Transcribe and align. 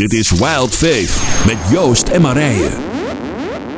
Dit 0.00 0.12
is 0.12 0.30
Wild 0.30 0.74
Faith 0.74 1.10
met 1.46 1.56
Joost 1.70 2.08
en 2.08 2.20
Marije. 2.20 2.68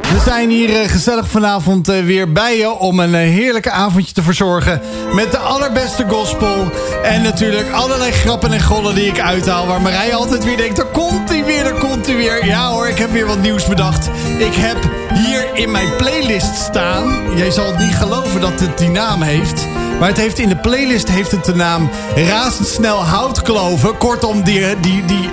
We 0.03 0.21
zijn 0.25 0.50
hier 0.50 0.80
eh, 0.80 0.88
gezellig 0.88 1.29
vanavond 1.29 1.88
eh, 1.88 2.04
weer 2.04 2.33
bij 2.33 2.56
je 2.56 2.71
om 2.71 3.00
een 3.00 3.14
eh, 3.14 3.21
heerlijke 3.21 3.71
avondje 3.71 4.14
te 4.14 4.22
verzorgen. 4.22 4.80
Met 5.14 5.30
de 5.30 5.38
allerbeste 5.38 6.04
gospel. 6.08 6.71
En 7.03 7.22
natuurlijk 7.22 7.71
allerlei 7.71 8.12
grappen 8.12 8.53
en 8.53 8.62
gollen 8.62 8.95
die 8.95 9.06
ik 9.06 9.21
uithaal. 9.21 9.66
Waar 9.66 9.80
Marije 9.80 10.14
altijd 10.14 10.45
weer 10.45 10.56
denkt, 10.56 10.79
er 10.79 10.87
komt 10.87 11.29
hij 11.29 11.45
weer, 11.45 11.66
er 11.66 11.79
komt 11.79 12.06
hij 12.06 12.17
weer. 12.17 12.47
Ja 12.47 12.71
hoor, 12.71 12.89
ik 12.89 12.99
heb 12.99 13.13
weer 13.13 13.27
wat 13.27 13.41
nieuws 13.41 13.67
bedacht. 13.67 14.11
Ik 14.39 14.54
heb 14.54 14.91
hier 15.15 15.51
in 15.54 15.71
mijn 15.71 15.97
playlist 15.97 16.55
staan. 16.55 17.37
Jij 17.37 17.51
zal 17.51 17.66
het 17.66 17.79
niet 17.79 17.95
geloven 17.95 18.41
dat 18.41 18.61
het 18.61 18.79
die 18.79 18.91
naam 18.91 19.23
heeft. 19.23 19.66
Maar 19.98 20.09
het 20.09 20.20
heeft 20.20 20.39
in 20.39 20.48
de 20.48 20.57
playlist 20.57 21.09
heeft 21.09 21.30
het 21.30 21.45
de 21.45 21.55
naam 21.55 21.91
Razendsnel 22.15 23.05
Houtkloven. 23.05 23.97
Kortom, 23.97 24.43
die, 24.43 24.80
die, 24.80 25.05
die, 25.05 25.30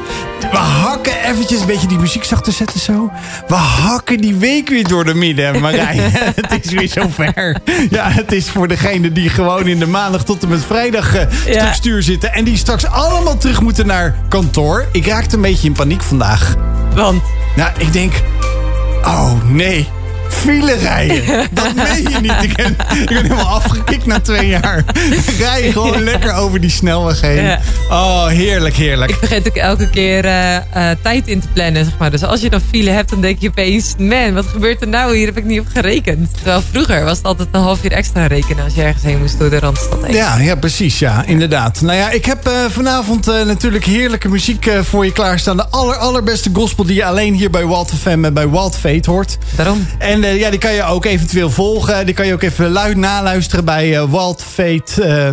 we 0.51 0.57
hakken 0.57 1.23
eventjes 1.23 1.59
een 1.59 1.65
beetje 1.65 1.87
die 1.87 1.99
muziek 1.99 2.23
zachter 2.23 2.53
zetten 2.53 2.79
zo. 2.79 3.11
We 3.47 3.55
hakken 3.55 4.17
die 4.17 4.35
week 4.35 4.69
weer 4.69 4.87
door 4.87 5.05
de 5.05 5.13
midden, 5.13 5.59
Marij. 5.61 5.95
het 6.47 6.65
is 6.65 6.71
weer 6.71 6.87
zover. 6.87 7.55
Ja, 7.89 8.09
het 8.09 8.31
is 8.31 8.49
voor 8.49 8.67
degene 8.67 9.11
die 9.11 9.29
gewoon 9.29 9.67
in 9.67 9.79
de 9.79 9.87
maandag 9.87 10.23
tot 10.23 10.43
en 10.43 10.49
met 10.49 10.65
vrijdag 10.65 11.15
uh, 11.15 11.21
Ja. 11.45 11.59
structuur 11.59 12.03
zitten. 12.03 12.33
En 12.33 12.43
die 12.43 12.57
straks 12.57 12.85
allemaal 12.85 13.37
terug 13.37 13.61
moeten 13.61 13.87
naar 13.87 14.15
kantoor. 14.29 14.85
Ik 14.91 15.05
raakte 15.07 15.35
een 15.35 15.41
beetje 15.41 15.67
in 15.67 15.73
paniek 15.73 16.01
vandaag. 16.01 16.55
Want 16.95 17.21
Nou, 17.55 17.69
ik 17.77 17.93
denk... 17.93 18.13
Oh, 19.03 19.31
nee. 19.47 19.87
File 20.39 20.73
rijden. 20.73 21.47
Dat 21.51 21.75
meen 21.75 22.09
je 22.09 22.17
niet. 22.21 22.43
Ik 22.43 22.55
ben, 22.55 22.77
ik 23.01 23.07
ben 23.07 23.23
helemaal 23.23 23.45
afgekikt 23.45 24.05
na 24.05 24.19
twee 24.19 24.47
jaar. 24.47 24.83
Rij 25.39 25.71
gewoon 25.71 26.03
lekker 26.03 26.33
over 26.33 26.61
die 26.61 26.69
snelweg 26.69 27.21
heen. 27.21 27.43
Ja. 27.43 27.59
Oh, 27.89 28.27
heerlijk, 28.27 28.75
heerlijk. 28.75 29.11
ik 29.11 29.17
vergeet 29.17 29.47
ook 29.47 29.55
elke 29.55 29.89
keer 29.89 30.25
eh, 30.25 30.55
eh, 30.55 30.97
tijd 31.01 31.27
in 31.27 31.39
te 31.39 31.47
plannen, 31.53 31.85
zeg 31.85 31.97
maar. 31.97 32.11
Dus 32.11 32.23
als 32.23 32.41
je 32.41 32.49
dan 32.49 32.61
file 32.69 32.89
hebt, 32.89 33.09
dan 33.09 33.21
denk 33.21 33.39
je 33.39 33.47
opeens... 33.47 33.95
Man, 33.97 34.33
wat 34.33 34.45
gebeurt 34.45 34.81
er 34.81 34.87
nou? 34.87 35.15
Hier 35.15 35.25
heb 35.25 35.37
ik 35.37 35.43
niet 35.43 35.59
op 35.59 35.67
gerekend. 35.73 36.33
Terwijl 36.33 36.61
vroeger 36.71 37.03
was 37.03 37.17
het 37.17 37.25
altijd 37.25 37.49
een 37.51 37.61
half 37.61 37.83
uur 37.83 37.91
extra 37.91 38.25
rekenen... 38.25 38.63
als 38.63 38.73
je 38.75 38.81
ergens 38.81 39.03
heen 39.03 39.19
moest 39.19 39.39
door 39.39 39.49
de 39.49 39.59
Randstad 39.59 40.05
heen. 40.05 40.15
Ja, 40.15 40.37
ja, 40.37 40.55
precies. 40.55 40.99
Ja, 40.99 41.23
inderdaad. 41.25 41.81
Nou 41.81 41.97
ja, 41.97 42.09
ik 42.09 42.25
heb 42.25 42.47
eh, 42.47 42.53
vanavond 42.69 43.25
natuurlijk 43.25 43.85
heerlijke 43.85 44.29
muziek 44.29 44.71
voor 44.81 45.05
je 45.05 45.11
klaarstaan. 45.11 45.57
De 45.57 45.67
aller, 45.67 45.95
allerbeste 45.95 46.49
gospel 46.53 46.83
die 46.83 46.95
je 46.95 47.05
alleen 47.05 47.33
hier 47.33 47.49
bij 47.49 47.65
Walt 47.65 47.91
FM 48.01 48.25
en 48.25 48.33
bij 48.33 48.49
Wild 48.49 48.75
Fate 48.75 49.11
hoort. 49.11 49.37
Daarom. 49.55 49.87
En 49.97 50.23
eh, 50.29 50.39
ja, 50.39 50.49
die 50.49 50.59
kan 50.59 50.73
je 50.73 50.83
ook 50.83 51.05
eventueel 51.05 51.49
volgen. 51.49 52.05
Die 52.05 52.15
kan 52.15 52.27
je 52.27 52.33
ook 52.33 52.41
even 52.41 52.69
luid 52.69 52.97
naluisteren 52.97 53.65
bij 53.65 53.95
eh 53.95 54.11
Wild 54.11 54.43
Fate, 54.43 55.03
eh, 55.03 55.31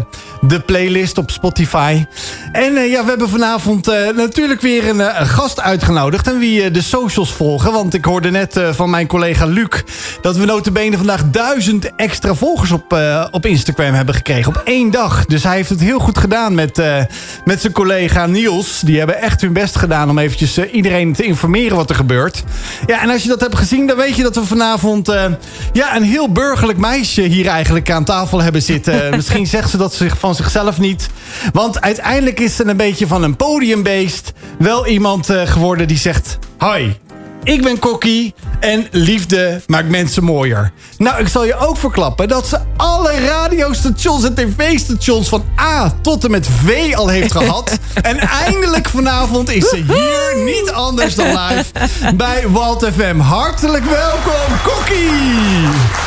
de 0.49 0.61
playlist 0.61 1.19
op 1.19 1.31
Spotify. 1.31 2.05
En 2.53 2.77
eh, 2.77 2.91
ja, 2.91 3.03
we 3.03 3.09
hebben 3.09 3.29
vanavond 3.29 3.89
eh, 3.89 4.11
natuurlijk 4.17 4.61
weer 4.61 4.89
een, 4.89 5.01
eh, 5.01 5.21
een 5.21 5.27
gast 5.27 5.61
uitgenodigd. 5.61 6.27
En 6.27 6.39
wie 6.39 6.71
de 6.71 6.83
socials 6.83 7.33
volgen. 7.33 7.73
Want 7.73 7.95
ik 7.95 8.05
hoorde 8.05 8.31
net 8.31 8.61
van 8.71 8.91
mijn 8.91 9.07
collega 9.07 9.47
Luc... 9.47 9.83
dat 10.21 10.37
we 10.37 10.45
notabene 10.45 10.97
vandaag 10.97 11.25
duizend 11.31 11.95
extra 11.97 12.35
volgers 12.35 12.71
op, 12.71 12.99
op 13.31 13.47
Instagram 13.47 13.95
hebben 13.95 14.15
gekregen. 14.15 14.57
Op 14.57 14.63
één 14.65 14.91
dag. 14.91 15.25
Dus 15.25 15.43
hij 15.43 15.57
heeft 15.57 15.69
het 15.69 15.81
heel 15.81 15.99
goed 15.99 16.19
gedaan 16.19 16.55
met, 16.55 16.83
met 17.45 17.61
zijn 17.61 17.73
collega 17.73 18.27
Niels. 18.27 18.81
Die 18.81 18.99
hebben 18.99 19.21
echt 19.21 19.41
hun 19.41 19.53
best 19.53 19.77
gedaan 19.77 20.11
om 20.11 20.19
eventjes 20.19 20.59
iedereen 20.59 21.13
te 21.13 21.23
informeren 21.23 21.77
wat 21.77 21.91
er 21.91 21.97
gebeurt. 21.97 22.45
Ja, 22.87 23.03
en 23.03 23.11
als 23.11 23.23
je 23.23 23.29
dat 23.29 23.41
hebt 23.41 23.57
gezien, 23.57 23.87
dan 23.87 23.97
weet 23.97 24.17
je 24.17 24.23
dat 24.23 24.35
we 24.35 24.45
vanavond... 24.45 25.13
ja, 25.73 25.97
een 25.97 26.03
heel 26.03 26.33
burgerlijk 26.33 26.79
meisje 26.79 27.23
hier 27.23 27.47
eigenlijk 27.47 27.91
aan 27.91 28.05
tafel 28.05 28.43
hebben 28.43 28.63
zitten. 28.63 29.11
Misschien 29.17 29.47
zegt 29.47 29.71
ze 29.71 29.77
dat 29.77 29.95
zich 29.95 30.19
van 30.19 30.35
zichzelf 30.37 30.79
niet. 30.79 31.09
Want 31.53 31.81
uiteindelijk 31.81 32.41
is 32.41 32.57
ze 32.57 32.65
een 32.65 32.77
beetje 32.77 33.07
van 33.07 33.23
een 33.23 33.37
podiumbeest. 33.37 34.33
Wel 34.59 34.87
iemand 34.87 35.31
eh, 35.31 35.47
geworden 35.47 35.89
die 35.89 35.99
zegt... 35.99 36.39
Hoi, 36.59 36.97
ik 37.47 37.63
ben 37.63 37.79
Kokkie 37.79 38.35
en 38.61 38.87
liefde 38.91 39.63
maakt 39.67 39.89
mensen 39.89 40.25
mooier. 40.25 40.73
Nou, 40.99 41.21
ik 41.21 41.29
zal 41.29 41.45
je 41.45 41.59
ook 41.59 41.77
verklappen 41.77 42.29
dat 42.29 42.47
ze 42.47 42.59
alle 42.77 43.21
radiostations 43.27 44.25
en 44.25 44.35
tv-stations 44.35 45.29
van 45.29 45.45
A 45.61 45.95
tot 46.03 46.25
en 46.25 46.31
met 46.31 46.49
V 46.65 46.95
al 46.95 47.09
heeft 47.09 47.33
gehad. 47.39 47.79
en 48.03 48.19
eindelijk 48.19 48.89
vanavond 48.89 49.51
is 49.51 49.69
ze 49.69 49.77
hier 49.77 50.45
niet 50.45 50.71
anders 50.73 51.15
dan 51.15 51.27
live 51.27 51.65
bij 52.15 52.49
Walt 52.49 52.87
FM. 52.95 53.19
Hartelijk 53.19 53.85
welkom, 53.85 54.57
Kokkie! 54.65 56.06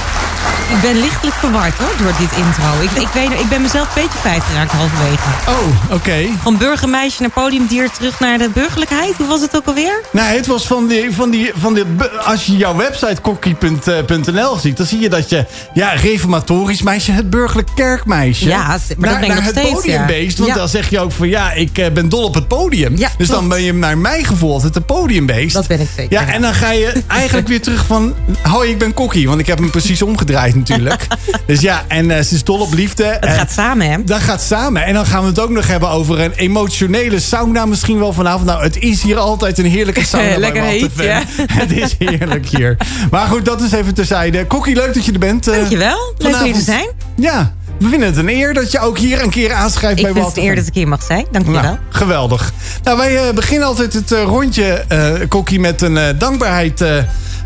Ik 0.69 0.81
ben 0.81 1.00
lichtelijk 1.00 1.35
verward 1.35 1.73
hoor, 1.77 1.94
door 1.97 2.13
dit 2.19 2.31
intro. 2.38 2.81
Ik, 2.81 2.91
ik, 2.91 3.07
weet, 3.13 3.39
ik 3.39 3.50
ben 3.50 3.61
mezelf 3.61 3.95
een 3.95 4.01
beetje 4.01 4.19
kwijtgeraakt 4.19 4.72
halverwege. 4.72 5.29
Oh, 5.47 5.94
oké. 5.94 6.16
Van 6.41 6.57
burgermeisje 6.57 7.22
naar 7.22 7.29
podiumdier 7.31 7.89
terug 7.91 8.19
naar 8.19 8.38
de 8.38 8.50
burgerlijkheid. 8.53 9.13
Hoe 9.17 9.27
was 9.27 9.41
het 9.41 9.55
ook 9.55 9.66
alweer? 9.66 10.01
Nou, 10.11 10.35
het 10.35 10.47
was 10.47 10.67
van 10.67 10.88
die, 10.88 11.11
van 11.11 11.29
die, 11.29 11.51
van 11.57 11.73
die... 11.73 11.83
Als 12.23 12.45
je 12.45 12.57
jouw 12.57 12.75
website 12.75 13.22
kokkie.nl 13.22 14.55
ziet... 14.57 14.77
dan 14.77 14.85
zie 14.85 15.00
je 15.00 15.09
dat 15.09 15.29
je... 15.29 15.45
Ja, 15.73 15.89
reformatorisch 15.89 16.81
meisje, 16.81 17.11
het 17.11 17.29
burgerlijk 17.29 17.69
kerkmeisje. 17.75 18.47
Ja, 18.47 18.67
maar 18.67 18.77
dat 18.88 18.97
naar, 18.97 19.13
ben 19.13 19.21
ik 19.21 19.27
naar 19.27 19.35
nog 19.35 19.45
het 19.45 19.57
steeds, 19.57 19.73
podiumbeest. 19.73 20.38
ja. 20.38 20.44
Want 20.44 20.53
Ja. 20.56 20.59
dan 20.59 20.67
zeg 20.69 20.89
je 20.89 21.00
ook 21.00 21.11
van... 21.11 21.29
Ja, 21.29 21.51
ik 21.51 21.77
eh, 21.77 21.91
ben 21.91 22.09
dol 22.09 22.23
op 22.23 22.33
het 22.33 22.47
podium. 22.47 22.97
Ja, 22.97 23.09
dus 23.17 23.27
dan 23.27 23.47
ben 23.47 23.61
je 23.61 23.73
naar 23.73 23.97
mijn 23.97 24.25
gevoel 24.25 24.53
altijd 24.53 24.75
een 24.75 24.85
podiumbeest. 24.85 25.53
Dat 25.53 25.67
ben 25.67 25.79
ik 25.79 25.88
zeker, 25.95 26.11
Ja, 26.19 26.27
en 26.27 26.41
dan 26.41 26.53
ga 26.53 26.71
je 26.71 27.03
eigenlijk 27.07 27.47
weer 27.47 27.61
terug 27.61 27.85
van... 27.85 28.13
Hoi, 28.41 28.69
ik 28.69 28.77
ben 28.77 28.94
kokkie. 28.94 29.27
Want 29.27 29.39
ik 29.39 29.47
heb 29.47 29.57
hem 29.57 29.69
precies 29.69 30.01
omgedraaid 30.29 30.56
natuurlijk. 30.56 31.07
dus 31.47 31.59
ja, 31.62 31.84
en 31.88 32.12
eh, 32.12 32.23
ze 32.23 32.35
is 32.35 32.44
dol 32.44 32.59
op 32.59 32.73
liefde. 32.73 33.03
En- 33.03 33.34
gaat 33.35 33.51
samen 33.51 33.90
hè? 33.91 34.03
dat 34.03 34.19
gaat 34.19 34.41
samen. 34.41 34.84
En 34.85 34.94
dan 34.94 35.06
gaan 35.06 35.22
we 35.22 35.28
het 35.28 35.40
ook 35.40 35.50
nog 35.50 35.67
hebben 35.67 35.90
over 35.90 36.19
een 36.19 36.31
emotionele 36.34 37.19
sauna 37.19 37.66
misschien 37.66 38.00
wel 38.00 38.13
vanavond. 38.13 38.45
Nou, 38.45 38.63
het 38.63 38.78
is 38.78 39.01
hier 39.01 39.18
altijd 39.18 39.57
een 39.57 39.66
heerlijke 39.66 40.06
sauna 40.06 40.38
Lekker 40.50 40.63
heet, 40.63 40.91
ja. 40.95 41.22
Het 41.62 41.72
is 41.72 41.95
heerlijk 42.00 42.45
hier. 42.45 42.78
Maar 43.12 43.28
goed, 43.28 43.45
dat 43.45 43.62
is 43.62 43.72
even 43.72 43.94
terzijde. 43.94 44.45
Kokkie, 44.45 44.75
leuk 44.75 44.94
dat 44.94 45.06
je 45.06 45.12
er 45.12 45.19
bent. 45.19 45.47
eh, 45.47 45.56
Dankjewel. 45.56 46.13
Leuk 46.18 46.35
om 46.35 46.44
hier 46.44 46.53
te 46.53 46.62
zijn. 46.62 46.88
Ja, 47.16 47.53
we 47.79 47.88
vinden 47.89 48.07
het 48.07 48.18
een 48.18 48.29
eer 48.29 48.53
dat 48.53 48.72
je 48.72 48.79
ook 48.79 48.97
hier 48.97 49.23
een 49.23 49.29
keer 49.29 49.53
aanschrijft 49.53 49.97
Ik 49.97 50.03
bij 50.03 50.12
vind 50.12 50.23
Walt 50.23 50.35
het 50.35 50.44
een 50.44 50.50
eer 50.50 50.56
dat 50.56 50.68
ik 50.68 50.73
hier 50.73 50.88
mag 50.88 51.03
zijn. 51.03 51.25
Dankjewel. 51.31 51.62
Nou, 51.62 51.78
geweldig. 51.89 52.53
Nou, 52.84 52.97
wij 52.97 53.18
eh, 53.28 53.34
beginnen 53.34 53.68
altijd 53.68 53.94
het 53.94 54.12
rondje, 54.12 54.85
eh 54.88 55.12
Kokkie, 55.28 55.59
met 55.59 55.81
een 55.81 56.16
dankbaarheid 56.18 56.84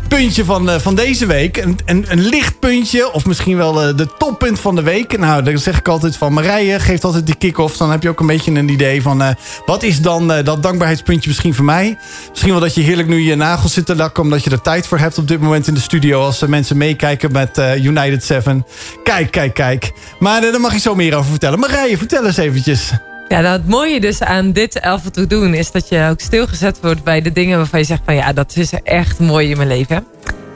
puntje 0.08 0.44
van, 0.44 0.70
eh, 0.70 0.78
van 0.78 0.94
deze 0.94 1.26
week. 1.26 1.56
Een, 1.56 1.78
een, 1.84 2.04
een 2.08 2.20
lichtpuntje, 2.20 3.12
of 3.12 3.26
misschien 3.26 3.56
wel 3.56 3.82
eh, 3.82 3.96
de 3.96 4.08
toppunt 4.18 4.60
van 4.60 4.74
de 4.74 4.82
week. 4.82 5.18
Nou, 5.18 5.42
dan 5.42 5.58
zeg 5.58 5.78
ik 5.78 5.88
altijd 5.88 6.16
van 6.16 6.32
Marije, 6.32 6.80
geeft 6.80 7.04
altijd 7.04 7.26
die 7.26 7.34
kick-off. 7.34 7.76
Dan 7.76 7.90
heb 7.90 8.02
je 8.02 8.08
ook 8.08 8.20
een 8.20 8.26
beetje 8.26 8.50
een 8.50 8.68
idee 8.68 9.02
van, 9.02 9.22
eh, 9.22 9.28
wat 9.66 9.82
is 9.82 10.00
dan 10.00 10.28
dat 10.28 10.62
dankbaarheidspuntje 10.62 11.28
misschien 11.28 11.54
voor 11.54 11.64
mij? 11.64 11.98
Misschien 12.30 12.50
wel 12.50 12.60
dat 12.60 12.74
je 12.74 12.80
heerlijk 12.80 13.08
nu 13.08 13.20
je 13.20 13.34
nagels 13.34 13.72
zit 13.72 13.86
te 13.86 13.96
lakken... 13.96 14.22
omdat 14.22 14.44
je 14.44 14.50
er 14.50 14.60
tijd 14.60 14.86
voor 14.86 14.98
hebt 14.98 15.18
op 15.18 15.28
dit 15.28 15.40
moment 15.40 15.66
in 15.66 15.74
de 15.74 15.80
studio... 15.80 16.20
als 16.20 16.42
eh, 16.42 16.48
mensen 16.48 16.76
meekijken 16.76 17.32
met 17.32 17.60
United 17.82 18.24
7. 18.24 18.66
Kijk, 19.04 19.30
kijk, 19.30 19.54
kijk. 19.54 19.92
Maar 20.18 20.40
daar 20.40 20.60
mag 20.60 20.72
je 20.72 20.80
zo 20.80 20.94
meer 20.94 21.16
over 21.16 21.30
vertellen. 21.30 21.58
Marije, 21.58 21.98
vertel 21.98 22.26
eens 22.26 22.36
eventjes. 22.36 22.92
Ja, 23.28 23.40
nou, 23.40 23.56
het 23.56 23.68
mooie 23.68 24.00
dus 24.00 24.22
aan 24.22 24.52
dit 24.52 24.78
elf 24.80 25.02
toe 25.10 25.26
doen... 25.26 25.54
is 25.54 25.70
dat 25.70 25.88
je 25.88 26.08
ook 26.10 26.20
stilgezet 26.20 26.80
wordt 26.80 27.04
bij 27.04 27.20
de 27.20 27.32
dingen 27.32 27.56
waarvan 27.56 27.80
je 27.80 27.86
zegt... 27.86 28.02
van 28.04 28.14
ja, 28.14 28.32
dat 28.32 28.56
is 28.56 28.72
echt 28.72 29.18
mooi 29.18 29.50
in 29.50 29.56
mijn 29.56 29.68
leven. 29.68 30.06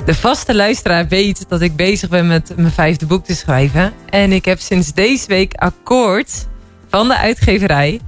De 0.04 0.14
vaste 0.14 0.54
luisteraar 0.54 1.08
weet 1.08 1.48
dat 1.48 1.60
ik 1.60 1.76
bezig 1.76 2.08
ben 2.08 2.26
met 2.26 2.52
mijn 2.56 2.72
vijfde 2.72 3.06
boek 3.06 3.24
te 3.24 3.34
schrijven. 3.34 3.92
En 4.10 4.32
ik 4.32 4.44
heb 4.44 4.58
sinds 4.58 4.92
deze 4.92 5.26
week 5.26 5.54
akkoord 5.54 6.46
van 6.88 7.08
de 7.08 7.16
uitgeverij... 7.16 8.00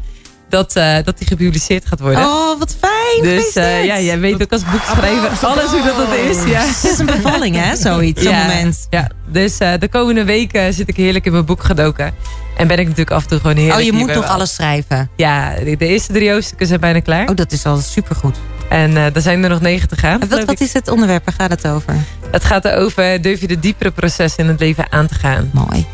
dat, 0.51 0.77
eh, 0.77 0.97
dat 1.05 1.19
die 1.19 1.27
gepubliceerd 1.27 1.87
gaat 1.87 2.01
worden. 2.01 2.21
Oh, 2.21 2.59
wat 2.59 2.77
fijn. 2.81 3.23
dus 3.23 3.53
eh, 3.53 3.85
ja, 3.85 4.01
jij 4.01 4.19
weet 4.19 4.43
ook 4.43 4.53
als 4.53 4.65
boekschrijver 4.65 5.49
alles 5.49 5.71
hoe 5.71 5.83
dat, 5.83 5.97
dat 5.97 6.15
is. 6.15 6.45
Ja. 6.45 6.61
Het 6.61 6.85
is 6.85 6.99
een 6.99 7.07
bevalling 7.07 7.57
hè, 7.57 7.77
zoiets. 7.77 8.23
Zo'n 8.23 8.33
ja, 8.33 8.47
moment. 8.47 8.87
Ja, 8.91 9.11
dus 9.29 9.59
eh, 9.59 9.73
de 9.79 9.89
komende 9.89 10.25
weken 10.25 10.75
zit 10.75 10.89
ik 10.89 10.97
heerlijk 10.97 11.27
in 11.27 11.33
mijn 11.33 11.45
boek 11.45 11.63
gedoken. 11.63 12.15
En 12.57 12.67
ben 12.67 12.79
ik 12.79 12.85
natuurlijk 12.85 13.17
af 13.17 13.23
en 13.23 13.29
toe 13.29 13.41
gewoon 13.41 13.57
heerlijk 13.57 13.79
Oh, 13.79 13.85
je 13.85 13.93
moet 13.93 14.15
nog 14.15 14.25
Wal. 14.25 14.35
alles 14.35 14.55
schrijven. 14.55 15.11
Ja, 15.17 15.55
de, 15.55 15.77
de 15.77 15.87
eerste 15.87 16.13
drie 16.13 16.33
hoofdstukken 16.33 16.67
zijn 16.67 16.81
bijna 16.81 17.01
klaar. 17.01 17.29
Oh, 17.29 17.37
dat 17.37 17.53
is 17.53 17.67
al 17.67 17.77
supergoed. 17.77 18.37
En 18.69 18.97
eh 18.97 19.17
er 19.17 19.23
zijn 19.23 19.43
er 19.43 19.51
nog 19.51 19.61
negen 19.61 19.89
te 19.89 19.97
gaan. 19.97 20.21
Wat, 20.29 20.45
wat 20.45 20.61
is 20.61 20.73
het 20.73 20.89
onderwerp? 20.89 21.25
Waar 21.25 21.35
gaat 21.35 21.51
het 21.51 21.67
over? 21.67 21.95
Het 22.31 22.45
gaat 22.45 22.65
erover, 22.65 23.23
durf 23.23 23.41
je 23.41 23.47
de 23.47 23.59
diepere 23.59 23.91
processen 23.91 24.45
in 24.45 24.51
het 24.51 24.61
leven 24.61 24.93
aan 24.93 25.07
te 25.07 25.15
gaan. 25.15 25.51
Mooi. 25.53 25.87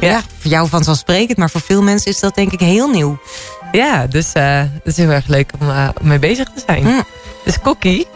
Ja. 0.00 0.08
Ja. 0.08 0.20
voor 0.38 0.50
jou 0.50 0.68
vanzelfsprekend, 0.68 1.38
maar 1.38 1.50
voor 1.50 1.60
veel 1.60 1.82
mensen 1.82 2.10
is 2.10 2.20
dat 2.20 2.34
denk 2.34 2.52
ik 2.52 2.60
heel 2.60 2.88
nieuw. 2.88 3.18
Ja, 3.72 4.06
dus 4.06 4.32
eh 4.32 4.58
het 4.58 4.82
is 4.84 4.96
heel 4.96 5.10
erg 5.10 5.26
leuk 5.26 5.50
om, 5.60 5.68
eh, 5.68 5.88
mee 6.00 6.18
bezig 6.18 6.48
te 6.54 6.62
zijn. 6.66 6.84
Mm. 6.84 7.04
Dus 7.44 7.60
Kokkie, 7.60 8.06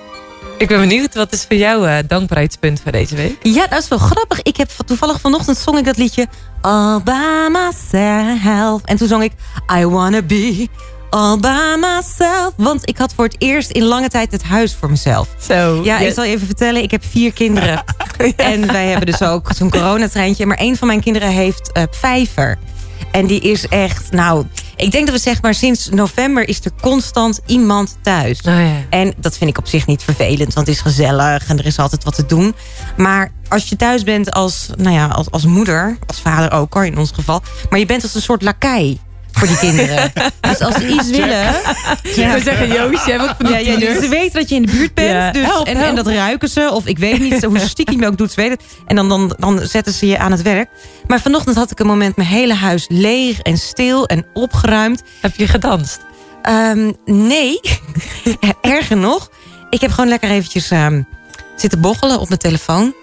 ik 0.58 0.68
ben 0.68 0.80
benieuwd, 0.80 1.14
wat 1.14 1.32
is 1.32 1.44
voor 1.48 1.56
jou 1.56 1.88
eh 1.88 1.98
dankbaarheidspunt 2.06 2.80
voor 2.82 2.92
deze 2.92 3.16
week? 3.16 3.36
Ja, 3.42 3.66
dat 3.66 3.82
is 3.82 3.88
wel 3.88 3.98
grappig. 3.98 4.42
Ik 4.42 4.56
heb 4.56 4.70
toevallig 4.86 5.20
vanochtend 5.20 5.56
zong 5.56 5.78
ik 5.78 5.84
dat 5.84 5.96
liedje 5.96 6.26
All 6.60 7.00
by 7.02 7.48
myself. 7.48 8.80
En 8.84 8.96
toen 8.96 9.08
zong 9.08 9.22
ik 9.22 9.32
I 9.76 9.86
wanna 9.86 10.22
be 10.22 10.68
all 11.10 11.38
by 11.38 11.76
myself. 11.78 12.52
Want 12.56 12.88
ik 12.88 12.98
had 12.98 13.14
voor 13.14 13.24
het 13.24 13.36
eerst 13.38 13.70
in 13.70 13.82
lange 13.82 14.08
tijd 14.08 14.32
het 14.32 14.42
huis 14.42 14.74
voor 14.74 14.90
mezelf. 14.90 15.28
Zo. 15.40 15.80
Ja, 15.84 15.98
ik 15.98 16.12
zal 16.12 16.24
je 16.24 16.30
even 16.30 16.46
vertellen. 16.46 16.82
Ik 16.82 16.90
heb 16.90 17.04
vier 17.04 17.32
kinderen. 17.32 17.84
En 18.36 18.66
wij 18.66 18.86
hebben 18.86 19.06
dus 19.06 19.22
ook 19.22 19.50
zo'n 19.54 19.70
coronatreintje. 19.70 20.46
Maar 20.46 20.58
een 20.60 20.76
van 20.76 20.86
mijn 20.86 21.00
kinderen 21.00 21.28
heeft 21.28 21.72
eh 21.72 21.82
vijver. 21.90 22.58
En 23.10 23.26
die 23.26 23.40
is 23.40 23.68
echt, 23.68 24.10
nou, 24.10 24.46
ik 24.76 24.90
denk 24.90 25.06
dat 25.06 25.14
we 25.14 25.20
zeg 25.20 25.42
maar 25.42 25.54
sinds 25.54 25.88
november 25.88 26.48
is 26.48 26.64
er 26.64 26.70
constant 26.80 27.40
iemand 27.46 27.96
thuis. 28.02 28.38
Oh, 28.38 28.44
ja. 28.44 28.76
En 28.90 29.14
dat 29.16 29.36
vind 29.36 29.50
ik 29.50 29.58
op 29.58 29.66
zich 29.66 29.86
niet 29.86 30.02
vervelend, 30.02 30.54
want 30.54 30.66
het 30.66 30.76
is 30.76 30.82
gezellig 30.82 31.48
en 31.48 31.58
er 31.58 31.66
is 31.66 31.78
altijd 31.78 32.04
wat 32.04 32.14
te 32.14 32.26
doen. 32.26 32.54
Maar 32.96 33.32
als 33.48 33.68
je 33.68 33.76
thuis 33.76 34.02
bent 34.02 34.32
als, 34.32 34.70
nou 34.76 34.94
ja, 34.94 35.06
als, 35.06 35.30
als 35.30 35.46
moeder, 35.46 35.98
als 36.06 36.20
vader 36.20 36.52
ook 36.52 36.74
hoor 36.74 36.86
in 36.86 36.98
ons 36.98 37.10
geval. 37.14 37.42
Maar 37.70 37.78
je 37.78 37.86
bent 37.86 38.02
als 38.02 38.14
een 38.14 38.22
soort 38.22 38.42
lakai 38.42 39.00
voor 39.32 39.46
die 39.46 39.58
kinderen. 39.58 40.12
dus 40.40 40.58
als 40.60 40.74
ze 40.74 40.88
iets 40.88 41.10
willen... 41.10 41.52
We 42.32 42.40
zeggen 42.44 42.68
Joost, 42.72 43.06
jij 43.06 43.16
hebt 43.16 43.30
ook 43.30 43.36
van 43.36 43.46
die 43.46 43.54
Ja, 43.54 43.58
ja, 43.60 43.76
tieners. 43.76 43.92
dus 43.94 44.02
ze 44.02 44.08
weten 44.08 44.40
dat 44.40 44.48
je 44.48 44.54
in 44.54 44.62
de 44.62 44.72
buurt 44.72 44.94
bent. 44.94 45.10
Ja, 45.10 45.30
Dus, 45.30 45.44
help, 45.46 45.66
en, 45.66 45.76
help. 45.76 45.88
en 45.88 45.94
dat 45.94 46.06
ruiken 46.06 46.48
ze. 46.48 46.70
Of 46.72 46.86
ik 46.86 46.98
weet 46.98 47.18
niet 47.20 47.44
hoe 47.44 47.58
stiekem 47.58 48.00
je 48.00 48.06
ook 48.06 48.16
doet, 48.16 48.32
ze 48.32 48.40
weten 48.40 48.52
het. 48.52 48.62
En 48.86 48.96
dan, 48.96 49.08
dan, 49.08 49.34
dan 49.38 49.60
zetten 49.66 49.92
ze 49.92 50.06
je 50.06 50.18
aan 50.18 50.30
het 50.32 50.42
werk. 50.42 50.68
Maar 51.06 51.20
vanochtend 51.20 51.56
had 51.56 51.70
ik 51.70 51.78
een 51.80 51.86
moment 51.86 52.16
mijn 52.16 52.28
hele 52.28 52.54
huis 52.54 52.84
leeg 52.88 53.40
en 53.40 53.58
stil 53.58 54.06
en 54.06 54.26
opgeruimd. 54.32 55.02
Heb 55.20 55.36
je 55.36 55.46
gedanst? 55.48 56.00
Ehm, 56.42 56.92
nee, 57.04 57.60
erger 58.60 58.96
nog. 58.96 59.30
Ik 59.70 59.80
heb 59.80 59.90
gewoon 59.90 60.08
lekker 60.08 60.30
eventjes 60.30 60.70
ehm, 60.70 61.02
zitten 61.56 61.80
boggelen 61.80 62.20
op 62.20 62.28
mijn 62.28 62.40
telefoon. 62.40 62.94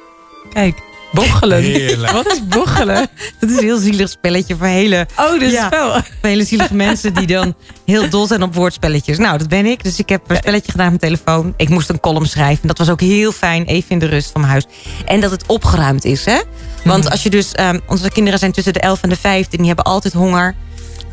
Kijk, 0.54 0.82
bochelen. 1.14 1.62
Heerlijk. 1.62 2.12
Wat 2.12 2.28
is 2.32 2.48
bochelen? 2.48 3.08
Dat 3.40 3.50
is 3.50 3.58
een 3.58 3.64
heel 3.64 3.78
zielig 3.78 4.10
spelletje 4.10 4.56
voor 4.56 4.68
hele, 4.68 5.08
Oh, 5.18 5.40
dus 5.40 5.52
Ja. 5.52 5.66
spel. 5.66 5.92
voor 5.92 6.30
hele 6.30 6.44
zielige 6.44 6.74
mensen... 6.76 7.14
die 7.14 7.28
dan 7.28 7.56
heel 7.86 8.10
dol 8.10 8.28
zijn 8.28 8.44
op 8.44 8.56
woordspelletjes. 8.56 9.18
Nou, 9.18 9.38
dat 9.38 9.50
ben 9.50 9.66
ik. 9.66 9.84
Dus 9.84 10.00
ik 10.00 10.10
heb 10.10 10.22
een 10.28 10.36
spelletje 10.36 10.72
gedaan 10.72 10.94
op 10.94 11.00
mijn 11.02 11.14
telefoon. 11.14 11.54
Ik 11.58 11.70
moest 11.70 11.90
een 11.90 12.00
column 12.00 12.26
schrijven. 12.28 12.68
Dat 12.68 12.78
was 12.78 12.90
ook 12.90 13.02
heel 13.02 13.32
fijn, 13.32 13.66
even 13.66 13.90
in 13.90 14.00
de 14.00 14.06
rust 14.06 14.32
van 14.32 14.42
mijn 14.42 14.54
huis. 14.54 14.66
En 15.06 15.20
dat 15.22 15.32
het 15.32 15.44
opgeruimd 15.46 16.06
is, 16.06 16.26
hè? 16.26 16.40
Want 16.84 17.10
als 17.12 17.24
je 17.24 17.30
dus... 17.30 17.52
ehm, 17.52 17.80
onze 17.88 18.10
kinderen 18.10 18.40
zijn 18.40 18.52
tussen 18.52 18.74
de 18.74 18.80
11 18.80 19.02
en 19.04 19.10
de 19.10 19.16
15. 19.16 19.58
Die 19.58 19.68
hebben 19.68 19.86
altijd 19.86 20.14
honger. 20.14 20.56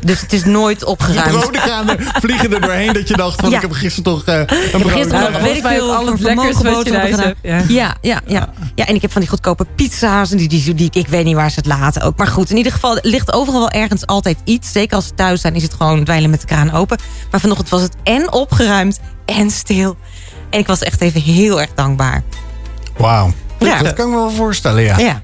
Dus 0.01 0.21
het 0.21 0.33
is 0.33 0.43
nooit 0.45 0.79
De 0.79 0.85
opgeruimd. 0.85 1.39
broden 1.39 1.61
gaan 1.61 1.89
er, 1.89 1.97
vliegen 2.19 2.53
er 2.53 2.61
doorheen 2.61 2.93
dat 2.93 3.07
je 3.07 3.15
dacht 3.17 3.39
van 3.41 3.49
Ja. 3.49 3.55
ik 3.55 3.61
heb 3.61 3.71
gisteren 3.71 4.03
toch 4.03 4.23
eh, 4.25 4.35
een 4.35 4.45
heb 4.47 4.71
brood 4.71 4.91
gisteren 4.91 5.19
nog- 5.19 5.25
gedaan. 5.25 5.41
weet 5.41 5.55
ik 5.57 5.65
veel, 5.65 5.93
al 5.95 6.01
voor 6.03 6.11
het 6.11 6.19
lekkers 6.21 6.45
wat 6.45 6.55
je 6.55 6.63
vermogenboodschappen 6.63 7.11
thuis 7.11 7.23
hebt. 7.25 7.37
Ja. 7.41 7.75
Ja, 7.75 7.95
ja, 8.01 8.21
ja. 8.27 8.49
ja, 8.75 8.85
en 8.85 8.95
ik 8.95 9.01
heb 9.01 9.11
van 9.11 9.21
die 9.21 9.29
goedkope 9.29 9.65
pizza's. 9.75 10.31
En 10.31 10.37
die, 10.37 10.47
die, 10.47 10.73
die, 10.73 10.89
ik 10.91 11.07
weet 11.07 11.25
niet 11.25 11.35
waar 11.35 11.49
ze 11.49 11.55
het 11.55 11.65
laten 11.65 12.01
ook. 12.01 12.17
Maar 12.17 12.27
goed, 12.27 12.49
in 12.49 12.57
ieder 12.57 12.71
geval 12.71 12.97
ligt 13.01 13.33
overal 13.33 13.59
wel 13.59 13.69
ergens 13.81 14.05
altijd 14.05 14.37
iets. 14.43 14.71
Zeker 14.71 14.95
als 14.95 15.05
ze 15.07 15.13
thuis 15.13 15.41
zijn, 15.41 15.55
is 15.55 15.63
het 15.63 15.73
gewoon 15.73 16.03
dweilen 16.03 16.29
met 16.29 16.41
de 16.41 16.47
kraan 16.47 16.71
open. 16.71 16.97
Maar 17.31 17.39
vanochtend 17.39 17.69
was 17.69 17.81
het 17.81 17.95
en 18.03 18.31
opgeruimd 18.33 18.99
en 19.25 19.51
stil. 19.51 19.97
En 20.49 20.59
ik 20.59 20.67
was 20.67 20.79
echt 20.81 21.01
even 21.01 21.21
heel 21.21 21.61
erg 21.61 21.69
dankbaar. 21.75 22.23
Wauw. 22.97 23.33
Ja. 23.59 23.81
Dat 23.83 23.93
kan 23.93 24.05
ik 24.05 24.11
me 24.11 24.17
wel 24.19 24.29
voorstellen, 24.31 24.83
ja. 24.83 24.97
Ja. 24.97 25.21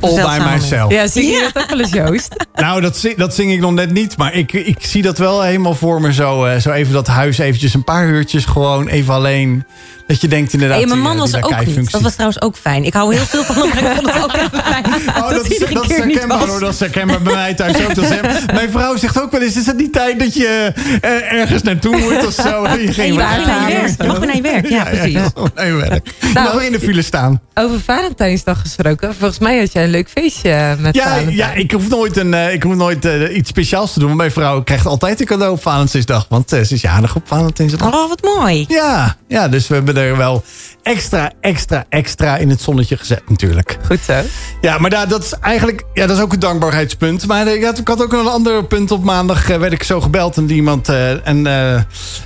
All 0.00 0.38
by 0.38 0.44
myself. 0.52 0.92
Ja, 0.92 1.06
zing 1.06 1.26
je 1.26 1.50
dat 1.52 1.62
ook 1.62 1.70
wel 1.70 1.80
eens, 1.80 1.92
Joost? 1.92 2.34
Nou, 2.54 2.80
dat, 2.80 3.06
dat 3.16 3.34
zing 3.34 3.52
ik 3.52 3.60
nog 3.60 3.72
net 3.72 3.90
niet. 3.92 4.16
Maar 4.16 4.34
ik, 4.34 4.52
ik 4.52 4.76
zie 4.80 5.02
dat 5.02 5.18
wel 5.18 5.42
helemaal 5.42 5.74
voor 5.74 6.00
me. 6.00 6.12
Zo, 6.12 6.44
eh, 6.44 6.60
zo 6.60 6.70
even 6.70 6.92
dat 6.92 7.06
huis 7.06 7.38
eventjes 7.38 7.74
een 7.74 7.84
paar 7.84 8.06
uurtjes 8.06 8.44
gewoon 8.44 8.88
even 8.88 9.14
alleen. 9.14 9.64
Dat 10.10 10.20
je 10.20 10.28
denkt 10.28 10.52
inderdaad... 10.52 10.78
Hey, 10.78 10.86
mijn 10.86 11.00
man 11.00 11.12
eh, 11.12 11.18
was 11.18 11.30
die 11.30 11.40
er 11.40 11.44
ook 11.46 11.66
niet. 11.66 11.90
Dat 11.90 12.00
was 12.00 12.12
trouwens 12.12 12.42
ook 12.42 12.56
fijn. 12.56 12.84
Ik 12.84 12.92
hou 12.92 13.14
heel 13.14 13.24
veel 13.24 13.44
van 13.44 13.56
hem, 13.56 13.68
maar 13.68 13.78
ik 13.78 13.96
vond 13.96 14.12
het 14.12 14.22
ook 14.24 14.32
even 14.36 14.62
fijn. 14.62 14.84
Oh, 15.10 15.30
dat, 15.30 15.30
dat 15.30 15.50
is, 15.50 15.58
dat 15.58 15.90
is 15.90 15.96
herkenbaar 15.96 16.46
hoor. 16.46 16.60
Dat 16.60 16.72
is 16.72 16.80
herkenbaar 16.80 17.22
bij 17.22 17.34
mij 17.34 17.54
thuis 17.54 17.76
ook. 17.84 17.94
Dat 17.94 18.04
is 18.04 18.10
hem. 18.20 18.46
Mijn 18.54 18.70
vrouw 18.70 18.96
zegt 18.96 19.20
ook 19.20 19.30
wel 19.30 19.40
eens, 19.40 19.56
is 19.56 19.66
het 19.66 19.76
niet 19.76 19.92
tijd 19.92 20.18
dat 20.18 20.34
je 20.34 20.72
eh, 21.00 21.32
ergens 21.32 21.62
naartoe 21.62 21.96
moet 21.96 22.26
of 22.26 22.32
zo? 22.32 22.62
Je 22.68 22.94
En 22.96 23.06
je 23.06 23.12
mag 23.12 23.46
naar 23.46 23.70
je 23.70 23.76
werk. 23.76 24.02
Je 24.02 24.06
mag 24.06 24.20
naar 24.20 24.36
je 24.36 24.42
werk. 24.42 24.68
Ja, 24.68 24.84
precies. 24.84 25.12
Ja, 25.12 25.30
ja, 25.34 25.42
naar 25.54 25.66
je 25.66 25.72
werk. 25.72 26.10
Nou, 26.34 26.64
in 26.64 26.72
de 26.72 26.80
file 26.80 27.02
staan. 27.02 27.40
Over 27.54 27.80
Valentijnsdag 27.80 28.60
gesproken. 28.60 29.14
Volgens 29.14 29.38
mij 29.38 29.58
had 29.58 29.72
jij 29.72 29.84
een 29.84 29.90
leuk 29.90 30.08
feestje 30.08 30.76
met 30.78 30.94
Ja, 30.94 31.04
Valentijn. 31.04 31.36
ja 31.36 31.52
ik 31.52 31.70
hoef 31.72 31.88
nooit, 31.88 32.16
een, 32.16 32.34
eh, 32.34 32.52
ik 32.52 32.62
hoef 32.62 32.74
nooit 32.74 33.08
iets 33.34 33.48
speciaals 33.48 33.92
te 33.92 33.98
doen. 33.98 34.08
Maar 34.08 34.16
mijn 34.16 34.30
vrouw 34.32 34.62
krijgt 34.62 34.86
altijd 34.86 35.20
een 35.20 35.26
cadeau 35.26 35.52
op 35.52 35.62
Valentijnsdag. 35.62 36.26
Want 36.28 36.52
eh, 36.52 36.60
ze 36.62 36.74
is 36.74 36.80
jarig 36.80 37.16
op 37.16 37.22
Valentijnsdag. 37.26 37.92
Oh, 37.94 38.08
wat 38.08 38.22
mooi. 38.36 38.64
Ja, 38.68 39.16
ja, 39.28 39.48
dus 39.48 39.68
we 39.68 39.74
hebben 39.74 39.94
er 40.00 40.16
wel 40.16 40.42
extra, 40.82 41.30
extra, 41.40 41.84
extra 41.88 42.36
in 42.36 42.50
het 42.50 42.60
zonnetje 42.60 42.96
gezet 42.96 43.22
natuurlijk. 43.28 43.78
Goed 43.86 44.00
zo. 44.00 44.20
Ja, 44.60 44.78
maar 44.78 44.90
daar, 44.90 45.08
dat 45.08 45.24
is 45.24 45.32
eigenlijk 45.40 45.82
ja, 45.94 46.06
dat 46.06 46.16
is 46.16 46.22
ook 46.22 46.32
een 46.32 46.38
dankbaarheidspunt. 46.38 47.26
Maar 47.26 47.46
eh, 47.46 47.60
ja, 47.60 47.72
ik 47.76 47.88
had 47.88 48.02
ook 48.02 48.12
nog 48.12 48.20
een 48.20 48.30
ander 48.32 48.64
punt. 48.64 48.90
Op 48.90 49.04
maandag 49.04 49.50
eh, 49.50 49.56
werd 49.56 49.72
ik 49.72 49.82
zo 49.82 50.00
gebeld 50.00 50.36
en 50.36 50.50
iemand, 50.50 50.88
een, 50.88 51.46
eh, 51.46 51.72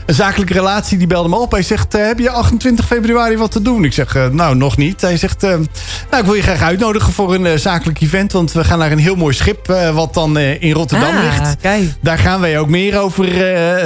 een 0.06 0.14
zakelijke 0.14 0.52
relatie, 0.52 0.98
die 0.98 1.06
belde 1.06 1.28
me 1.28 1.36
op. 1.36 1.50
Hij 1.52 1.62
zegt, 1.62 1.92
heb 1.92 2.18
je 2.18 2.30
28 2.30 2.86
februari 2.86 3.36
wat 3.36 3.50
te 3.50 3.62
doen? 3.62 3.84
Ik 3.84 3.92
zeg, 3.92 4.16
nou, 4.30 4.56
nog 4.56 4.76
niet. 4.76 5.00
Hij 5.00 5.16
zegt, 5.16 5.42
nou, 5.42 5.66
ik 6.18 6.24
wil 6.24 6.34
je 6.34 6.42
graag 6.42 6.62
uitnodigen 6.62 7.12
voor 7.12 7.34
een 7.34 7.58
zakelijk 7.58 8.00
event. 8.00 8.32
Want 8.32 8.52
we 8.52 8.64
gaan 8.64 8.78
naar 8.78 8.92
een 8.92 8.98
heel 8.98 9.16
mooi 9.16 9.34
schip, 9.34 9.66
wat 9.92 10.14
dan 10.14 10.38
in 10.38 10.72
Rotterdam 10.72 11.16
Ah, 11.16 11.22
ligt. 11.22 11.56
kijk. 11.60 11.82
Daar 12.00 12.18
gaan 12.18 12.40
wij 12.40 12.58
ook 12.58 12.68
meer 12.68 12.98
over 12.98 13.24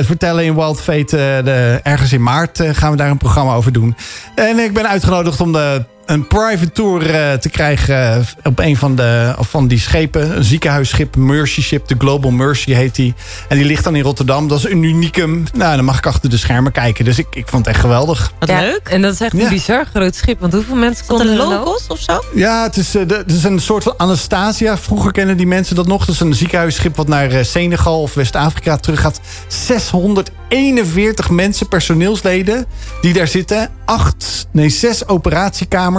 vertellen 0.05 0.45
in 0.45 0.55
Wild 0.55 0.81
Fate. 0.81 1.41
de, 1.45 1.81
ergens 1.83 2.13
in 2.13 2.23
maart 2.23 2.63
gaan 2.73 2.91
we 2.91 2.97
daar 2.97 3.11
een 3.11 3.17
programma 3.17 3.55
over 3.55 3.73
doen. 3.73 3.97
En 4.35 4.58
ik 4.65 4.73
ben 4.73 4.89
uitgenodigd 4.89 5.41
om 5.41 5.53
de, 5.53 5.85
een 6.09 6.27
private 6.27 6.73
tour 6.73 7.15
eh, 7.15 7.33
te 7.33 7.49
krijgen 7.49 8.13
eh, 8.15 8.21
op 8.45 8.59
een 8.59 8.77
van, 8.77 8.97
de, 8.97 9.35
van 9.39 9.67
die 9.69 9.79
schepen. 9.79 10.37
Een 10.37 10.45
ziekenhuisschip, 10.45 11.17
Mercy 11.17 11.63
Ship. 11.63 11.89
De 11.89 11.95
Global 11.99 12.31
Mercy 12.31 12.73
heet 12.73 12.95
die. 12.95 13.15
En 13.49 13.57
die 13.57 13.67
ligt 13.67 13.85
dan 13.85 13.97
in 13.97 14.03
Rotterdam. 14.03 14.49
Dat 14.49 14.59
is 14.59 14.65
een 14.71 14.83
unicum. 14.83 15.45
Nou, 15.55 15.77
dan 15.77 15.85
mag 15.85 15.99
ik 15.99 16.07
achter 16.07 16.31
de 16.31 16.37
schermen 16.37 16.73
kijken. 16.73 17.05
Dus 17.05 17.19
ik, 17.19 17.27
ik 17.31 17.49
vond 17.49 17.65
het 17.65 17.75
echt 17.75 17.85
geweldig. 17.85 18.33
Wat 18.39 18.49
Ja, 18.49 18.61
leuk. 18.61 18.89
En 18.89 19.03
dat 19.03 19.13
is 19.13 19.21
echt 19.21 19.33
Ja. 19.37 19.43
een 19.43 19.49
bizar 19.49 19.87
groot 19.95 20.15
schip. 20.15 20.41
Want 20.41 20.53
hoeveel 20.53 20.77
mensen 20.77 21.07
konden 21.07 21.27
een 21.27 21.33
er 21.33 21.47
logos 21.47 21.87
of 21.87 21.99
zo? 22.01 22.23
Ja, 22.35 22.63
het 22.63 22.77
is, 22.77 22.95
eh, 22.95 23.07
de- 23.09 23.15
het 23.17 23.33
is 23.33 23.45
een 23.45 23.61
soort 23.61 23.83
van 23.83 23.95
Anastasia. 23.97 24.79
Vroeger 24.79 25.13
kennen 25.13 25.37
die 25.37 25.47
mensen 25.47 25.77
dat 25.77 25.87
nog. 25.87 26.05
Dat 26.05 26.15
is 26.15 26.21
een 26.21 26.35
ziekenhuisschip 26.35 26.97
wat 26.97 27.09
naar 27.09 27.45
Senegal 27.45 28.01
of 28.03 28.15
West-Afrika 28.15 28.77
terug 28.77 29.01
gaat. 29.01 29.21
641 29.49 31.31
mensen, 31.31 31.69
personeelsleden, 31.69 32.67
die 33.01 33.13
daar 33.13 33.29
zitten. 33.29 33.69
Acht, 33.85 34.47
nee, 34.53 34.69
zes 34.69 35.07
operatiekamers. 35.09 35.98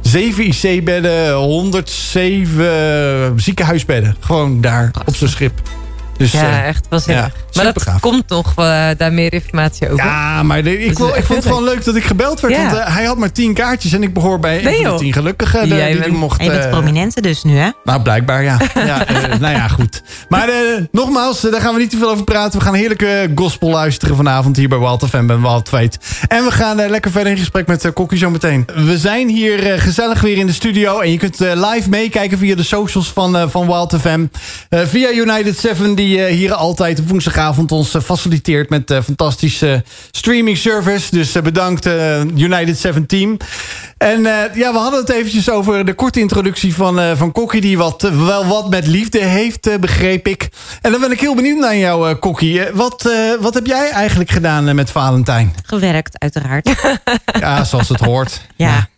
Zeven 0.00 0.46
IC-bedden, 0.46 1.34
107 1.34 3.40
ziekenhuisbedden. 3.40 4.16
Gewoon 4.20 4.60
daar 4.60 4.90
op 5.04 5.16
zo'n 5.16 5.28
schip. 5.28 5.52
Dus, 6.22 6.32
Ja, 6.32 6.40
eh, 6.62 6.68
echt 6.68 6.86
ja, 7.06 7.30
maar 7.54 7.64
dat 7.72 8.00
komt 8.00 8.28
nog 8.28 8.52
eh, 8.56 8.88
daar 8.96 9.12
meer 9.12 9.32
informatie 9.32 9.90
over. 9.90 10.04
Ja, 10.04 10.42
maar 10.42 10.62
de- 10.62 10.84
ik, 10.84 10.90
is 10.90 10.98
wil- 10.98 11.08
ik 11.16 11.24
vond 11.24 11.38
het 11.38 11.46
gewoon 11.46 11.64
leuk 11.64 11.84
dat 11.84 11.96
ik 11.96 12.04
gebeld 12.04 12.40
werd. 12.40 12.54
Ja. 12.54 12.64
Want 12.64 12.76
eh, 12.76 12.94
hij 12.94 13.04
had 13.04 13.16
maar 13.16 13.32
10 13.32 13.54
kaartjes 13.54 13.92
en 13.92 14.02
ik 14.02 14.14
behoor 14.14 14.38
bij 14.38 14.58
een 14.58 14.64
Nee, 14.64 14.82
van 14.82 14.92
de. 14.92 14.98
10 14.98 15.12
gelukkigen. 15.12 15.62
die, 15.68 15.98
bent- 15.98 16.06
mocht, 16.12 16.38
En 16.38 16.44
je 16.44 16.50
bent 16.50 16.64
eh, 16.64 16.70
prominente 16.70 17.20
dus 17.20 17.42
nu, 17.42 17.56
hè? 17.58 17.68
Nou, 17.84 18.00
blijkbaar, 18.02 18.42
ja. 18.42 18.58
ja 18.74 19.06
eh, 19.06 19.38
nou 19.40 19.54
ja, 19.54 19.68
goed. 19.68 20.02
Maar 20.28 20.48
eh, 20.48 20.54
nogmaals, 20.92 21.44
eh, 21.44 21.52
daar 21.52 21.60
gaan 21.60 21.74
we 21.74 21.80
niet 21.80 21.90
te 21.90 21.96
veel 21.96 22.10
over 22.10 22.24
praten. 22.24 22.58
We 22.58 22.64
gaan 22.64 22.74
heerlijke 22.74 23.30
gospel 23.34 23.70
luisteren 23.70 24.16
vanavond 24.16 24.56
hier 24.56 24.68
bij 24.68 24.78
Wild 24.78 25.06
FM 25.08 25.30
en 25.30 25.42
Wild 25.42 25.68
Fate. 25.68 25.98
En 26.28 26.44
we 26.44 26.50
gaan 26.50 26.80
eh, 26.80 26.90
lekker 26.90 27.10
verder 27.10 27.32
in 27.32 27.38
gesprek 27.38 27.66
met 27.66 27.90
Kokkie 27.92 28.18
zo 28.18 28.30
meteen. 28.30 28.66
We 28.74 28.98
zijn 28.98 29.28
hier 29.28 29.66
eh, 29.72 29.80
gezellig 29.80 30.20
weer 30.20 30.36
in 30.36 30.46
de 30.46 30.52
studio. 30.52 31.00
En 31.00 31.10
je 31.10 31.16
kunt 31.18 31.40
eh, 31.40 31.70
live 31.72 31.88
meekijken 31.88 32.38
via 32.38 32.54
de 32.54 32.62
socials 32.62 33.12
van, 33.12 33.36
eh, 33.36 33.48
van 33.48 33.66
Wild 33.66 33.94
FM. 34.00 34.26
Eh, 34.68 34.80
via 34.84 35.10
United 35.10 35.58
7, 35.58 35.94
die 35.94 36.11
eh, 36.18 36.34
hier 36.34 36.52
altijd 36.52 37.08
woensdagavond 37.08 37.72
ons 37.72 37.94
eh, 37.94 38.02
faciliteert... 38.02 38.70
met 38.70 38.90
eh, 38.90 39.02
fantastische 39.02 39.84
streaming 40.10 40.56
service. 40.56 41.10
Dus 41.10 41.32
bedankt 41.32 41.86
United 42.36 42.78
7 42.78 43.06
team. 43.06 43.36
En 43.98 44.22
ja, 44.54 44.72
we 44.72 44.78
hadden 44.78 45.00
het 45.00 45.10
eventjes 45.10 45.50
over 45.50 45.84
de 45.84 45.94
korte 45.94 46.20
introductie 46.20 46.74
van, 46.74 47.16
van 47.16 47.32
Kokkie... 47.32 47.60
die 47.60 47.78
wat, 47.78 48.02
wel 48.02 48.46
wat 48.46 48.70
met 48.70 48.86
liefde 48.86 49.18
heeft, 49.18 49.80
begreep 49.80 50.26
ik. 50.26 50.48
En 50.80 50.90
dan 50.90 51.00
ben 51.00 51.10
ik 51.10 51.20
heel 51.20 51.34
benieuwd 51.34 51.58
naar 51.58 51.76
jou, 51.76 52.14
Kokkie. 52.14 52.60
Wat, 52.72 53.10
wat 53.40 53.54
heb 53.54 53.66
jij 53.66 53.90
eigenlijk 53.90 54.30
gedaan 54.30 54.74
met 54.74 54.90
Valentijn? 54.90 55.54
Gewerkt, 55.64 56.18
uiteraard. 56.18 56.70
Ja, 57.40 57.64
zoals 57.64 57.88
het 57.88 58.00
hoort. 58.00 58.40
Ja. 58.56 58.88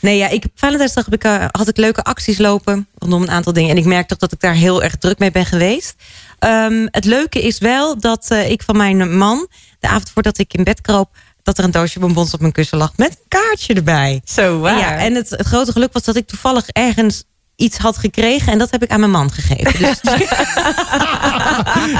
Nee, 0.00 0.16
ja, 0.16 0.28
ik, 0.28 0.44
Valentijnsdag 0.54 1.04
heb 1.04 1.14
ik, 1.14 1.50
had 1.50 1.68
ik 1.68 1.76
leuke 1.76 2.02
acties 2.02 2.38
lopen 2.38 2.86
rondom 2.98 3.22
een 3.22 3.30
aantal 3.30 3.52
dingen. 3.52 3.70
En 3.70 3.76
ik 3.76 3.84
merk 3.84 4.08
toch 4.08 4.18
dat 4.18 4.32
ik 4.32 4.40
daar 4.40 4.54
heel 4.54 4.82
erg 4.82 4.96
druk 4.96 5.18
mee 5.18 5.30
ben 5.30 5.46
geweest. 5.46 5.94
Ehm, 6.38 6.86
het 6.90 7.04
leuke 7.04 7.42
is 7.42 7.58
wel 7.58 8.00
dat 8.00 8.30
eh, 8.30 8.50
ik 8.50 8.62
van 8.62 8.76
mijn 8.76 9.16
man, 9.16 9.48
de 9.80 9.88
avond 9.88 10.10
voordat 10.10 10.38
ik 10.38 10.54
in 10.54 10.64
bed 10.64 10.80
kroop, 10.80 11.16
dat 11.42 11.58
er 11.58 11.64
een 11.64 11.70
doosje 11.70 11.98
bonbons 11.98 12.34
op 12.34 12.40
mijn 12.40 12.52
kussen 12.52 12.78
lag 12.78 12.96
met 12.96 13.10
een 13.10 13.28
kaartje 13.28 13.74
erbij. 13.74 14.20
Zo 14.24 14.60
waar. 14.60 14.72
En, 14.72 14.78
ja, 14.78 14.96
en 14.96 15.14
het, 15.14 15.30
het 15.30 15.46
grote 15.46 15.72
geluk 15.72 15.92
was 15.92 16.04
dat 16.04 16.16
ik 16.16 16.26
toevallig 16.26 16.68
ergens 16.68 17.24
iets 17.56 17.78
had 17.78 17.96
gekregen 17.96 18.52
en 18.52 18.58
dat 18.58 18.70
heb 18.70 18.82
ik 18.82 18.90
aan 18.90 19.00
mijn 19.00 19.12
man 19.12 19.30
gegeven. 19.32 19.78
Dus 19.78 20.00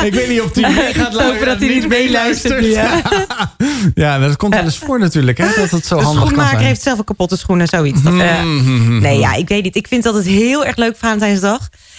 ik 0.09 0.15
weet 0.15 0.29
niet 0.29 0.41
of 0.41 0.55
hij 0.55 0.73
mee 0.75 0.95
gaat 0.95 1.15
Hopen 1.15 1.47
dat 1.47 1.59
hij 1.59 1.69
niet 1.69 1.89
meeluistert, 1.89 2.65
Ja. 2.65 3.03
ja, 3.95 4.19
dat 4.19 4.37
komt 4.37 4.55
wel 4.55 4.65
eens 4.65 4.79
voor 4.79 4.99
natuurlijk, 4.99 5.39
hè, 5.39 5.47
dat 5.57 5.71
het 5.71 5.87
zo 5.87 5.97
de 5.97 6.03
handig 6.03 6.19
kan 6.21 6.27
schoenmaker 6.27 6.57
zijn. 6.57 6.67
heeft 6.69 6.83
zelf 6.83 6.99
een 6.99 7.05
kapotte 7.05 7.37
schoenen, 7.37 7.69
zoiets. 7.69 8.03
Dat, 8.03 8.19
eh, 8.21 8.43
Mhm. 8.43 8.99
Nee, 8.99 9.19
ja, 9.19 9.35
ik 9.35 9.49
weet 9.49 9.63
niet. 9.63 9.77
Ik 9.77 9.89
vind 9.89 10.03
dat 10.03 10.15
het 10.15 10.27
heel 10.27 10.65
erg 10.65 10.77
leuk 10.77 10.97
Valentijnsdag. 10.97 11.59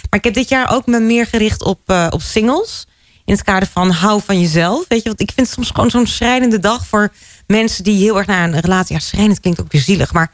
Maar 0.10 0.20
ik 0.20 0.24
heb 0.24 0.34
dit 0.34 0.50
jaar 0.50 0.72
ook 0.72 0.86
me 0.86 1.00
meer 1.00 1.26
gericht 1.26 1.64
op, 1.64 1.80
eh, 1.86 2.08
op 2.10 2.22
singles. 2.22 2.86
In 3.26 3.34
het 3.34 3.44
kader 3.44 3.68
van 3.72 3.90
hou 3.92 4.22
van 4.26 4.42
jezelf. 4.42 4.86
Weet 4.88 5.02
je, 5.02 5.08
want 5.08 5.22
ik 5.22 5.32
vind 5.36 5.48
het 5.48 5.56
soms 5.56 5.70
gewoon 5.74 5.90
zo'n 5.90 6.08
schrijnende 6.08 6.60
dag 6.60 6.86
voor 6.88 7.12
mensen 7.48 7.84
die 7.84 7.98
heel 7.98 8.18
erg 8.18 8.28
naar 8.28 8.44
een 8.44 8.60
relatie. 8.60 8.96
Ja, 8.96 9.02
schrijnend 9.02 9.40
klinkt 9.40 9.62
ook 9.62 9.72
weer 9.72 9.82
zielig. 9.82 10.14
Maar 10.14 10.32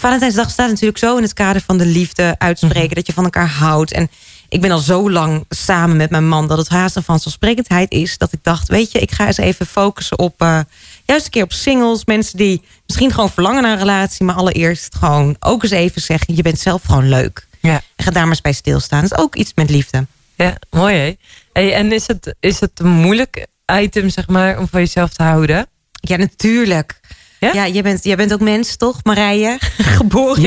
Valentijnsdag 0.00 0.50
staat 0.50 0.68
natuurlijk 0.68 0.98
zo 0.98 1.16
in 1.16 1.22
het 1.22 1.32
kader 1.32 1.62
van 1.62 1.78
de 1.78 1.86
liefde 1.86 2.34
uitspreken. 2.38 2.94
Dat 2.94 3.06
je 3.06 3.12
van 3.12 3.24
elkaar 3.24 3.48
houdt. 3.48 3.92
En 3.92 4.10
ik 4.48 4.60
ben 4.60 4.70
al 4.70 4.78
zo 4.78 5.10
lang 5.10 5.44
samen 5.48 5.96
met 5.96 6.10
mijn 6.10 6.28
man 6.28 6.48
dat 6.48 6.58
het 6.58 6.68
haast 6.68 6.96
een 6.96 7.02
vanzelfsprekendheid 7.02 7.90
is. 7.92 8.18
Dat 8.18 8.32
ik 8.32 8.38
dacht, 8.42 8.68
weet 8.68 8.92
je, 8.92 8.98
ik 8.98 9.10
ga 9.10 9.26
eens 9.26 9.36
even 9.36 9.66
focussen 9.66 10.18
op 10.18 10.40
eh, 10.40 10.60
juist 11.04 11.24
een 11.24 11.30
keer 11.30 11.42
op 11.42 11.52
singles. 11.52 12.04
Mensen 12.04 12.36
die 12.36 12.62
misschien 12.86 13.10
gewoon 13.10 13.30
verlangen 13.30 13.62
naar 13.62 13.72
een 13.72 13.78
relatie, 13.78 14.24
maar 14.24 14.34
allereerst 14.34 14.94
gewoon 14.94 15.36
ook 15.40 15.62
eens 15.62 15.72
even 15.72 16.02
zeggen: 16.02 16.36
je 16.36 16.42
bent 16.42 16.58
zelf 16.58 16.82
gewoon 16.82 17.08
leuk. 17.08 17.46
Ja. 17.60 17.82
En 17.96 18.04
ga 18.04 18.10
daar 18.10 18.22
maar 18.22 18.30
eens 18.30 18.40
bij 18.40 18.52
stilstaan. 18.52 19.02
Dat 19.02 19.12
is 19.12 19.18
ook 19.18 19.36
iets 19.36 19.52
met 19.54 19.70
liefde. 19.70 20.06
Ja, 20.34 20.56
mooi 20.70 20.96
hè. 20.96 21.16
Hey, 21.52 21.74
en 21.74 21.92
is 21.92 22.06
het, 22.06 22.34
is 22.40 22.60
het 22.60 22.70
een 22.74 22.90
moeilijk 22.90 23.46
item, 23.80 24.08
zeg 24.08 24.28
maar, 24.28 24.58
om 24.58 24.68
van 24.68 24.80
jezelf 24.80 25.12
te 25.12 25.22
houden? 25.22 25.66
Ja, 25.92 26.16
natuurlijk. 26.16 27.00
Ja? 27.42 27.52
Ja, 27.52 27.68
jij, 27.68 27.82
bent, 27.82 28.04
jij 28.04 28.16
bent 28.16 28.32
ook 28.32 28.40
mens, 28.40 28.76
toch, 28.76 29.00
Marije? 29.02 29.58
Geboren 29.98 30.42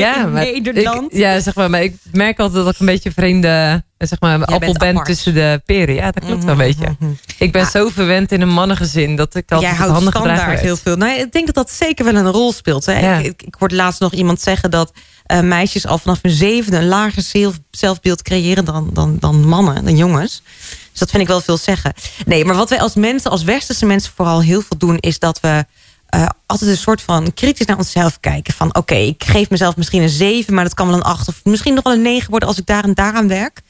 in 0.54 0.62
Nederland. 0.62 1.12
Ik, 1.12 1.18
ja, 1.18 1.40
zeg 1.40 1.54
maar, 1.54 1.70
maar 1.70 1.82
ik 1.82 1.96
merk 2.12 2.38
altijd 2.38 2.64
dat 2.64 2.74
ik 2.74 2.80
een 2.80 2.86
beetje 2.86 3.12
vreemde, 3.12 3.84
zeg 3.98 4.20
maar, 4.20 4.44
appel 4.44 4.72
ben 4.72 4.88
apart. 4.88 5.06
tussen 5.06 5.34
de 5.34 5.62
peren. 5.64 5.94
Ja, 5.94 6.10
dat 6.10 6.24
klopt 6.24 6.44
wel 6.44 6.52
een 6.52 6.58
beetje. 6.58 6.96
Ik 7.38 7.52
ben 7.52 7.62
Ja. 7.62 7.68
zo 7.70 7.88
verwend 7.88 8.32
in 8.32 8.40
een 8.40 8.48
mannengezin 8.48 9.16
dat 9.16 9.34
ik 9.34 9.52
altijd 9.52 9.76
Jij 9.76 9.86
houdt 9.86 10.06
standaard 10.06 10.60
heel 10.60 10.76
veel. 10.76 10.96
Nou, 10.96 11.18
ik 11.20 11.32
denk 11.32 11.46
dat 11.46 11.54
dat 11.54 11.70
zeker 11.70 12.04
wel 12.04 12.14
een 12.14 12.30
rol 12.30 12.52
speelt. 12.52 12.86
Hè? 12.86 13.00
Ja. 13.00 13.18
Ik, 13.18 13.26
ik, 13.26 13.42
ik 13.42 13.54
hoorde 13.58 13.74
laatst 13.74 14.00
nog 14.00 14.12
iemand 14.12 14.40
zeggen 14.40 14.70
dat 14.70 14.92
eh, 15.26 15.40
meisjes 15.40 15.86
al 15.86 15.98
vanaf 15.98 16.18
hun 16.22 16.32
zevende... 16.32 16.78
een 16.78 16.88
lager 16.88 17.22
zelf, 17.22 17.58
zelfbeeld 17.70 18.22
creëren 18.22 18.64
dan, 18.64 18.90
dan, 18.92 19.16
dan 19.20 19.48
mannen, 19.48 19.84
dan 19.84 19.96
jongens. 19.96 20.42
Dus 20.90 20.98
dat 20.98 21.10
vind 21.10 21.22
ik 21.22 21.28
wel 21.28 21.40
veel 21.40 21.56
zeggen. 21.56 21.92
Nee, 22.26 22.44
maar 22.44 22.56
wat 22.56 22.68
wij 22.70 22.80
als 22.80 22.94
mensen, 22.94 23.30
als 23.30 23.42
westerse 23.42 23.86
mensen 23.86 24.12
vooral 24.16 24.42
heel 24.42 24.60
veel 24.60 24.78
doen... 24.78 24.96
is 24.98 25.18
dat 25.18 25.40
we 25.40 25.64
eh, 26.08 26.26
altijd 26.46 26.70
een 26.70 26.76
soort 26.76 27.02
van 27.02 27.34
kritisch 27.34 27.66
naar 27.66 27.76
onszelf 27.78 28.20
kijken. 28.20 28.54
Van 28.54 28.74
oké, 28.76 28.94
ik 28.94 29.24
geef 29.24 29.50
mezelf 29.50 29.76
misschien 29.76 30.02
een 30.02 30.08
zeven... 30.08 30.54
maar 30.54 30.64
dat 30.64 30.74
kan 30.74 30.86
wel 30.86 30.96
een 30.96 31.02
acht 31.02 31.28
of 31.28 31.40
misschien 31.44 31.74
nog 31.74 31.84
wel 31.84 31.92
een 31.92 32.02
negen 32.02 32.30
worden... 32.30 32.48
als 32.48 32.58
ik 32.58 32.66
daar 32.66 32.84
en 32.84 32.94
daaraan 32.94 33.28
werk. 33.28 33.60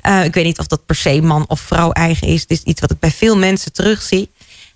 Eh, 0.00 0.24
ik 0.24 0.34
weet 0.34 0.44
niet 0.44 0.58
of 0.58 0.66
dat 0.66 0.86
per 0.86 0.96
se 0.96 1.20
man 1.20 1.44
of 1.48 1.60
vrouw 1.60 1.90
eigen 1.90 2.26
is. 2.28 2.40
Het 2.40 2.50
is 2.50 2.62
iets 2.62 2.80
wat 2.80 2.90
ik 2.90 2.98
bij 2.98 3.10
veel 3.10 3.36
mensen 3.36 3.72
terugzie. 3.72 4.30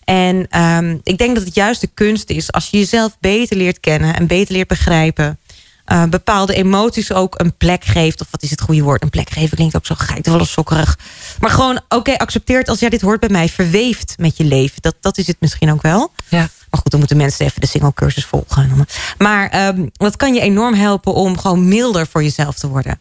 En 0.05 0.47
ehm, 0.51 0.97
ik 1.03 1.19
denk 1.19 1.35
dat 1.37 1.45
het 1.45 1.55
juist 1.55 1.81
de 1.81 1.91
kunst 1.95 2.31
is 2.31 2.53
als 2.53 2.69
je 2.71 2.79
jezelf 2.79 3.17
beter 3.21 3.57
leert 3.57 3.81
kennen 3.81 4.15
en 4.17 4.27
beter 4.27 4.55
leert 4.55 4.69
begrijpen. 4.69 5.39
eh, 5.85 6.05
bepaalde 6.05 6.55
emoties 6.55 7.13
ook 7.13 7.41
een 7.41 7.57
plek 7.57 7.85
geeft. 7.85 8.21
Of 8.21 8.27
wat 8.31 8.43
is 8.43 8.51
het 8.51 8.61
goede 8.61 8.83
woord? 8.83 9.03
Een 9.03 9.11
plek 9.11 9.31
geven 9.31 9.57
klinkt 9.57 9.77
ook 9.77 9.87
zo 9.87 9.95
geitenwollensokkerig. 9.99 10.99
Maar 11.41 11.51
gewoon, 11.51 11.81
oké, 11.89 12.17
accepteert 12.17 12.69
als 12.69 12.79
jij 12.81 12.89
dit 12.89 13.01
hoort 13.01 13.21
bij 13.21 13.29
mij. 13.29 13.49
Verweeft 13.49 14.15
met 14.19 14.37
je 14.37 14.45
leven. 14.45 14.83
Dat, 14.83 14.95
dat 15.01 15.19
is 15.19 15.27
het 15.27 15.37
misschien 15.41 15.73
ook 15.73 15.83
wel. 15.83 16.13
Ja. 16.29 16.49
Maar 16.71 16.81
goed, 16.81 16.91
dan 16.91 16.99
moeten 16.99 17.17
mensen 17.17 17.47
even 17.47 17.61
de 17.61 17.67
single 17.67 17.95
cursus 17.95 18.25
volgen. 18.25 18.87
Maar 19.19 19.49
ehm, 19.49 19.87
dat 19.93 20.17
kan 20.17 20.35
je 20.35 20.41
enorm 20.41 20.75
helpen 20.75 21.15
om 21.15 21.39
gewoon 21.39 21.69
milder 21.69 22.07
voor 22.07 22.23
jezelf 22.23 22.55
te 22.55 22.69
worden. 22.69 23.01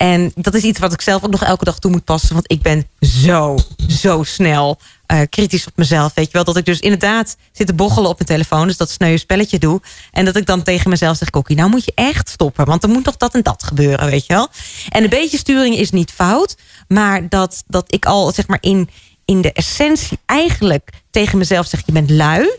En 0.00 0.32
dat 0.34 0.54
is 0.54 0.62
iets 0.62 0.78
wat 0.78 0.92
ik 0.92 1.00
zelf 1.00 1.24
ook 1.24 1.30
nog 1.30 1.44
elke 1.44 1.64
dag 1.64 1.78
toe 1.78 1.90
moet 1.90 2.04
passen. 2.04 2.32
Want 2.32 2.52
ik 2.52 2.62
ben 2.62 2.86
zo, 3.00 3.58
zo 3.88 4.22
snel 4.22 4.78
eh, 5.06 5.20
kritisch 5.28 5.66
op 5.66 5.76
mezelf. 5.76 6.14
Weet 6.14 6.26
je 6.26 6.32
wel, 6.32 6.44
dat 6.44 6.56
ik 6.56 6.64
dus 6.64 6.80
inderdaad 6.80 7.36
zit 7.52 7.66
te 7.66 7.74
boggelen 7.74 8.10
op 8.10 8.16
mijn 8.16 8.28
telefoon. 8.28 8.66
Dus 8.66 8.76
dat 8.76 8.90
sneu 8.90 9.16
spelletje 9.16 9.58
doe. 9.58 9.80
En 10.10 10.24
dat 10.24 10.36
ik 10.36 10.46
dan 10.46 10.62
tegen 10.62 10.90
mezelf 10.90 11.16
zeg, 11.16 11.30
Kokkie, 11.30 11.56
nou 11.56 11.70
moet 11.70 11.84
je 11.84 11.92
echt 11.94 12.28
stoppen. 12.28 12.64
Want 12.64 12.82
er 12.82 12.88
moet 12.88 13.04
nog 13.04 13.16
dat 13.16 13.34
en 13.34 13.42
dat 13.42 13.62
gebeuren, 13.62 14.10
weet 14.10 14.26
je 14.26 14.32
wel. 14.32 14.48
En 14.88 15.02
een 15.02 15.10
beetje 15.10 15.38
sturing 15.38 15.76
is 15.76 15.90
niet 15.90 16.10
fout. 16.10 16.56
Maar 16.88 17.28
dat, 17.28 17.62
dat 17.66 17.94
ik 17.94 18.04
al, 18.04 18.32
zeg 18.32 18.46
maar, 18.46 18.58
in, 18.60 18.90
in 19.24 19.40
de 19.40 19.52
essentie 19.52 20.18
eigenlijk 20.26 20.90
tegen 21.10 21.38
mezelf 21.38 21.66
zeg, 21.66 21.82
je 21.86 21.92
bent 21.92 22.10
lui. 22.10 22.50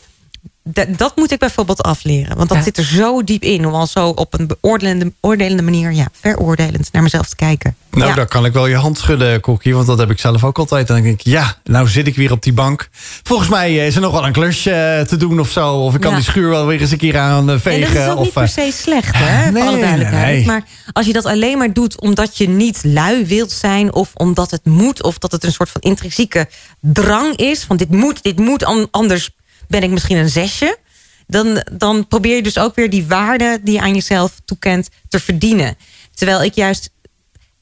Dat, 0.64 0.88
dat 0.98 1.16
moet 1.16 1.32
ik 1.32 1.40
bijvoorbeeld 1.40 1.82
afleren. 1.84 2.38
Want 2.38 2.50
dat 2.50 2.58
Ja. 2.58 2.64
zit 2.64 2.78
er 2.78 2.84
zo 2.84 3.24
diep 3.24 3.44
in. 3.44 3.66
Om 3.68 3.74
al 3.74 3.88
zo 3.88 4.08
op 4.08 4.40
een 4.40 4.48
beoordelende 4.48 5.14
oordelende 5.20 5.64
manier, 5.64 5.92
ja, 5.92 6.08
veroordelend 6.22 6.90
naar 6.92 7.04
mezelf 7.04 7.28
te 7.30 7.36
kijken. 7.36 7.76
Nou, 7.92 8.10
ja. 8.10 8.16
daar 8.16 8.28
kan 8.28 8.46
ik 8.46 8.54
wel 8.54 8.68
je 8.68 8.76
hand 8.76 8.98
schudden, 8.98 9.40
Kokkie. 9.40 9.76
Want 9.76 9.88
dat 9.88 9.98
heb 9.98 10.10
ik 10.12 10.20
zelf 10.20 10.44
ook 10.44 10.58
altijd. 10.58 10.90
En 10.90 10.96
dan 10.96 11.04
denk 11.04 11.20
ik, 11.20 11.26
ja, 11.26 11.56
nou 11.64 11.88
zit 11.88 12.08
ik 12.08 12.16
weer 12.16 12.32
op 12.32 12.44
die 12.44 12.54
bank. 12.54 12.90
Volgens 13.24 13.50
mij 13.50 13.68
eh, 13.80 13.88
is 13.88 13.96
er 13.96 14.02
nog 14.02 14.12
wel 14.12 14.26
een 14.26 14.32
klusje 14.32 14.72
eh, 14.72 15.06
te 15.06 15.18
doen 15.18 15.40
of 15.40 15.50
zo. 15.50 15.74
Of 15.74 15.94
ik 15.96 16.02
kan 16.02 16.10
Ja. 16.10 16.16
die 16.16 16.26
schuur 16.26 16.50
wel 16.50 16.66
weer 16.66 16.82
eens 16.82 16.92
een 16.92 16.98
keer 16.98 17.18
aan 17.18 17.48
eh, 17.48 17.54
En 17.54 17.62
vegen. 17.62 17.94
dat 17.94 18.04
is 18.04 18.10
ook 18.10 18.18
of, 18.18 18.24
niet 18.24 18.34
per 18.34 18.48
se 18.48 18.72
slecht, 18.74 19.16
hè? 19.18 19.52
Nee, 19.52 19.62
voor 19.62 19.72
alle 19.72 19.80
duidelijkheid. 19.80 20.26
nee, 20.26 20.36
nee. 20.36 20.46
Maar 20.46 20.64
als 20.92 21.06
je 21.06 21.14
dat 21.14 21.26
alleen 21.26 21.58
maar 21.58 21.74
doet 21.74 22.02
omdat 22.02 22.38
je 22.38 22.50
niet 22.50 22.80
lui 22.84 23.26
wilt 23.26 23.52
zijn... 23.52 23.94
of 23.94 24.12
omdat 24.14 24.52
het 24.52 24.66
moet, 24.66 25.04
of 25.04 25.18
dat 25.18 25.32
het 25.32 25.44
een 25.44 25.52
soort 25.52 25.70
van 25.70 25.82
intrinsieke 25.82 26.48
drang 26.80 27.36
is... 27.36 27.64
van 27.64 27.78
dit 27.78 27.90
moet, 27.92 28.24
dit 28.24 28.40
moet, 28.40 28.64
an- 28.64 28.88
anders 28.92 29.30
ben 29.72 29.84
ik 29.84 29.90
misschien 29.90 30.18
een 30.18 30.30
zesje... 30.30 30.78
Dan, 31.28 31.64
dan 31.72 32.08
probeer 32.08 32.36
je 32.36 32.44
dus 32.44 32.58
ook 32.58 32.76
weer 32.76 32.90
die 32.90 33.06
waarde 33.08 33.60
die 33.64 33.74
je 33.74 33.82
aan 33.82 33.94
jezelf 33.94 34.32
toekent 34.46 34.90
te 35.10 35.20
verdienen. 35.20 35.76
Terwijl 36.14 36.44
ik 36.44 36.54
juist 36.54 36.90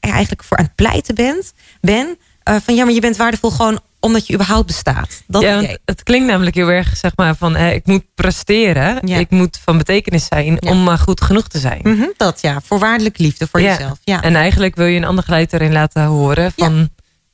er 0.00 0.10
eigenlijk 0.10 0.44
voor 0.44 0.56
aan 0.56 0.64
het 0.64 0.74
pleiten 0.74 1.14
ben... 1.14 1.42
ben 1.80 2.18
eh, 2.42 2.56
van 2.64 2.74
ja, 2.74 2.84
maar 2.84 2.94
je 2.94 3.00
bent 3.00 3.16
waardevol 3.16 3.50
gewoon 3.50 3.80
omdat 4.00 4.26
je 4.26 4.34
überhaupt 4.34 4.66
bestaat. 4.66 5.22
Dat 5.26 5.42
ja, 5.42 5.76
het 5.84 6.02
klinkt 6.02 6.26
namelijk 6.26 6.56
heel 6.56 6.68
erg, 6.70 6.96
zeg 6.96 7.12
maar, 7.16 7.36
van 7.36 7.56
eh, 7.56 7.72
ik 7.74 7.86
moet 7.86 8.04
presteren. 8.14 8.98
Ja. 9.08 9.18
Ik 9.18 9.30
moet 9.30 9.58
van 9.64 9.78
betekenis 9.78 10.26
zijn 10.26 10.56
Ja. 10.60 10.70
om 10.70 10.82
maar 10.82 10.98
goed 10.98 11.20
genoeg 11.20 11.48
te 11.48 11.58
zijn. 11.58 11.80
Mhm, 11.82 12.06
dat 12.16 12.40
ja, 12.40 12.60
voorwaardelijke 12.64 13.22
liefde 13.22 13.46
voor 13.50 13.60
Ja. 13.60 13.70
jezelf. 13.70 13.98
Ja. 14.04 14.22
En 14.22 14.36
eigenlijk 14.36 14.76
wil 14.76 14.86
je 14.86 14.96
een 14.96 15.04
ander 15.04 15.24
geluid 15.24 15.52
erin 15.52 15.72
laten 15.72 16.04
horen 16.04 16.52
van, 16.56 16.78
eh, 16.78 16.84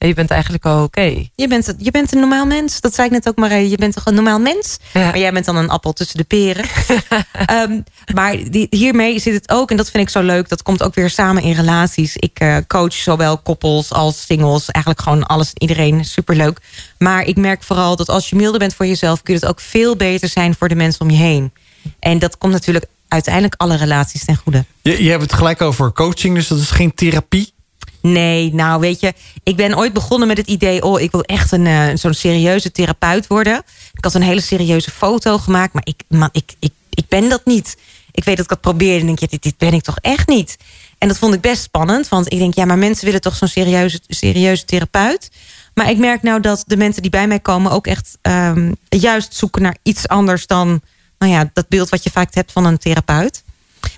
je 0.06 0.14
bent 0.14 0.30
eigenlijk 0.30 0.64
al 0.64 0.82
oké. 0.82 1.26
Je 1.34 1.48
bent, 1.48 1.74
je 1.78 1.90
bent 1.90 2.12
een 2.12 2.20
normaal 2.20 2.46
mens. 2.46 2.80
Dat 2.80 2.94
zei 2.94 3.06
ik 3.06 3.12
net 3.12 3.28
ook 3.28 3.36
maar. 3.36 3.60
Je 3.60 3.76
bent 3.76 3.94
toch 3.94 4.06
een 4.06 4.14
normaal 4.14 4.40
mens? 4.40 4.78
Ja. 4.92 5.00
Maar 5.00 5.18
jij 5.18 5.32
bent 5.32 5.44
dan 5.44 5.56
een 5.56 5.68
appel 5.68 5.92
tussen 5.92 6.16
de 6.16 6.24
peren. 6.24 6.64
Ehm, 7.46 7.80
maar 8.14 8.50
die, 8.50 8.66
hiermee 8.70 9.18
zit 9.18 9.34
het 9.34 9.50
ook, 9.50 9.70
en 9.70 9.76
dat 9.76 9.90
vind 9.90 10.02
ik 10.02 10.08
zo 10.08 10.22
leuk... 10.22 10.48
dat 10.48 10.62
komt 10.62 10.82
ook 10.82 10.94
weer 10.94 11.10
samen 11.10 11.42
in 11.42 11.52
relaties. 11.52 12.16
Ik 12.16 12.38
eh, 12.38 12.56
coach 12.66 12.92
zowel 12.94 13.38
koppels 13.38 13.92
als 13.92 14.24
singles. 14.26 14.70
Eigenlijk 14.70 15.04
gewoon 15.04 15.26
alles 15.26 15.48
en 15.52 15.60
iedereen. 15.62 16.04
Superleuk. 16.04 16.60
Maar 16.98 17.24
ik 17.24 17.36
merk 17.36 17.62
vooral 17.62 17.96
dat 17.96 18.08
als 18.08 18.30
je 18.30 18.36
milder 18.36 18.58
bent 18.58 18.74
voor 18.74 18.86
jezelf... 18.86 19.22
kun 19.22 19.34
je 19.34 19.40
het 19.40 19.48
ook 19.48 19.60
veel 19.60 19.96
beter 19.96 20.28
zijn 20.28 20.54
voor 20.54 20.68
de 20.68 20.74
mensen 20.74 21.00
om 21.00 21.10
je 21.10 21.16
heen. 21.16 21.52
En 21.98 22.18
dat 22.18 22.38
komt 22.38 22.52
natuurlijk 22.52 22.86
uiteindelijk 23.08 23.54
alle 23.56 23.76
relaties 23.76 24.24
ten 24.24 24.36
goede. 24.36 24.64
je, 24.82 25.02
je 25.02 25.10
hebt 25.10 25.22
het 25.22 25.32
gelijk 25.32 25.62
over 25.62 25.92
coaching, 25.92 26.34
dus 26.34 26.48
dat 26.48 26.58
is 26.58 26.70
geen 26.70 26.94
therapie. 26.94 27.54
Nee, 28.12 28.54
nou 28.54 28.80
weet 28.80 29.00
je, 29.00 29.12
ik 29.42 29.56
ben 29.56 29.76
ooit 29.76 29.92
begonnen 29.92 30.28
met 30.28 30.36
het 30.36 30.46
idee... 30.46 30.82
oh, 30.82 31.00
ik 31.00 31.10
wil 31.10 31.22
echt 31.22 31.52
een 31.52 31.66
eh, 31.66 31.88
zo'n 31.94 32.14
serieuze 32.14 32.72
therapeut 32.72 33.26
worden. 33.26 33.62
Ik 33.92 34.04
had 34.04 34.14
een 34.14 34.22
hele 34.22 34.40
serieuze 34.40 34.90
foto 34.90 35.38
gemaakt, 35.38 35.72
maar 35.72 35.86
ik, 35.86 36.02
man, 36.08 36.28
ik, 36.32 36.54
ik, 36.58 36.72
ik 36.90 37.08
ben 37.08 37.28
dat 37.28 37.44
niet. 37.44 37.76
Ik 38.10 38.24
weet 38.24 38.36
dat 38.36 38.44
ik 38.44 38.50
dat 38.50 38.60
probeerde 38.60 39.00
en 39.00 39.06
denk, 39.06 39.18
ja, 39.18 39.26
dit, 39.30 39.42
dit 39.42 39.58
ben 39.58 39.72
ik 39.72 39.82
toch 39.82 39.98
echt 40.00 40.28
niet. 40.28 40.56
En 40.98 41.08
dat 41.08 41.18
vond 41.18 41.34
ik 41.34 41.40
best 41.40 41.62
spannend, 41.62 42.08
want 42.08 42.32
ik 42.32 42.38
denk... 42.38 42.54
ja, 42.54 42.64
maar 42.64 42.78
mensen 42.78 43.04
willen 43.04 43.20
toch 43.20 43.36
zo'n 43.36 43.48
serieuze, 43.48 44.00
serieuze 44.08 44.64
therapeut... 44.64 45.30
Maar 45.76 45.90
ik 45.90 45.98
merk 45.98 46.22
nou 46.22 46.40
dat 46.40 46.64
de 46.66 46.76
mensen 46.76 47.02
die 47.02 47.10
bij 47.10 47.26
mij 47.26 47.40
komen 47.40 47.72
ook 47.72 47.86
echt 47.86 48.18
ehm, 48.22 48.72
juist 48.88 49.34
zoeken 49.34 49.62
naar 49.62 49.76
iets 49.82 50.08
anders 50.08 50.46
dan 50.46 50.80
nou 51.18 51.32
ja, 51.32 51.50
dat 51.52 51.68
beeld 51.68 51.88
wat 51.88 52.02
je 52.02 52.10
vaak 52.10 52.34
hebt 52.34 52.52
van 52.52 52.64
een 52.64 52.78
therapeut. 52.78 53.44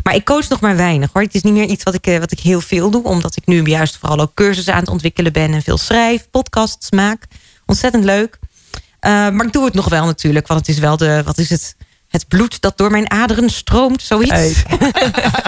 Maar 0.03 0.15
ik 0.15 0.25
coach 0.25 0.49
nog 0.49 0.61
maar 0.61 0.77
weinig 0.77 1.11
hoor. 1.13 1.23
Het 1.23 1.35
is 1.35 1.43
niet 1.43 1.53
meer 1.53 1.65
iets 1.67 1.83
wat 1.85 1.95
ik, 1.95 2.07
eh, 2.07 2.19
wat 2.19 2.33
ik 2.33 2.41
heel 2.41 2.61
veel 2.61 2.91
doe. 2.91 3.05
Omdat 3.05 3.37
ik 3.37 3.47
nu 3.47 3.63
juist 3.63 3.97
vooral 3.97 4.21
ook 4.21 4.35
cursussen 4.35 4.75
aan 4.75 4.81
het 4.81 4.89
ontwikkelen 4.89 5.33
ben. 5.33 5.53
En 5.55 5.63
veel 5.63 5.79
schrijf, 5.79 6.27
podcasts 6.31 6.91
maak. 6.91 7.25
Ontzettend 7.67 8.05
leuk. 8.05 8.39
Eh, 9.01 9.11
maar 9.11 9.47
ik 9.47 9.53
doe 9.53 9.65
het 9.65 9.75
nog 9.75 9.89
wel 9.89 10.05
natuurlijk. 10.05 10.47
Want 10.47 10.61
het 10.61 10.69
is 10.69 10.79
wel 10.79 10.97
de, 10.97 11.23
wat 11.25 11.39
is 11.39 11.51
het? 11.51 11.77
Het 12.09 12.29
bloed 12.29 12.61
dat 12.61 12.79
door 12.79 12.91
mijn 12.91 13.11
aderen 13.11 13.51
stroomt, 13.51 14.03
zoiets. 14.03 14.33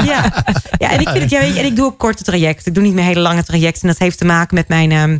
Ja. 0.04 0.44
ja, 0.78 0.90
en 0.90 1.00
ik 1.00 1.08
vind 1.08 1.20
het, 1.22 1.30
ja, 1.30 1.40
en 1.40 1.64
ik 1.64 1.76
doe 1.76 1.84
ook 1.84 1.98
korte 1.98 2.22
trajecten. 2.22 2.66
Ik 2.66 2.74
doe 2.74 2.82
niet 2.82 2.94
meer 2.94 3.04
hele 3.04 3.20
lange 3.20 3.44
trajecten. 3.44 3.82
En 3.82 3.88
dat 3.88 3.98
heeft 3.98 4.18
te 4.18 4.24
maken 4.24 4.54
met 4.54 4.68
mijn, 4.68 4.92
ehm, 4.92 5.12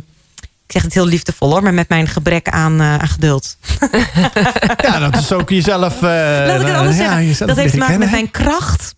ik 0.65 0.71
zeg 0.71 0.81
het 0.81 0.93
heel 0.93 1.05
liefdevol 1.05 1.49
hoor, 1.51 1.63
maar 1.63 1.73
met 1.73 1.89
mijn 1.89 2.07
gebrek 2.07 2.49
aan, 2.49 2.79
eh, 2.81 2.97
aan 2.97 3.07
geduld. 3.07 3.57
Ja, 4.77 4.99
dat 4.99 5.15
is 5.15 5.31
ook 5.31 5.49
jezelf. 5.49 5.95
eh, 5.95 6.01
Laat 6.01 6.61
ik 6.61 6.67
het 6.67 6.75
anders 6.75 6.97
ja, 6.97 7.17
zeggen. 7.21 7.47
Dat 7.47 7.55
heeft 7.55 7.71
te 7.71 7.77
maken 7.79 7.99
met 7.99 8.11
mijn 8.11 8.31
kracht. 8.31 8.95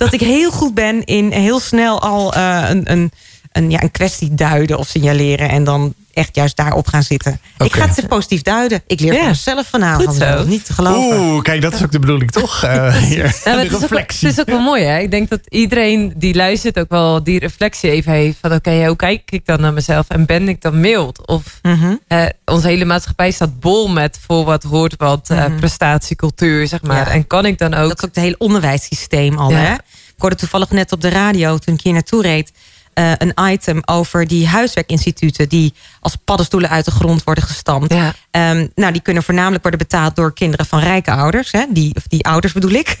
Dat 0.00 0.12
ik 0.12 0.20
heel 0.20 0.50
goed 0.50 0.74
ben 0.74 1.04
in 1.04 1.30
heel 1.32 1.60
snel 1.60 2.00
al 2.00 2.34
eh, 2.34 2.64
een, 2.68 2.90
een, 2.90 3.12
een, 3.52 3.70
ja, 3.70 3.82
een 3.82 3.90
kwestie 3.90 4.34
duiden 4.34 4.78
of 4.78 4.86
signaleren. 4.88 5.48
En 5.48 5.64
dan 5.64 5.94
echt 6.14 6.34
juist 6.36 6.56
daarop 6.56 6.86
gaan 6.86 7.02
zitten. 7.02 7.40
Ik 7.58 7.72
ga 7.72 7.88
het 7.88 8.08
positief 8.08 8.42
duiden. 8.42 8.82
Ik 8.86 9.00
leer 9.00 9.12
Ja. 9.12 9.18
van 9.18 9.28
mezelf 9.28 9.66
vanavond. 9.66 10.08
Goed 10.08 10.16
zo. 10.18 10.24
Dat 10.30 10.44
is 10.44 10.50
Niet 10.50 10.64
te 10.64 10.72
geloven. 10.72 11.18
Oeh, 11.20 11.42
kijk, 11.42 11.62
dat 11.62 11.72
is 11.74 11.82
ook 11.82 11.92
de 11.92 11.98
bedoeling, 11.98 12.30
toch? 12.30 12.62
Eh, 12.62 12.96
hier, 12.96 13.16
Ja, 13.18 13.22
maar 13.24 13.30
de 13.44 13.50
het, 13.50 13.58
is 13.58 13.64
ook, 13.64 13.70
wel- 13.70 13.80
reflectie. 13.80 14.28
het 14.28 14.36
is 14.36 14.40
ook 14.42 14.48
wel 14.50 14.60
mooi, 14.60 14.84
hè? 14.84 14.98
Ik 14.98 15.10
denk 15.10 15.28
dat 15.30 15.40
iedereen 15.48 16.12
die 16.16 16.34
luistert 16.34 16.78
ook 16.78 16.88
wel 16.88 17.22
die 17.22 17.38
reflectie 17.38 17.90
even 17.90 18.12
heeft. 18.12 18.36
Van 18.40 18.52
oké, 18.52 18.86
hoe 18.86 18.96
kijk 18.96 19.30
ik 19.30 19.46
dan 19.46 19.60
naar 19.60 19.72
mezelf? 19.72 20.08
En 20.08 20.26
ben 20.26 20.48
ik 20.48 20.60
dan 20.62 20.80
mild? 20.80 21.26
Of 21.26 21.60
eh, 22.08 22.24
onze 22.44 22.66
hele 22.66 22.84
maatschappij 22.84 23.30
staat 23.30 23.60
bol 23.60 23.88
met 23.88 24.18
voor 24.26 24.44
wat 24.44 24.62
hoort 24.62 24.94
wat 24.96 25.30
eh, 25.30 25.38
Mhm. 25.46 25.56
prestatiecultuur, 25.56 26.66
zeg 26.66 26.82
maar. 26.82 27.06
Ja. 27.06 27.12
En 27.12 27.26
kan 27.26 27.46
ik 27.46 27.58
dan 27.58 27.74
ook... 27.74 27.88
Dat 27.88 27.98
is 27.98 28.04
ook 28.04 28.14
het 28.14 28.24
hele 28.24 28.38
onderwijssysteem 28.38 29.38
al. 29.38 29.50
Ja. 29.50 29.56
Hè? 29.56 29.72
Ik 29.74 30.26
hoorde 30.26 30.36
toevallig 30.36 30.70
net 30.70 30.92
op 30.92 31.00
de 31.00 31.08
radio 31.08 31.58
toen 31.58 31.74
ik 31.74 31.80
hier 31.80 31.92
naartoe 31.92 32.22
reed. 32.22 32.52
Eh, 32.92 33.12
een 33.16 33.52
item 33.52 33.80
over 33.84 34.26
die 34.26 34.46
huiswerkinstituten... 34.46 35.48
die 35.48 35.74
als 36.00 36.16
paddenstoelen 36.24 36.70
uit 36.70 36.84
de 36.84 36.90
grond 36.90 37.24
worden 37.24 37.44
gestampt. 37.44 37.92
Ja. 37.92 38.14
Ehm, 38.30 38.66
nou, 38.74 38.92
die 38.92 39.02
kunnen 39.02 39.22
voornamelijk 39.22 39.62
worden 39.62 39.80
betaald 39.80 40.16
door 40.16 40.34
kinderen 40.34 40.66
van 40.66 40.78
rijke 40.78 41.10
ouders. 41.10 41.52
Hè? 41.52 41.64
Die, 41.68 41.94
of 41.94 42.02
die 42.06 42.24
ouders 42.24 42.52
bedoel 42.52 42.70
ik. 42.70 43.00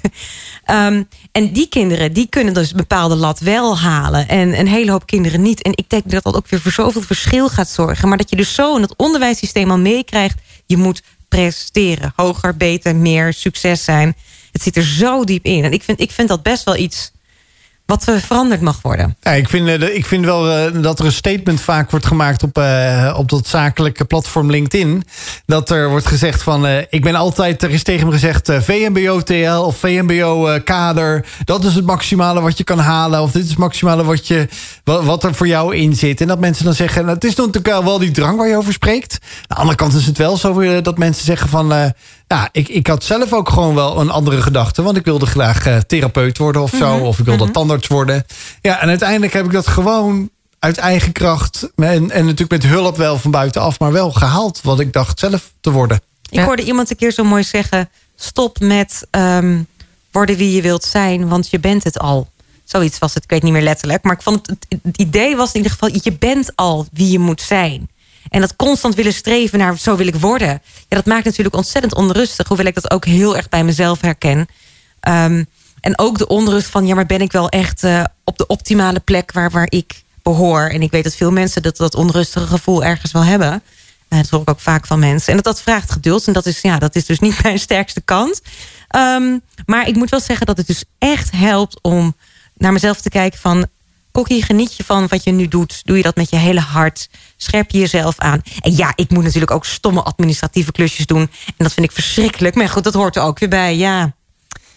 Ehm, 0.64 1.02
en 1.32 1.52
die 1.52 1.68
kinderen 1.68 2.12
die 2.12 2.26
kunnen 2.28 2.54
dus 2.54 2.70
een 2.70 2.76
bepaalde 2.76 3.14
lat 3.14 3.40
wel 3.40 3.78
halen. 3.78 4.28
En 4.28 4.58
een 4.58 4.68
hele 4.68 4.90
hoop 4.90 5.06
kinderen 5.06 5.42
niet. 5.42 5.62
En 5.62 5.72
ik 5.74 5.90
denk 5.90 6.10
dat 6.10 6.22
dat 6.22 6.34
ook 6.36 6.48
weer 6.48 6.60
voor 6.60 6.72
zoveel 6.72 7.02
verschil 7.02 7.48
gaat 7.48 7.68
zorgen. 7.68 8.08
Maar 8.08 8.18
dat 8.18 8.30
je 8.30 8.36
dus 8.36 8.54
zo 8.54 8.76
in 8.76 8.82
het 8.82 8.96
onderwijssysteem 8.96 9.70
al 9.70 9.78
meekrijgt... 9.78 10.38
je 10.66 10.76
moet 10.76 11.02
presteren. 11.28 12.12
Hoger, 12.16 12.56
beter, 12.56 12.96
meer, 12.96 13.32
succes 13.32 13.84
zijn. 13.84 14.16
Het 14.52 14.62
zit 14.62 14.76
er 14.76 14.84
zo 14.84 15.24
diep 15.24 15.44
in. 15.44 15.64
En 15.64 15.72
ik 15.72 15.82
vind, 15.82 16.00
ik 16.00 16.10
vind 16.10 16.28
dat 16.28 16.42
best 16.42 16.64
wel 16.64 16.76
iets 16.76 17.10
wat 17.90 18.04
veranderd 18.04 18.60
mag 18.60 18.82
worden. 18.82 19.16
Ik, 19.36 19.48
vind, 19.48 19.68
eh, 19.68 19.94
ik 19.94 20.06
vind 20.06 20.24
wel 20.24 20.50
eh, 20.50 20.82
dat 20.82 20.98
er 20.98 21.04
een 21.04 21.12
statement 21.12 21.60
vaak 21.60 21.90
wordt 21.90 22.06
gemaakt 22.06 22.42
op, 22.42 22.58
eh, 22.58 23.14
op 23.16 23.28
dat 23.28 23.46
zakelijke 23.46 24.04
platform 24.04 24.50
LinkedIn. 24.50 25.04
Dat 25.46 25.70
er 25.70 25.88
wordt 25.88 26.06
gezegd 26.06 26.42
van, 26.42 26.66
ik 26.90 27.02
ben 27.02 27.14
altijd, 27.14 27.62
er 27.62 27.70
is 27.70 27.82
tegen 27.82 28.06
me 28.06 28.12
gezegd 28.12 28.52
VMBO-TL 28.52 29.62
of 29.64 29.76
VMBO-kader. 29.76 31.26
dat 31.44 31.64
is 31.64 31.74
het 31.74 31.86
maximale 31.86 32.40
wat 32.40 32.58
je 32.58 32.64
kan 32.64 32.78
halen. 32.78 33.22
Of 33.22 33.32
dit 33.32 33.42
is 33.42 33.48
het 33.48 33.58
maximale 33.58 34.04
wat, 34.04 34.26
je, 34.26 34.48
wat, 34.84 35.24
er 35.24 35.34
voor 35.34 35.46
jou 35.46 35.76
in 35.76 35.94
zit. 35.94 36.20
En 36.20 36.26
dat 36.26 36.38
mensen 36.38 36.64
dan 36.64 36.74
zeggen, 36.74 37.02
nou, 37.02 37.14
het 37.14 37.24
is 37.24 37.34
natuurlijk 37.34 37.84
wel- 37.84 37.98
die 37.98 38.10
drang 38.10 38.36
waar 38.36 38.48
je 38.48 38.56
over 38.56 38.72
spreekt. 38.72 39.18
Aan 39.22 39.46
de 39.48 39.54
andere 39.54 39.76
kant 39.76 39.94
is 39.94 40.06
het 40.06 40.18
wel 40.18 40.36
zo 40.36 40.80
dat 40.82 40.98
mensen 40.98 41.24
zeggen 41.24 41.48
van... 41.48 41.92
ja, 42.30 42.48
ik, 42.52 42.68
ik 42.68 42.86
had 42.86 43.04
zelf 43.04 43.32
ook 43.32 43.48
gewoon 43.48 43.74
wel 43.74 44.00
een 44.00 44.10
andere 44.10 44.42
gedachte. 44.42 44.82
Want 44.82 44.96
ik 44.96 45.04
wilde 45.04 45.26
graag 45.26 45.66
eh, 45.66 45.76
therapeut 45.76 46.38
worden 46.38 46.62
of 46.62 46.70
zo. 46.78 46.96
Of 46.96 47.18
ik 47.18 47.24
wilde 47.24 47.50
tandarts 47.50 47.86
worden. 47.86 48.26
Ja, 48.60 48.80
en 48.80 48.88
uiteindelijk 48.88 49.32
heb 49.32 49.44
ik 49.44 49.52
dat 49.52 49.66
gewoon 49.66 50.30
uit 50.58 50.78
eigen 50.78 51.12
kracht... 51.12 51.70
En, 51.76 52.10
en 52.10 52.24
natuurlijk 52.24 52.50
met 52.62 52.66
hulp 52.66 52.96
wel 52.96 53.18
van 53.18 53.30
buitenaf... 53.30 53.78
maar 53.78 53.92
wel 53.92 54.10
gehaald 54.12 54.60
wat 54.62 54.80
ik 54.80 54.92
dacht 54.92 55.18
zelf 55.18 55.52
te 55.60 55.70
worden. 55.70 55.96
Ik 56.30 56.38
Ja. 56.38 56.44
hoorde 56.44 56.64
iemand 56.64 56.90
een 56.90 56.96
keer 56.96 57.12
zo 57.12 57.24
mooi 57.24 57.42
zeggen... 57.42 57.88
stop 58.16 58.58
met 58.60 59.06
ehm, 59.10 59.62
worden 60.10 60.36
wie 60.36 60.52
je 60.54 60.62
wilt 60.62 60.84
zijn, 60.84 61.28
want 61.28 61.50
je 61.50 61.58
bent 61.60 61.84
het 61.84 61.98
al. 61.98 62.28
Zoiets 62.64 62.98
was 62.98 63.14
het, 63.14 63.22
ik 63.24 63.30
weet 63.30 63.42
niet 63.42 63.52
meer 63.52 63.62
letterlijk. 63.62 64.02
Maar 64.04 64.14
ik 64.14 64.22
vond 64.22 64.46
het, 64.46 64.66
het 64.82 64.96
idee 64.96 65.36
was 65.36 65.48
in 65.48 65.56
ieder 65.56 65.72
geval... 65.72 65.98
je 66.02 66.12
bent 66.12 66.52
al 66.56 66.86
wie 66.92 67.10
je 67.10 67.18
moet 67.18 67.40
zijn. 67.40 67.88
En 68.28 68.40
dat 68.40 68.56
constant 68.56 68.94
willen 68.94 69.12
streven 69.12 69.58
naar 69.58 69.78
zo 69.78 69.96
wil 69.96 70.06
ik 70.06 70.14
worden... 70.14 70.48
Ja, 70.88 70.96
dat 70.96 71.06
maakt 71.06 71.24
natuurlijk 71.24 71.56
ontzettend 71.56 71.94
onrustig. 71.94 72.48
Hoewel 72.48 72.66
ik 72.66 72.74
dat 72.74 72.90
ook 72.90 73.04
heel 73.04 73.36
erg 73.36 73.48
bij 73.48 73.64
mezelf 73.64 74.00
herken. 74.00 74.48
Ehm, 75.00 75.44
en 75.80 75.98
ook 75.98 76.18
de 76.18 76.26
onrust 76.26 76.68
van... 76.68 76.86
ja, 76.86 76.94
maar 76.94 77.06
ben 77.06 77.20
ik 77.20 77.32
wel 77.32 77.48
echt 77.48 77.84
eh, 77.84 78.04
op 78.24 78.38
de 78.38 78.46
optimale 78.46 79.00
plek 79.00 79.32
waar, 79.32 79.50
waar 79.50 79.66
ik 79.68 80.02
behoor? 80.22 80.60
En 80.60 80.82
ik 80.82 80.90
weet 80.90 81.04
dat 81.04 81.14
veel 81.14 81.32
mensen 81.32 81.62
dat, 81.62 81.76
dat 81.76 81.94
onrustige 81.94 82.46
gevoel 82.46 82.84
ergens 82.84 83.12
wel 83.12 83.24
hebben... 83.24 83.62
Eh, 84.08 84.18
Dat 84.18 84.28
hoor 84.28 84.40
ik 84.40 84.50
ook 84.50 84.60
vaak 84.60 84.86
van 84.86 84.98
mensen. 84.98 85.28
En 85.28 85.34
dat, 85.34 85.44
dat 85.44 85.62
vraagt 85.62 85.90
geduld. 85.90 86.26
En 86.26 86.32
dat 86.32 86.46
is, 86.46 86.60
ja, 86.60 86.78
dat 86.78 86.96
is 86.96 87.04
dus 87.04 87.18
niet 87.18 87.42
mijn 87.42 87.58
sterkste 87.58 88.00
kant. 88.00 88.40
Ehm, 88.88 89.38
maar 89.66 89.88
ik 89.88 89.96
moet 89.96 90.10
wel 90.10 90.20
zeggen 90.20 90.46
dat 90.46 90.56
het 90.56 90.66
dus 90.66 90.84
echt 90.98 91.30
helpt 91.30 91.78
om 91.82 92.16
naar 92.54 92.72
mezelf 92.72 93.00
te 93.00 93.08
kijken 93.08 93.38
van... 93.38 93.66
Kokkie, 94.12 94.42
geniet 94.44 94.76
je 94.76 94.84
van 94.84 95.06
wat 95.08 95.24
je 95.24 95.30
nu 95.30 95.48
doet? 95.48 95.80
Doe 95.84 95.96
je 95.96 96.02
dat 96.02 96.16
met 96.16 96.30
je 96.30 96.36
hele 96.36 96.60
hart? 96.60 97.08
Scherp 97.36 97.70
je 97.70 97.78
jezelf 97.78 98.18
aan? 98.18 98.42
En 98.60 98.76
ja, 98.76 98.92
ik 98.94 99.10
moet 99.10 99.24
natuurlijk 99.24 99.50
ook 99.52 99.64
stomme 99.64 100.02
administratieve 100.02 100.72
klusjes 100.72 101.06
doen. 101.06 101.20
En 101.46 101.54
dat 101.56 101.72
vind 101.72 101.86
ik 101.86 101.92
verschrikkelijk. 101.92 102.54
Maar 102.54 102.68
goed, 102.68 102.84
dat 102.84 102.94
hoort 102.94 103.16
er 103.16 103.22
ook 103.22 103.38
weer 103.38 103.48
bij, 103.48 103.76
ja. 103.76 104.12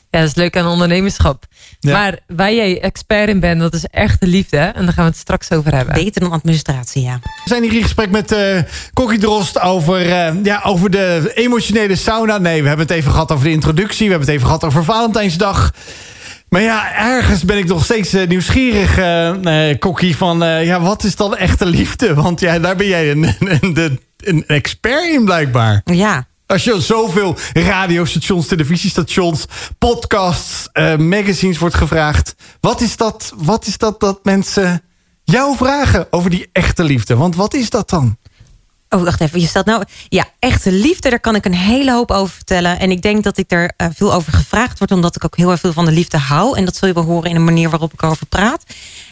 Ja, 0.10 0.20
dat 0.20 0.28
is 0.30 0.36
leuk 0.36 0.58
aan 0.58 0.68
ondernemerschap. 0.68 1.46
Ja. 1.80 1.92
Maar 1.92 2.20
waar 2.28 2.54
jij 2.54 2.82
expert 2.82 3.30
in 3.30 3.40
bent, 3.40 3.60
dat 3.60 3.74
is 3.74 3.86
echt 3.86 4.20
de 4.20 4.28
liefde. 4.28 4.58
hè? 4.58 4.68
En 4.68 4.84
daar 4.86 4.94
gaan 4.94 5.04
we 5.04 5.10
het 5.10 5.20
straks 5.20 5.52
over 5.52 5.76
hebben. 5.76 5.94
Beter 5.96 6.22
dan 6.22 6.32
administratie, 6.32 7.02
ja. 7.04 7.20
We 7.24 7.30
zijn 7.50 7.64
hier 7.64 7.74
in 7.74 7.82
gesprek 7.82 8.10
met 8.10 8.32
eh 8.32 8.60
Kokkie 8.94 9.20
Drost 9.20 9.60
over, 9.60 10.12
eh, 10.12 10.34
ja, 10.44 10.62
over 10.64 10.90
de 10.90 11.32
emotionele 11.36 11.96
sauna. 11.96 12.38
Nee, 12.38 12.62
we 12.62 12.68
hebben 12.68 12.86
het 12.88 12.96
even 12.96 13.12
gehad 13.12 13.32
over 13.32 13.44
de 13.46 13.52
introductie. 13.52 14.06
We 14.06 14.12
hebben 14.12 14.28
het 14.28 14.36
even 14.38 14.48
gehad 14.48 14.64
over 14.64 14.84
Valentijnsdag. 14.84 15.74
Maar 16.54 16.62
ja, 16.62 16.96
ergens 16.96 17.44
ben 17.44 17.58
ik 17.58 17.66
nog 17.66 17.84
steeds 17.84 18.14
eh, 18.14 18.28
nieuwsgierig, 18.28 18.98
eh 18.98 19.70
eh, 19.70 19.80
Kokkie, 19.80 20.18
van 20.18 20.38
ja, 20.66 20.82
wat 20.82 21.04
is 21.04 21.16
dan 21.16 21.36
echte 21.36 21.66
liefde? 21.66 22.14
Want 22.14 22.40
ja, 22.40 22.60
daar 22.60 22.76
ben 22.76 22.88
jij 22.88 23.12
een, 23.12 23.28
een, 24.18 24.48
expert 24.48 25.04
in 25.04 25.26
blijkbaar. 25.26 25.82
Ja, 25.86 26.28
Als 26.46 26.64
je 26.64 26.82
zoveel 26.82 27.38
radiostations, 27.54 28.48
televisiestations, 28.48 29.46
podcasts, 29.78 30.70
magazines 30.98 31.58
wordt 31.58 31.76
gevraagd. 31.76 32.36
Wat 32.60 32.82
is, 32.82 32.98
dat, 32.98 33.34
wat 33.38 33.66
is 33.66 33.78
dat 33.78 34.00
dat 34.00 34.20
mensen 34.24 34.82
jou 35.24 35.56
vragen 35.56 36.08
over 36.10 36.30
die 36.30 36.50
echte 36.52 36.84
liefde? 36.84 37.16
Want 37.16 37.36
wat 37.36 37.54
is 37.54 37.70
dat 37.70 37.90
dan? 37.90 38.18
Oh, 38.94 39.04
wacht 39.04 39.22
even. 39.22 39.40
Je 39.40 39.48
stelt 39.48 39.66
nou. 39.66 39.84
Ja, 40.10 40.26
echte 40.40 40.72
liefde, 40.72 41.10
daar 41.10 41.20
kan 41.20 41.36
ik 41.36 41.46
een 41.46 41.54
hele 41.54 41.92
hoop 41.92 42.12
over 42.12 42.36
vertellen. 42.36 42.80
En 42.80 42.92
ik 42.92 43.02
denk 43.02 43.24
dat 43.24 43.38
ik 43.38 43.52
er 43.52 43.74
eh, 43.78 43.88
veel 43.96 44.14
over 44.14 44.34
gevraagd 44.34 44.80
word, 44.80 44.92
omdat 44.92 45.16
ik 45.16 45.26
ook 45.26 45.38
heel 45.38 45.52
erg 45.52 45.60
veel 45.60 45.74
van 45.74 45.86
de 45.86 45.92
liefde 45.92 46.18
hou. 46.18 46.58
En 46.58 46.66
dat 46.66 46.76
zul 46.76 46.88
je 46.88 46.94
wel 46.94 47.04
horen 47.04 47.30
in 47.30 47.36
de 47.36 47.42
manier 47.42 47.70
waarop 47.70 47.94
ik 47.94 48.02
erover 48.02 48.26
praat. 48.26 48.64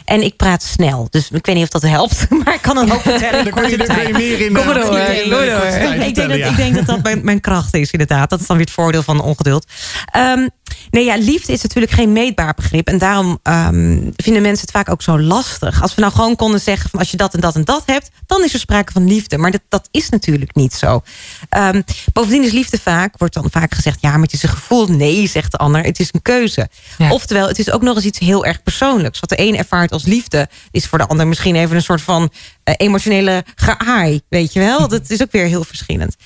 En 0.04 0.22
ik 0.22 0.36
praat 0.36 0.62
snel. 0.62 1.06
Dus 1.10 1.30
ik 1.30 1.46
weet 1.46 1.54
niet 1.54 1.64
of 1.64 1.70
dat 1.70 1.82
helpt. 1.82 2.26
Maar 2.44 2.54
ik 2.54 2.62
kan 2.62 2.76
een 2.76 2.90
hoop 2.92 3.02
vertellen. 3.02 3.44
Dan 3.44 3.52
kun 3.52 3.70
je, 3.70 3.76
kun 3.76 3.86
tijd. 3.86 4.12
meer 4.12 4.40
in 4.40 4.52
Kom 4.52 4.66
maar 4.66 4.76
eh, 4.76 4.86
door, 5.30 5.42
in, 5.42 5.82
Kom 5.84 5.92
ik, 5.92 6.14
denk 6.14 6.28
dat, 6.28 6.38
ja. 6.38 6.48
ik 6.48 6.56
denk 6.56 6.74
dat 6.74 6.86
dat 6.86 7.02
mijn, 7.02 7.24
mijn 7.24 7.40
kracht 7.40 7.74
is, 7.74 7.90
inderdaad. 7.90 8.30
Dat 8.30 8.40
is 8.40 8.46
dan 8.46 8.56
weer 8.56 8.66
het 8.66 8.74
voordeel 8.74 9.02
van 9.02 9.20
ongeduld. 9.20 9.66
Ehm, 10.10 10.48
nee, 10.92 11.04
ja, 11.04 11.16
liefde 11.16 11.52
is 11.52 11.62
natuurlijk 11.62 11.92
geen 11.92 12.12
meetbaar 12.12 12.54
begrip. 12.54 12.88
En 12.88 12.98
daarom 12.98 13.38
ehm, 13.42 14.10
vinden 14.16 14.42
mensen 14.42 14.60
het 14.60 14.70
vaak 14.70 14.90
ook 14.90 15.02
zo 15.02 15.20
lastig. 15.20 15.82
Als 15.82 15.94
we 15.94 16.00
nou 16.00 16.12
gewoon 16.12 16.36
konden 16.36 16.60
zeggen... 16.60 16.90
Van 16.90 16.98
als 16.98 17.10
je 17.10 17.16
dat 17.16 17.34
en 17.34 17.40
dat 17.40 17.54
en 17.54 17.64
dat 17.64 17.82
hebt... 17.86 18.10
dan 18.26 18.44
is 18.44 18.52
er 18.52 18.58
sprake 18.58 18.92
van 18.92 19.08
liefde. 19.08 19.38
Maar 19.38 19.50
dat, 19.50 19.60
dat 19.68 19.88
is 19.90 20.08
natuurlijk 20.08 20.54
niet 20.54 20.74
zo. 20.74 21.02
Ehm, 21.48 21.82
bovendien 22.12 22.44
is 22.44 22.52
liefde 22.52 22.78
vaak... 22.78 23.18
wordt 23.18 23.34
dan 23.34 23.50
vaak 23.50 23.74
gezegd... 23.74 23.98
ja, 24.00 24.10
maar 24.10 24.22
het 24.22 24.32
is 24.32 24.42
een 24.42 24.48
gevoel. 24.48 24.86
Nee, 24.86 25.28
zegt 25.28 25.50
de 25.50 25.58
ander. 25.58 25.82
Het 25.82 26.00
is 26.00 26.08
een 26.12 26.22
keuze. 26.22 26.68
Ja. 26.98 27.10
Oftewel, 27.10 27.48
het 27.48 27.58
is 27.58 27.70
ook 27.70 27.82
nog 27.82 27.96
eens 27.96 28.04
iets 28.04 28.18
heel 28.18 28.44
erg 28.44 28.62
persoonlijks. 28.62 29.20
Wat 29.20 29.28
de 29.28 29.40
een 29.40 29.56
ervaart 29.56 29.92
als 29.92 30.04
liefde... 30.04 30.48
is 30.70 30.86
voor 30.86 30.98
de 30.98 31.06
ander 31.06 31.26
misschien 31.26 31.56
even 31.56 31.76
een 31.76 31.82
soort 31.82 32.02
van... 32.02 32.30
eh, 32.64 32.74
emotionele 32.76 33.44
geaai, 33.54 34.20
weet 34.28 34.52
je 34.52 34.60
wel? 34.60 34.88
Dat 34.88 35.10
is 35.10 35.22
ook 35.22 35.32
weer 35.32 35.46
heel 35.46 35.64
verschillend. 35.64 36.16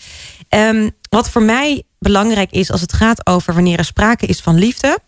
Ehm, 0.49 0.89
wat 1.09 1.31
voor 1.31 1.43
mij 1.43 1.83
belangrijk 1.99 2.51
is 2.51 2.71
als 2.71 2.81
het 2.81 2.93
gaat 2.93 3.27
over 3.27 3.55
wanneer 3.55 3.79
er 3.79 3.85
sprake 3.85 4.27
is 4.27 4.41
van 4.41 4.59
liefde, 4.59 4.99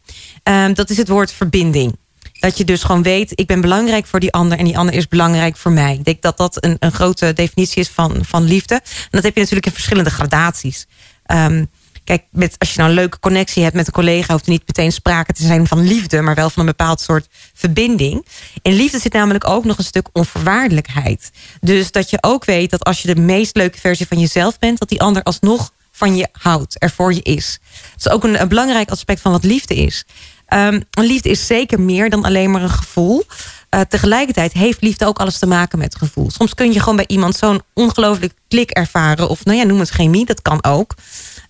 ehm, 0.43 0.75
dat 0.75 0.91
is 0.91 0.97
het 0.97 1.09
woord 1.09 1.33
verbinding. 1.33 1.97
Dat 2.41 2.59
je 2.59 2.65
dus 2.65 2.83
gewoon 2.83 3.03
weet, 3.03 3.33
ik 3.35 3.47
ben 3.47 3.61
belangrijk 3.61 4.07
voor 4.07 4.21
die 4.21 4.33
ander 4.33 4.59
en 4.59 4.65
die 4.65 4.79
ander 4.79 4.95
is 4.95 5.09
belangrijk 5.09 5.57
voor 5.57 5.73
mij. 5.73 5.95
Ik 5.95 6.05
denk 6.05 6.23
dat 6.23 6.37
dat 6.37 6.65
een, 6.65 6.77
een 6.79 6.93
grote 6.93 7.33
definitie 7.33 7.81
is 7.81 7.89
van, 7.89 8.25
van 8.25 8.45
liefde. 8.45 8.75
En 8.75 9.09
dat 9.11 9.23
heb 9.23 9.35
je 9.35 9.41
natuurlijk 9.41 9.67
in 9.67 9.73
verschillende 9.73 10.11
gradaties. 10.11 10.87
Ehm, 11.27 11.65
kijk, 12.05 12.25
met, 12.31 12.55
als 12.59 12.73
je 12.73 12.79
nou 12.79 12.91
een 12.91 12.97
leuke 12.97 13.19
connectie 13.19 13.63
hebt 13.63 13.75
met 13.75 13.87
een 13.87 13.93
collega, 13.93 14.33
hoeft 14.33 14.45
er 14.45 14.51
niet 14.51 14.67
meteen 14.67 14.93
sprake 14.93 15.33
te 15.33 15.43
zijn 15.43 15.67
van 15.67 15.81
liefde, 15.87 16.21
maar 16.21 16.35
wel 16.35 16.51
van 16.51 16.61
een 16.63 16.75
bepaald 16.77 17.01
soort 17.01 17.29
verbinding. 17.55 18.27
In 18.63 18.73
liefde 18.73 18.99
zit 18.99 19.13
namelijk 19.13 19.49
ook 19.49 19.65
nog 19.65 19.79
een 19.79 19.85
stuk 19.85 20.09
onvoorwaardelijkheid. 20.13 21.31
Dus 21.61 21.91
dat 21.91 22.11
je 22.11 22.19
ook 22.21 22.45
weet 22.45 22.71
dat 22.71 22.85
als 22.85 23.03
je 23.03 23.15
de 23.15 23.21
meest 23.21 23.57
leuke 23.57 23.79
versie 23.79 24.07
van 24.07 24.21
jezelf 24.21 24.59
bent, 24.59 24.79
dat 24.79 24.89
die 24.89 25.01
ander 25.01 25.23
alsnog 25.23 25.73
van 25.99 26.17
je 26.17 26.29
houdt, 26.33 26.77
er 26.79 26.91
voor 26.91 27.15
je 27.15 27.23
is. 27.23 27.59
Dat 27.93 28.07
is 28.07 28.13
ook 28.13 28.25
een, 28.25 28.49
belangrijk 28.49 28.91
aspect 28.91 29.21
van 29.21 29.33
wat 29.33 29.45
liefde 29.45 29.75
is. 29.75 30.05
Ehm, 30.47 30.81
liefde 30.91 31.29
is 31.29 31.47
zeker 31.47 31.81
meer 31.81 32.11
dan 32.11 32.25
alleen 32.25 32.51
maar 32.51 32.63
een 32.63 32.71
gevoel. 32.71 33.25
Eh, 33.69 33.81
tegelijkertijd 33.81 34.53
heeft 34.53 34.83
liefde 34.83 35.07
ook 35.07 35.19
alles 35.19 35.39
te 35.39 35.47
maken 35.47 35.79
met 35.79 35.97
gevoel. 35.97 36.31
Soms 36.31 36.55
kun 36.55 36.73
je 36.73 36.81
gewoon 36.81 36.97
bij 36.97 37.07
iemand 37.09 37.37
zo'n 37.37 37.63
ongelooflijk 37.75 38.33
klik 38.49 38.71
ervaren. 38.71 39.29
Of 39.29 39.45
nou 39.45 39.59
ja, 39.59 39.65
noem 39.65 39.79
het 39.79 39.89
chemie, 39.89 40.27
dat 40.27 40.43
kan 40.43 40.65
ook. 40.65 40.95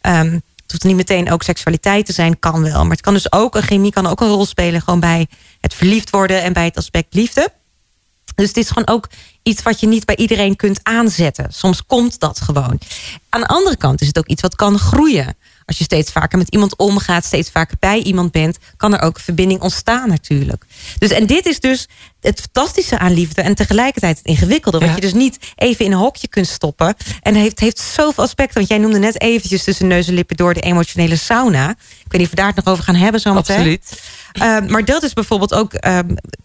Ehm, 0.00 0.32
het 0.32 0.72
hoeft 0.72 0.84
niet 0.84 0.96
meteen 0.96 1.30
ook 1.30 1.42
seksualiteit 1.42 2.06
te 2.06 2.12
zijn, 2.12 2.38
kan 2.38 2.62
wel. 2.62 2.82
Maar 2.82 2.90
het 2.90 3.00
kan 3.00 3.14
dus 3.14 3.32
ook, 3.32 3.54
een 3.54 3.62
chemie 3.62 3.92
kan 3.92 4.06
ook 4.06 4.20
een 4.20 4.28
rol 4.28 4.46
spelen... 4.46 4.80
gewoon 4.80 5.00
bij 5.00 5.26
het 5.60 5.74
verliefd 5.74 6.10
worden 6.10 6.42
en 6.42 6.52
bij 6.52 6.64
het 6.64 6.76
aspect 6.76 7.14
liefde. 7.14 7.52
Dus 8.34 8.48
het 8.48 8.56
is 8.56 8.68
gewoon 8.68 8.88
ook 8.88 9.08
iets 9.48 9.62
wat 9.62 9.80
je 9.80 9.86
niet 9.86 10.04
bij 10.04 10.16
iedereen 10.16 10.56
kunt 10.56 10.80
aanzetten. 10.82 11.46
Soms 11.50 11.86
komt 11.86 12.20
dat 12.20 12.40
gewoon. 12.40 12.78
Aan 13.28 13.40
de 13.40 13.46
andere 13.46 13.76
kant 13.76 14.00
is 14.00 14.06
het 14.06 14.18
ook 14.18 14.26
iets 14.26 14.42
wat 14.42 14.54
kan 14.56 14.78
groeien. 14.78 15.36
Als 15.64 15.78
je 15.78 15.84
steeds 15.84 16.12
vaker 16.12 16.38
met 16.38 16.48
iemand 16.48 16.76
omgaat, 16.76 17.24
steeds 17.24 17.50
vaker 17.50 17.76
bij 17.80 17.98
iemand 18.02 18.32
bent, 18.32 18.58
kan 18.76 18.94
er 18.94 19.00
ook 19.02 19.20
verbinding 19.20 19.60
ontstaan 19.60 20.08
natuurlijk. 20.08 20.64
Dus 20.98 21.10
en 21.10 21.26
dit 21.26 21.46
is 21.46 21.60
dus 21.60 21.88
het 22.20 22.40
fantastische 22.40 22.98
aan 22.98 23.12
liefde 23.12 23.42
en 23.42 23.54
tegelijkertijd 23.54 24.16
het 24.18 24.26
ingewikkelde. 24.26 24.78
Wat 24.78 24.88
Ja. 24.88 24.94
je 24.94 25.00
dus 25.00 25.12
niet 25.12 25.38
even 25.54 25.84
in 25.84 25.92
een 25.92 25.98
hokje 25.98 26.28
kunt 26.28 26.46
stoppen. 26.46 26.86
En 27.22 27.34
het 27.34 27.42
heeft, 27.42 27.60
heeft 27.60 27.78
zoveel 27.78 28.24
aspecten. 28.24 28.54
Want 28.56 28.68
jij 28.68 28.78
noemde 28.78 28.98
net 28.98 29.20
eventjes 29.20 29.64
tussen 29.64 29.86
neus 29.86 30.08
en 30.08 30.14
lippen 30.14 30.36
door 30.36 30.54
de 30.54 30.60
emotionele 30.60 31.16
sauna. 31.16 31.70
Ik 31.70 31.76
weet 32.08 32.12
niet 32.12 32.22
of 32.22 32.30
we 32.30 32.36
daar 32.36 32.46
het 32.46 32.56
nog 32.64 32.66
over 32.74 32.84
gaan 32.84 32.94
hebben 32.94 33.20
zometeen. 33.20 33.56
Absoluut. 33.56 34.02
Eh, 34.38 34.56
maar 34.66 34.84
dat 34.84 35.02
is 35.02 35.12
bijvoorbeeld 35.12 35.54
ook... 35.54 35.72
eh, 35.72 35.98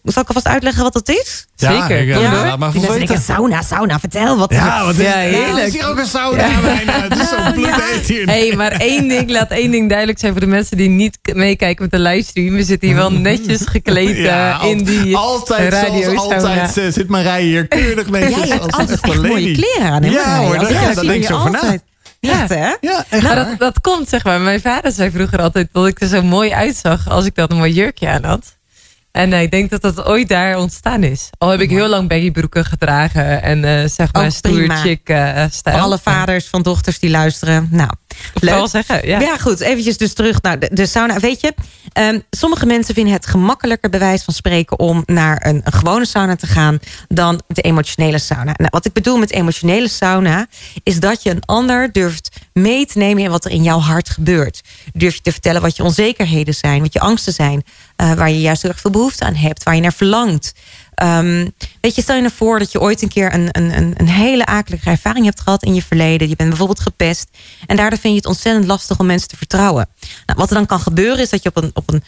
zal 0.03 0.21
ik 0.21 0.27
alvast 0.27 0.47
uitleggen 0.47 0.84
wat 0.84 0.93
dat 0.93 1.10
is? 1.10 1.47
Zeker, 1.56 1.99
ik, 2.01 2.10
eh, 2.10 2.15
door. 2.15 2.23
laat 2.45 2.60
maar 2.60 2.71
voor 2.71 2.97
weten. 2.97 3.21
sauna, 3.21 3.62
sauna, 3.62 3.99
vertel 3.99 4.38
wat. 4.38 4.51
Ja, 4.53 4.86
wat 4.86 4.95
is, 4.95 5.01
Ja, 5.06 5.19
ja, 5.19 5.38
heerlijk. 5.38 5.67
is 5.67 5.73
hier 5.73 5.88
ook 5.88 5.97
een 5.97 6.06
sauna 6.06 6.47
bijna. 6.62 7.01
Het 7.01 7.17
is 7.21 7.29
zo 7.29 7.36
bloedheet 7.53 8.08
hier. 8.08 8.25
hey, 8.25 8.53
maar 8.56 8.71
één 8.71 9.08
ding, 9.08 9.29
laat 9.32 9.49
één 9.51 9.71
ding 9.71 9.89
duidelijk 9.89 10.19
zijn 10.19 10.32
voor 10.32 10.41
de 10.41 10.47
mensen 10.47 10.77
die 10.77 10.89
niet 10.89 11.17
meekijken 11.34 11.84
met 11.84 11.91
de 11.91 11.99
livestream. 12.10 12.56
We 12.56 12.63
zitten 12.63 12.88
hier 12.88 12.97
wel 12.97 13.12
netjes 13.12 13.62
gekleed 13.65 14.17
Ja, 14.17 14.60
eh, 14.62 14.69
in 14.69 14.84
die 14.84 15.15
altijd, 15.17 15.73
radio 15.73 16.01
zoals 16.01 16.17
altijd 16.17 16.77
eh, 16.77 16.86
zit 16.89 17.08
Marije 17.10 17.41
hier 17.45 17.67
keurig 17.67 18.10
netjes. 18.10 18.38
Jij 18.38 18.47
hebt 18.47 18.62
als 18.63 18.73
altijd 18.73 19.15
een 19.15 19.21
mooie 19.21 19.51
kleren 19.51 19.91
aan. 19.91 20.03
Hè, 20.03 20.10
Ja, 20.12 20.38
hoor, 20.38 20.53
ja, 20.71 20.93
daar 20.93 20.95
denk 20.95 21.10
ik 21.12 21.21
je 21.21 21.23
zo 21.27 21.39
van 21.39 21.51
na. 21.51 21.77
Echt, 22.31 22.49
hè? 22.49 22.73
Ja, 22.81 23.05
echt 23.09 23.23
waar. 23.23 23.36
dat, 23.36 23.59
dat 23.59 23.81
komt, 23.81 24.09
zeg 24.09 24.23
maar. 24.23 24.41
Mijn 24.41 24.62
vader 24.62 24.91
zei 24.91 25.12
vroeger 25.12 25.41
altijd 25.41 25.69
dat 25.71 25.88
ik 25.88 26.01
er 26.01 26.07
zo 26.07 26.23
mooi 26.23 26.53
uitzag 26.53 27.09
als 27.09 27.25
ik 27.25 27.36
dan 27.36 27.47
een 27.49 27.57
mooi 27.57 27.73
jurkje 27.73 28.09
aan 28.09 28.23
had. 28.23 28.57
En 29.13 29.34
ik 29.34 29.52
denk 29.52 29.69
dat 29.69 29.82
dat 29.82 30.06
ooit 30.06 30.28
daar 30.28 30.58
ontstaan 30.58 31.04
is. 31.04 31.30
Al 31.38 31.49
heb 31.49 31.60
ik 31.60 31.69
heel 31.69 31.88
lang 31.88 32.10
baggybroeken 32.10 32.65
gedragen 32.65 33.41
en 33.41 33.63
eh, 33.63 33.89
zeg 33.89 34.13
maar 34.13 34.26
Ook 34.26 34.32
stoer 34.32 34.54
prima. 34.54 34.76
chick 34.76 35.10
eh, 35.10 35.43
stijl. 35.49 35.78
Alle 35.78 35.99
vaders 35.99 36.47
van 36.47 36.62
dochters 36.62 36.99
die 36.99 37.10
luisteren. 37.10 37.67
Nou, 37.71 37.89
leuk. 38.34 38.67
zeggen, 38.67 39.08
ja. 39.08 39.19
Ja. 39.19 39.38
goed. 39.38 39.60
Eventjes 39.60 39.97
dus 39.97 40.13
terug 40.13 40.41
naar 40.41 40.60
de, 40.60 40.69
de 40.71 40.86
sauna. 40.86 41.19
Weet 41.19 41.41
je, 41.41 41.54
ehm, 41.93 42.19
sommige 42.30 42.65
mensen 42.65 42.93
vinden 42.93 43.13
het 43.13 43.26
gemakkelijker 43.26 43.89
bij 43.89 43.99
wijze 43.99 44.23
van 44.23 44.34
spreken... 44.34 44.80
om 44.80 45.04
naar 45.06 45.45
een, 45.45 45.62
een 45.63 45.73
gewone 45.73 46.06
sauna 46.06 46.36
te 46.36 46.47
gaan 46.47 46.80
dan 47.08 47.41
de 47.47 47.62
emotionele 47.62 48.19
sauna. 48.19 48.54
Nou, 48.56 48.69
wat 48.69 48.86
ik 48.86 48.93
bedoel 48.93 49.17
met 49.17 49.32
emotionele 49.32 49.89
sauna... 49.89 50.47
is 50.84 50.99
dat 50.99 51.23
je 51.23 51.30
een 51.30 51.45
ander 51.45 51.91
durft 51.91 52.38
mee 52.54 52.86
te 52.86 52.97
nemen 52.97 53.23
in 53.23 53.30
wat 53.30 53.45
er 53.45 53.52
in 53.52 53.63
jouw 53.63 53.80
hart 53.80 54.10
gebeurt. 54.10 54.62
Durf 54.93 55.15
je 55.15 55.21
te 55.21 55.32
vertellen 55.32 55.62
wat 55.62 55.76
je 55.76 55.84
onzekerheden 55.84 56.54
zijn, 56.54 56.82
wat 56.82 56.93
je 56.93 56.99
angsten 56.99 57.34
zijn... 57.34 57.63
eh, 58.04 58.13
waar 58.13 58.30
je 58.30 58.42
juist 58.42 58.62
heel 58.62 58.72
erg 58.72 58.80
veel 58.80 58.92
behoefte 58.92 59.24
aan 59.24 59.36
hebt, 59.36 59.63
waar 59.63 59.76
je 59.76 59.82
naar 59.82 59.94
verlangt... 59.94 60.54
Ehm, 60.94 61.50
weet 61.82 61.96
je, 61.96 62.02
stel 62.02 62.16
je 62.16 62.22
nou 62.22 62.34
voor 62.34 62.60
dat 62.60 62.72
je 62.72 62.82
ooit 62.82 63.02
een 63.02 63.10
keer 63.10 63.34
een, 63.34 63.48
een, 63.52 63.94
een, 63.98 64.08
hele 64.08 64.46
akelige 64.46 64.89
ervaring 64.89 65.26
hebt 65.26 65.39
gehad 65.39 65.63
in 65.63 65.74
je 65.74 65.84
verleden. 65.84 66.30
Je 66.30 66.36
bent 66.36 66.50
bijvoorbeeld 66.50 66.80
gepest. 66.80 67.28
En 67.66 67.76
daardoor 67.76 68.00
vind 68.00 68.13
je 68.13 68.20
het 68.20 68.30
ontzettend 68.30 68.66
lastig 68.66 69.00
om 69.00 69.06
mensen 69.06 69.28
te 69.28 69.38
vertrouwen. 69.38 69.89
Nou, 70.26 70.39
wat 70.39 70.50
er 70.50 70.56
dan 70.56 70.66
kan 70.66 70.80
gebeuren 70.80 71.20
is 71.20 71.30
dat 71.30 71.44
je 71.44 71.50
op 71.50 71.63
een, 71.63 71.72
op 71.74 71.94
een 71.94 72.04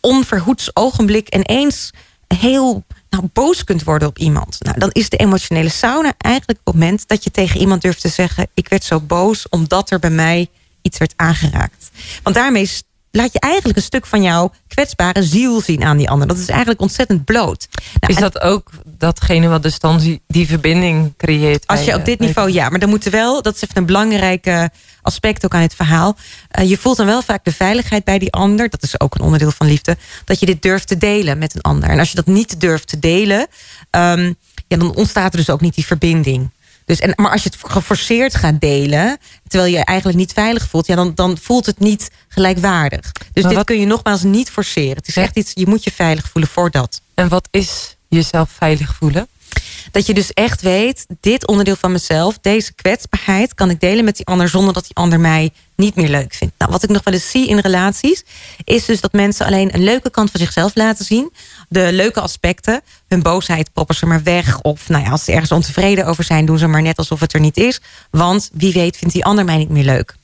onverhoeds 0.00 0.70
ogenblik 0.76 1.34
ineens 1.34 1.90
heel 2.26 2.84
nou, 3.10 3.24
boos 3.32 3.64
kunt 3.64 3.84
worden 3.84 4.08
op 4.08 4.18
iemand. 4.18 4.56
Nou, 4.60 4.78
dan 4.78 4.90
is 4.90 5.08
de 5.08 5.16
emotionele 5.16 5.68
sauna 5.68 6.14
eigenlijk 6.18 6.60
het 6.64 6.74
moment 6.74 7.08
dat 7.08 7.24
je 7.24 7.30
tegen 7.30 7.60
iemand 7.60 7.82
durft 7.82 8.00
te 8.00 8.08
zeggen: 8.08 8.48
Ik 8.54 8.68
werd 8.68 8.84
zo 8.84 9.00
boos 9.00 9.48
omdat 9.48 9.90
er 9.90 9.98
bij 9.98 10.10
mij 10.10 10.48
iets 10.82 10.98
werd 10.98 11.12
aangeraakt. 11.16 11.90
Want 12.22 12.36
daarmee 12.36 12.70
laat 13.16 13.32
je 13.32 13.40
eigenlijk 13.40 13.76
een 13.76 13.84
stuk 13.84 14.06
van 14.06 14.22
jouw 14.22 14.52
kwetsbare 14.68 15.22
ziel 15.22 15.60
zien 15.60 15.84
aan 15.84 15.96
die 15.96 16.10
ander. 16.10 16.26
Dat 16.26 16.38
is 16.38 16.48
eigenlijk 16.48 16.80
ontzettend 16.80 17.24
bloot. 17.24 17.68
Nou, 18.00 18.12
Is 18.12 18.18
dat 18.18 18.40
ook 18.40 18.70
datgene 18.84 19.48
wat 19.48 19.62
dus 19.62 19.78
dan 19.78 19.98
die, 19.98 20.22
die 20.26 20.46
verbinding 20.46 21.14
creëert? 21.16 21.66
Als 21.66 21.84
je 21.84 21.94
op 21.94 22.04
dit 22.04 22.18
niveau, 22.18 22.50
ja. 22.50 22.68
Maar 22.68 22.78
dan 22.78 22.88
moet 22.88 23.04
er 23.04 23.10
wel, 23.10 23.42
dat 23.42 23.54
is 23.54 23.62
even 23.62 23.76
een 23.76 23.86
belangrijk 23.86 24.46
aspect 25.04 25.44
ook 25.44 25.54
aan 25.54 25.60
het 25.60 25.74
verhaal. 25.74 26.16
Eh, 26.48 26.68
je 26.68 26.78
voelt 26.78 26.96
dan 26.96 27.06
wel 27.06 27.22
vaak 27.22 27.44
de 27.44 27.52
veiligheid 27.52 28.04
bij 28.04 28.18
die 28.18 28.32
ander. 28.32 28.68
Dat 28.68 28.82
is 28.82 29.00
ook 29.00 29.14
een 29.14 29.20
onderdeel 29.20 29.50
van 29.50 29.66
liefde. 29.66 29.96
Dat 30.24 30.40
je 30.40 30.46
dit 30.46 30.62
durft 30.62 30.88
te 30.88 30.98
delen 30.98 31.38
met 31.38 31.54
een 31.54 31.60
ander. 31.60 31.88
En 31.88 31.98
als 31.98 32.08
je 32.08 32.16
dat 32.16 32.26
niet 32.26 32.60
durft 32.60 32.88
te 32.88 32.98
delen, 32.98 33.46
ehm, 33.90 34.32
ja, 34.66 34.76
dan 34.76 34.94
ontstaat 34.94 35.32
er 35.32 35.38
dus 35.38 35.50
ook 35.50 35.60
niet 35.60 35.74
die 35.74 35.86
verbinding. 35.86 36.50
Dus, 36.84 36.98
en, 36.98 37.12
maar 37.16 37.30
als 37.30 37.42
je 37.42 37.48
het 37.60 37.70
geforceerd 37.72 38.34
gaat 38.34 38.60
delen, 38.60 39.18
terwijl 39.48 39.70
je 39.72 39.78
je 39.78 39.84
eigenlijk 39.84 40.18
niet 40.18 40.32
veilig 40.32 40.68
voelt, 40.68 40.86
ja, 40.86 40.94
dan, 40.96 41.12
dan 41.14 41.38
voelt 41.38 41.66
het 41.66 41.78
niet 41.78 42.10
gelijkwaardig. 42.28 43.12
Dus 43.12 43.22
Maar 43.34 43.42
dit 43.42 43.52
wat- 43.54 43.64
kun 43.64 43.80
je 43.80 43.86
nogmaals 43.86 44.22
niet 44.22 44.50
forceren. 44.50 44.96
Het 44.96 45.08
is 45.08 45.16
echt 45.16 45.36
iets, 45.36 45.50
je 45.54 45.66
moet 45.66 45.84
je 45.84 45.90
veilig 45.92 46.28
voelen 46.30 46.50
voor 46.50 46.70
dat. 46.70 47.00
En 47.14 47.28
wat 47.28 47.48
is 47.50 47.96
jezelf 48.08 48.50
veilig 48.50 48.94
voelen? 48.94 49.28
Dat 49.90 50.06
je 50.06 50.14
dus 50.14 50.32
echt 50.32 50.62
weet, 50.62 51.06
dit 51.20 51.46
onderdeel 51.46 51.76
van 51.76 51.92
mezelf, 51.92 52.38
deze 52.40 52.72
kwetsbaarheid, 52.72 53.54
kan 53.54 53.70
ik 53.70 53.80
delen 53.80 54.04
met 54.04 54.16
die 54.16 54.26
ander 54.26 54.48
zonder 54.48 54.74
dat 54.74 54.82
die 54.82 54.96
ander 54.96 55.20
mij 55.20 55.50
niet 55.76 55.94
meer 55.94 56.08
leuk 56.08 56.34
vindt. 56.34 56.54
Nou, 56.58 56.70
wat 56.70 56.82
ik 56.82 56.90
nog 56.90 57.04
wel 57.04 57.14
eens 57.14 57.30
zie 57.30 57.48
in 57.48 57.58
relaties, 57.58 58.24
is 58.64 58.84
dus 58.84 59.00
dat 59.00 59.12
mensen 59.12 59.46
alleen 59.46 59.74
een 59.74 59.84
leuke 59.84 60.10
kant 60.10 60.30
van 60.30 60.40
zichzelf 60.40 60.74
laten 60.74 61.04
zien. 61.04 61.32
De 61.68 61.92
leuke 61.92 62.20
aspecten, 62.20 62.80
hun 63.08 63.22
boosheid 63.22 63.72
proppen 63.72 63.94
ze 63.94 64.06
maar 64.06 64.22
weg. 64.22 64.60
Of 64.60 64.88
nou 64.88 65.04
ja, 65.04 65.10
als 65.10 65.24
ze 65.24 65.32
ergens 65.32 65.52
ontevreden 65.52 66.06
over 66.06 66.24
zijn, 66.24 66.46
doen 66.46 66.58
ze 66.58 66.66
maar 66.66 66.82
net 66.82 66.98
alsof 66.98 67.20
het 67.20 67.32
er 67.32 67.40
niet 67.40 67.56
is. 67.56 67.80
Want 68.10 68.50
wie 68.52 68.72
weet 68.72 68.96
vindt 68.96 69.14
die 69.14 69.24
ander 69.24 69.44
mij 69.44 69.56
niet 69.56 69.68
meer 69.68 69.84
leuk. 69.84 70.16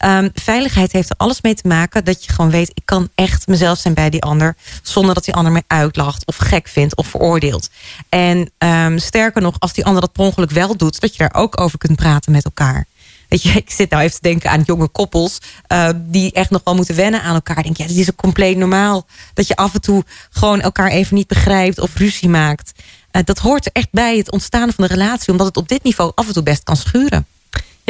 Ehm, 0.00 0.28
veiligheid 0.34 0.92
heeft 0.92 1.10
er 1.10 1.16
alles 1.16 1.40
mee 1.40 1.54
te 1.54 1.68
maken 1.68 2.04
dat 2.04 2.24
je 2.24 2.32
gewoon 2.32 2.50
weet, 2.50 2.70
ik 2.74 2.82
kan 2.84 3.08
echt 3.14 3.46
mezelf 3.46 3.78
zijn 3.78 3.94
bij 3.94 4.10
die 4.10 4.22
ander, 4.22 4.56
zonder 4.82 5.14
dat 5.14 5.24
die 5.24 5.34
ander 5.34 5.52
mij 5.52 5.62
uitlacht 5.66 6.26
of 6.26 6.36
gek 6.36 6.68
vindt 6.68 6.96
of 6.96 7.06
veroordeelt. 7.06 7.70
En 8.08 8.50
ehm, 8.58 8.98
sterker 8.98 9.42
nog, 9.42 9.56
als 9.58 9.72
die 9.72 9.84
ander 9.84 10.00
dat 10.00 10.12
per 10.12 10.24
ongeluk 10.24 10.50
wel 10.50 10.76
doet, 10.76 11.00
dat 11.00 11.12
je 11.12 11.18
daar 11.18 11.42
ook 11.42 11.60
over 11.60 11.78
kunt 11.78 11.96
praten 11.96 12.32
met 12.32 12.44
elkaar. 12.44 12.86
Weet 13.28 13.42
je, 13.42 13.50
ik 13.64 13.70
zit 13.70 13.90
nou 13.90 14.02
even 14.02 14.14
te 14.14 14.28
denken 14.28 14.50
aan 14.50 14.62
jonge 14.66 14.88
koppels 14.88 15.38
eh, 15.66 15.88
die 15.96 16.32
echt 16.32 16.50
nog 16.50 16.60
wel 16.64 16.74
moeten 16.74 16.96
wennen 16.96 17.22
aan 17.22 17.34
elkaar. 17.34 17.58
Ik 17.58 17.64
denk, 17.64 17.76
ja, 17.76 17.86
dit 17.86 17.96
is 17.96 18.10
ook 18.10 18.16
compleet 18.16 18.56
normaal. 18.56 19.06
Dat 19.34 19.46
je 19.46 19.56
af 19.56 19.74
en 19.74 19.80
toe 19.80 20.04
gewoon 20.30 20.60
elkaar 20.60 20.90
even 20.90 21.14
niet 21.16 21.28
begrijpt 21.28 21.80
of 21.80 21.96
ruzie 21.96 22.28
maakt. 22.28 22.72
Eh, 23.10 23.22
dat 23.24 23.38
hoort 23.38 23.66
er 23.66 23.72
echt 23.72 23.88
bij 23.90 24.16
het 24.16 24.30
ontstaan 24.30 24.72
van 24.72 24.86
de 24.86 24.94
relatie, 24.94 25.32
omdat 25.32 25.46
het 25.46 25.56
op 25.56 25.68
dit 25.68 25.82
niveau 25.82 26.12
af 26.14 26.26
en 26.26 26.32
toe 26.32 26.42
best 26.42 26.62
kan 26.62 26.76
schuren. 26.76 27.26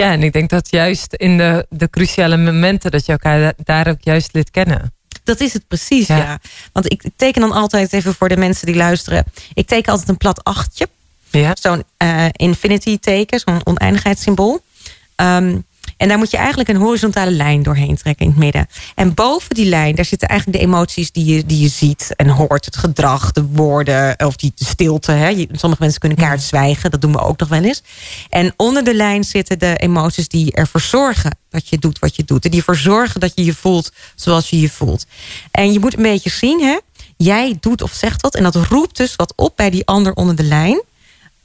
Ja, 0.00 0.12
en 0.12 0.22
ik 0.22 0.32
denk 0.32 0.50
dat 0.50 0.70
juist 0.70 1.14
in 1.14 1.36
de, 1.36 1.66
de 1.68 1.90
cruciale 1.90 2.36
momenten 2.36 2.90
dat 2.90 3.06
je 3.06 3.12
elkaar 3.12 3.40
da- 3.40 3.52
daar 3.64 3.88
ook 3.88 4.00
juist 4.00 4.32
leert 4.32 4.50
kennen. 4.50 4.92
Dat 5.24 5.40
is 5.40 5.52
het 5.52 5.68
precies, 5.68 6.06
ja. 6.06 6.16
Ja. 6.16 6.38
Want 6.72 6.92
ik 6.92 7.02
teken 7.16 7.40
dan 7.40 7.52
altijd 7.52 7.92
even 7.92 8.14
voor 8.14 8.28
de 8.28 8.36
mensen 8.36 8.66
die 8.66 8.74
luisteren. 8.76 9.24
Ik 9.54 9.66
teken 9.66 9.90
altijd 9.92 10.08
een 10.08 10.16
plat 10.16 10.44
achtje. 10.44 10.88
Ja. 11.30 11.52
Zo'n 11.60 11.84
eh, 11.96 12.24
infinity 12.32 12.98
teken, 12.98 13.40
zo'n 13.40 13.60
oneindigheidssymbool. 13.66 14.62
Ehm, 15.14 15.58
en 16.00 16.08
daar 16.08 16.18
moet 16.18 16.30
je 16.30 16.36
eigenlijk 16.36 16.68
een 16.68 16.76
horizontale 16.76 17.30
lijn 17.30 17.62
doorheen 17.62 17.96
trekken 17.96 18.24
in 18.24 18.30
het 18.30 18.40
midden. 18.40 18.66
En 18.94 19.14
boven 19.14 19.54
die 19.54 19.66
lijn, 19.66 19.94
daar 19.94 20.04
zitten 20.04 20.28
eigenlijk 20.28 20.58
de 20.58 20.64
emoties 20.66 21.12
die 21.12 21.24
je, 21.24 21.46
die 21.46 21.60
je 21.60 21.68
ziet 21.68 22.12
en 22.16 22.28
hoort. 22.28 22.64
Het 22.64 22.76
gedrag, 22.76 23.32
de 23.32 23.44
woorden 23.44 24.14
of 24.18 24.36
die 24.36 24.52
stilte. 24.54 25.12
Hè. 25.12 25.46
Sommige 25.52 25.82
mensen 25.82 26.00
kunnen 26.00 26.18
kaart 26.18 26.42
zwijgen, 26.42 26.90
dat 26.90 27.00
doen 27.00 27.12
we 27.12 27.20
ook 27.20 27.38
nog 27.38 27.48
wel 27.48 27.62
eens. 27.62 27.82
En 28.28 28.52
onder 28.56 28.84
de 28.84 28.94
lijn 28.94 29.24
zitten 29.24 29.58
de 29.58 29.76
emoties 29.76 30.28
die 30.28 30.52
ervoor 30.52 30.80
zorgen 30.80 31.36
dat 31.50 31.68
je 31.68 31.78
doet 31.78 31.98
wat 31.98 32.16
je 32.16 32.24
doet. 32.24 32.44
En 32.44 32.50
die 32.50 32.58
ervoor 32.58 32.76
zorgen 32.76 33.20
dat 33.20 33.32
je 33.34 33.44
je 33.44 33.54
voelt 33.54 33.92
zoals 34.14 34.50
je 34.50 34.60
je 34.60 34.70
voelt. 34.70 35.06
En 35.50 35.72
je 35.72 35.80
moet 35.80 35.96
een 35.96 36.02
beetje 36.02 36.30
zien, 36.30 36.60
hè. 36.60 36.78
Jij 37.16 37.56
doet 37.60 37.82
of 37.82 37.92
zegt 37.92 38.22
wat 38.22 38.34
en 38.34 38.42
dat 38.42 38.54
roept 38.54 38.96
dus 38.96 39.16
wat 39.16 39.32
op 39.36 39.56
bij 39.56 39.70
die 39.70 39.86
ander 39.86 40.14
onder 40.14 40.36
de 40.36 40.44
lijn 40.44 40.82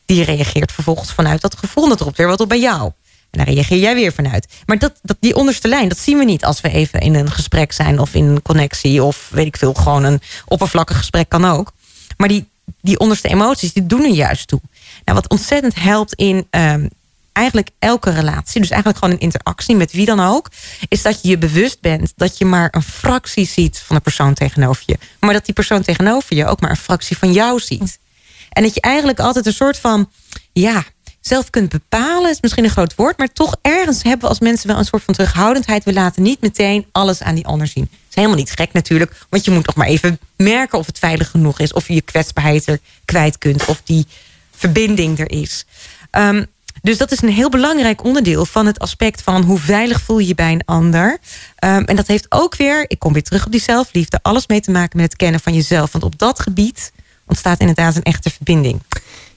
die 0.05 0.23
reageert 0.23 0.71
vervolgens 0.71 1.11
vanuit 1.11 1.41
dat 1.41 1.57
gevoel. 1.57 1.89
Dat 1.89 2.01
roept 2.01 2.17
weer 2.17 2.27
wat 2.27 2.39
op 2.39 2.49
bij 2.49 2.59
jou. 2.59 2.91
Daar 3.37 3.49
reageer 3.49 3.77
jij 3.77 3.95
weer 3.95 4.13
vanuit. 4.13 4.47
Maar 4.65 4.77
dat, 4.77 4.99
dat, 5.01 5.17
die 5.19 5.35
onderste 5.35 5.67
lijn, 5.67 5.89
dat 5.89 5.97
zien 5.97 6.17
we 6.17 6.23
niet 6.23 6.45
als 6.45 6.61
we 6.61 6.69
even 6.69 6.99
in 6.99 7.15
een 7.15 7.31
gesprek 7.31 7.71
zijn 7.71 7.99
of 7.99 8.13
in 8.13 8.25
een 8.25 8.41
connectie 8.41 9.03
of 9.03 9.29
weet 9.31 9.45
ik 9.45 9.57
veel, 9.57 9.73
gewoon 9.73 10.03
een 10.03 10.21
oppervlakkig 10.45 10.97
gesprek 10.97 11.29
kan 11.29 11.45
ook. 11.45 11.73
Maar 12.17 12.27
die, 12.27 12.49
die 12.81 12.99
onderste 12.99 13.27
emoties, 13.27 13.73
die 13.73 13.85
doen 13.85 14.03
er 14.03 14.13
juist 14.13 14.47
toe. 14.47 14.61
Nou, 15.05 15.17
wat 15.17 15.29
ontzettend 15.29 15.75
helpt 15.75 16.13
in 16.13 16.47
ehm, 16.49 16.87
eigenlijk 17.35 17.69
elke 17.79 18.09
relatie, 18.09 18.61
dus 18.61 18.69
eigenlijk 18.69 19.03
gewoon 19.03 19.13
een 19.13 19.21
interactie 19.21 19.75
met 19.75 19.91
wie 19.91 20.05
dan 20.05 20.19
ook, 20.19 20.49
is 20.87 21.01
dat 21.01 21.21
je 21.21 21.29
je 21.29 21.37
bewust 21.37 21.81
bent 21.81 22.13
dat 22.15 22.37
je 22.37 22.45
maar 22.45 22.67
een 22.71 22.83
fractie 22.83 23.45
ziet 23.45 23.79
van 23.79 23.95
de 23.95 24.01
persoon 24.01 24.33
tegenover 24.33 24.83
je. 24.85 24.97
Maar 25.19 25.33
dat 25.33 25.45
die 25.45 25.53
persoon 25.53 25.81
tegenover 25.81 26.35
je 26.35 26.45
ook 26.45 26.61
maar 26.61 26.69
een 26.69 26.77
fractie 26.77 27.17
van 27.17 27.33
jou 27.33 27.59
ziet. 27.59 27.99
En 28.49 28.63
dat 28.63 28.73
je 28.73 28.81
eigenlijk 28.81 29.19
altijd 29.19 29.45
een 29.45 29.53
soort 29.53 29.77
van, 29.77 30.09
ja, 30.53 30.83
zelf 31.27 31.49
kunt 31.49 31.69
bepalen, 31.69 32.29
is 32.29 32.41
misschien 32.41 32.63
een 32.63 32.69
groot 32.69 32.95
woord, 32.95 33.17
maar 33.17 33.33
toch 33.33 33.55
ergens 33.61 34.03
hebben 34.03 34.21
we 34.21 34.27
als 34.27 34.39
mensen 34.39 34.67
wel 34.67 34.77
een 34.77 34.85
soort 34.85 35.03
van 35.03 35.13
terughoudendheid. 35.13 35.83
We 35.83 35.93
laten 35.93 36.23
niet 36.23 36.41
meteen 36.41 36.85
alles 36.91 37.21
aan 37.21 37.35
die 37.35 37.45
ander 37.45 37.67
zien. 37.67 37.83
Dat 37.83 38.09
is 38.09 38.15
helemaal 38.15 38.38
niet 38.38 38.51
gek 38.51 38.73
natuurlijk, 38.73 39.25
want 39.29 39.45
je 39.45 39.51
moet 39.51 39.65
nog 39.65 39.75
maar 39.75 39.88
even 39.88 40.19
merken 40.38 40.77
of 40.77 40.85
het 40.85 40.99
veilig 40.99 41.29
genoeg 41.29 41.59
is, 41.59 41.73
of 41.73 41.88
je 41.88 41.93
je 41.93 42.01
kwetsbaarheid 42.01 42.67
er 42.67 42.79
kwijt 43.05 43.38
kunt, 43.38 43.65
of 43.65 43.81
die 43.83 44.07
verbinding 44.55 45.19
er 45.19 45.31
is. 45.31 45.65
Ehm, 46.11 46.43
dus 46.81 46.97
dat 46.97 47.11
is 47.11 47.21
een 47.21 47.29
heel 47.29 47.49
belangrijk 47.49 48.03
onderdeel 48.03 48.45
van 48.45 48.65
het 48.65 48.79
aspect 48.79 49.21
van 49.21 49.43
hoe 49.43 49.59
veilig 49.59 50.01
voel 50.01 50.19
je 50.19 50.27
je 50.27 50.35
bij 50.35 50.51
een 50.51 50.65
ander. 50.65 51.17
Ehm, 51.55 51.83
en 51.83 51.95
dat 51.95 52.07
heeft 52.07 52.25
ook 52.29 52.55
weer, 52.55 52.85
ik 52.88 52.99
kom 52.99 53.13
weer 53.13 53.23
terug 53.23 53.45
op 53.45 53.51
die 53.51 53.61
zelfliefde, 53.61 54.19
alles 54.21 54.47
mee 54.47 54.61
te 54.61 54.71
maken 54.71 54.97
met 54.97 55.05
het 55.05 55.15
kennen 55.15 55.39
van 55.39 55.53
jezelf. 55.53 55.91
Want 55.91 56.03
op 56.03 56.19
dat 56.19 56.39
gebied 56.39 56.91
ontstaat 57.27 57.59
inderdaad 57.59 57.95
een 57.95 58.03
echte 58.03 58.29
verbinding. 58.29 58.81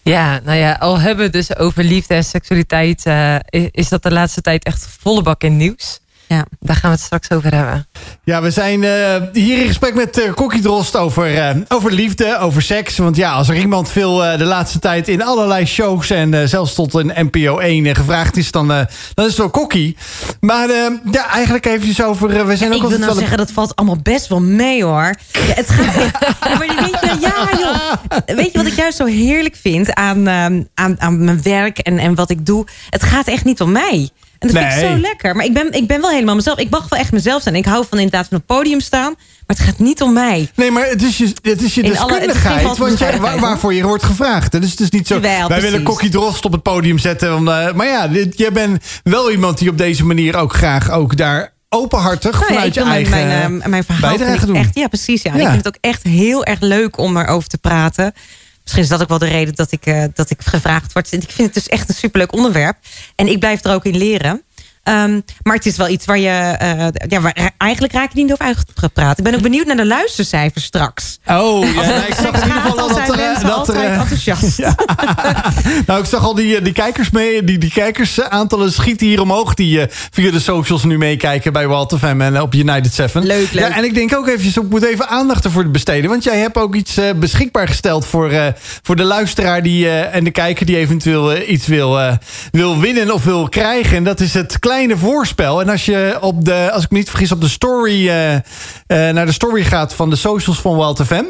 Ja, 0.09 0.41
nou 0.45 0.59
ja, 0.59 0.73
al 0.73 1.01
hebben 1.01 1.25
we 1.25 1.31
dus 1.31 1.57
over 1.57 1.85
liefde 1.85 2.15
en 2.15 2.25
seksualiteit, 2.25 3.07
eh, 3.07 3.37
is 3.71 3.89
dat 3.89 4.03
de 4.03 4.11
laatste 4.11 4.41
tijd 4.41 4.65
echt 4.65 4.87
volle 5.01 5.23
bak 5.23 5.43
in 5.43 5.57
nieuws. 5.57 6.01
Ja. 6.29 6.47
Daar 6.61 6.77
gaan 6.77 6.91
we 6.91 6.97
het 6.97 7.05
straks 7.05 7.31
over 7.31 7.55
hebben. 7.55 7.87
Ja, 8.25 8.43
we 8.43 8.51
zijn 8.51 8.85
eh, 8.85 9.23
hier 9.33 9.59
in 9.59 9.67
gesprek 9.67 9.95
met 9.95 10.19
uh, 10.19 10.35
Kokkie 10.35 10.63
Drost 10.63 10.97
over, 10.97 11.37
eh, 11.37 11.57
over 11.69 11.93
liefde, 11.93 12.39
over 12.39 12.63
seks. 12.63 12.97
Want 12.97 13.17
ja, 13.17 13.33
als 13.33 13.49
er 13.49 13.57
iemand 13.57 13.91
veel 13.91 14.17
de 14.17 14.45
laatste 14.45 14.79
tijd 14.79 15.09
in 15.09 15.23
allerlei 15.23 15.67
shows... 15.67 16.11
en 16.11 16.49
zelfs 16.49 16.75
tot 16.75 16.95
een 16.95 17.13
NPO 17.15 17.59
1 17.59 17.95
gevraagd 17.95 18.37
is, 18.37 18.51
dan, 18.51 18.69
dan 18.69 18.87
is 19.17 19.27
het 19.27 19.37
wel 19.37 19.51
Kokkie. 19.51 19.97
Maar 20.41 20.69
ja, 21.11 21.29
eigenlijk 21.31 21.67
even 21.67 22.07
over... 22.07 22.47
we 22.47 22.57
zijn 22.57 22.71
ja, 22.71 22.77
ook 22.77 22.83
ik 22.83 22.89
wil 22.89 22.99
nou 22.99 23.19
zeggen, 23.19 23.37
dat 23.37 23.51
valt 23.51 23.77
allemaal 23.77 23.99
best 24.03 24.27
wel 24.27 24.41
mee 24.41 24.85
hoor. 24.85 25.15
Ja, 25.33 25.41
het 25.55 25.71
gaat, 25.71 25.95
maar 26.49 26.59
weet 26.59 26.71
je, 26.71 27.17
ja 27.21 27.49
joh. 27.59 28.37
Weet 28.37 28.53
je 28.53 28.59
wat 28.59 28.67
ik 28.67 28.77
juist 28.77 28.97
zo 28.97 29.05
heerlijk 29.05 29.57
vind 29.57 29.95
aan, 29.95 30.29
aan, 30.75 30.97
aan 30.99 31.25
mijn 31.25 31.43
werk 31.43 31.79
en, 31.79 31.99
en 31.99 32.15
wat 32.15 32.31
ik 32.31 32.47
doe? 32.47 32.67
Het 32.91 33.03
gaat 33.03 33.27
echt 33.27 33.45
niet 33.45 33.61
om 33.61 33.73
mij. 33.73 34.11
En 34.39 34.49
dat 34.49 34.63
vind 34.63 34.73
ik 34.73 34.89
zo 34.89 34.97
lekker. 34.97 35.37
Maar 35.37 35.45
ik 35.45 35.53
ben, 35.53 35.73
ik 35.73 35.87
ben 35.87 36.01
wel 36.01 36.11
helemaal 36.11 36.35
mezelf. 36.35 36.59
Ik 36.59 36.71
mag 36.71 36.89
wel 36.89 36.99
echt 36.99 37.13
mezelf 37.13 37.43
zijn. 37.43 37.55
Ik 37.55 37.65
hou 37.65 37.85
van 37.89 37.99
inderdaad 37.99 38.27
van 38.29 38.37
het 38.37 38.47
podium 38.47 38.81
staan. 38.81 39.15
Maar 39.47 39.57
het 39.57 39.67
gaat 39.67 39.79
niet 39.79 40.03
om 40.03 40.13
mij. 40.13 40.51
Nee, 40.55 40.71
maar 40.71 40.89
het 40.89 41.03
is 41.03 41.19
je, 41.19 41.33
het 41.43 41.63
is 41.63 41.75
je 41.75 41.83
deskundigheid 41.83 42.67
alle, 42.81 43.21
waar, 43.21 43.41
waarvoor 43.41 43.75
je 43.75 43.83
wordt 43.83 44.03
gevraagd. 44.03 44.53
Dus 44.53 44.71
het 44.71 44.81
is 44.81 44.91
niet 44.91 45.07
zo, 45.07 45.15
Jawel, 45.15 45.49
wij 45.49 45.61
willen 45.61 45.83
Kokkie 45.83 46.11
Drost 46.11 46.45
op 46.45 46.53
het 46.53 46.63
podium 46.63 46.99
zetten. 46.99 47.35
Om, 47.35 47.49
uh, 47.49 47.73
maar 47.73 47.87
ja, 47.87 48.09
jij 48.31 48.53
bent 48.53 48.85
wel 49.03 49.31
iemand 49.31 49.59
die 49.59 49.71
op 49.71 49.79
deze 49.79 50.05
manier 50.05 50.37
ook 50.37 50.53
graag 50.53 50.91
ook 50.91 51.17
daar 51.17 51.53
openhartig 51.69 52.33
nou 52.33 52.45
vanuit 52.45 52.75
je 52.75 52.83
eigen 52.83 53.11
mijn, 53.11 53.29
mijn, 53.29 53.53
uh, 53.55 53.67
mijn 53.67 53.85
verhaal 53.85 54.47
doen. 54.47 54.57
Echt, 54.57 54.75
ja, 54.75 54.89
precies. 54.89 55.23
Ja. 55.23 55.35
ja. 55.35 55.41
Ik 55.41 55.47
vind 55.47 55.65
het 55.65 55.67
ook 55.67 55.79
echt 55.81 56.03
heel 56.03 56.45
erg 56.45 56.61
leuk 56.61 56.99
om 56.99 57.17
erover 57.17 57.49
te 57.49 57.59
praten. 57.59 58.13
Misschien 58.69 58.87
is 58.87 58.99
dat 58.99 59.03
ook 59.03 59.19
wel 59.19 59.29
de 59.31 59.37
reden 59.37 59.55
dat 59.55 59.73
ik, 59.73 59.87
uh, 59.87 60.05
dat 60.15 60.31
ik 60.31 60.43
gevraagd 60.43 60.93
word. 60.93 61.13
Ik 61.13 61.31
vind 61.31 61.55
het 61.55 61.55
dus 61.55 61.69
echt 61.69 61.89
een 61.89 61.95
superleuk 61.95 62.33
onderwerp. 62.33 62.77
En 63.15 63.27
ik 63.27 63.39
blijf 63.39 63.65
er 63.65 63.73
ook 63.73 63.85
in 63.85 63.97
leren. 63.97 64.43
Um, 64.89 65.25
maar 65.43 65.55
het 65.55 65.67
is 65.67 65.77
wel 65.77 65.89
iets 65.89 66.05
waar 66.05 66.19
je... 66.19 66.59
Uh, 66.63 67.09
ja, 67.09 67.21
waar, 67.21 67.53
eigenlijk 67.59 67.93
raak 67.93 68.13
je 68.13 68.23
niet 68.23 68.33
over 68.33 68.45
uitgepraat. 68.45 69.19
Ik 69.19 69.25
ben 69.25 69.35
ook 69.35 69.41
benieuwd 69.41 69.67
naar 69.67 69.77
de 69.77 69.87
luistercijfers 69.87 70.65
straks. 70.65 71.19
Oh, 71.27 71.75
ja, 71.75 71.81
nou, 71.81 72.01
ik 72.01 72.15
zag 72.15 72.35
in 72.35 72.47
ieder 72.47 72.61
geval 72.61 72.79
al 72.81 72.89
dat, 72.89 72.99
er, 72.99 73.47
dat 73.47 73.69
er... 73.69 73.83
enthousiast. 73.85 74.57
Ja. 74.69 74.75
nou, 75.87 76.01
ik 76.01 76.07
zag 76.07 76.23
al 76.23 76.35
die, 76.35 76.63
die 76.63 76.73
kijkers 76.73 77.11
mee. 77.11 77.45
Die, 77.45 77.59
die 77.59 77.73
kijkersaantallen 77.73 78.73
schieten 78.73 79.07
hier 79.07 79.21
omhoog. 79.21 79.55
Die 79.55 79.87
via 79.89 80.31
de 80.31 80.41
socials 80.41 80.85
nu 80.85 80.99
meekijken 80.99 81.53
bij 81.53 81.69
Walter 81.69 81.99
Fam 81.99 82.21
en 82.21 82.41
op 82.41 82.55
United 82.55 82.95
7. 82.95 83.27
Leuk, 83.27 83.53
leuk. 83.53 83.69
Ja, 83.69 83.77
en 83.77 83.85
ik 83.85 83.95
denk 83.95 84.17
ook 84.17 84.27
eventjes, 84.27 84.57
ik 84.57 84.71
moet 84.71 84.85
even 84.85 85.09
aandacht 85.09 85.45
ervoor 85.45 85.71
besteden. 85.71 86.11
Want 86.11 86.25
jij 86.25 86.39
hebt 86.39 86.57
ook 86.57 86.75
iets 86.75 87.01
beschikbaar 87.17 87.69
gesteld 87.69 88.07
voor, 88.07 88.55
voor 88.83 88.97
de 88.97 89.05
luisteraar 89.05 89.63
die, 89.63 89.91
en 89.91 90.25
de 90.25 90.31
kijker 90.31 90.67
die 90.67 90.77
eventueel 90.77 91.37
iets 91.37 91.67
wil, 91.67 92.19
wil 92.51 92.81
winnen 92.81 93.15
of 93.15 93.25
wil 93.25 93.49
krijgen. 93.49 93.97
En 93.97 94.05
dat 94.05 94.21
is 94.21 94.35
het 94.35 94.59
kleine 94.59 94.78
kleine 94.85 95.07
voorspel. 95.07 95.61
En 95.61 95.69
als 95.69 95.85
je 95.85 96.19
op 96.21 96.45
de, 96.45 96.71
als 96.73 96.85
ik 96.85 96.91
me 96.91 96.99
niet 96.99 97.09
vergis, 97.09 97.33
op 97.33 97.41
de 97.41 97.49
story 97.49 98.09
uh, 98.09 98.35
uh, 98.35 98.41
naar 98.87 99.27
de 99.27 99.33
story 99.33 99.65
gaat 99.65 99.95
van 99.95 100.11
de 100.11 100.17
socials 100.17 100.61
van 100.61 100.77
Walt 100.77 101.03
FM 101.07 101.25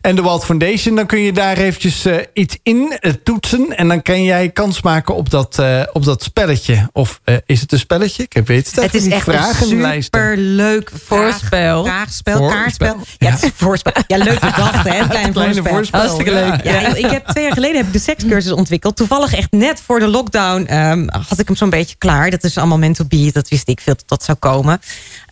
en 0.00 0.16
de 0.16 0.22
Walt 0.22 0.44
Foundation, 0.44 0.96
dan 0.96 1.06
kun 1.06 1.18
je 1.18 1.32
daar 1.32 1.56
eventjes 1.56 2.06
uh, 2.06 2.16
iets 2.32 2.58
in 2.62 2.98
toetsen. 3.22 3.76
En 3.76 3.88
dan 3.88 4.02
kan 4.02 4.22
jij 4.22 4.48
kans 4.48 4.82
maken 4.82 5.14
op 5.14 5.30
dat, 5.30 5.62
op 5.92 6.04
dat 6.04 6.22
spelletje. 6.22 6.88
Of 6.92 7.20
is 7.46 7.60
het 7.60 7.72
een 7.72 7.78
spelletje? 7.78 8.26
Ik 8.28 8.46
weet 8.46 8.66
het 8.66 8.84
Het 8.84 8.94
is 8.94 9.08
echt 9.08 9.26
een 9.26 10.02
superleuk 10.02 10.90
voorspel. 11.04 11.84
Vraagspel, 11.84 12.48
kaartspel. 12.48 12.96
Ja, 13.18 13.30
het 13.30 13.42
is 13.42 13.48
een 13.48 13.54
voorspel. 13.56 13.92
Ja, 14.06 14.16
leuk 14.16 14.40
bedacht, 14.40 14.88
hè? 14.88 14.98
Een 14.98 15.08
klein, 15.08 15.32
kleine 15.32 15.62
voorspel. 15.62 16.00
Hartstikke 16.00 16.32
leuk. 16.32 16.64
Ja, 16.64 16.80
ja, 16.80 16.94
ik 16.94 17.10
heb 17.10 17.26
twee 17.26 17.44
jaar 17.44 17.52
geleden 17.52 17.76
heb 17.76 17.86
ik 17.86 17.92
de 17.92 17.98
sekscursus 17.98 18.52
ontwikkeld. 18.52 18.96
Toevallig 18.96 19.34
echt 19.34 19.52
net 19.52 19.80
voor 19.86 19.98
de 19.98 20.08
lockdown 20.08 20.74
um, 20.74 21.08
had 21.28 21.38
ik 21.38 21.46
hem 21.46 21.56
zo'n 21.56 21.70
beetje 21.70 21.96
klaar. 21.98 22.30
Dat 22.30 22.44
is 22.44 22.58
allemaal 22.58 22.78
mental 22.98 23.32
dat 23.32 23.48
wist 23.48 23.68
ik 23.68 23.80
veel 23.80 23.94
dat 23.94 24.08
dat 24.08 24.22
zou 24.24 24.38
komen. 24.38 24.80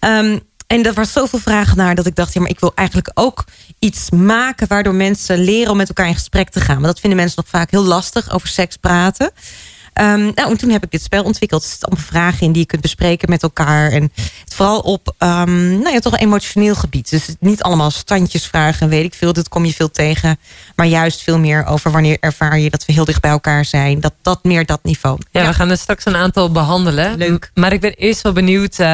Um, 0.00 0.40
en 0.66 0.84
er 0.84 0.94
was 0.94 1.12
zoveel 1.12 1.38
vragen 1.38 1.76
naar 1.76 1.94
dat 1.94 2.06
ik 2.06 2.14
dacht... 2.14 2.32
ja, 2.32 2.40
maar 2.40 2.50
ik 2.50 2.60
wil 2.60 2.72
eigenlijk 2.74 3.10
ook 3.14 3.44
iets 3.78 4.10
maken... 4.10 4.68
waardoor 4.68 4.94
mensen 4.94 5.38
leren 5.38 5.70
om 5.70 5.76
met 5.76 5.88
elkaar 5.88 6.08
in 6.08 6.14
gesprek 6.14 6.50
te 6.50 6.60
gaan. 6.60 6.76
Maar 6.76 6.90
dat 6.90 7.00
vinden 7.00 7.18
mensen 7.18 7.42
nog 7.42 7.48
vaak 7.48 7.70
heel 7.70 7.84
lastig, 7.84 8.32
over 8.32 8.48
seks 8.48 8.76
praten. 8.76 9.30
Um, 10.00 10.32
nou, 10.34 10.50
en 10.50 10.56
toen 10.56 10.70
heb 10.70 10.84
ik 10.84 10.90
dit 10.90 11.02
spel 11.02 11.24
ontwikkeld. 11.24 11.62
Er 11.62 11.68
zitten 11.68 11.88
allemaal 11.88 12.06
vragen 12.06 12.46
in 12.46 12.52
die 12.52 12.60
je 12.60 12.66
kunt 12.66 12.82
bespreken 12.82 13.30
met 13.30 13.42
elkaar. 13.42 13.90
En 13.90 14.12
vooral 14.52 14.80
op 14.80 15.14
um, 15.18 15.68
nou 15.68 15.90
ja, 15.90 15.98
toch 15.98 16.12
een 16.12 16.18
emotioneel 16.18 16.74
gebied. 16.74 17.10
Dus 17.10 17.28
niet 17.40 17.62
allemaal 17.62 17.90
standjesvragen 17.90 18.80
en 18.80 18.88
weet 18.88 19.04
ik 19.04 19.14
veel. 19.14 19.32
Dat 19.32 19.48
kom 19.48 19.64
je 19.64 19.72
veel 19.72 19.90
tegen. 19.90 20.38
Maar 20.76 20.86
juist 20.86 21.22
veel 21.22 21.38
meer 21.38 21.66
over 21.66 21.90
wanneer 21.90 22.16
ervaar 22.20 22.58
je 22.58 22.70
dat 22.70 22.84
we 22.84 22.92
heel 22.92 23.04
dicht 23.04 23.20
bij 23.20 23.30
elkaar 23.30 23.64
zijn. 23.64 24.00
Dat, 24.00 24.14
dat 24.22 24.44
meer 24.44 24.66
dat 24.66 24.80
niveau. 24.82 25.18
Ja, 25.30 25.46
we 25.46 25.54
gaan 25.54 25.70
er 25.70 25.78
straks 25.78 26.04
een 26.04 26.16
aantal 26.16 26.52
behandelen. 26.52 27.16
Leuk. 27.16 27.50
Maar 27.54 27.72
ik 27.72 27.80
ben 27.80 27.94
eerst 27.94 28.22
wel 28.22 28.32
benieuwd. 28.32 28.78
Uh, 28.78 28.86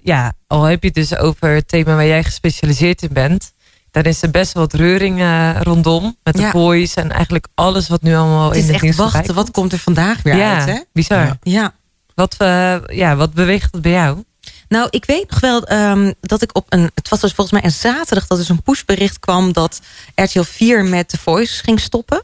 ja, 0.00 0.32
al 0.46 0.62
heb 0.62 0.82
je 0.82 0.86
het 0.86 0.96
dus 0.96 1.16
over 1.16 1.48
het 1.48 1.68
thema 1.68 1.94
waar 1.94 2.06
jij 2.06 2.24
gespecialiseerd 2.24 3.02
in 3.02 3.12
bent 3.12 3.52
daar 3.90 4.06
is 4.06 4.22
er 4.22 4.30
best 4.30 4.52
wat 4.52 4.72
reuring 4.72 5.20
uh, 5.20 5.60
rondom. 5.60 6.16
Met 6.22 6.36
de 6.36 6.48
voice 6.50 7.00
en 7.00 7.10
eigenlijk 7.10 7.46
alles 7.54 7.88
wat 7.88 8.02
nu 8.02 8.14
allemaal 8.14 8.52
in 8.52 8.68
het 8.68 8.82
nieuws 8.82 8.96
wachten, 8.96 9.34
wat 9.34 9.50
komt 9.50 9.72
er 9.72 9.78
vandaag 9.78 10.22
weer 10.22 10.36
ja, 10.36 10.58
uit, 10.58 10.68
hè? 10.68 10.80
bizar. 10.92 11.36
Ja. 11.42 11.74
Wat, 12.14 12.36
uh, 12.38 12.76
ja, 12.86 13.16
wat 13.16 13.32
beweegt 13.34 13.72
het 13.72 13.82
bij 13.82 13.92
jou? 13.92 14.24
Nou, 14.68 14.86
ik 14.90 15.04
weet 15.04 15.30
nog 15.30 15.40
wel 15.40 15.72
um, 15.72 16.14
dat 16.20 16.42
ik 16.42 16.56
op 16.56 16.66
een... 16.68 16.90
Het 16.94 17.08
was 17.08 17.20
dus 17.20 17.32
volgens 17.32 17.60
mij 17.60 17.70
een 17.70 17.76
zaterdag 17.76 18.26
dat 18.26 18.38
er 18.38 18.44
zo'n 18.44 18.62
pushbericht 18.62 19.18
kwam... 19.18 19.52
dat 19.52 19.80
RTL 20.14 20.42
4 20.42 20.84
met 20.84 21.08
The 21.08 21.18
Voice 21.18 21.62
ging 21.62 21.80
stoppen. 21.80 22.22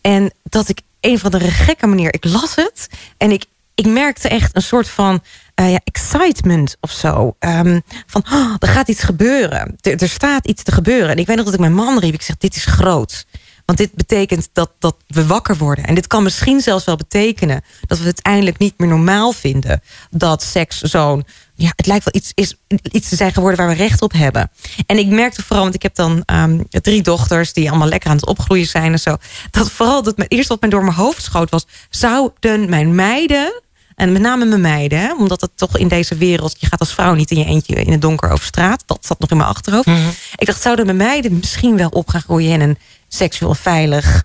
En 0.00 0.32
dat 0.42 0.68
ik 0.68 0.80
een 1.00 1.18
van 1.18 1.30
de 1.30 1.40
gekke 1.40 1.86
manier... 1.86 2.14
Ik 2.14 2.24
las 2.24 2.54
het 2.54 2.88
en 3.16 3.30
ik, 3.30 3.44
ik 3.74 3.86
merkte 3.86 4.28
echt 4.28 4.56
een 4.56 4.62
soort 4.62 4.88
van 4.88 5.22
uh, 5.60 5.70
ja, 5.70 5.80
excitement 5.84 6.76
of 6.80 6.90
zo. 6.90 7.36
Um, 7.40 7.82
van, 8.06 8.24
oh, 8.32 8.54
er 8.58 8.68
gaat 8.68 8.88
iets 8.88 9.02
gebeuren. 9.02 9.76
Er, 9.80 10.08
staat 10.08 10.46
iets 10.46 10.62
te 10.62 10.72
gebeuren. 10.72 11.10
En 11.10 11.18
ik 11.18 11.26
weet 11.26 11.36
nog 11.36 11.44
dat 11.44 11.54
ik 11.54 11.60
mijn 11.60 11.74
man 11.74 11.98
riep. 11.98 12.14
Ik 12.14 12.22
zeg, 12.22 12.36
dit 12.36 12.56
is 12.56 12.64
groot. 12.64 13.26
Want 13.64 13.78
dit 13.78 13.94
betekent 13.94 14.48
dat, 14.52 14.70
dat 14.78 14.96
we 15.06 15.26
wakker 15.26 15.56
worden. 15.56 15.84
En 15.84 15.94
dit 15.94 16.06
kan 16.06 16.22
misschien 16.22 16.60
zelfs 16.60 16.84
wel 16.84 16.96
betekenen... 16.96 17.64
dat 17.86 17.98
we 17.98 18.06
het 18.06 18.22
eindelijk 18.22 18.58
niet 18.58 18.78
meer 18.78 18.88
normaal 18.88 19.32
vinden... 19.32 19.82
dat 20.10 20.42
seks 20.42 20.80
zo'n... 20.80 21.24
Ja, 21.54 21.72
het 21.76 21.86
lijkt 21.86 22.04
wel 22.04 22.22
iets, 22.22 22.32
is, 22.34 22.54
iets 22.90 23.08
te 23.08 23.16
zijn 23.16 23.32
geworden 23.32 23.58
waar 23.58 23.68
we 23.68 23.82
recht 23.82 24.02
op 24.02 24.12
hebben. 24.12 24.50
En 24.86 24.98
ik 24.98 25.06
merkte 25.06 25.42
vooral, 25.42 25.62
want 25.62 25.74
ik 25.74 25.82
heb 25.82 25.94
dan 25.94 26.22
um, 26.26 26.66
drie 26.68 27.02
dochters... 27.02 27.52
die 27.52 27.68
allemaal 27.70 27.88
lekker 27.88 28.10
aan 28.10 28.16
het 28.16 28.26
opgroeien 28.26 28.66
zijn 28.66 28.92
en 28.92 29.00
zo... 29.00 29.16
dat 29.50 29.70
vooral 29.70 30.02
dat 30.02 30.16
mijn, 30.16 30.28
eerst 30.28 30.48
wat 30.48 30.60
mij 30.60 30.70
door 30.70 30.84
mijn 30.84 30.96
hoofd 30.96 31.22
schoot 31.22 31.50
was... 31.50 31.66
zouden 31.90 32.68
mijn 32.68 32.94
meiden 32.94 33.62
en 33.98 34.12
met 34.12 34.22
name 34.22 34.44
mijn 34.44 34.60
meiden, 34.60 35.00
hè, 35.00 35.14
omdat 35.14 35.40
het 35.40 35.50
toch 35.54 35.78
in 35.78 35.88
deze 35.88 36.16
wereld... 36.16 36.56
je 36.58 36.66
gaat 36.66 36.80
als 36.80 36.94
vrouw 36.94 37.14
niet 37.14 37.30
in 37.30 37.38
je 37.38 37.44
eentje 37.44 37.74
in 37.74 37.92
het 37.92 38.00
donker 38.00 38.30
over 38.30 38.44
straat. 38.44 38.82
Dat 38.86 39.06
zat 39.06 39.18
nog 39.18 39.30
in 39.30 39.36
mijn 39.36 39.48
achterhoofd. 39.48 39.86
Mhm. 39.86 40.08
Ik 40.36 40.46
dacht, 40.46 40.62
zouden 40.62 40.84
mijn 40.84 40.96
meiden 40.96 41.36
misschien 41.36 41.76
wel 41.76 41.88
op 41.88 42.08
gaan 42.08 42.20
groeien... 42.20 42.52
in 42.52 42.60
een 42.60 42.78
seksueel 43.08 43.54
veilig 43.54 44.22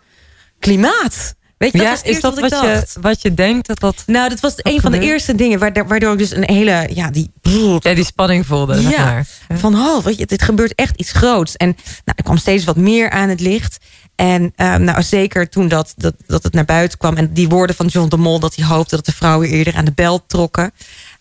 klimaat? 0.60 1.36
Weet 1.64 1.72
je, 1.72 1.82
ja, 1.82 1.98
is 2.04 2.22
dat 2.22 2.40
wat, 2.40 2.52
wat 2.52 2.62
je, 2.62 3.00
wat 3.02 3.22
je 3.22 3.34
denkt 3.34 3.68
dat 3.68 3.80
dat. 3.80 4.04
Nou, 4.06 4.30
dat 4.30 4.40
was 4.40 4.54
een 4.58 4.82
van 4.82 4.92
de 4.92 5.00
eerste 5.00 5.36
dingen 5.36 5.60
waardoor 5.60 6.12
ik 6.12 6.18
dus 6.18 6.32
een 6.32 6.44
hele. 6.46 6.90
Ja, 6.94 7.12
die, 7.12 7.32
ja, 7.80 7.94
die 7.94 8.06
spanning 8.06 8.46
voelde. 8.46 8.82
Ja, 8.82 9.24
van 9.54 9.76
oh, 9.76 10.04
weet 10.04 10.18
je, 10.18 10.26
dit 10.26 10.42
gebeurt 10.42 10.76
echt 10.76 10.98
iets 10.98 11.12
groots. 11.12 11.56
En 11.56 11.68
nou, 11.68 12.18
er 12.18 12.24
kwam 12.24 12.38
steeds 12.38 12.64
wat 12.64 12.76
meer 12.76 13.10
aan 13.10 13.30
het 13.30 13.40
licht. 13.40 13.78
En 14.16 14.54
uh, 14.58 14.76
nou, 14.76 15.04
zeker 15.04 15.50
toen 15.50 15.68
dat, 15.68 15.94
dat, 15.98 16.14
dat 16.26 16.44
het 16.44 16.54
naar 16.54 16.66
buiten 16.66 16.98
kwam... 16.98 17.16
en 17.16 17.34
die 17.34 17.50
woorden 17.50 17.76
van 17.76 17.86
John 17.86 18.10
de 18.10 18.18
Mol... 18.18 18.40
dat 18.40 18.56
hij 18.56 18.66
hoopte 18.66 18.96
dat 18.96 19.06
de 19.06 19.14
vrouwen 19.14 19.50
eerder 19.50 19.76
aan 19.76 19.86
de 19.86 19.92
bel 19.96 20.26
trokken... 20.26 20.72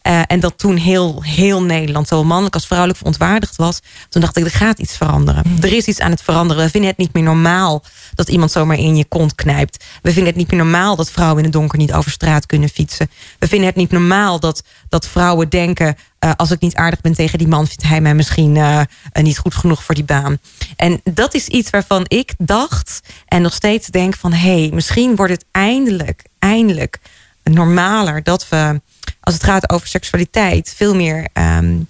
Uh, 0.03 0.23
en 0.27 0.41
dat 0.41 0.59
toen 0.59 0.77
heel, 0.77 1.23
heel 1.23 1.63
Nederland, 1.63 2.09
zowel 2.09 2.25
mannelijk 2.25 2.55
als 2.55 2.67
vrouwelijk 2.67 2.99
verontwaardigd 2.99 3.57
was. 3.57 3.81
Toen 4.09 4.21
dacht 4.21 4.37
ik, 4.37 4.45
er 4.45 4.51
gaat 4.51 4.79
iets 4.79 4.97
veranderen. 4.97 5.43
Hmm. 5.43 5.63
Er 5.63 5.73
is 5.73 5.87
iets 5.87 6.01
aan 6.01 6.11
het 6.11 6.23
veranderen. 6.23 6.65
We 6.65 6.71
vinden 6.71 6.91
het 6.91 6.99
niet 6.99 7.13
meer 7.13 7.23
normaal 7.23 7.83
dat 8.15 8.29
iemand 8.29 8.51
zomaar 8.51 8.79
in 8.79 8.97
je 8.97 9.05
kont 9.05 9.35
knijpt. 9.35 9.85
We 10.03 10.13
vinden 10.13 10.27
het 10.27 10.37
niet 10.37 10.51
meer 10.51 10.61
normaal 10.61 10.97
dat 10.97 11.11
vrouwen 11.11 11.39
in 11.39 11.45
het 11.45 11.53
donker 11.53 11.79
niet 11.79 11.93
over 11.93 12.11
straat 12.11 12.47
kunnen 12.47 12.69
fietsen. 12.69 13.11
We 13.39 13.49
vinden 13.49 13.67
het 13.67 13.77
niet 13.77 13.91
normaal 13.91 14.41
dat, 14.41 14.63
dat 14.89 15.07
vrouwen 15.07 15.49
denken... 15.49 15.97
Uh, 16.25 16.31
als 16.37 16.51
ik 16.51 16.61
niet 16.61 16.75
aardig 16.75 17.01
ben 17.01 17.15
tegen 17.15 17.39
die 17.39 17.49
man, 17.49 17.67
vindt 17.67 17.83
hij 17.83 18.01
mij 18.01 18.15
misschien 18.15 18.55
uh, 18.55 18.81
niet 19.13 19.39
goed 19.39 19.55
genoeg 19.55 19.85
voor 19.85 19.95
die 19.95 20.05
baan. 20.05 20.39
En 20.77 21.01
dat 21.05 21.35
is 21.35 21.49
iets 21.49 21.71
waarvan 21.71 22.05
ik 22.09 22.35
dacht 22.39 23.01
en 23.27 23.43
nog 23.43 23.53
steeds 23.53 23.87
denk 23.87 24.17
van... 24.17 24.33
hé, 24.33 24.61
hey, 24.61 24.71
misschien 24.75 25.17
wordt 25.17 25.33
het 25.33 25.45
eindelijk, 25.51 26.25
eindelijk 26.39 26.99
normaler 27.43 28.23
dat 28.23 28.49
we 28.49 28.81
als 29.21 29.35
het 29.35 29.45
gaat 29.45 29.71
over 29.71 29.89
seksualiteit, 29.89 30.75
veel 30.77 30.95
meer. 30.95 31.29
Um, 31.33 31.89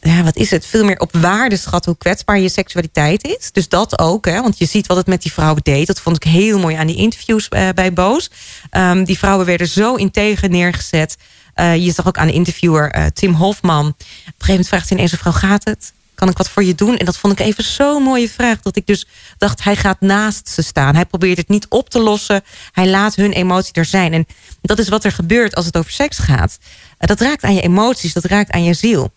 ja, 0.00 0.22
wat 0.22 0.36
is 0.36 0.50
het? 0.50 0.66
Veel 0.66 0.84
meer 0.84 1.00
op 1.00 1.16
waarde 1.16 1.56
schatten 1.56 1.90
hoe 1.90 2.00
kwetsbaar 2.00 2.38
je 2.38 2.48
seksualiteit 2.48 3.24
is. 3.24 3.52
Dus 3.52 3.68
dat 3.68 3.98
ook, 3.98 4.24
hè, 4.24 4.42
want 4.42 4.58
je 4.58 4.66
ziet 4.66 4.86
wat 4.86 4.96
het 4.96 5.06
met 5.06 5.22
die 5.22 5.32
vrouwen 5.32 5.62
deed. 5.62 5.86
Dat 5.86 6.00
vond 6.00 6.16
ik 6.16 6.22
heel 6.22 6.58
mooi 6.58 6.76
aan 6.76 6.86
die 6.86 6.96
interviews 6.96 7.46
uh, 7.50 7.68
bij 7.74 7.92
Boos. 7.92 8.30
Um, 8.70 9.04
die 9.04 9.18
vrouwen 9.18 9.46
werden 9.46 9.68
zo 9.68 9.94
integer 9.94 10.48
neergezet. 10.48 11.16
Uh, 11.56 11.76
je 11.76 11.92
zag 11.92 12.06
ook 12.06 12.18
aan 12.18 12.26
de 12.26 12.32
interviewer 12.32 12.96
uh, 12.96 13.04
Tim 13.06 13.32
Hofman. 13.32 13.86
Op 13.86 13.94
een 13.94 14.04
gegeven 14.24 14.46
moment 14.48 14.68
vraagt 14.68 14.88
hij 14.88 14.98
ineens: 14.98 15.14
vrouw 15.14 15.32
gaat 15.32 15.64
het? 15.64 15.92
Kan 16.16 16.28
ik 16.28 16.36
wat 16.36 16.50
voor 16.50 16.64
je 16.64 16.74
doen? 16.74 16.96
En 16.96 17.04
dat 17.04 17.16
vond 17.16 17.40
ik 17.40 17.46
even 17.46 17.64
zo'n 17.64 18.02
mooie 18.02 18.28
vraag. 18.28 18.62
Dat 18.62 18.76
ik 18.76 18.86
dus 18.86 19.06
dacht, 19.38 19.64
hij 19.64 19.76
gaat 19.76 20.00
naast 20.00 20.48
ze 20.48 20.62
staan. 20.62 20.94
Hij 20.94 21.06
probeert 21.06 21.36
het 21.36 21.48
niet 21.48 21.66
op 21.68 21.90
te 21.90 21.98
lossen. 21.98 22.42
Hij 22.72 22.88
laat 22.88 23.14
hun 23.14 23.32
emotie 23.32 23.72
er 23.72 23.84
zijn. 23.84 24.12
En 24.12 24.26
dat 24.62 24.78
is 24.78 24.88
wat 24.88 25.04
er 25.04 25.12
gebeurt 25.12 25.54
als 25.54 25.66
het 25.66 25.76
over 25.76 25.90
seks 25.90 26.18
gaat. 26.18 26.58
Eh, 26.98 27.08
Dat 27.08 27.20
raakt 27.20 27.42
aan 27.42 27.54
je 27.54 27.60
emoties, 27.60 28.12
dat 28.12 28.24
raakt 28.24 28.50
aan 28.50 28.64
je 28.64 28.74
ziel. 28.74 29.12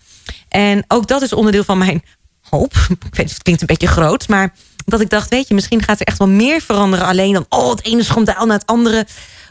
En 0.50 0.84
ook 0.88 1.08
dat 1.08 1.22
is 1.22 1.34
onderdeel 1.34 1.64
van 1.64 1.78
mijn 1.78 2.04
hoop. 2.42 2.74
Ik 3.10 3.16
weet, 3.16 3.30
het 3.30 3.44
klinkt 3.44 3.62
een 3.62 3.68
beetje 3.68 3.88
groot, 3.88 4.28
maar 4.28 4.54
dat 4.86 5.02
ik 5.02 5.10
dacht, 5.10 5.30
weet 5.30 5.48
je, 5.48 5.54
misschien 5.54 5.84
gaat 5.84 6.00
er 6.00 6.06
echt 6.06 6.18
wel 6.18 6.28
meer 6.28 6.62
veranderen. 6.62 7.06
Alleen 7.06 7.34
dan, 7.34 7.46
oh, 7.50 7.70
het 7.70 7.86
ene 7.86 8.04
schandaal 8.04 8.46
na 8.46 8.54
het 8.54 8.66
andere. 8.66 9.08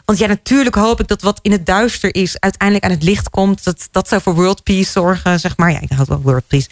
Want 0.09 0.21
ja, 0.21 0.27
natuurlijk 0.27 0.75
hoop 0.75 0.99
ik 0.99 1.07
dat 1.07 1.21
wat 1.21 1.39
in 1.41 1.51
het 1.51 1.65
duister 1.65 2.15
is... 2.15 2.39
uiteindelijk 2.39 2.85
aan 2.87 2.97
het 2.97 3.03
licht 3.03 3.29
komt. 3.29 3.63
Dat, 3.63 3.87
dat 3.91 4.07
zou 4.07 4.21
voor 4.21 4.33
world 4.33 4.63
peace 4.63 4.91
zorgen, 4.91 5.39
zeg 5.39 5.57
maar. 5.57 5.71
Ja, 5.71 5.79
ik 5.81 5.91
houd 5.91 6.07
wel 6.07 6.21
world 6.21 6.47
peace. 6.47 6.67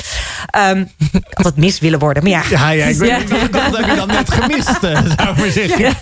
Ehm 0.46 0.84
ik 1.12 1.28
had 1.34 1.46
het 1.46 1.56
mis 1.56 1.80
willen 1.80 2.00
worden, 2.00 2.24
maar 2.24 2.32
ja. 2.32 2.44
Ja, 2.50 2.70
ja, 2.70 2.86
ik 2.86 2.96
weet 2.96 3.10
Ja. 3.10 3.18
niet 3.18 3.30
wat 3.30 3.42
ik 3.42 3.56
had 3.56 3.78
heb 3.78 3.86
je 3.86 3.96
dan 3.96 4.08
net 4.08 4.32
gemist, 4.32 4.84
eh, 4.84 5.02
zou 5.18 5.30
ik 5.30 5.38
maar 5.38 5.52
zeggen. 5.52 5.94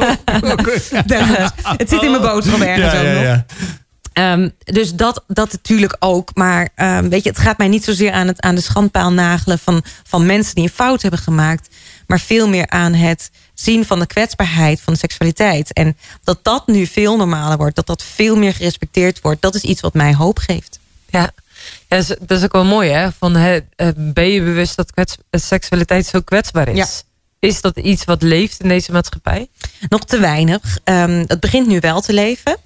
het 1.78 1.90
zit 1.90 2.04
in 2.04 2.12
mijn 2.12 2.22
boodschap 2.22 2.60
ergens 2.60 2.94
Ja, 2.94 3.00
ook 3.00 3.24
nog. 3.24 3.44
Ehm, 4.14 4.50
dus 4.64 4.94
dat, 4.94 5.24
dat 5.28 5.52
natuurlijk 5.52 5.96
ook. 6.00 6.30
Maar 6.34 6.70
ehm, 6.76 7.10
weet 7.10 7.24
je, 7.24 7.30
het 7.30 7.40
gaat 7.40 7.58
mij 7.58 7.68
niet 7.68 7.84
zozeer 7.84 8.12
aan, 8.12 8.28
het, 8.28 8.42
aan 8.42 8.56
de 8.56 8.62
schandpaal 8.62 9.12
nagelen 9.12 9.60
van, 9.60 9.84
van 10.04 10.26
mensen 10.26 10.56
die 10.56 10.64
een 10.64 10.70
fout 10.70 11.02
hebben 11.02 11.20
gemaakt. 11.20 11.70
Maar 12.08 12.20
veel 12.20 12.50
meer 12.50 12.70
aan 12.70 12.94
het 12.94 13.32
zien 13.56 13.86
van 13.86 14.00
de 14.00 14.06
kwetsbaarheid 14.06 14.82
van 14.82 14.94
de 14.94 15.00
seksualiteit. 15.00 15.74
En 15.74 15.98
dat 16.24 16.40
dat 16.42 16.68
nu 16.68 16.86
veel 16.86 17.18
normaler 17.18 17.58
wordt. 17.58 17.76
Dat 17.76 17.88
dat 17.88 18.04
veel 18.04 18.36
meer 18.36 18.54
gerespecteerd 18.54 19.22
wordt. 19.22 19.42
Dat 19.42 19.56
is 19.56 19.62
iets 19.62 19.82
wat 19.82 19.94
mij 19.94 20.14
hoop 20.14 20.38
geeft. 20.38 20.80
Ja, 21.10 21.20
ja 21.20 21.34
dat, 21.88 22.00
is, 22.00 22.08
dat 22.08 22.38
is 22.38 22.44
ook 22.44 22.52
wel 22.52 22.66
mooi, 22.66 22.90
hè? 22.90 23.12
Van, 23.12 23.36
hè, 23.36 23.60
eh, 23.76 23.88
ben 23.96 24.28
je 24.28 24.42
bewust 24.42 24.76
dat 24.76 24.92
kwets, 24.92 25.18
seksualiteit 25.32 26.06
zo 26.06 26.22
kwetsbaar 26.22 26.68
is? 26.68 26.78
Ja. 26.78 26.88
Is 27.40 27.62
dat 27.62 27.78
iets 27.78 28.06
wat 28.06 28.22
leeft 28.22 28.62
in 28.62 28.68
deze 28.68 28.92
maatschappij? 28.92 29.48
Nog 29.90 30.06
te 30.06 30.20
weinig. 30.20 30.78
Ehm, 30.84 31.24
het 31.28 31.40
begint 31.40 31.68
nu 31.68 31.80
wel 31.80 32.02
te 32.02 32.14
leven. 32.14 32.58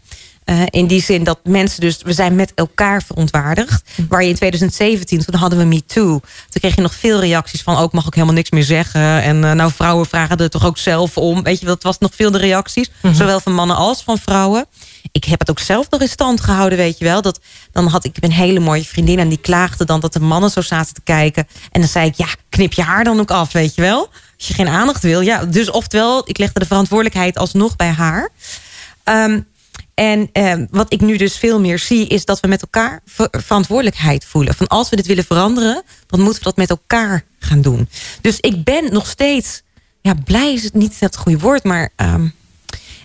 Eh, 0.50 0.62
in 0.70 0.88
die 0.88 1.02
zin 1.02 1.24
dat 1.24 1.40
mensen 1.44 1.82
dus, 1.82 2.02
we 2.02 2.14
zijn 2.14 2.36
met 2.36 2.52
elkaar 2.56 3.04
verontwaardigd. 3.04 3.84
Waar 4.08 4.24
je 4.24 4.30
in 4.30 4.36
2017, 4.36 5.26
toen 5.26 5.40
hadden 5.40 5.60
we 5.60 5.66
Me 5.66 5.86
Too. 5.86 6.06
Toen 6.50 6.62
kreeg 6.62 6.76
je 6.76 6.82
nog 6.82 6.94
veel 6.94 7.20
reacties 7.20 7.62
van, 7.62 7.78
ook 7.78 7.94
mag 7.94 8.08
ik 8.08 8.14
helemaal 8.14 8.36
niks 8.36 8.52
meer 8.52 8.64
zeggen. 8.64 9.22
En 9.22 9.44
eh, 9.44 9.52
nou, 9.52 9.72
vrouwen 9.72 10.06
vragen 10.06 10.38
er 10.38 10.50
toch 10.50 10.66
ook 10.66 10.78
zelf 10.78 11.18
om. 11.18 11.44
Weet 11.44 11.60
je, 11.60 11.66
dat 11.66 11.84
was 11.84 11.98
nog 11.98 12.12
veel 12.16 12.32
de 12.32 12.38
reacties. 12.38 12.92
Zowel 13.12 13.40
van 13.40 13.54
mannen 13.54 13.76
als 13.76 14.04
van 14.04 14.18
vrouwen. 14.18 14.66
Ik 15.12 15.24
heb 15.24 15.40
het 15.40 15.50
ook 15.50 15.60
zelf 15.60 15.90
nog 15.90 16.02
in 16.02 16.08
stand 16.08 16.42
gehouden, 16.42 16.78
weet 16.78 16.98
je 16.98 17.06
wel. 17.06 17.22
Dat, 17.22 17.40
dan 17.72 17.88
had 17.88 18.06
ik 18.06 18.16
een 18.20 18.32
hele 18.32 18.60
mooie 18.60 18.86
vriendin 18.86 19.20
en 19.20 19.30
die 19.30 19.38
klaagde 19.38 19.86
dan 19.86 20.00
dat 20.00 20.14
de 20.14 20.20
mannen 20.20 20.50
zo 20.50 20.62
zaten 20.62 20.94
te 20.94 21.02
kijken. 21.04 21.48
En 21.72 21.82
dan 21.82 21.90
zei 21.90 22.08
ik, 22.08 22.16
ja, 22.16 22.28
knip 22.50 22.74
je 22.74 22.84
haar 22.84 23.04
dan 23.04 23.20
ook 23.20 23.32
af, 23.32 23.52
weet 23.52 23.76
je 23.76 23.82
wel. 23.82 24.10
Als 24.38 24.48
je 24.48 24.54
geen 24.54 24.68
aandacht 24.68 25.04
wil. 25.04 25.22
Ja, 25.22 25.46
dus 25.46 25.72
oftewel, 25.72 26.22
ik 26.30 26.38
legde 26.38 26.60
de 26.60 26.66
verantwoordelijkheid 26.66 27.38
alsnog 27.38 27.76
bij 27.76 27.92
haar. 27.92 28.30
Ehm, 29.04 29.40
en 30.00 30.30
ehm, 30.32 30.66
wat 30.70 30.94
ik 30.94 31.02
nu 31.02 31.18
dus 31.18 31.38
veel 31.38 31.60
meer 31.60 31.80
zie, 31.80 32.08
is 32.08 32.26
dat 32.26 32.40
we 32.40 32.48
met 32.48 32.62
elkaar 32.62 33.02
ver- 33.06 33.30
verantwoordelijkheid 33.32 34.26
voelen. 34.26 34.56
Van 34.56 34.68
als 34.68 34.90
we 34.90 34.96
dit 34.96 35.08
willen 35.08 35.24
veranderen, 35.26 35.84
dan 36.08 36.20
moeten 36.20 36.40
we 36.40 36.46
dat 36.46 36.58
met 36.58 36.70
elkaar 36.70 37.24
gaan 37.40 37.62
doen. 37.62 37.90
Dus 38.22 38.40
ik 38.40 38.64
ben 38.64 38.94
nog 38.94 39.08
steeds, 39.08 39.62
ja, 40.02 40.14
blij 40.26 40.54
is 40.54 40.64
het 40.64 40.74
niet 40.74 41.00
het 41.00 41.18
goede 41.18 41.40
woord, 41.40 41.64
maar 41.64 41.90
ehm, 41.96 42.28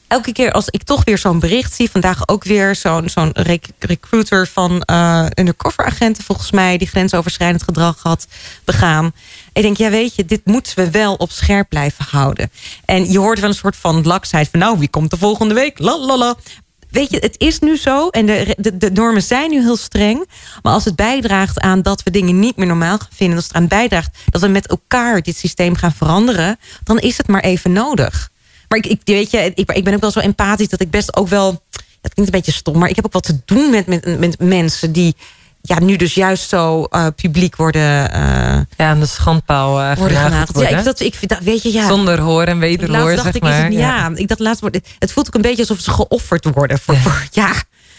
elke 0.09 0.33
keer 0.33 0.53
als 0.53 0.69
ik 0.69 0.83
toch 0.83 1.05
weer 1.05 1.19
zo'n 1.19 1.39
bericht 1.39 1.75
zie, 1.75 1.91
vandaag 1.91 2.29
ook 2.29 2.45
weer 2.45 2.75
zo'n 2.77 3.09
zo'n 3.09 3.31
rec- 3.33 3.71
recruiter 3.79 4.47
van 4.47 4.83
eh 4.83 5.27
undercover 5.39 5.85
agenten, 5.85 6.25
volgens 6.25 6.51
mij, 6.51 6.79
die 6.79 6.89
grensoverschrijdend 6.89 7.63
gedrag 7.63 8.03
had 8.03 8.27
begaan. 8.65 9.13
Ik 9.53 9.63
denk, 9.63 9.77
ja, 9.77 9.91
weet 9.91 10.15
je, 10.15 10.25
dit 10.25 10.41
moeten 10.45 10.77
we 10.77 10.91
wel 10.91 11.15
op 11.15 11.31
scherp 11.31 11.69
blijven 11.69 12.05
houden. 12.09 12.51
En 12.85 13.11
je 13.11 13.19
hoort 13.19 13.41
wel 13.41 13.49
een 13.49 13.55
soort 13.55 13.77
van 13.77 14.03
laksheid 14.03 14.49
van, 14.51 14.61
nou, 14.61 14.79
wie 14.79 14.89
komt 14.89 15.11
de 15.11 15.17
volgende 15.19 15.55
week? 15.55 15.79
Lalala. 15.79 16.37
Weet 16.95 17.11
je, 17.11 17.19
het 17.19 17.35
is 17.39 17.59
nu 17.59 17.77
zo 17.77 18.09
en 18.09 18.27
de, 18.27 18.57
de, 18.59 18.77
de 18.77 18.91
normen 18.91 19.23
zijn 19.23 19.51
nu 19.51 19.61
heel 19.61 19.77
streng. 19.77 20.29
Maar 20.63 20.73
als 20.73 20.85
het 20.85 20.97
bijdraagt 20.97 21.61
aan 21.61 21.83
dat 21.83 22.03
we 22.03 22.11
dingen 22.11 22.39
niet 22.39 22.57
meer 22.57 22.67
normaal 22.67 22.99
gaan 22.99 23.09
vinden... 23.13 23.37
als 23.37 23.45
het 23.45 23.55
eraan 23.55 23.69
bijdraagt 23.69 24.19
dat 24.29 24.41
we 24.41 24.49
met 24.49 24.67
elkaar 24.67 25.23
dit 25.23 25.37
systeem 25.37 25.75
gaan 25.75 25.93
veranderen... 25.93 26.59
dan 26.85 26.99
is 26.99 27.17
het 27.17 27.27
maar 27.27 27.41
even 27.41 27.73
nodig. 27.73 28.31
Maar 28.69 28.79
ik, 28.79 28.87
ik, 28.87 29.01
weet 29.05 29.31
je, 29.31 29.53
ik, 29.55 29.73
ik 29.73 29.85
ben 29.85 29.95
ook 29.95 30.01
wel 30.01 30.11
zo 30.11 30.21
empathisch 30.21 30.69
dat 30.69 30.81
ik 30.81 30.91
best 30.91 31.17
ook 31.17 31.29
wel... 31.29 31.63
Het 32.01 32.15
klinkt 32.15 32.33
een 32.33 32.41
beetje 32.41 32.59
stom, 32.59 32.79
maar 32.79 32.89
ik 32.89 32.97
heb 32.97 33.07
ook 33.07 33.13
wat 33.13 33.23
te 33.23 33.41
doen 33.45 33.71
met, 33.71 33.87
met, 33.87 34.19
met 34.19 34.39
mensen... 34.39 34.93
die 34.93 35.17
ja, 35.67 35.81
nu 35.81 35.97
dus 35.97 36.15
juist 36.15 36.49
zo 36.49 36.85
eh, 36.85 37.07
publiek 37.17 37.57
worden, 37.57 38.13
eh 38.13 38.21
Ja, 38.77 38.89
aan 38.89 39.01
de 39.01 39.07
schandpaal 39.07 39.81
eh 39.81 39.97
worden 39.97 40.17
genageld 40.17 40.57
genageld. 40.57 40.71
Ja, 40.71 40.79
ik, 40.79 40.85
dat, 40.85 41.01
ik 41.01 41.29
dat, 41.29 41.39
weet 41.39 41.63
je, 41.63 41.73
ja... 41.73 41.89
Zonder 41.89 42.21
hoor 42.21 42.43
en 42.45 42.59
wederhoor, 42.59 42.97
Laatst 42.97 43.15
dacht 43.15 43.25
zeg 43.27 43.35
ik, 43.35 43.43
maar. 43.43 43.65
het, 43.65 43.73
ja. 43.73 44.11
ik 44.15 44.29
dacht 44.29 44.41
laatst 44.41 44.61
wordt 44.61 44.79
het 44.99 45.13
voelt 45.13 45.27
ook 45.27 45.35
een 45.35 45.41
beetje 45.41 45.61
alsof 45.61 45.81
ze 45.81 45.91
geofferd 45.91 46.45
worden 46.55 46.79
voor, 46.79 46.97
voor 46.97 47.27
ja. 47.31 47.53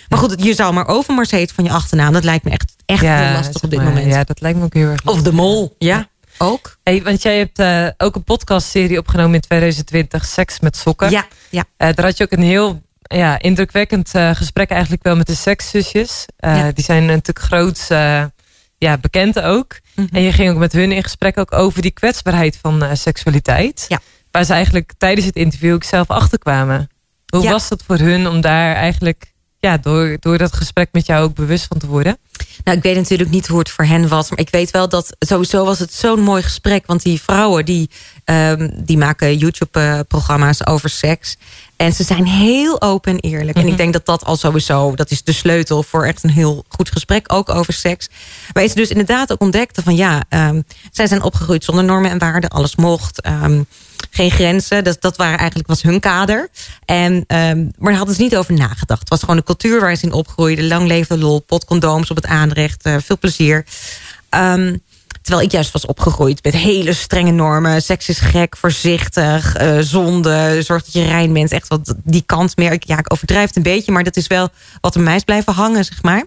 Maar 0.09 0.19
goed, 0.19 0.43
je 0.43 0.53
zou 0.53 0.73
maar 0.73 0.87
Overmars 0.87 1.31
heten 1.31 1.55
van 1.55 1.63
je 1.63 1.71
achternaam. 1.71 2.13
Dat 2.13 2.23
lijkt 2.23 2.43
me 2.43 2.51
echt, 2.51 2.75
echt 2.85 3.01
Ja, 3.01 3.17
heel 3.17 3.33
lastig 3.33 3.63
op 3.63 3.69
dit 3.69 3.79
maar, 3.79 3.87
moment. 3.87 4.13
Ja, 4.13 4.23
dat 4.23 4.41
lijkt 4.41 4.57
me 4.57 4.63
ook 4.63 4.73
heel 4.73 4.89
erg 4.89 5.05
Of 5.05 5.21
de 5.21 5.31
mol, 5.33 5.75
ja, 5.77 6.07
ook. 6.37 6.77
Hey, 6.83 7.03
want 7.03 7.21
jij 7.21 7.37
hebt 7.37 7.93
ook 7.97 8.15
een 8.15 8.23
podcastserie 8.23 8.97
opgenomen 8.97 9.33
in 9.33 9.41
2020, 9.41 10.25
Seks 10.25 10.59
met 10.59 10.77
Sokken. 10.77 11.09
Ja, 11.09 11.25
ja. 11.49 11.63
Daar 11.77 12.05
had 12.05 12.17
je 12.17 12.23
ook 12.23 12.31
een 12.31 12.41
heel 12.41 12.81
ja, 13.07 13.39
indrukwekkend 13.39 14.15
eh, 14.15 14.35
gesprek 14.35 14.69
eigenlijk 14.69 15.03
wel 15.03 15.15
met 15.15 15.27
de 15.27 15.35
sekszusjes. 15.35 16.25
Eh, 16.37 16.55
Ja. 16.57 16.71
Die 16.71 16.83
zijn 16.83 17.05
natuurlijk 17.05 17.45
groot 17.45 17.85
eh, 17.89 18.23
ja, 18.77 18.97
bekend 18.97 19.39
ook. 19.41 19.79
Mhm. 19.95 20.15
En 20.15 20.21
je 20.21 20.31
ging 20.31 20.49
ook 20.51 20.57
met 20.57 20.71
hun 20.71 20.91
in 20.91 21.03
gesprek 21.03 21.37
ook 21.37 21.53
over 21.53 21.81
die 21.81 21.91
kwetsbaarheid 21.91 22.57
van 22.61 22.97
seksualiteit. 22.97 23.85
Ja. 23.87 23.99
Waar 24.31 24.43
ze 24.43 24.53
eigenlijk 24.53 24.93
tijdens 24.97 25.25
het 25.25 25.35
interview 25.35 25.73
ook 25.73 25.83
zelf 25.83 26.09
achterkwamen. 26.09 26.89
Hoe 27.25 27.43
Ja. 27.43 27.51
was 27.51 27.67
dat 27.69 27.83
voor 27.87 27.97
hun 27.97 28.27
om 28.27 28.41
daar 28.41 28.75
eigenlijk 28.75 29.33
ja, 29.59 29.77
door, 29.77 30.17
door 30.19 30.37
dat 30.37 30.53
gesprek 30.53 30.89
met 30.91 31.05
jou 31.05 31.23
ook 31.23 31.35
bewust 31.35 31.65
van 31.65 31.77
te 31.77 31.87
worden? 31.87 32.17
Nou, 32.63 32.77
ik 32.77 32.83
weet 32.83 32.95
natuurlijk 32.95 33.29
niet 33.29 33.47
hoe 33.47 33.59
het 33.59 33.69
voor 33.69 33.85
hen 33.85 34.07
was. 34.07 34.29
Maar 34.29 34.39
ik 34.39 34.49
weet 34.49 34.71
wel 34.71 34.89
dat 34.89 35.15
sowieso 35.19 35.65
was 35.65 35.79
het 35.79 35.93
zo'n 35.93 36.19
mooi 36.21 36.43
gesprek. 36.43 36.85
Want 36.85 37.03
die 37.03 37.21
vrouwen 37.21 37.65
die, 37.65 37.89
ehm, 38.23 38.69
die 38.75 38.97
maken 38.97 39.37
YouTube-programma's 39.37 40.65
over 40.65 40.89
seks. 40.89 41.37
En 41.75 41.93
ze 41.93 42.03
zijn 42.03 42.25
heel 42.25 42.81
open 42.81 43.11
en 43.11 43.19
eerlijk. 43.19 43.57
En 43.57 43.67
ik 43.67 43.77
denk 43.77 43.93
dat 43.93 44.05
dat 44.05 44.25
al 44.25 44.35
sowieso, 44.35 44.95
dat 44.95 45.11
is 45.11 45.23
de 45.23 45.33
sleutel 45.33 45.83
voor 45.83 46.05
echt 46.05 46.23
een 46.23 46.29
heel 46.29 46.65
goed 46.67 46.91
gesprek. 46.91 47.33
Ook 47.33 47.49
over 47.49 47.73
seks. 47.73 48.09
Waar 48.51 48.67
ze 48.67 48.75
dus 48.75 48.89
inderdaad 48.89 49.31
ook 49.31 49.41
ontdekten 49.41 49.83
van 49.83 49.95
ja, 49.95 50.23
ehm, 50.29 50.61
zij 50.91 51.07
zijn 51.07 51.21
opgegroeid 51.23 51.63
zonder 51.63 51.83
normen 51.83 52.11
en 52.11 52.17
waarden. 52.17 52.49
Alles 52.49 52.75
mocht. 52.75 53.21
ehm, 53.21 53.61
geen 54.15 54.31
grenzen. 54.31 54.83
Dat, 54.83 55.01
dat 55.01 55.17
waren 55.17 55.37
eigenlijk 55.37 55.67
was 55.67 55.81
hun 55.81 55.99
kader. 55.99 56.49
En, 56.85 57.23
maar 57.27 57.71
daar 57.77 57.95
hadden 57.95 58.15
ze 58.15 58.21
niet 58.21 58.35
over 58.35 58.53
nagedacht. 58.53 58.99
Het 58.99 59.09
was 59.09 59.19
gewoon 59.19 59.35
de 59.35 59.43
cultuur 59.43 59.79
waar 59.79 59.95
ze 59.95 60.05
in 60.05 60.11
opgroeiden. 60.11 60.67
Lang 60.67 60.87
leven 60.87 61.19
lol, 61.19 61.39
potcondooms 61.39 62.09
op 62.09 62.15
het 62.15 62.24
aanrecht. 62.27 62.83
eh, 62.83 62.95
veel 63.05 63.17
plezier. 63.17 63.65
Ehm, 64.29 64.75
terwijl 65.21 65.45
ik 65.45 65.51
juist 65.51 65.71
was 65.71 65.85
opgegroeid 65.85 66.43
met 66.43 66.53
hele 66.53 66.93
strenge 66.93 67.31
normen. 67.31 67.81
Seks 67.81 68.09
is 68.09 68.19
gek, 68.19 68.57
voorzichtig, 68.57 69.55
eh, 69.55 69.77
zonde. 69.79 70.61
Zorg 70.63 70.83
dat 70.83 70.93
je 70.93 71.03
rein 71.05 71.33
bent. 71.33 71.51
Echt 71.51 71.67
wat 71.67 71.95
die 72.03 72.23
kant 72.25 72.57
meer. 72.57 72.71
Ik- 72.71 72.83
Ja, 72.87 72.97
ik 72.97 73.13
overdrijf 73.13 73.47
het 73.47 73.55
een 73.55 73.63
beetje. 73.63 73.91
Maar 73.91 74.03
dat 74.03 74.15
is 74.17 74.27
wel 74.27 74.49
wat 74.81 74.95
er 74.95 75.01
mij 75.01 75.21
blijven 75.25 75.53
hangen, 75.53 75.85
zeg 75.85 76.01
maar. 76.03 76.23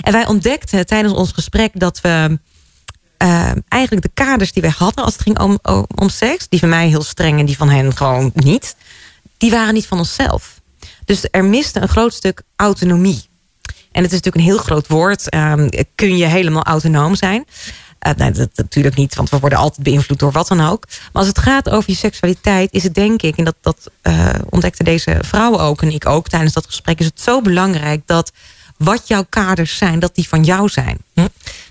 En 0.00 0.12
wij 0.12 0.26
ontdekten 0.26 0.86
tijdens 0.86 1.14
ons 1.14 1.32
gesprek 1.32 1.70
dat 1.74 2.00
we 2.00 2.38
eh, 3.16 3.50
eigenlijk 3.68 4.02
de 4.02 4.22
kaders 4.22 4.52
die 4.52 4.62
wij 4.62 4.74
hadden 4.76 5.04
als 5.04 5.12
het 5.12 5.22
ging 5.22 5.38
om, 5.38 5.58
om, 5.62 5.86
om 5.94 6.08
seks, 6.08 6.48
die 6.48 6.58
van 6.58 6.68
mij 6.68 6.88
heel 6.88 7.02
streng 7.02 7.38
en 7.38 7.46
die 7.46 7.56
van 7.56 7.68
hen 7.70 7.96
gewoon 7.96 8.30
niet, 8.34 8.76
die 9.38 9.50
waren 9.50 9.74
niet 9.74 9.86
van 9.86 9.98
onszelf. 9.98 10.60
Dus 11.04 11.24
er 11.30 11.44
miste 11.44 11.80
een 11.80 11.88
groot 11.88 12.14
stuk 12.14 12.42
autonomie. 12.56 13.27
En 13.98 14.04
het 14.04 14.12
is 14.12 14.20
natuurlijk 14.20 14.46
een 14.46 14.52
heel 14.52 14.64
groot 14.64 14.86
woord. 14.86 15.28
Ehm, 15.28 15.68
kun 15.94 16.16
je 16.16 16.24
helemaal 16.24 16.62
autonoom 16.62 17.14
zijn? 17.14 17.44
Eh, 17.98 18.12
nee, 18.16 18.30
dat, 18.30 18.48
natuurlijk 18.54 18.96
niet, 18.96 19.14
want 19.14 19.30
we 19.30 19.38
worden 19.38 19.58
altijd 19.58 19.82
beïnvloed 19.82 20.18
door 20.18 20.32
wat 20.32 20.48
dan 20.48 20.60
ook. 20.60 20.84
Maar 20.86 21.22
als 21.22 21.26
het 21.26 21.38
gaat 21.38 21.70
over 21.70 21.90
je 21.90 21.96
seksualiteit, 21.96 22.72
is 22.72 22.82
het 22.82 22.94
denk 22.94 23.22
ik, 23.22 23.36
en 23.36 23.44
dat, 23.44 23.54
dat 23.60 23.90
eh, 24.02 24.28
ontdekten 24.50 24.84
deze 24.84 25.18
vrouwen 25.20 25.60
ook 25.60 25.82
en 25.82 25.92
ik 25.92 26.06
ook 26.06 26.28
tijdens 26.28 26.52
dat 26.52 26.66
gesprek, 26.66 26.98
is 26.98 27.06
het 27.06 27.20
zo 27.20 27.40
belangrijk 27.40 28.02
dat 28.06 28.32
wat 28.76 29.08
jouw 29.08 29.26
kaders 29.28 29.76
zijn, 29.76 29.98
dat 29.98 30.14
die 30.14 30.28
van 30.28 30.44
jou 30.44 30.68
zijn. 30.68 30.98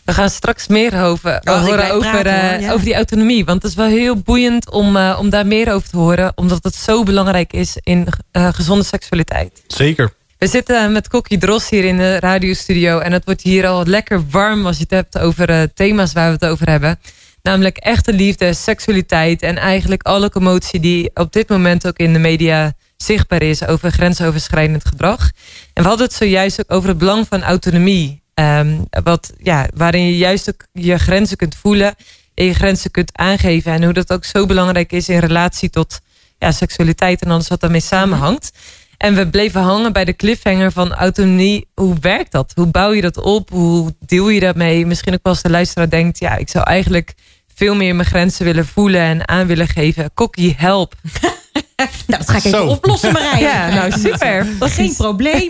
We 0.04 0.14
gaan 0.14 0.30
straks 0.30 0.68
meer 0.68 1.02
over, 1.02 1.42
Oh, 1.44 1.62
horen 1.62 1.92
over, 1.92 2.10
praten, 2.10 2.42
eh, 2.42 2.50
hoor, 2.50 2.60
ja. 2.60 2.72
over 2.72 2.86
die 2.86 2.96
autonomie. 2.96 3.46
Want 3.46 3.62
het 3.62 3.72
is 3.72 3.78
wel 3.78 3.88
heel 3.88 4.18
boeiend 4.18 4.70
om, 4.70 4.96
eh, 4.96 5.18
om 5.20 5.30
daar 5.30 5.48
meer 5.48 5.74
over 5.74 5.90
te 5.90 5.98
horen. 5.98 6.32
Omdat 6.36 6.64
het 6.64 6.76
zo 6.76 7.04
belangrijk 7.04 7.54
is 7.54 7.78
in 7.84 8.08
eh, 8.32 8.54
gezonde 8.54 8.84
seksualiteit. 8.84 9.64
Zeker. 9.68 10.14
We 10.38 10.48
zitten 10.48 10.92
met 10.92 11.08
Kokkie 11.08 11.38
Dros 11.38 11.70
hier 11.70 11.84
in 11.84 11.98
de 11.98 12.20
radiostudio. 12.20 13.00
En 13.00 13.12
het 13.12 13.26
wordt 13.26 13.42
hier 13.42 13.68
al 13.68 13.86
lekker 13.86 14.30
warm 14.30 14.66
als 14.66 14.76
je 14.78 14.82
het 14.82 14.92
hebt 14.92 15.18
over 15.20 15.50
eh, 15.50 15.62
thema's 15.74 16.14
waar 16.14 16.28
we 16.28 16.34
het 16.34 16.46
over 16.46 16.70
hebben. 16.70 17.00
Namelijk 17.42 17.78
echte 17.78 18.14
liefde, 18.14 18.54
seksualiteit 18.54 19.42
en 19.42 19.58
eigenlijk 19.58 20.04
alle 20.04 20.30
commotie 20.30 20.80
die 20.80 21.12
op 21.14 21.34
dit 21.34 21.50
moment 21.50 21.88
ook 21.88 21.98
in 21.98 22.14
de 22.14 22.20
media 22.20 22.74
zichtbaar 22.98 23.42
is 23.42 23.66
over 23.66 23.92
grensoverschrijdend 23.92 24.86
gedrag. 24.86 25.32
En 25.74 25.84
we 25.84 25.90
hadden 25.90 26.08
het 26.08 26.16
zojuist 26.16 26.60
ook 26.60 26.72
over 26.72 26.90
het 26.90 26.98
belang 26.98 27.28
van 27.28 27.44
autonomie. 27.44 28.22
Ehm, 28.34 28.78
wat, 29.04 29.34
ja, 29.38 29.68
waarin 29.76 30.06
je 30.06 30.18
juist 30.18 30.50
ook 30.50 30.68
je 30.72 30.98
grenzen 30.98 31.38
kunt 31.38 31.56
voelen. 31.56 31.96
je 32.34 32.54
grenzen 32.54 32.92
kunt 32.92 33.18
aangeven. 33.18 33.72
En 33.72 33.84
hoe 33.84 33.94
dat 33.94 34.12
ook 34.12 34.26
zo 34.26 34.46
belangrijk 34.46 34.92
is 34.92 35.10
in 35.10 35.20
relatie 35.20 35.70
tot 35.70 36.00
ja, 36.38 36.52
seksualiteit 36.52 37.22
en 37.22 37.32
alles 37.32 37.48
wat 37.48 37.60
daarmee 37.60 37.82
samenhangt. 37.82 38.52
En 38.98 39.16
we 39.16 39.30
bleven 39.30 39.62
hangen 39.62 39.94
bij 39.94 40.06
de 40.06 40.16
cliffhanger 40.16 40.72
van 40.72 40.94
autonomie. 40.94 41.68
Hoe 41.76 41.96
werkt 42.02 42.32
dat? 42.32 42.52
Hoe 42.56 42.68
bouw 42.68 42.92
je 42.92 43.02
dat 43.02 43.18
op? 43.18 43.50
Hoe 43.50 43.96
deel 44.00 44.30
je 44.30 44.40
dat 44.40 44.56
mee? 44.56 44.86
Misschien 44.86 45.14
ook 45.14 45.20
als 45.22 45.42
de 45.42 45.50
luisteraar 45.50 45.90
denkt... 45.90 46.20
ja, 46.20 46.36
ik 46.36 46.50
zou 46.50 46.66
eigenlijk 46.66 47.14
veel 47.56 47.76
meer 47.76 47.96
mijn 47.96 48.08
grenzen 48.08 48.46
willen 48.46 48.66
voelen 48.66 49.02
en 49.02 49.28
aan 49.28 49.48
willen 49.48 49.68
geven. 49.68 50.12
Kokkie, 50.14 50.56
help. 50.58 50.94
nou, 52.08 52.24
dat 52.24 52.30
ga 52.30 52.38
ik 52.38 52.44
even 52.44 52.68
oplossen, 52.68 53.12
Marije. 53.12 53.46
Ja, 53.48 53.70
nou 53.70 53.92
super. 53.92 54.48
Geen 54.60 54.96
probleem. 54.96 55.50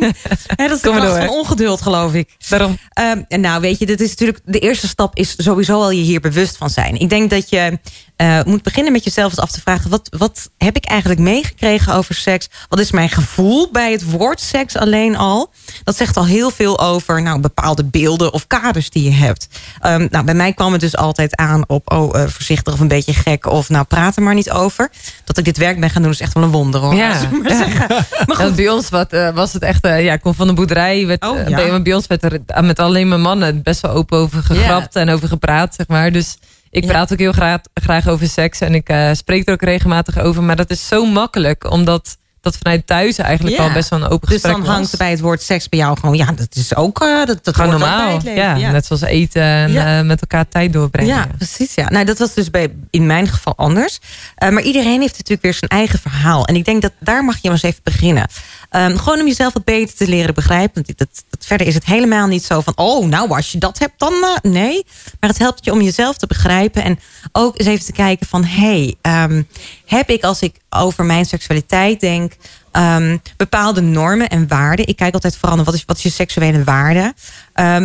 dat 0.56 0.72
is 0.72 0.80
kracht 0.92 1.18
van 1.18 1.30
ongeduld, 1.30 1.82
geloof 1.82 2.14
ik. 2.14 2.36
Daarom. 2.50 2.78
Um, 3.00 3.26
en 3.28 3.42
nou, 3.42 3.62
weet 3.62 3.80
je, 3.80 3.86
dit 3.86 4.02
is 4.02 4.10
natuurlijk 4.10 4.40
de 4.46 4.60
eerste 4.60 4.88
stap 4.88 5.16
is 5.16 5.34
sowieso 5.38 5.82
al 5.82 5.92
je 5.92 6.02
hier 6.02 6.20
bewust 6.20 6.58
van 6.58 6.70
zijn. 6.70 7.00
Ik 7.00 7.10
denk 7.10 7.30
dat 7.30 7.50
je 7.50 7.80
uh, 8.18 8.44
moet 8.44 8.64
beginnen 8.64 8.92
met 8.92 9.04
jezelf 9.04 9.30
eens 9.30 9.40
af 9.40 9.52
te 9.52 9.62
vragen... 9.62 9.90
Wat, 9.90 10.10
wat 10.18 10.50
heb 10.58 10.76
ik 10.76 10.86
eigenlijk 10.86 11.20
meegekregen 11.20 11.94
over 11.94 12.16
seks? 12.16 12.50
Wat 12.70 12.80
is 12.80 12.92
mijn 12.92 13.10
gevoel 13.10 13.72
bij 13.72 13.92
het 13.92 14.12
woord 14.12 14.42
seks 14.42 14.78
alleen 14.78 15.18
al? 15.18 15.52
Dat 15.84 15.98
zegt 15.98 16.18
al 16.18 16.26
heel 16.26 16.52
veel 16.52 16.80
over 16.80 17.22
nou, 17.22 17.40
bepaalde 17.40 17.84
beelden 17.84 18.34
of 18.34 18.48
kaders 18.48 18.90
die 18.90 19.04
je 19.04 19.12
hebt. 19.12 19.48
Um, 19.86 20.08
nou, 20.12 20.26
bij 20.26 20.34
mij 20.34 20.54
kwam 20.54 20.72
het 20.72 20.82
dus 20.82 20.96
altijd 20.96 21.36
aan 21.36 21.64
op... 21.68 21.92
oh, 21.92 22.16
uh, 22.16 22.28
voorzichtig 22.28 22.74
of 22.74 22.80
een 22.80 22.88
beetje 22.88 23.14
gek 23.14 23.46
of 23.46 23.70
nou, 23.70 23.86
praat 23.86 24.16
er 24.16 24.22
maar 24.22 24.34
niet 24.34 24.52
over. 24.52 24.92
Dat 25.24 25.38
ik 25.38 25.46
dit 25.46 25.58
werk 25.58 25.80
ben 25.80 25.90
gaan 25.90 26.02
doen 26.02 26.16
is 26.20 26.26
echt 26.26 26.34
wel 26.34 26.44
een 26.44 26.52
wonder, 26.52 26.82
hoor. 26.82 26.96
Ja. 26.96 27.30
Maar, 27.42 27.52
ja. 27.52 27.88
maar 28.28 28.36
goed. 28.36 28.56
bij 28.56 28.70
ons 28.70 28.90
wat, 28.90 29.14
uh, 29.14 29.30
was 29.30 29.54
het 29.54 29.62
echt... 29.62 29.88
ja, 29.88 30.14
ik 30.14 30.22
kom 30.22 30.34
van 30.34 30.48
de 30.48 30.54
boerderij. 30.54 31.08
Werd, 31.08 31.26
oh, 31.26 31.48
ja. 31.48 31.82
bij, 31.82 31.94
ons 31.94 32.08
werd 32.08 32.24
er 32.24 32.64
met 32.64 32.80
alleen 32.80 33.08
maar 33.08 33.20
mannen 33.20 33.64
best 33.64 33.82
wel 33.82 33.92
open 33.92 34.18
over 34.18 34.44
gegrapt 34.44 34.96
en 34.96 35.10
over 35.10 35.28
gepraat, 35.28 35.76
zeg 35.76 35.88
maar. 35.88 36.12
Dus... 36.12 36.38
Ik 36.70 36.88
praat 36.88 37.12
ook 37.12 37.20
heel 37.20 37.32
graag, 37.32 37.60
graag 37.74 38.08
over 38.08 38.28
seks 38.28 38.60
en 38.60 38.76
ik 38.76 38.90
uh, 38.90 39.10
spreek 39.14 39.48
er 39.48 39.54
ook 39.54 39.62
regelmatig 39.62 40.20
over. 40.20 40.44
Maar 40.44 40.56
dat 40.56 40.70
is 40.70 40.88
zo 40.88 41.06
makkelijk, 41.06 41.72
omdat 41.72 42.18
dat 42.52 42.58
vanuit 42.64 42.88
thuis 42.88 43.18
eigenlijk 43.18 43.58
al 43.58 43.72
best 43.72 43.90
wel 43.90 44.00
een 44.00 44.06
open 44.10 44.28
dus 44.28 44.30
gesprek. 44.30 44.56
Dus 44.56 44.66
dan 44.66 44.74
hangt 44.74 44.98
bij 44.98 45.10
het 45.10 45.20
woord 45.20 45.42
seks 45.42 45.70
bij 45.70 45.80
jou 45.80 46.00
gewoon... 46.00 46.16
ja, 46.16 46.26
dat 46.26 46.56
is 46.56 46.76
ook 46.76 47.02
uh, 47.02 47.26
dat, 47.26 47.44
dat 47.44 47.56
gewoon 47.56 47.72
normaal. 47.72 48.20
Ja, 48.24 48.56
ja, 48.56 48.72
net 48.72 48.86
zoals 48.86 49.02
eten 49.02 49.42
en 49.42 49.72
uh, 49.72 50.02
met 50.02 50.22
elkaar 50.22 50.48
tijd 50.48 50.74
doorbrengen. 50.74 51.16
Ja, 51.16 51.28
precies. 51.38 51.74
Ja. 51.74 51.90
Nou, 51.90 52.06
dat 52.06 52.18
was 52.18 52.34
dus 52.34 52.50
bij, 52.50 52.74
in 52.90 53.06
mijn 53.06 53.28
geval 53.28 53.54
anders. 53.56 54.00
Uh, 54.44 54.50
maar 54.50 54.64
iedereen 54.64 55.02
heeft 55.02 55.14
natuurlijk 55.14 55.42
weer 55.42 55.54
zijn 55.54 55.72
eigen 55.72 56.00
verhaal. 56.00 56.46
En 56.46 56.56
ik 56.56 56.66
denk 56.66 56.82
dat 56.82 56.92
daar 57.00 57.24
mag 57.24 57.36
je 57.36 57.42
maar 57.44 57.52
eens 57.52 57.64
even 57.64 57.84
beginnen. 57.84 58.28
Um, 58.72 58.98
gewoon 58.98 59.20
om 59.20 59.28
jezelf 59.28 59.54
wat 59.54 59.64
beter 59.64 59.96
te 59.96 60.08
leren 60.08 60.34
begrijpen. 60.34 60.84
Dat, 60.96 61.24
dat, 61.30 61.46
verder 61.46 61.68
is 61.68 61.74
het 61.74 61.86
helemaal 61.86 62.28
niet 62.28 62.44
zo 62.44 62.62
van... 62.62 62.74
oh, 62.76 63.08
nou, 63.08 63.30
als 63.30 63.52
je 63.52 63.58
dat 63.58 63.80
hebt, 63.80 64.00
dan... 64.00 64.14
nee. 64.42 64.86
Maar 65.20 65.30
het 65.30 65.40
helpt 65.40 65.66
je 65.66 65.72
om 65.72 65.82
jezelf 65.82 66.18
te 66.18 66.28
begrijpen. 66.28 66.84
En 66.84 67.00
ook 67.32 67.60
eens 67.60 67.68
even 67.68 67.86
te 67.86 67.92
kijken 67.92 68.28
van... 68.28 68.44
hey, 68.44 68.96
um, 69.02 69.48
heb 69.86 70.10
ik 70.10 70.24
als 70.24 70.42
ik 70.42 70.56
over 70.70 71.06
mijn 71.06 71.26
seksualiteit 71.26 72.00
denk... 72.00 72.34
Um, 72.72 73.22
bepaalde 73.38 73.82
normen 73.82 74.30
en 74.30 74.48
waarden. 74.48 74.88
Ik 74.88 74.96
kijk 74.96 75.14
altijd 75.14 75.38
vooral 75.38 75.56
naar 75.56 75.66
wat 75.66 75.74
is, 75.74 75.84
wat 75.86 75.98
is 75.98 76.04
je 76.04 76.10
seksuele 76.10 76.64
waarde. 76.64 77.14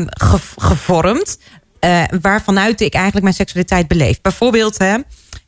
Ge, 0.08 0.38
gevormd. 0.56 1.38
Uh, 1.84 2.02
waarvanuit 2.20 2.80
ik 2.80 2.92
eigenlijk 2.92 3.24
mijn 3.24 3.36
seksualiteit 3.36 3.88
beleef. 3.88 4.20
Bijvoorbeeld, 4.20 4.78
hè, 4.78 4.96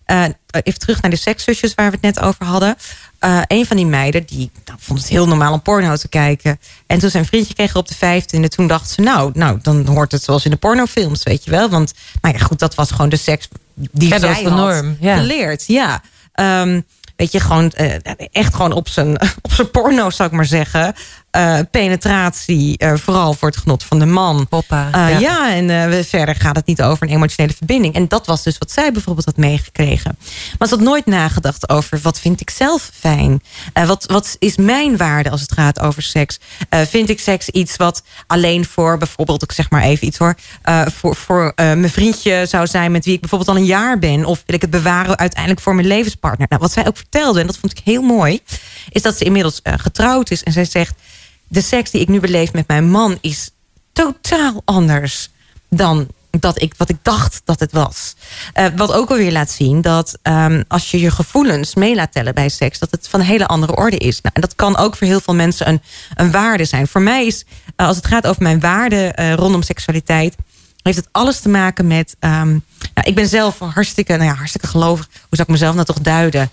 uh, 0.07 0.25
even 0.63 0.79
terug 0.79 1.03
naar 1.03 1.11
de 1.11 1.17
sekszusjes 1.17 1.75
waar 1.75 1.87
we 1.91 1.99
het 2.01 2.15
net 2.15 2.21
over 2.21 2.45
hadden. 2.45 2.77
Uh, 3.25 3.43
een 3.47 3.67
van 3.67 3.77
die 3.77 3.87
meiden 3.87 4.27
die 4.27 4.51
nou, 4.65 4.79
vond 4.83 4.99
het 4.99 5.09
heel 5.09 5.27
normaal 5.27 5.53
om 5.53 5.63
porno 5.63 5.97
te 5.97 6.09
kijken. 6.09 6.61
En 6.87 6.99
toen 6.99 7.11
zijn 7.11 7.25
vriendje 7.25 7.55
kreeg 7.55 7.77
op 7.77 7.89
de 7.89 7.95
vijftiende, 7.95 8.49
toen 8.49 8.67
dacht 8.67 8.91
ze, 8.91 9.01
nou, 9.01 9.31
nou, 9.35 9.59
dan 9.63 9.87
hoort 9.87 10.13
het 10.13 10.23
zoals 10.23 10.45
in 10.45 10.51
de 10.51 10.57
pornofilms, 10.57 11.23
weet 11.23 11.45
je 11.45 11.51
wel. 11.51 11.69
Want, 11.69 11.93
nou 12.21 12.35
ja, 12.39 12.45
goed, 12.45 12.59
dat 12.59 12.75
was 12.75 12.91
gewoon 12.91 13.09
de 13.09 13.17
seks 13.17 13.49
die 13.75 14.09
ja, 14.09 14.19
zij 14.19 14.43
de 14.43 14.51
norm. 14.51 14.97
Ja. 15.01 15.17
geleerd. 15.17 15.65
Ja. 15.67 16.03
Um, 16.35 16.85
weet 17.17 17.33
je, 17.33 17.41
gewoon 17.41 17.73
uh, 17.81 17.95
echt 18.33 18.55
gewoon 18.55 18.73
op 18.73 18.89
zijn, 18.89 19.21
op 19.43 19.53
zijn 19.53 19.71
porno, 19.71 20.11
zou 20.11 20.29
ik 20.29 20.35
maar 20.35 20.47
zeggen. 20.47 20.95
Uh, 21.37 21.59
penetratie, 21.71 22.75
uh, 22.79 22.93
vooral 22.97 23.35
voor 23.35 23.49
het 23.49 23.57
genot 23.57 23.85
van 23.85 23.99
de 23.99 24.07
man. 24.07 24.47
Ja. 24.69 25.09
ja, 25.09 25.55
en 25.55 26.05
verder 26.05 26.35
gaat 26.35 26.57
het 26.57 26.67
niet 26.67 26.83
over 26.83 27.03
een 27.03 27.15
emotionele 27.15 27.55
verbinding. 27.57 27.95
En 27.95 28.09
dat 28.09 28.27
was 28.27 28.43
dus 28.43 28.59
wat 28.59 28.71
zij 28.71 28.93
bijvoorbeeld 28.93 29.27
had 29.27 29.37
meegekregen. 29.37 30.19
Maar 30.59 30.69
ze 30.69 30.75
had 30.75 30.85
nooit 30.85 31.07
nagedacht 31.07 31.69
over 31.69 31.99
wat 32.03 32.21
vind 32.21 32.41
ik 32.41 32.51
zelf 32.51 32.91
fijn? 32.95 33.43
wat, 33.87 34.05
wat 34.07 34.37
is 34.39 34.57
mijn 34.57 34.97
waarde 34.97 35.31
als 35.31 35.41
het 35.41 35.53
gaat 35.53 35.81
over 35.81 36.03
seks? 36.03 36.39
vind 36.71 37.09
ik 37.09 37.21
seks 37.21 37.49
iets 37.49 37.77
wat 37.77 38.03
alleen 38.27 38.65
voor 38.65 38.99
bijvoorbeeld, 38.99 39.43
ik 39.43 39.53
zeg 39.53 39.71
maar 39.71 39.83
even 39.83 40.07
iets 40.07 40.19
hoor, 40.19 40.35
voor, 40.95 41.17
voor 41.17 41.53
mijn 41.57 41.91
vriendje 41.91 42.47
zou 42.47 42.67
zijn 42.67 42.93
met 42.93 43.05
wie 43.05 43.15
ik 43.15 43.21
bijvoorbeeld 43.21 43.51
al 43.51 43.57
een 43.57 43.65
jaar 43.65 43.99
ben? 43.99 44.25
Of 44.25 44.43
wil 44.47 44.55
ik 44.55 44.63
het 44.63 44.71
bewaren 44.71 45.19
uiteindelijk 45.19 45.61
voor 45.61 45.75
mijn 45.75 45.87
levenspartner? 45.87 46.47
Nou, 46.49 46.63
wat 46.63 46.73
zij 46.73 46.87
ook 46.87 46.97
vertelde, 46.97 47.41
en 47.41 47.47
dat 47.47 47.59
vond 47.59 47.79
ik 47.79 47.85
heel 47.85 48.03
mooi, 48.03 48.41
is 48.89 49.03
dat 49.03 49.17
ze 49.17 49.25
inmiddels 49.25 49.61
getrouwd 49.63 50.31
is. 50.31 50.43
En 50.43 50.53
zij 50.53 50.65
zegt 50.65 50.95
de 51.55 51.61
seks 51.61 51.91
die 51.91 52.01
ik 52.01 52.09
nu 52.09 52.21
beleef 52.21 52.53
met 52.53 52.69
mijn 52.69 52.91
man 52.91 53.19
is 53.21 53.51
totaal 53.93 54.63
anders 54.65 55.31
dan 55.69 56.09
dat 56.31 56.63
ik, 56.63 56.75
wat 56.77 56.89
ik 56.89 56.97
dacht 57.03 57.41
dat 57.45 57.61
het 57.61 57.73
was. 57.73 58.15
Uh, 58.55 58.67
wat 58.77 58.93
ook 58.93 59.11
alweer 59.11 59.33
laat 59.33 59.51
zien 59.51 59.81
dat 59.81 60.19
um, 60.23 60.65
als 60.69 60.91
je 60.91 61.01
je 61.01 61.11
gevoelens 61.11 61.75
mee 61.75 61.95
laat 61.95 62.13
tellen 62.13 62.35
bij 62.35 62.49
seks... 62.49 62.79
dat 62.79 62.91
het 62.91 63.09
van 63.09 63.21
een 63.21 63.27
hele 63.27 63.47
andere 63.47 63.77
orde 63.77 63.97
is. 63.97 64.21
Nou, 64.21 64.35
en 64.35 64.41
dat 64.41 64.55
kan 64.55 64.77
ook 64.77 64.97
voor 64.97 65.07
heel 65.07 65.21
veel 65.21 65.35
mensen 65.35 65.69
een, 65.69 65.83
een 66.15 66.31
waarde 66.31 66.65
zijn. 66.65 66.89
Voor 66.89 67.03
mij 67.03 67.27
is, 67.27 67.45
uh, 67.77 67.87
als 67.87 67.97
het 67.97 68.07
gaat 68.07 68.27
over 68.27 68.43
mijn 68.43 68.61
waarde 68.61 69.13
uh, 69.19 69.35
rondom 69.35 69.63
seksualiteit... 69.63 70.37
heeft 70.83 70.97
het 70.97 71.09
alles 71.13 71.41
te 71.41 71.49
maken 71.49 71.87
met... 71.87 72.17
Um, 72.21 72.65
nou, 72.95 73.09
ik 73.09 73.15
ben 73.15 73.29
zelf 73.29 73.59
hartstikke, 73.59 74.17
nou 74.17 74.29
ja, 74.31 74.35
hartstikke 74.35 74.67
gelovig. 74.67 75.07
Hoe 75.07 75.29
zou 75.31 75.43
ik 75.43 75.49
mezelf 75.49 75.75
nou 75.75 75.87
toch 75.87 76.01
duiden? 76.01 76.51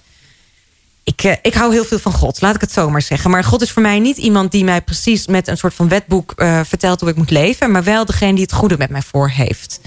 Ik, 1.03 1.23
uh, 1.23 1.33
ik 1.41 1.53
hou 1.53 1.73
heel 1.73 1.85
veel 1.85 1.99
van 1.99 2.11
God, 2.11 2.41
laat 2.41 2.55
ik 2.55 2.61
het 2.61 2.71
zo 2.71 2.89
maar 2.89 3.01
zeggen. 3.01 3.31
Maar 3.31 3.43
God 3.43 3.61
is 3.61 3.71
voor 3.71 3.81
mij 3.81 3.99
niet 3.99 4.17
iemand 4.17 4.51
die 4.51 4.63
mij 4.63 4.81
precies 4.81 5.27
met 5.27 5.47
een 5.47 5.57
soort 5.57 5.73
van 5.73 5.87
wetboek 5.87 6.33
uh, 6.35 6.59
vertelt 6.63 6.99
hoe 6.99 7.09
ik 7.09 7.15
moet 7.15 7.29
leven. 7.29 7.71
Maar 7.71 7.83
wel 7.83 8.05
degene 8.05 8.33
die 8.33 8.43
het 8.43 8.53
goede 8.53 8.77
met 8.77 8.89
mij 8.89 9.01
voor 9.01 9.29
heeft. 9.29 9.79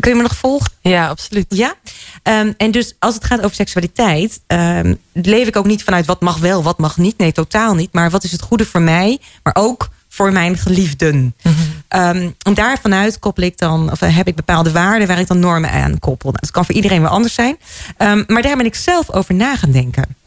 Kun 0.00 0.10
je 0.10 0.16
me 0.16 0.22
nog 0.22 0.36
volgen? 0.36 0.70
Ja, 0.80 1.08
absoluut. 1.08 1.46
Ja? 1.48 1.74
Um, 2.22 2.54
en 2.56 2.70
dus 2.70 2.94
als 2.98 3.14
het 3.14 3.24
gaat 3.24 3.40
over 3.40 3.54
seksualiteit... 3.54 4.40
Um, 4.46 4.98
leef 5.12 5.46
ik 5.46 5.56
ook 5.56 5.66
niet 5.66 5.84
vanuit 5.84 6.06
wat 6.06 6.20
mag 6.20 6.38
wel, 6.38 6.62
wat 6.62 6.78
mag 6.78 6.96
niet. 6.96 7.18
Nee, 7.18 7.32
totaal 7.32 7.74
niet. 7.74 7.92
Maar 7.92 8.10
wat 8.10 8.24
is 8.24 8.32
het 8.32 8.42
goede 8.42 8.66
voor 8.66 8.82
mij, 8.82 9.18
maar 9.42 9.56
ook 9.58 9.88
voor 10.08 10.32
mijn 10.32 10.56
geliefden. 10.56 11.16
Mm 11.16 11.34
-hmm. 11.42 12.00
um, 12.00 12.34
en 12.42 12.54
daarvanuit 12.54 13.18
koppel 13.18 13.42
ik 13.42 13.58
dan, 13.58 13.90
of 13.90 14.00
heb 14.00 14.28
ik 14.28 14.34
bepaalde 14.34 14.72
waarden... 14.72 15.08
waar 15.08 15.20
ik 15.20 15.26
dan 15.26 15.38
normen 15.38 15.70
aan 15.70 15.98
koppel. 15.98 16.28
Nou, 16.28 16.42
dat 16.42 16.50
kan 16.50 16.64
voor 16.64 16.74
iedereen 16.74 17.02
wel 17.02 17.10
anders 17.10 17.34
zijn. 17.34 17.56
maar 18.26 18.42
daar 18.42 18.56
ben 18.56 18.66
ik 18.66 18.74
zelf 18.74 19.12
over 19.12 19.34
na 19.34 19.56
gaan 19.56 19.70
denken 19.70 20.18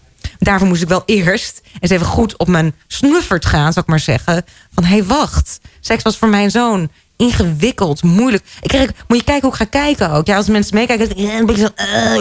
daarvoor 0.44 0.68
moest 0.68 0.82
ik 0.82 0.88
wel 0.88 1.04
eerst 1.06 1.62
eens 1.80 1.92
even 1.92 2.06
goed 2.06 2.38
op 2.38 2.48
mijn 2.48 2.74
snuffert 2.88 3.46
gaan, 3.46 3.74
zou 3.74 3.86
ik 3.86 3.92
maar 3.92 4.00
zeggen. 4.00 4.46
Van, 4.74 4.84
hé, 4.84 4.96
hey, 4.96 5.04
wacht. 5.04 5.60
Seks 5.80 6.04
was 6.04 6.18
voor 6.18 6.30
mijn 6.30 6.52
zoon 6.52 6.90
ingewikkeld, 7.18 8.04
moeilijk. 8.04 8.44
Ik 8.62 8.70
kreeg, 8.70 8.92
moet 9.08 9.18
je 9.18 9.24
kijken 9.24 9.50
hoe 9.50 9.52
ik 9.52 9.72
ga 9.72 9.80
kijken 9.80 10.12
ook. 10.12 10.28
Ja, 10.28 10.36
als 10.36 10.48
mensen 10.48 10.76
meekijken, 10.76 11.22
ja, 11.22 11.38
een 11.38 11.46
beetje 11.46 11.72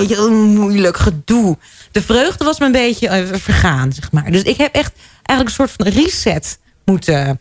zo, 0.09 0.29
uh, 0.29 0.45
moeilijk 0.45 0.97
gedoe. 0.97 1.57
De 1.93 2.03
vreugde 2.03 2.45
was 2.45 2.59
me 2.59 2.67
een 2.67 2.73
beetje 2.73 3.09
uh, 3.09 3.39
vergaan, 3.39 3.93
zeg 3.93 4.13
maar. 4.13 4.31
Dus 4.31 4.43
ik 4.43 4.57
heb 4.57 4.75
echt 4.75 4.93
eigenlijk 5.23 5.59
een 5.59 5.67
soort 5.67 5.71
van 5.77 6.03
reset 6.03 6.59
moeten 6.85 7.41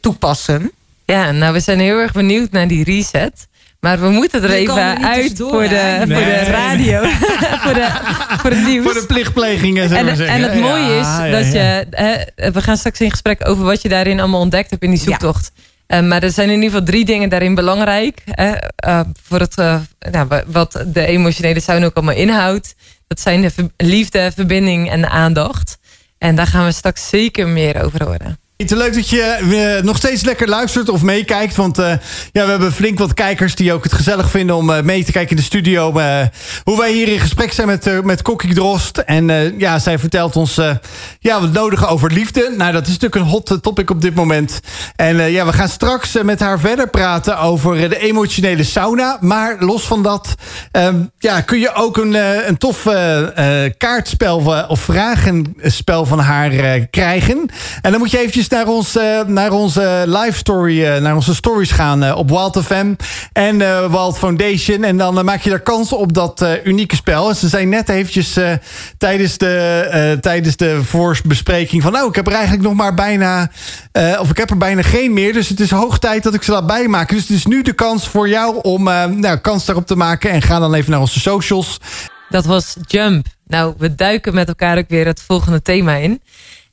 toepassen. 0.00 0.70
Ja, 1.04 1.30
nou, 1.30 1.52
we 1.52 1.60
zijn 1.60 1.80
heel 1.80 1.98
erg 1.98 2.12
benieuwd 2.12 2.50
naar 2.50 2.68
die 2.68 2.84
reset. 2.84 3.46
Maar 3.86 4.00
we 4.00 4.08
moeten 4.08 4.42
er 4.42 4.50
even 4.50 5.04
uit 5.04 5.38
voor 5.38 5.68
de, 5.68 5.96
voor 5.98 6.06
de 6.06 6.44
radio. 6.50 7.02
voor, 7.64 7.74
de, 7.74 7.88
voor 8.38 8.50
het 8.50 8.66
nieuws. 8.66 8.84
Voor 8.84 9.00
de 9.00 9.06
plichtplegingen, 9.06 9.82
en, 9.82 9.88
zeggen. 9.88 10.28
En 10.28 10.42
het 10.42 10.60
mooie 10.60 10.98
is 10.98 11.30
dat 11.30 11.52
je... 11.52 11.86
Hè, 11.90 12.50
we 12.50 12.62
gaan 12.62 12.76
straks 12.76 13.00
in 13.00 13.10
gesprek 13.10 13.48
over 13.48 13.64
wat 13.64 13.82
je 13.82 13.88
daarin 13.88 14.20
allemaal 14.20 14.40
ontdekt 14.40 14.70
hebt 14.70 14.82
in 14.82 14.90
die 14.90 14.98
zoektocht. 14.98 15.52
Ja. 15.86 16.02
Uh, 16.02 16.08
maar 16.08 16.22
er 16.22 16.30
zijn 16.30 16.48
in 16.48 16.54
ieder 16.54 16.70
geval 16.70 16.84
drie 16.84 17.04
dingen 17.04 17.28
daarin 17.28 17.54
belangrijk. 17.54 18.22
Hè, 18.24 18.52
uh, 18.86 19.00
voor 19.22 19.40
het, 19.40 19.58
uh, 19.58 19.80
nou, 20.10 20.28
wat 20.46 20.84
de 20.86 21.06
emotionele 21.06 21.60
sauna 21.60 21.86
ook 21.86 21.96
allemaal 21.96 22.14
inhoudt. 22.14 22.74
Dat 23.06 23.20
zijn 23.20 23.40
de 23.40 23.52
liefde, 23.76 24.32
verbinding 24.34 24.90
en 24.90 25.00
de 25.00 25.08
aandacht. 25.08 25.78
En 26.18 26.36
daar 26.36 26.46
gaan 26.46 26.64
we 26.64 26.72
straks 26.72 27.08
zeker 27.08 27.48
meer 27.48 27.82
over 27.82 28.04
horen. 28.04 28.38
Leuk 28.58 28.94
dat 28.94 29.08
je 29.08 29.38
uh, 29.42 29.84
nog 29.84 29.96
steeds 29.96 30.24
lekker 30.24 30.48
luistert 30.48 30.88
of 30.88 31.02
meekijkt. 31.02 31.56
Want 31.56 31.78
uh, 31.78 31.92
ja, 32.32 32.44
we 32.44 32.50
hebben 32.50 32.72
flink 32.72 32.98
wat 32.98 33.14
kijkers 33.14 33.54
die 33.54 33.72
ook 33.72 33.84
het 33.84 33.92
gezellig 33.92 34.30
vinden 34.30 34.56
om 34.56 34.70
uh, 34.70 34.80
mee 34.80 35.04
te 35.04 35.12
kijken 35.12 35.30
in 35.30 35.36
de 35.36 35.42
studio. 35.42 35.92
hoe 36.64 36.78
wij 36.78 36.92
hier 36.92 37.08
in 37.08 37.18
gesprek 37.18 37.52
zijn 37.52 37.66
met, 37.66 38.04
met 38.04 38.22
Kokkie 38.22 38.54
Drost. 38.54 38.98
En 38.98 39.54
ja, 39.58 39.78
zij 39.78 39.98
vertelt 39.98 40.36
ons 40.36 40.60
ja, 41.18 41.40
wat 41.40 41.52
nodige 41.52 41.86
over 41.86 42.12
liefde. 42.12 42.54
Nou, 42.56 42.72
dat 42.72 42.82
is 42.82 42.88
natuurlijk 42.88 43.14
een 43.14 43.30
hot 43.30 43.58
topic 43.62 43.90
op 43.90 44.02
dit 44.02 44.14
moment. 44.14 44.60
En 44.96 45.30
ja, 45.30 45.46
we 45.46 45.52
gaan 45.52 45.68
straks 45.68 46.22
met 46.22 46.40
haar 46.40 46.60
verder 46.60 46.88
praten 46.88 47.38
over 47.38 47.88
de 47.88 47.98
emotionele 47.98 48.64
sauna. 48.64 49.18
Maar 49.20 49.56
los 49.58 49.82
van 49.82 50.02
dat 50.02 50.34
um, 50.72 51.10
ja, 51.18 51.40
kun 51.40 51.58
je 51.58 51.74
ook 51.74 51.96
een, 51.96 52.14
een 52.48 52.58
tof 52.58 52.82
kaartspel 53.78 54.66
of 54.68 54.80
vragenspel 54.80 56.06
van 56.06 56.18
haar 56.18 56.50
krijgen. 56.90 57.48
En 57.82 57.90
dan 57.90 58.00
moet 58.00 58.10
je 58.10 58.18
eventjes 58.18 58.45
naar, 58.50 58.66
ons, 58.66 58.96
eh, 58.96 59.20
naar 59.26 59.52
onze 59.52 60.04
live 60.06 60.38
story, 60.38 60.84
eh, 60.84 61.00
naar 61.00 61.14
onze 61.14 61.34
stories 61.34 61.70
gaan 61.70 62.02
eh, 62.02 62.16
op 62.16 62.28
Wild 62.28 62.58
FM 62.64 62.94
en 63.32 63.58
Wild 63.90 64.18
Foundation. 64.18 64.84
En 64.84 64.96
dan 64.96 65.24
maak 65.24 65.40
je 65.40 65.50
daar 65.50 65.60
kans 65.60 65.92
op 65.92 66.12
dat 66.12 66.46
unieke 66.64 66.96
spel. 66.96 67.28
En 67.28 67.36
ze 67.36 67.48
zijn 67.48 67.68
net 67.68 67.88
eventjes 67.88 68.38
tijdens 68.98 69.38
de, 69.38 70.18
tijdens 70.20 70.56
de 70.56 70.84
voorbespreking 70.84 71.82
van... 71.82 71.92
nou, 71.92 72.08
ik 72.08 72.14
heb 72.14 72.26
er 72.26 72.32
eigenlijk 72.32 72.62
nog 72.62 72.74
maar 72.74 72.94
bijna... 72.94 73.50
of 74.18 74.30
ik 74.30 74.36
heb 74.36 74.50
er 74.50 74.56
bijna 74.56 74.82
geen 74.82 75.12
meer. 75.12 75.32
Dus 75.32 75.48
het 75.48 75.60
is 75.60 75.70
hoog 75.70 75.98
tijd 75.98 76.22
dat 76.22 76.34
ik 76.34 76.42
ze 76.42 76.52
laat 76.52 76.66
bijmaken. 76.66 77.16
Dus 77.16 77.28
het 77.28 77.36
is 77.36 77.46
nu 77.46 77.62
de 77.62 77.72
kans 77.72 78.08
voor 78.08 78.28
jou 78.28 78.58
om 78.62 78.82
nou, 79.20 79.36
kans 79.36 79.64
daarop 79.64 79.86
te 79.86 79.96
maken. 79.96 80.30
En 80.30 80.42
ga 80.42 80.58
dan 80.58 80.74
even 80.74 80.90
naar 80.90 81.00
onze 81.00 81.20
socials. 81.20 81.78
Dat 82.28 82.44
was 82.44 82.76
Jump. 82.86 83.26
Nou, 83.46 83.74
we 83.78 83.94
duiken 83.94 84.34
met 84.34 84.48
elkaar 84.48 84.78
ook 84.78 84.88
weer 84.88 85.06
het 85.06 85.22
volgende 85.22 85.62
thema 85.62 85.94
in. 85.94 86.20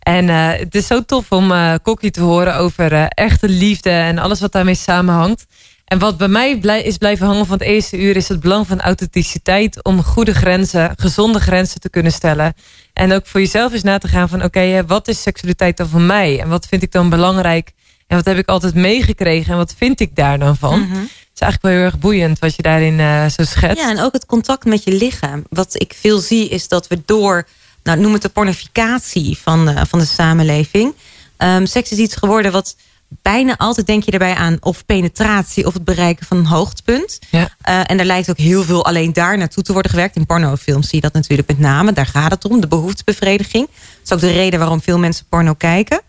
En 0.04 0.30
eh, 0.30 0.60
het 0.60 0.76
is 0.76 0.88
zo 0.88 1.02
tof 1.02 1.32
om 1.32 1.52
eh 1.52 1.74
Kokkie 1.82 2.12
te 2.12 2.22
horen 2.22 2.56
over 2.56 2.94
eh, 2.94 3.06
echte 3.10 3.50
liefde 3.50 3.90
en 3.90 4.18
alles 4.18 4.40
wat 4.40 4.52
daarmee 4.52 4.76
samenhangt. 4.76 5.46
En 5.86 6.00
wat 6.00 6.18
bij 6.18 6.28
mij 6.28 6.58
blij, 6.58 6.84
is 6.84 6.98
blijven 6.98 7.26
hangen 7.26 7.46
van 7.46 7.58
het 7.58 7.68
eerste 7.68 7.98
uur 7.98 8.16
is 8.16 8.28
het 8.28 8.40
belang 8.40 8.68
van 8.68 8.82
authenticiteit 8.82 9.84
om 9.84 10.04
goede 10.04 10.34
grenzen, 10.34 10.94
gezonde 10.96 11.40
grenzen 11.40 11.80
te 11.80 11.90
kunnen 11.90 12.12
stellen. 12.12 12.54
En 12.94 13.14
ook 13.14 13.28
voor 13.28 13.40
jezelf 13.40 13.74
eens 13.74 13.84
na 13.84 13.98
te 13.98 14.08
gaan 14.08 14.30
van 14.30 14.44
oké, 14.44 14.86
wat 14.86 15.08
is 15.08 15.22
seksualiteit 15.22 15.78
dan 15.78 15.88
voor 15.88 16.02
mij? 16.02 16.40
En 16.40 16.50
wat 16.50 16.66
vind 16.66 16.84
ik 16.84 16.92
dan 16.92 17.10
belangrijk? 17.10 17.72
En 18.08 18.16
wat 18.16 18.26
heb 18.26 18.38
ik 18.38 18.48
altijd 18.48 18.76
meegekregen 18.76 19.52
en 19.52 19.58
wat 19.58 19.74
vind 19.78 20.00
ik 20.00 20.16
daar 20.16 20.40
dan 20.40 20.58
van? 20.58 20.80
Mhm. 20.80 21.00
Het 21.00 21.42
is 21.42 21.42
eigenlijk 21.42 21.62
wel 21.62 21.72
heel 21.72 21.92
erg 21.92 22.00
boeiend 22.00 22.40
wat 22.40 22.56
je 22.56 22.62
daarin 22.62 23.30
zo 23.32 23.44
schetst. 23.44 23.84
Ja, 23.84 23.90
en 23.90 24.00
ook 24.00 24.14
het 24.14 24.26
contact 24.26 24.66
met 24.66 24.84
je 24.84 24.92
lichaam. 24.92 25.44
Wat 25.50 25.82
ik 25.82 25.94
veel 26.00 26.20
zie 26.20 26.50
is 26.50 26.68
dat 26.68 26.88
we 26.88 27.02
door, 27.06 27.48
nou, 27.84 28.00
noem 28.00 28.14
het 28.14 28.22
de 28.22 28.30
pornificatie 28.30 29.38
van, 29.42 29.70
eh, 29.70 29.82
van 29.88 30.00
de 30.00 30.06
samenleving. 30.06 30.94
Ehm, 31.38 31.66
seks 31.66 31.92
is 31.92 31.98
iets 31.98 32.16
geworden 32.16 32.52
wat 32.52 32.76
bijna 33.22 33.58
altijd 33.58 33.88
denk 33.88 34.04
je 34.04 34.12
erbij 34.12 34.36
aan 34.36 34.58
of 34.60 34.86
penetratie 34.86 35.66
of 35.66 35.74
het 35.74 35.84
bereiken 35.84 36.26
van 36.26 36.38
een 36.38 36.46
hoogtepunt. 36.46 37.20
Ja. 37.30 37.50
Eh, 37.62 37.80
en 37.80 38.00
er 38.00 38.06
lijkt 38.06 38.30
ook 38.30 38.38
heel 38.38 38.64
veel 38.64 38.86
alleen 38.86 39.14
daar 39.14 39.38
naartoe 39.38 39.64
te 39.64 39.74
worden 39.74 39.92
gewerkt. 39.92 40.16
In 40.16 40.26
pornofilms 40.26 40.88
zie 40.88 40.96
je 40.96 41.02
dat 41.02 41.14
natuurlijk 41.14 41.48
met 41.48 41.60
name. 41.60 41.94
Daar 41.94 42.06
gaat 42.06 42.32
het 42.32 42.46
om, 42.46 42.62
de 42.62 42.68
behoeftebevrediging. 42.68 43.68
Dat 43.68 43.76
is 44.04 44.12
ook 44.12 44.20
de 44.20 44.32
reden 44.32 44.60
waarom 44.60 44.82
veel 44.82 45.00
mensen 45.00 45.26
porno 45.30 45.54
kijken. 45.54 46.02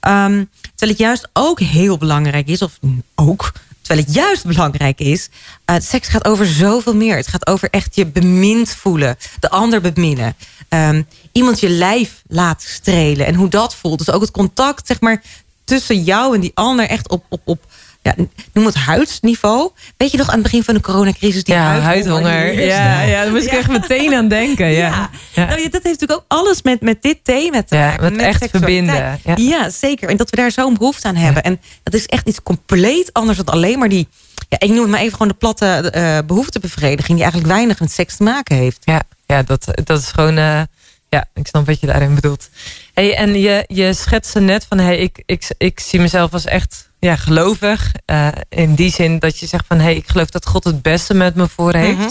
Ehm, 0.00 0.44
terwijl 0.60 0.90
het 0.90 0.98
juist 0.98 1.28
ook 1.32 1.60
heel 1.60 1.98
belangrijk 1.98 2.48
is, 2.48 2.62
of 2.62 2.78
ook, 3.14 3.52
terwijl 3.86 4.06
het 4.06 4.14
juist 4.14 4.44
belangrijk 4.44 4.98
is, 4.98 5.28
eh, 5.64 5.76
seks 5.78 6.08
gaat 6.08 6.24
over 6.24 6.46
zoveel 6.46 6.94
meer. 6.94 7.16
Het 7.16 7.26
gaat 7.26 7.46
over 7.46 7.70
echt 7.70 7.96
je 7.96 8.06
bemind 8.06 8.70
voelen, 8.70 9.16
de 9.40 9.50
ander 9.50 9.80
beminnen. 9.80 10.36
Ehm, 10.68 11.02
iemand 11.32 11.60
je 11.60 11.68
lijf 11.68 12.22
laten 12.26 12.68
strelen 12.68 13.26
en 13.26 13.34
hoe 13.34 13.48
dat 13.48 13.74
voelt. 13.74 13.98
Dus 13.98 14.10
ook 14.10 14.20
het 14.20 14.30
contact, 14.30 14.86
zeg 14.86 15.00
maar, 15.00 15.22
tussen 15.64 16.02
jou 16.02 16.34
en 16.34 16.40
die 16.40 16.50
ander 16.54 16.88
echt 16.88 17.08
op, 17.08 17.24
op, 17.28 17.40
op 17.44 17.64
ja, 18.06 18.14
noem 18.52 18.66
het 18.66 18.74
huidsniveau. 18.74 19.70
Weet 19.96 20.10
je 20.10 20.16
nog 20.18 20.26
aan 20.28 20.34
het 20.34 20.42
begin 20.42 20.62
van 20.64 20.74
de 20.74 20.80
coronacrisis? 20.80 21.44
Die 21.44 21.54
ja, 21.54 21.80
huidhonger. 21.80 22.60
Ja, 22.66 23.00
ja, 23.02 23.22
daar 23.22 23.32
moest 23.32 23.44
ik 23.44 23.50
Ja. 23.52 23.58
echt 23.58 23.68
meteen 23.70 24.14
aan 24.14 24.28
denken. 24.28 24.66
Ja, 24.66 25.10
ja. 25.34 25.46
Nou, 25.46 25.60
ja, 25.60 25.68
dat 25.68 25.82
heeft 25.82 26.00
natuurlijk 26.00 26.12
ook 26.18 26.24
alles 26.28 26.62
met, 26.62 26.80
met 26.80 27.02
dit 27.02 27.18
thema 27.22 27.62
te 27.62 27.76
Ja, 27.76 27.86
maken. 27.86 28.12
met 28.12 28.20
echt 28.20 28.40
seksualiteit. 28.42 29.18
verbinden, 29.22 29.44
Ja. 29.46 29.70
zeker. 29.70 30.08
En 30.08 30.16
dat 30.16 30.30
we 30.30 30.36
daar 30.36 30.50
zo'n 30.50 30.74
behoefte 30.74 31.08
aan 31.08 31.16
hebben. 31.16 31.42
En 31.42 31.60
dat 31.82 31.94
is 31.94 32.06
echt 32.06 32.28
iets 32.28 32.42
compleet 32.42 33.12
anders 33.12 33.38
dan 33.38 33.46
alleen 33.54 33.78
maar 33.78 33.88
die... 33.88 34.08
Ja, 34.48 34.58
ik 34.60 34.68
noem 34.68 34.80
het 34.80 34.88
maar 34.90 35.00
even 35.00 35.12
gewoon 35.12 35.28
de 35.28 35.34
platte 35.34 35.66
eh, 35.66 36.18
behoeftebevrediging... 36.26 37.14
die 37.18 37.22
eigenlijk 37.22 37.52
weinig 37.52 37.80
met 37.80 37.92
seks 37.92 38.16
te 38.16 38.22
maken 38.22 38.56
heeft. 38.56 38.78
Ja, 38.84 39.00
ja 39.26 39.42
dat, 39.42 39.66
dat 39.84 40.00
is 40.00 40.08
gewoon... 40.12 40.36
eh, 40.38 40.60
ja, 41.08 41.24
ik 41.34 41.46
snap 41.46 41.66
wat 41.66 41.80
je 41.80 41.86
daarin 41.86 42.14
bedoelt. 42.14 42.48
Hey, 42.94 43.14
en 43.16 43.40
je, 43.40 43.64
je 43.68 43.92
schetste 43.94 44.40
net 44.40 44.66
van... 44.68 44.78
Hey, 44.78 44.96
ik, 44.98 45.22
ik, 45.26 45.48
ik 45.58 45.80
zie 45.80 46.00
mezelf 46.00 46.32
als 46.32 46.44
echt 46.44 46.85
ja, 46.98 47.16
gelovig. 47.16 47.92
eh, 48.04 48.28
in 48.48 48.74
die 48.74 48.90
zin 48.90 49.18
dat 49.18 49.38
je 49.38 49.46
zegt 49.46 49.66
van... 49.66 49.78
Hey, 49.78 49.96
ik 49.96 50.08
geloof 50.08 50.30
dat 50.30 50.46
God 50.46 50.64
het 50.64 50.82
beste 50.82 51.14
met 51.14 51.34
me 51.34 51.48
voor 51.48 51.74
heeft. 51.74 51.98
Mhm. 51.98 52.10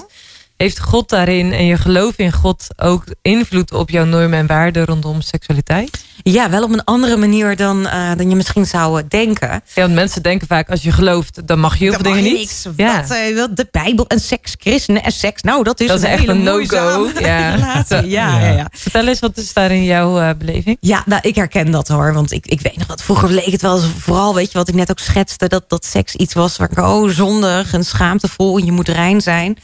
Heeft 0.57 0.79
God 0.79 1.09
daarin 1.09 1.53
en 1.53 1.65
je 1.65 1.77
geloof 1.77 2.13
in 2.17 2.31
God... 2.31 2.67
ook 2.75 3.03
invloed 3.21 3.73
op 3.73 3.89
jouw 3.89 4.05
normen 4.05 4.39
en 4.39 4.47
waarden 4.47 4.85
rondom 4.85 5.21
seksualiteit? 5.21 6.03
Ja, 6.23 6.49
wel 6.49 6.63
op 6.63 6.71
een 6.71 6.83
andere 6.83 7.17
manier 7.17 7.55
dan, 7.55 7.87
eh, 7.87 8.11
dan 8.17 8.29
je 8.29 8.35
misschien 8.35 8.65
zou 8.65 9.01
denken. 9.07 9.49
Ja, 9.49 9.81
want 9.81 9.93
mensen 9.93 10.23
denken 10.23 10.47
vaak... 10.47 10.69
als 10.69 10.83
je 10.83 10.91
gelooft, 10.91 11.47
dan 11.47 11.59
mag 11.59 11.77
je 11.77 11.83
heel 11.83 11.91
Dat 11.91 12.01
veel 12.01 12.11
dingen 12.13 12.29
je 12.29 12.37
niet. 12.37 12.39
niks. 12.39 12.67
ja. 12.75 13.01
Wat, 13.01 13.11
eh, 13.11 13.35
wat 13.35 13.55
de 13.57 13.67
Bijbel 13.71 14.07
en 14.07 14.19
seks, 14.19 14.55
christenen 14.59 15.03
en 15.03 15.11
seks. 15.11 15.41
Nou, 15.41 15.63
dat 15.63 15.79
is, 15.79 15.87
Dat 15.87 15.97
is 15.97 16.03
echt 16.03 16.19
hele 16.19 16.31
een 16.31 16.43
no-go. 16.43 17.07
Ja. 17.19 17.83
Ja, 17.89 18.01
ja, 18.05 18.39
ja. 18.39 18.67
Vertel 18.71 19.07
eens, 19.07 19.19
wat 19.19 19.37
is 19.37 19.53
daar 19.53 19.71
in 19.71 19.83
jouw 19.83 20.19
eh, 20.19 20.29
beleving? 20.37 20.77
Ja, 20.79 21.03
nou, 21.05 21.21
ik 21.23 21.35
herken 21.35 21.71
dat 21.71 21.87
hoor. 21.87 22.13
Want 22.13 22.31
ik, 22.31 22.45
ik 22.47 22.61
weet 22.61 22.77
nog 22.77 22.87
wat 22.87 23.01
vroeger 23.03 23.29
leek 23.29 23.51
het 23.51 23.61
wel 23.61 23.79
vooral, 23.79 24.35
weet 24.35 24.51
je 24.51 24.57
wat 24.57 24.67
ik 24.67 24.75
net 24.75 24.89
ook 24.91 24.99
schetste, 24.99 25.47
dat, 25.47 25.63
dat 25.67 25.85
seks 25.85 26.15
iets 26.15 26.33
was 26.33 26.57
waar 26.57 26.71
ik, 26.71 26.79
oh, 26.79 27.09
zondig 27.09 27.73
en 27.73 27.83
schaamtevol 27.83 28.57
en 28.57 28.65
je 28.65 28.71
moet 28.71 28.89
rein 28.89 29.21
zijn. 29.21 29.57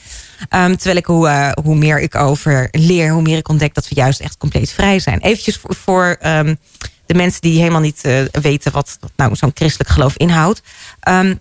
Ehm, 0.49 0.75
terwijl 0.75 0.97
ik, 0.97 1.05
hoe, 1.05 1.27
eh, 1.27 1.51
hoe 1.63 1.75
meer 1.75 1.99
ik 1.99 2.15
over 2.15 2.67
leer, 2.71 3.11
hoe 3.11 3.21
meer 3.21 3.37
ik 3.37 3.49
ontdek 3.49 3.73
dat 3.73 3.87
we 3.87 3.95
juist 3.95 4.19
echt 4.19 4.37
compleet 4.37 4.71
vrij 4.71 4.99
zijn. 4.99 5.19
Eventjes 5.19 5.59
voor, 5.61 6.17
ehm, 6.19 6.55
de 7.05 7.13
mensen 7.13 7.41
die 7.41 7.59
helemaal 7.59 7.81
niet 7.81 8.01
eh, 8.03 8.21
weten 8.31 8.71
wat, 8.71 8.99
nou 9.15 9.35
zo'n 9.35 9.51
christelijk 9.53 9.89
geloof 9.89 10.17
inhoudt. 10.17 10.61
Ehm, 10.99 11.35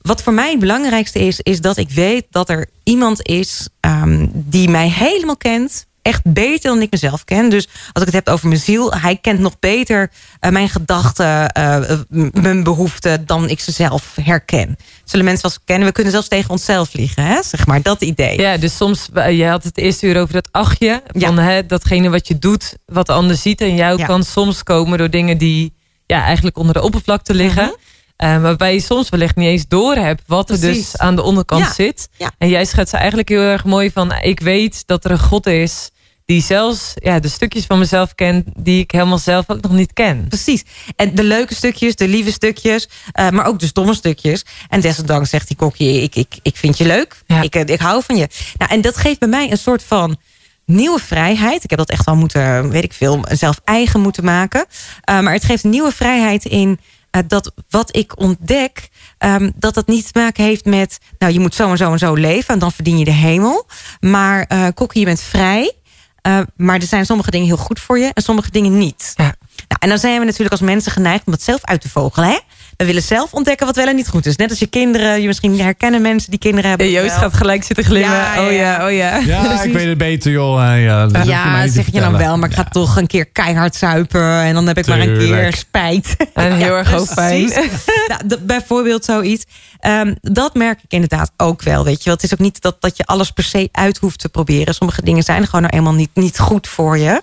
wat 0.00 0.22
voor 0.22 0.32
mij 0.32 0.50
het 0.50 0.60
belangrijkste 0.60 1.18
is, 1.18 1.40
is 1.40 1.60
dat 1.60 1.76
ik 1.76 1.90
weet 1.90 2.26
dat 2.30 2.48
er 2.48 2.68
iemand 2.82 3.26
is 3.26 3.68
die 4.32 4.68
mij 4.68 4.88
helemaal 4.88 5.36
kent. 5.36 5.86
Echt 6.04 6.20
beter 6.24 6.70
dan 6.70 6.82
ik 6.82 6.90
mezelf 6.90 7.24
ken. 7.24 7.48
Dus 7.50 7.68
als 7.92 8.04
ik 8.04 8.12
het 8.12 8.24
heb 8.24 8.28
over 8.28 8.48
mijn 8.48 8.60
ziel, 8.60 8.92
hij 8.92 9.16
kent 9.16 9.38
nog 9.38 9.58
beter 9.58 10.10
eh, 10.40 10.50
mijn 10.50 10.68
gedachten, 10.68 11.52
eh, 11.52 11.98
mijn 12.32 12.62
behoeften 12.62 13.26
dan 13.26 13.48
ik 13.48 13.60
ze 13.60 13.72
zelf 13.72 14.16
herken. 14.22 14.76
Zullen 15.04 15.24
mensen 15.24 15.42
wel 15.42 15.52
eens 15.52 15.60
kennen? 15.64 15.86
We 15.86 15.92
kunnen 15.94 16.12
zelfs 16.12 16.28
tegen 16.28 16.50
onszelf 16.50 16.92
liegen, 16.92 17.24
hè? 17.24 17.42
zeg 17.42 17.66
maar, 17.66 17.82
dat 17.82 18.02
idee. 18.02 18.40
Ja, 18.40 18.56
dus 18.56 18.76
soms, 18.76 19.08
eh, 19.14 19.38
je 19.38 19.46
had 19.46 19.64
het 19.64 19.78
eerste 19.78 20.06
uur 20.06 20.20
over 20.20 20.34
dat 20.34 20.48
achtje. 20.50 21.02
Van 21.12 21.38
hè, 21.38 21.66
datgene 21.66 22.10
wat 22.10 22.28
je 22.28 22.38
doet, 22.38 22.76
wat 22.86 23.06
de 23.06 23.12
ander 23.12 23.36
ziet. 23.36 23.60
En 23.60 23.74
jou 23.74 23.98
Ja. 23.98 24.06
kan 24.06 24.24
soms 24.24 24.62
komen 24.62 24.98
door 24.98 25.10
dingen 25.10 25.38
die 25.38 25.72
ja, 26.06 26.22
eigenlijk 26.24 26.58
onder 26.58 26.74
de 26.74 26.82
oppervlakte 26.82 27.34
liggen. 27.34 27.64
Mhm. 28.16 28.40
Waarbij 28.40 28.74
je 28.74 28.80
soms 28.80 29.08
wellicht 29.08 29.36
niet 29.36 29.48
eens 29.48 29.68
door 29.68 29.94
hebt 29.94 30.22
wat 30.26 30.50
er 30.50 30.60
dus 30.60 30.98
aan 30.98 31.16
de 31.16 31.22
onderkant 31.22 31.64
Ja. 31.64 31.72
zit. 31.72 32.08
Ja. 32.16 32.30
En 32.38 32.48
jij 32.48 32.64
schetst 32.64 32.94
eigenlijk 32.94 33.28
heel 33.28 33.40
erg 33.40 33.64
mooi 33.64 33.90
van... 33.90 34.12
ik 34.12 34.40
weet 34.40 34.82
dat 34.86 35.04
er 35.04 35.10
een 35.10 35.18
God 35.18 35.46
is 35.46 35.90
die 36.24 36.42
zelfs 36.42 36.92
ja, 36.94 37.18
de 37.18 37.28
stukjes 37.28 37.66
van 37.66 37.78
mezelf 37.78 38.14
kent... 38.14 38.48
die 38.56 38.80
ik 38.80 38.90
helemaal 38.90 39.18
zelf 39.18 39.50
ook 39.50 39.60
nog 39.60 39.72
niet 39.72 39.92
ken. 39.92 40.28
Precies. 40.28 40.64
En 40.96 41.14
de 41.14 41.24
leuke 41.24 41.54
stukjes, 41.54 41.96
de 41.96 42.08
lieve 42.08 42.32
stukjes, 42.32 42.88
eh, 43.12 43.30
maar 43.30 43.46
ook 43.46 43.58
de 43.58 43.66
stomme 43.66 43.94
stukjes. 43.94 44.44
En 44.68 44.80
desondanks 44.80 45.30
zegt 45.30 45.48
die 45.48 45.56
kokje, 45.56 46.02
ik, 46.02 46.14
ik, 46.14 46.38
ik 46.42 46.56
vind 46.56 46.78
je 46.78 46.86
leuk. 46.86 47.22
Ja. 47.26 47.42
Ik, 47.42 47.54
eh, 47.54 47.62
ik 47.66 47.80
hou 47.80 48.02
van 48.02 48.16
je. 48.16 48.28
Nou, 48.58 48.70
en 48.70 48.80
dat 48.80 48.96
geeft 48.96 49.18
bij 49.18 49.28
mij 49.28 49.50
een 49.50 49.58
soort 49.58 49.82
van 49.82 50.16
nieuwe 50.66 50.98
vrijheid. 50.98 51.64
Ik 51.64 51.70
heb 51.70 51.78
dat 51.78 51.90
echt 51.90 52.04
wel 52.04 52.16
moeten, 52.16 52.70
weet 52.70 52.84
ik 52.84 52.92
veel, 52.92 53.24
zelf 53.28 53.60
eigen 53.64 54.00
moeten 54.00 54.24
maken. 54.24 54.66
Eh, 55.00 55.20
maar 55.20 55.32
het 55.32 55.44
geeft 55.44 55.64
een 55.64 55.70
nieuwe 55.70 55.92
vrijheid 55.92 56.44
in 56.44 56.78
dat 57.26 57.52
wat 57.68 57.96
ik 57.96 58.18
ontdek... 58.18 58.88
ehm, 59.18 59.50
dat 59.56 59.74
dat 59.74 59.86
niet 59.86 60.12
te 60.12 60.20
maken 60.20 60.44
heeft 60.44 60.64
met... 60.64 60.98
nou, 61.18 61.32
je 61.32 61.40
moet 61.40 61.54
zo 61.54 61.70
en 61.70 61.76
zo 61.76 61.92
en 61.92 61.98
zo 61.98 62.14
leven 62.14 62.54
en 62.54 62.60
dan 62.60 62.72
verdien 62.72 62.98
je 62.98 63.04
de 63.04 63.10
hemel. 63.10 63.66
Maar 64.00 64.44
eh 64.48 64.66
kokkie, 64.74 65.00
je 65.00 65.06
bent 65.06 65.20
vrij... 65.20 65.72
Uh, 66.26 66.40
maar 66.56 66.76
er 66.76 66.86
zijn 66.86 67.06
sommige 67.06 67.30
dingen 67.30 67.46
heel 67.46 67.56
goed 67.56 67.80
voor 67.80 67.98
je 67.98 68.10
en 68.14 68.22
sommige 68.22 68.50
dingen 68.50 68.78
niet. 68.78 69.12
Ja. 69.16 69.34
Nou, 69.68 69.78
en 69.78 69.88
dan 69.88 69.98
zijn 69.98 70.18
we 70.18 70.24
natuurlijk 70.24 70.52
als 70.52 70.60
mensen 70.60 70.92
geneigd 70.92 71.26
om 71.26 71.32
dat 71.32 71.42
zelf 71.42 71.64
uit 71.64 71.80
te 71.80 71.88
vogelen. 71.88 72.28
Hè? 72.28 72.38
We 72.76 72.84
willen 72.84 73.02
zelf 73.02 73.32
ontdekken 73.32 73.66
wat 73.66 73.76
wel 73.76 73.86
en 73.86 73.96
niet 73.96 74.08
goed 74.08 74.26
is. 74.26 74.36
Net 74.36 74.50
als 74.50 74.58
je 74.58 74.66
kinderen, 74.66 75.20
je 75.20 75.26
misschien 75.26 75.60
herkennen 75.60 76.02
mensen 76.02 76.30
die 76.30 76.38
kinderen 76.38 76.68
hebben. 76.68 76.90
Joost 76.90 77.08
wel. 77.10 77.18
gaat 77.18 77.34
gelijk 77.34 77.64
zitten 77.64 77.84
glimmen. 77.84 78.10
Ja, 78.10 78.46
Oh 78.46 78.52
ja. 78.52 78.86
oh 78.86 78.92
ja. 78.92 79.16
Ja, 79.16 79.62
ik 79.62 79.72
weet 79.72 79.86
het 79.88 79.98
beter, 79.98 80.32
joh. 80.32 80.72
Eh, 80.72 80.84
ja, 80.84 81.06
dat 81.06 81.26
Ja, 81.26 81.66
zeg 81.66 81.86
je 81.92 82.00
dan 82.00 82.16
wel, 82.16 82.38
maar 82.38 82.48
ik 82.48 82.54
ga 82.54 82.62
Ja. 82.64 82.68
toch 82.70 82.96
een 82.96 83.06
keer 83.06 83.26
keihard 83.26 83.74
zuipen. 83.76 84.40
En 84.40 84.54
dan 84.54 84.66
heb 84.66 84.78
ik 84.78 84.86
maar 84.86 85.00
een 85.00 85.18
keer 85.18 85.52
spijt. 85.56 86.16
En 86.34 86.52
heel 86.56 86.66
Ja, 86.66 86.78
erg 86.78 86.90
hoofdpijn. 86.90 87.52
nou, 88.26 88.38
bijvoorbeeld 88.40 89.04
zoiets. 89.04 89.44
Ehm, 89.80 90.14
dat 90.20 90.54
merk 90.54 90.78
ik 90.82 90.92
inderdaad 90.92 91.30
ook 91.36 91.62
wel. 91.62 91.84
Weet 91.84 91.98
je. 91.98 92.04
wel. 92.04 92.14
Het 92.14 92.22
is 92.22 92.32
ook 92.32 92.38
niet 92.38 92.60
dat, 92.60 92.76
dat 92.80 92.96
je 92.96 93.04
alles 93.04 93.30
per 93.30 93.44
se 93.44 93.68
uit 93.72 93.98
hoeft 93.98 94.18
te 94.18 94.28
proberen. 94.28 94.74
Sommige 94.74 95.02
dingen 95.02 95.22
zijn 95.22 95.44
gewoon 95.46 95.60
nou 95.62 95.76
eenmaal 95.76 95.92
niet, 95.92 96.10
niet 96.14 96.38
goed 96.38 96.68
voor 96.68 96.98
je. 96.98 97.22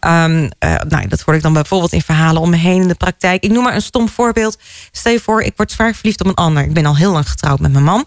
Ehm, 0.00 0.48
eh, 0.58 0.74
nou, 0.88 1.08
dat 1.08 1.20
hoor 1.20 1.34
ik 1.34 1.42
dan 1.42 1.52
bijvoorbeeld 1.52 1.92
in 1.92 2.02
verhalen 2.02 2.42
om 2.42 2.50
me 2.50 2.56
heen 2.56 2.82
in 2.82 2.88
de 2.88 2.94
praktijk. 2.94 3.44
Ik 3.44 3.50
noem 3.50 3.62
maar 3.62 3.74
een 3.74 3.82
stom 3.82 4.08
voorbeeld. 4.08 4.58
Stel 4.92 5.12
je 5.12 5.20
voor, 5.20 5.42
ik 5.42 5.52
word 5.56 5.72
zwaar 5.72 5.94
verliefd 5.94 6.20
op 6.20 6.26
een 6.26 6.34
ander. 6.34 6.62
Ik 6.62 6.72
ben 6.72 6.86
al 6.86 6.96
heel 6.96 7.12
lang 7.12 7.28
getrouwd 7.28 7.60
met 7.60 7.72
mijn 7.72 7.84
man. 7.84 8.04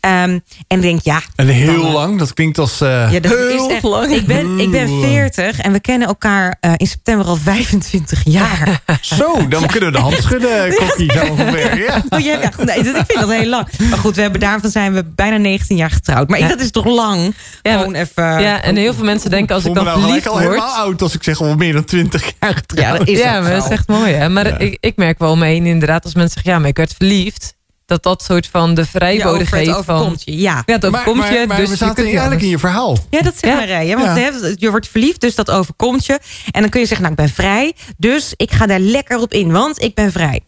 Ehm, 0.00 0.38
en 0.68 0.80
denk, 0.80 1.00
ja, 1.02 1.20
En 1.36 1.46
heel 1.46 1.76
Dan, 1.76 1.86
eh, 1.86 1.92
lang, 1.92 2.18
dat 2.18 2.34
klinkt 2.34 2.58
als... 2.58 2.80
eh, 2.80 3.12
ja, 3.12 3.20
dat 3.20 3.32
Heel 3.32 3.66
is 3.66 3.72
echt, 3.74 3.82
lang. 3.82 4.10
Ik 4.12 4.26
ben, 4.26 4.58
ik 4.58 4.70
ben 4.70 4.86
Heel 4.86 5.00
40 5.02 5.58
en 5.60 5.72
we 5.72 5.80
kennen 5.80 6.08
elkaar 6.08 6.56
eh, 6.60 6.72
in 6.76 6.86
september 6.86 7.26
al 7.26 7.36
25 7.36 8.20
jaar. 8.24 8.80
Zo, 9.00 9.48
dan 9.48 9.66
kunnen 9.66 9.92
we 9.92 9.96
de 9.96 10.02
hand 10.02 10.14
schudden, 10.22 10.74
kokkie, 10.78 11.12
zo 11.12 11.26
ongeveer. 11.26 11.78
Ja. 11.78 12.02
Oh, 12.10 12.18
jij, 12.18 12.40
ja, 12.40 12.50
nee, 12.64 12.82
dat- 12.82 12.96
ik 12.96 13.04
vind 13.06 13.20
dat 13.20 13.30
heel 13.30 13.46
lang. 13.48 13.66
Maar 13.90 13.98
goed, 13.98 14.14
we 14.16 14.22
hebben, 14.22 14.40
daarvan 14.40 14.70
zijn 14.70 14.94
we 14.94 15.04
bijna 15.04 15.36
19 15.36 15.76
jaar 15.76 15.90
getrouwd. 15.90 16.28
Maar 16.28 16.38
ik, 16.38 16.48
dat 16.48 16.60
is 16.60 16.70
toch 16.70 16.84
lang? 16.84 17.34
Ja, 17.62 17.78
Gewoon 17.78 17.94
even... 17.94 18.24
Ja, 18.40 18.62
en 18.62 18.76
heel 18.76 18.94
veel 18.94 19.04
mensen 19.04 19.30
denken 19.30 19.54
als 19.54 19.64
ik 19.64 19.74
dan 19.74 19.84
nou 19.84 20.00
verliefd 20.00 20.26
al 20.28 20.32
word... 20.32 20.44
helemaal 20.44 20.74
oud 20.74 21.02
als 21.02 21.14
ik 21.14 21.22
zeg 21.34 21.40
al 21.40 21.54
meer 21.56 21.72
dan 21.72 21.84
twintig 21.84 22.32
jaar 22.40 22.54
getrouwd. 22.54 22.86
Ja, 22.92 22.98
dat 22.98 23.08
is 23.08 23.18
ja, 23.18 23.40
maar 23.40 23.50
dat 23.50 23.64
is 23.64 23.70
echt 23.70 23.88
mooi. 23.88 24.12
Hè? 24.12 24.28
Maar 24.28 24.60
ik, 24.60 24.76
ik 24.80 24.96
merk 24.96 25.18
wel 25.18 25.30
omheen 25.30 25.66
inderdaad, 25.66 26.04
als 26.04 26.14
mensen 26.14 26.32
zeggen, 26.34 26.52
ja, 26.52 26.58
maar 26.58 26.68
ik 26.68 26.76
werd 26.76 26.94
verliefd. 26.96 27.56
Dat 27.86 28.02
dat 28.02 28.22
soort 28.22 28.46
van 28.46 28.74
de 28.74 28.80
Ja, 28.80 28.86
vrijbode 28.86 29.46
geeft 29.46 29.84
van... 29.84 30.16
je, 30.24 30.36
ja. 30.40 30.62
Ja, 30.66 30.72
het 30.72 30.82
Maar, 30.82 30.90
overkomt 30.90 31.16
maar, 31.18 31.32
je, 31.32 31.46
maar 31.46 31.56
dus 31.56 31.66
we 31.66 31.72
je 31.72 31.76
zaten 31.78 32.04
eigenlijk 32.04 32.42
in 32.42 32.48
je 32.48 32.58
verhaal. 32.58 32.98
Ja, 33.10 33.22
dat 33.22 33.38
zegt 33.38 33.52
Ja. 33.52 33.58
Marije. 33.58 33.96
Want 33.96 34.18
Ja. 34.18 34.52
je 34.56 34.70
wordt 34.70 34.88
verliefd, 34.88 35.20
dus 35.20 35.34
dat 35.34 35.50
overkomt 35.50 36.06
je. 36.06 36.18
En 36.50 36.60
dan 36.60 36.70
kun 36.70 36.80
je 36.80 36.86
zeggen, 36.86 37.06
nou, 37.06 37.18
ik 37.20 37.26
ben 37.26 37.34
vrij. 37.44 37.72
Dus 37.96 38.32
ik 38.36 38.52
ga 38.52 38.66
daar 38.66 38.78
lekker 38.80 39.18
op 39.18 39.32
in, 39.32 39.52
want 39.52 39.82
ik 39.82 39.94
ben 39.94 40.12
vrij. 40.12 40.40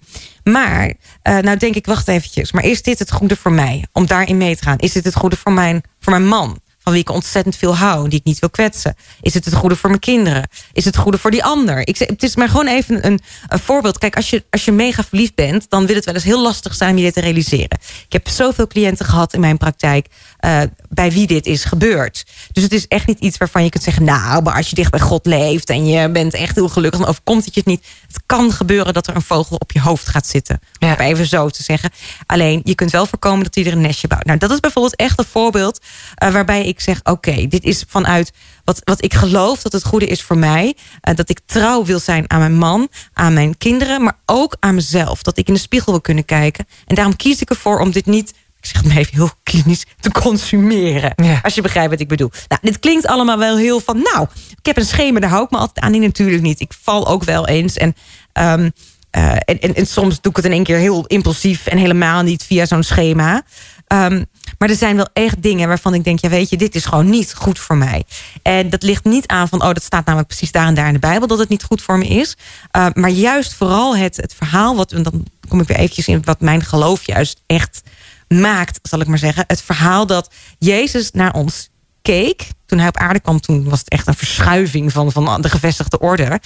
Maar, 0.45 0.95
eh, 1.23 1.39
nou 1.39 1.57
denk 1.57 1.75
ik, 1.75 1.87
wacht 1.87 2.09
eventjes. 2.09 2.53
Maar 2.53 2.65
is 2.65 2.83
dit 2.83 2.99
het 2.99 3.13
goede 3.13 3.37
voor 3.37 3.53
mij? 3.53 3.85
Om 3.93 4.07
daarin 4.07 4.37
mee 4.37 4.57
te 4.57 4.63
gaan. 4.63 4.79
Is 4.79 4.93
dit 4.93 5.05
het 5.05 5.15
goede 5.15 5.37
voor 5.37 5.53
mijn, 5.53 5.83
voor 6.01 6.13
mijn 6.13 6.27
man? 6.27 6.61
Van 6.83 6.93
wie 6.93 7.01
ik 7.01 7.11
ontzettend 7.11 7.57
veel 7.57 7.77
hou, 7.77 8.09
die 8.09 8.19
ik 8.19 8.25
niet 8.25 8.39
wil 8.39 8.51
kwetsen. 8.51 8.97
Is 9.21 9.35
het 9.35 9.45
het 9.45 9.55
goede 9.55 9.77
voor 9.77 9.89
mijn 9.89 10.01
kinderen? 10.01 10.49
Is 10.73 10.85
het 10.85 10.95
het 10.95 11.03
goede 11.03 11.19
voor 11.19 11.31
die 11.31 11.45
ander? 11.45 11.89
Ik 11.89 11.97
zeg, 11.97 12.09
het 12.09 12.23
is 12.23 12.37
maar 12.37 12.49
gewoon 12.49 12.67
even 12.67 13.07
een, 13.07 13.21
een 13.49 13.59
voorbeeld. 13.59 13.99
Kijk, 13.99 14.17
als 14.17 14.31
je, 14.31 14.45
als 14.51 14.65
je 14.65 14.73
mega 14.73 15.05
verliefd 15.05 15.35
bent, 15.35 15.67
dan 15.69 15.87
wil 15.87 15.97
het 15.97 16.05
wel 16.05 16.15
eens 16.15 16.25
heel 16.25 16.43
lastig 16.43 16.75
zijn 16.75 16.91
om 16.91 16.97
je 16.97 17.03
dit 17.03 17.15
te 17.15 17.21
realiseren. 17.21 17.79
Ik 18.07 18.13
heb 18.13 18.29
zoveel 18.29 18.67
cliënten 18.67 19.07
gehad 19.07 19.33
in 19.33 19.41
mijn 19.41 19.57
praktijk 19.57 20.07
eh, 20.39 20.61
bij 20.89 21.13
wie 21.13 21.27
dit 21.27 21.47
is 21.47 21.65
gebeurd. 21.65 22.25
Dus 22.53 22.63
het 22.63 22.73
is 22.73 22.87
echt 22.87 23.07
niet 23.07 23.19
iets 23.19 23.37
waarvan 23.37 23.65
je 23.65 23.71
kunt 23.71 23.85
zeggen, 23.85 24.05
nou, 24.05 24.43
maar 24.43 24.55
als 24.55 24.69
je 24.69 24.75
dicht 24.75 24.91
bij 24.91 25.01
God 25.01 25.27
leeft 25.27 25.71
en 25.71 25.87
je 25.87 26.11
bent 26.11 26.35
echt 26.35 26.55
heel 26.55 26.69
gelukkig, 26.69 27.01
dan 27.01 27.09
overkomt 27.09 27.45
het 27.45 27.55
je 27.55 27.61
het 27.61 27.69
niet. 27.69 27.87
Het 28.07 28.23
kan 28.27 28.53
gebeuren 28.53 28.95
dat 28.95 29.07
er 29.07 29.15
een 29.15 29.23
vogel 29.23 29.57
op 29.57 29.73
je 29.73 29.81
hoofd 29.81 30.09
gaat 30.09 30.27
zitten. 30.27 30.61
Ja. 30.79 30.93
Om 30.93 31.01
even 31.01 31.27
zo 31.27 31.49
te 31.49 31.63
zeggen. 31.63 31.91
Alleen, 32.27 32.61
je 32.65 32.75
kunt 32.75 32.91
wel 32.91 33.07
voorkomen 33.07 33.45
dat 33.45 33.55
hij 33.55 33.65
er 33.65 33.73
een 33.73 33.81
nestje 33.81 34.09
bouwt. 34.09 34.25
Nou, 34.25 34.39
dat 34.39 34.51
is 34.51 34.61
bijvoorbeeld 34.61 34.97
echt 34.97 35.19
een 35.19 35.25
voorbeeld 35.25 35.81
eh, 36.15 36.33
waarbij 36.33 36.67
ik 36.71 36.81
zeg, 36.81 37.01
oké, 37.03 37.47
dit 37.47 37.65
is 37.65 37.85
vanuit 37.89 38.33
wat, 38.65 38.81
wat 38.85 39.05
ik 39.05 39.15
geloof 39.15 39.63
dat 39.63 39.73
het 39.73 39.85
goede 39.85 40.07
is 40.07 40.23
voor 40.23 40.39
mij. 40.39 40.77
eh, 41.01 41.15
dat 41.15 41.31
ik 41.31 41.41
trouw 41.47 41.85
wil 41.85 41.99
zijn 41.99 42.31
aan 42.31 42.39
mijn 42.39 42.57
man, 42.57 42.89
aan 43.13 43.33
mijn 43.33 43.59
kinderen, 43.59 44.03
maar 44.03 44.19
ook 44.27 44.57
aan 44.61 44.75
mezelf. 44.75 45.23
Dat 45.23 45.39
ik 45.39 45.49
in 45.49 45.55
de 45.55 45.61
spiegel 45.61 45.93
wil 45.93 46.01
kunnen 46.01 46.25
kijken. 46.25 46.67
En 46.87 46.95
daarom 46.95 47.17
kies 47.17 47.41
ik 47.41 47.51
ervoor 47.51 47.81
om 47.81 47.91
dit 47.91 48.07
niet 48.07 48.33
ik 48.61 48.67
zeg 48.67 48.77
het 48.77 48.87
maar 48.87 48.97
even 48.97 49.15
heel 49.15 49.31
klinisch, 49.43 49.85
te 50.01 50.11
consumeren. 50.11 51.13
Ja. 51.17 51.41
Als 51.43 51.55
je 51.55 51.63
begrijpt 51.63 51.91
wat 51.91 52.01
ik 52.01 52.09
bedoel. 52.09 52.31
Nou, 52.49 52.61
dit 52.63 52.79
klinkt 52.79 53.07
allemaal 53.07 53.39
wel 53.39 53.57
heel 53.57 53.81
van, 53.81 53.97
nou, 53.97 54.27
ik 54.51 54.67
heb 54.67 54.77
een 54.77 54.85
schema, 54.85 55.21
daar 55.21 55.31
hou 55.31 55.45
ik 55.45 55.51
me 55.51 55.59
altijd 55.59 55.85
aan. 55.85 55.91
Nee, 55.91 56.01
natuurlijk 56.01 56.43
niet. 56.43 56.61
Ik 56.61 56.73
val 56.83 57.09
ook 57.09 57.25
wel 57.25 57.47
eens. 57.47 57.77
En, 57.77 57.95
ehm, 58.33 58.71
eh, 59.11 59.33
en, 59.33 59.61
en, 59.61 59.75
en 59.75 59.87
soms 59.87 60.21
doe 60.21 60.31
ik 60.31 60.37
het 60.37 60.45
in 60.47 60.53
één 60.53 60.65
keer 60.65 60.77
heel 60.77 61.07
impulsief 61.07 61.67
en 61.67 61.79
helemaal 61.79 62.23
niet 62.23 62.45
via 62.45 62.67
zo'n 62.67 62.83
schema. 62.83 63.43
Ehm, 63.87 64.25
maar 64.61 64.69
er 64.69 64.77
zijn 64.77 64.97
wel 64.97 65.09
echt 65.13 65.43
dingen 65.43 65.69
waarvan 65.69 65.95
ik 65.95 66.05
denk, 66.05 66.19
ja 66.21 66.29
weet 66.29 66.49
je, 66.51 66.57
dit 66.57 66.75
is 66.75 66.85
gewoon 66.85 67.11
niet 67.11 67.35
goed 67.35 67.59
voor 67.59 67.77
mij. 67.77 68.05
En 68.43 68.71
dat 68.71 68.83
ligt 68.83 69.05
niet 69.05 69.27
aan 69.27 69.49
van, 69.49 69.63
oh 69.63 69.73
dat 69.73 69.83
staat 69.83 70.05
namelijk 70.05 70.29
precies 70.29 70.53
daar 70.53 70.67
en 70.67 70.75
daar 70.75 70.87
in 70.87 70.93
de 70.93 70.99
Bijbel 70.99 71.27
dat 71.27 71.39
het 71.39 71.49
niet 71.49 71.63
goed 71.63 71.83
voor 71.83 71.99
me 71.99 72.07
is. 72.07 72.37
Uh, 72.77 72.87
maar 72.93 73.11
juist 73.11 73.55
vooral 73.55 73.97
het, 73.97 74.17
het 74.17 74.35
verhaal, 74.35 74.77
wat, 74.77 74.93
en 74.93 75.03
dan 75.03 75.27
kom 75.49 75.61
ik 75.61 75.69
weer 75.69 75.77
eventjes 75.77 76.09
in 76.09 76.23
wat 76.25 76.41
mijn 76.41 76.63
geloof 76.63 77.07
juist 77.07 77.41
echt 77.47 77.83
maakt, 78.29 78.79
zal 78.83 79.01
ik 79.01 79.07
maar 79.07 79.19
zeggen. 79.19 79.45
Het 79.47 79.63
verhaal 79.63 80.07
dat 80.07 80.31
Jezus 80.59 81.11
naar 81.11 81.35
ons 81.35 81.69
keek. 82.03 82.49
Toen 82.67 82.79
hij 82.79 82.89
op 82.89 82.97
aarde 82.97 83.21
kwam, 83.21 83.41
toen 83.41 83.69
was 83.69 83.79
het 83.79 83.89
echt 83.89 84.07
een 84.07 84.15
verschuiving 84.15 84.93
van, 84.93 85.13
van 85.13 85.43
de 85.43 85.49
gevestigde 85.49 85.99
orde. 85.99 86.41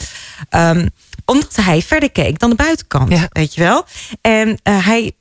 Um, 0.50 0.90
omdat 1.24 1.56
hij 1.56 1.82
verder 1.82 2.10
keek 2.10 2.38
dan 2.38 2.50
de 2.50 2.56
buitenkant, 2.56 3.10
Ja. 3.10 3.28
weet 3.28 3.54
je 3.54 3.60
wel. 3.60 3.84
En 4.20 4.48
uh, 4.48 4.86
hij 4.86 5.12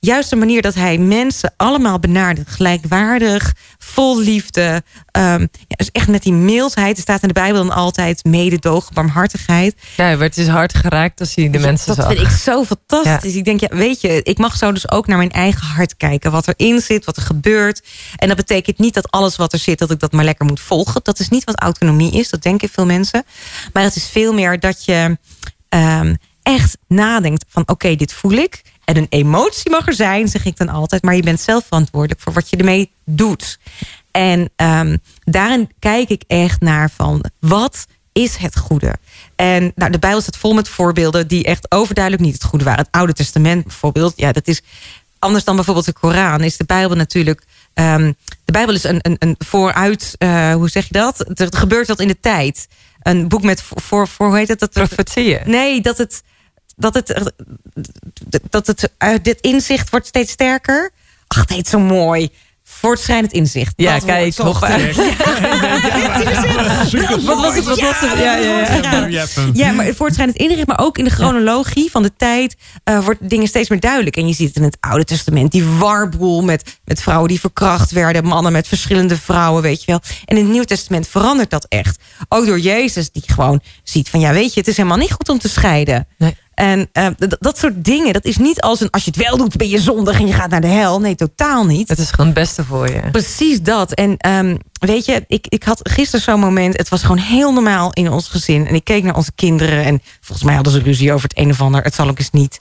juist 0.00 0.30
de 0.30 0.36
manier 0.36 0.62
dat 0.62 0.74
hij 0.74 0.98
mensen 0.98 1.54
allemaal 1.56 1.98
benadert, 1.98 2.50
gelijkwaardig, 2.50 3.52
vol 3.78 4.20
liefde. 4.20 4.82
Um, 5.16 5.48
ja, 5.68 5.76
dus 5.76 5.90
echt 5.92 6.08
met 6.08 6.22
die 6.22 6.32
mildheid. 6.32 6.96
Er 6.96 7.02
staat 7.02 7.22
in 7.22 7.28
de 7.28 7.34
Bijbel 7.34 7.64
dan 7.66 7.76
altijd 7.76 8.24
mededogen, 8.24 8.94
barmhartigheid. 8.94 9.74
Ja, 9.96 10.04
hij 10.04 10.18
werd 10.18 10.34
dus 10.34 10.48
hard 10.48 10.74
geraakt 10.74 11.20
als 11.20 11.34
hij 11.34 11.50
de 11.50 11.58
Ja, 11.58 11.64
mensen 11.64 11.86
dat 11.86 11.96
zag. 11.96 12.14
vind 12.14 12.26
ik 12.26 12.36
zo 12.36 12.64
fantastisch. 12.64 13.34
Ik 13.34 13.44
denk, 13.44 13.60
ja, 13.60 13.68
weet 13.70 14.00
je, 14.00 14.22
ik 14.22 14.38
mag 14.38 14.56
zo 14.56 14.72
dus 14.72 14.90
ook 14.90 15.06
naar 15.06 15.18
mijn 15.18 15.30
eigen 15.30 15.66
hart 15.66 15.96
kijken. 15.96 16.30
Wat 16.30 16.48
erin 16.48 16.80
zit, 16.80 17.04
wat 17.04 17.16
er 17.16 17.22
gebeurt. 17.22 17.82
En 18.16 18.28
dat 18.28 18.36
betekent 18.36 18.78
niet 18.78 18.94
dat 18.94 19.10
alles 19.10 19.36
wat 19.36 19.52
er 19.52 19.58
zit, 19.58 19.78
dat 19.78 19.90
ik 19.90 19.98
dat 19.98 20.12
maar 20.12 20.24
lekker 20.24 20.46
moet 20.46 20.60
volgen. 20.60 21.00
Dat 21.02 21.18
is 21.18 21.28
niet 21.28 21.44
wat 21.44 21.60
autonomie 21.60 22.12
is, 22.12 22.30
dat 22.30 22.42
denken 22.42 22.68
veel 22.68 22.86
mensen. 22.86 23.24
Maar 23.72 23.82
het 23.82 23.96
is 23.96 24.08
veel 24.08 24.32
meer 24.32 24.60
dat 24.60 24.84
je 24.84 25.18
um, 25.68 26.16
echt 26.42 26.76
nadenkt 26.88 27.44
van, 27.48 27.62
oké, 27.62 27.72
okay, 27.72 27.96
dit 27.96 28.12
voel 28.12 28.32
ik. 28.32 28.62
En 28.84 28.96
een 28.96 29.06
emotie 29.08 29.70
mag 29.70 29.86
er 29.86 29.94
zijn, 29.94 30.28
zeg 30.28 30.44
ik 30.44 30.56
dan 30.56 30.68
altijd. 30.68 31.02
Maar 31.02 31.16
je 31.16 31.22
bent 31.22 31.40
zelf 31.40 31.64
verantwoordelijk 31.64 32.20
voor 32.20 32.32
wat 32.32 32.50
je 32.50 32.56
ermee 32.56 32.92
doet. 33.04 33.58
En 34.10 34.50
um, 34.56 34.98
daarin 35.24 35.70
kijk 35.78 36.08
ik 36.08 36.22
echt 36.26 36.60
naar 36.60 36.90
van 36.90 37.24
wat 37.38 37.86
is 38.12 38.36
het 38.36 38.58
goede? 38.58 38.96
En 39.36 39.72
nou, 39.74 39.90
de 39.90 39.98
Bijbel 39.98 40.20
staat 40.20 40.36
vol 40.36 40.54
met 40.54 40.68
voorbeelden 40.68 41.28
die 41.28 41.44
echt 41.44 41.70
overduidelijk 41.70 42.24
niet 42.24 42.34
het 42.34 42.44
goede 42.44 42.64
waren. 42.64 42.84
Het 42.84 42.94
Oude 42.94 43.12
Testament 43.12 43.64
bijvoorbeeld, 43.64 44.12
ja, 44.16 44.32
dat 44.32 44.48
is 44.48 44.62
anders 45.18 45.44
dan 45.44 45.54
bijvoorbeeld 45.54 45.86
de 45.86 45.92
Koran. 45.92 46.40
Is 46.40 46.56
de 46.56 46.64
Bijbel 46.64 46.96
natuurlijk. 46.96 47.42
Um, 47.74 48.16
de 48.44 48.52
Bijbel 48.52 48.74
is 48.74 48.84
een, 48.84 48.98
een, 49.02 49.16
een 49.18 49.34
vooruit, 49.38 50.14
uh, 50.18 50.54
hoe 50.54 50.68
zeg 50.68 50.88
je 50.88 50.92
dat? 50.92 51.40
Er 51.40 51.56
gebeurt 51.56 51.88
wat 51.88 52.00
in 52.00 52.08
de 52.08 52.20
tijd. 52.20 52.68
Een 53.02 53.28
boek 53.28 53.42
met 53.42 53.62
voor, 53.62 54.08
voor 54.08 54.26
hoe 54.26 54.36
heet 54.36 54.48
het? 54.48 54.58
Dat 54.58 54.70
Profetieën. 54.70 55.40
Nee, 55.44 55.80
dat 55.80 55.98
het 55.98 56.22
dat 56.82 56.94
het, 56.94 57.32
dat 58.50 58.66
het 58.66 58.92
uit 58.98 59.24
dit 59.24 59.40
inzicht 59.40 59.90
wordt 59.90 60.06
steeds 60.06 60.32
sterker. 60.32 60.90
Ach, 61.26 61.40
het 61.40 61.50
heet 61.50 61.68
zo 61.68 61.78
mooi. 61.78 62.30
Voortschrijdend 62.64 63.32
inzicht. 63.32 63.72
Ja, 63.76 63.94
dat 63.94 64.04
kijk, 64.04 64.32
toch. 64.34 64.60
Wat 64.60 64.70
was 67.40 67.54
het? 67.54 67.64
Wat 67.64 67.80
was 67.80 68.00
het? 68.00 68.18
Ja, 68.18 68.36
ja, 68.36 69.06
ja. 69.06 69.26
ja, 69.52 69.72
maar 69.72 69.94
voortschrijdend 69.94 70.38
inzicht, 70.38 70.66
maar 70.66 70.78
ook 70.78 70.98
in 70.98 71.04
de 71.04 71.10
chronologie 71.10 71.90
van 71.90 72.02
de 72.02 72.12
tijd 72.16 72.56
uh, 72.84 73.04
wordt 73.04 73.28
dingen 73.28 73.48
steeds 73.48 73.68
meer 73.68 73.80
duidelijk. 73.80 74.16
En 74.16 74.28
je 74.28 74.34
ziet 74.34 74.46
het 74.48 74.56
in 74.56 74.62
het 74.62 74.76
Oude 74.80 75.04
Testament, 75.04 75.52
die 75.52 75.64
warboel 75.64 76.42
met, 76.42 76.78
met 76.84 77.02
vrouwen 77.02 77.28
die 77.28 77.40
verkracht 77.40 77.90
werden, 77.90 78.24
mannen 78.24 78.52
met 78.52 78.68
verschillende 78.68 79.16
vrouwen, 79.16 79.62
weet 79.62 79.80
je 79.80 79.86
wel. 79.86 80.00
En 80.24 80.36
in 80.36 80.42
het 80.42 80.52
Nieuw 80.52 80.64
Testament 80.64 81.08
verandert 81.08 81.50
dat 81.50 81.66
echt. 81.68 81.98
Ook 82.28 82.46
door 82.46 82.58
Jezus, 82.58 83.10
die 83.10 83.22
gewoon 83.26 83.60
ziet 83.82 84.08
van, 84.08 84.20
ja, 84.20 84.32
weet 84.32 84.54
je, 84.54 84.60
het 84.60 84.68
is 84.68 84.76
helemaal 84.76 84.98
niet 84.98 85.12
goed 85.12 85.28
om 85.28 85.38
te 85.38 85.48
scheiden. 85.48 86.06
Nee. 86.18 86.36
En 86.54 86.88
uh, 86.92 87.06
dat 87.38 87.58
soort 87.58 87.84
dingen, 87.84 88.12
dat 88.12 88.24
is 88.24 88.36
niet 88.36 88.60
als 88.60 88.80
een... 88.80 88.90
als 88.90 89.04
je 89.04 89.10
het 89.14 89.24
wel 89.24 89.36
doet, 89.36 89.56
ben 89.56 89.68
je 89.68 89.80
zondig 89.80 90.20
en 90.20 90.26
je 90.26 90.32
gaat 90.32 90.50
naar 90.50 90.60
de 90.60 90.66
hel. 90.66 91.00
Nee, 91.00 91.14
totaal 91.14 91.66
niet. 91.66 91.88
Het 91.88 91.98
is 91.98 92.10
gewoon 92.10 92.26
het 92.26 92.34
beste 92.34 92.64
voor 92.64 92.88
je. 92.88 93.10
Precies 93.10 93.62
dat. 93.62 93.92
En 93.92 94.28
um, 94.28 94.58
weet 94.72 95.04
je, 95.04 95.24
ik, 95.26 95.46
ik 95.48 95.62
had 95.62 95.80
gisteren 95.82 96.24
zo'n 96.24 96.40
moment... 96.40 96.76
het 96.76 96.88
was 96.88 97.02
gewoon 97.02 97.18
heel 97.18 97.52
normaal 97.52 97.92
in 97.92 98.10
ons 98.10 98.28
gezin. 98.28 98.66
En 98.66 98.74
ik 98.74 98.84
keek 98.84 99.02
naar 99.02 99.16
onze 99.16 99.32
kinderen... 99.34 99.84
en 99.84 100.02
volgens 100.20 100.46
mij 100.46 100.54
hadden 100.54 100.72
ze 100.72 100.78
ruzie 100.78 101.12
over 101.12 101.28
het 101.28 101.38
een 101.38 101.50
of 101.50 101.60
ander. 101.60 101.82
Het 101.82 101.94
zal 101.94 102.08
ook 102.08 102.18
eens 102.18 102.30
niet. 102.30 102.60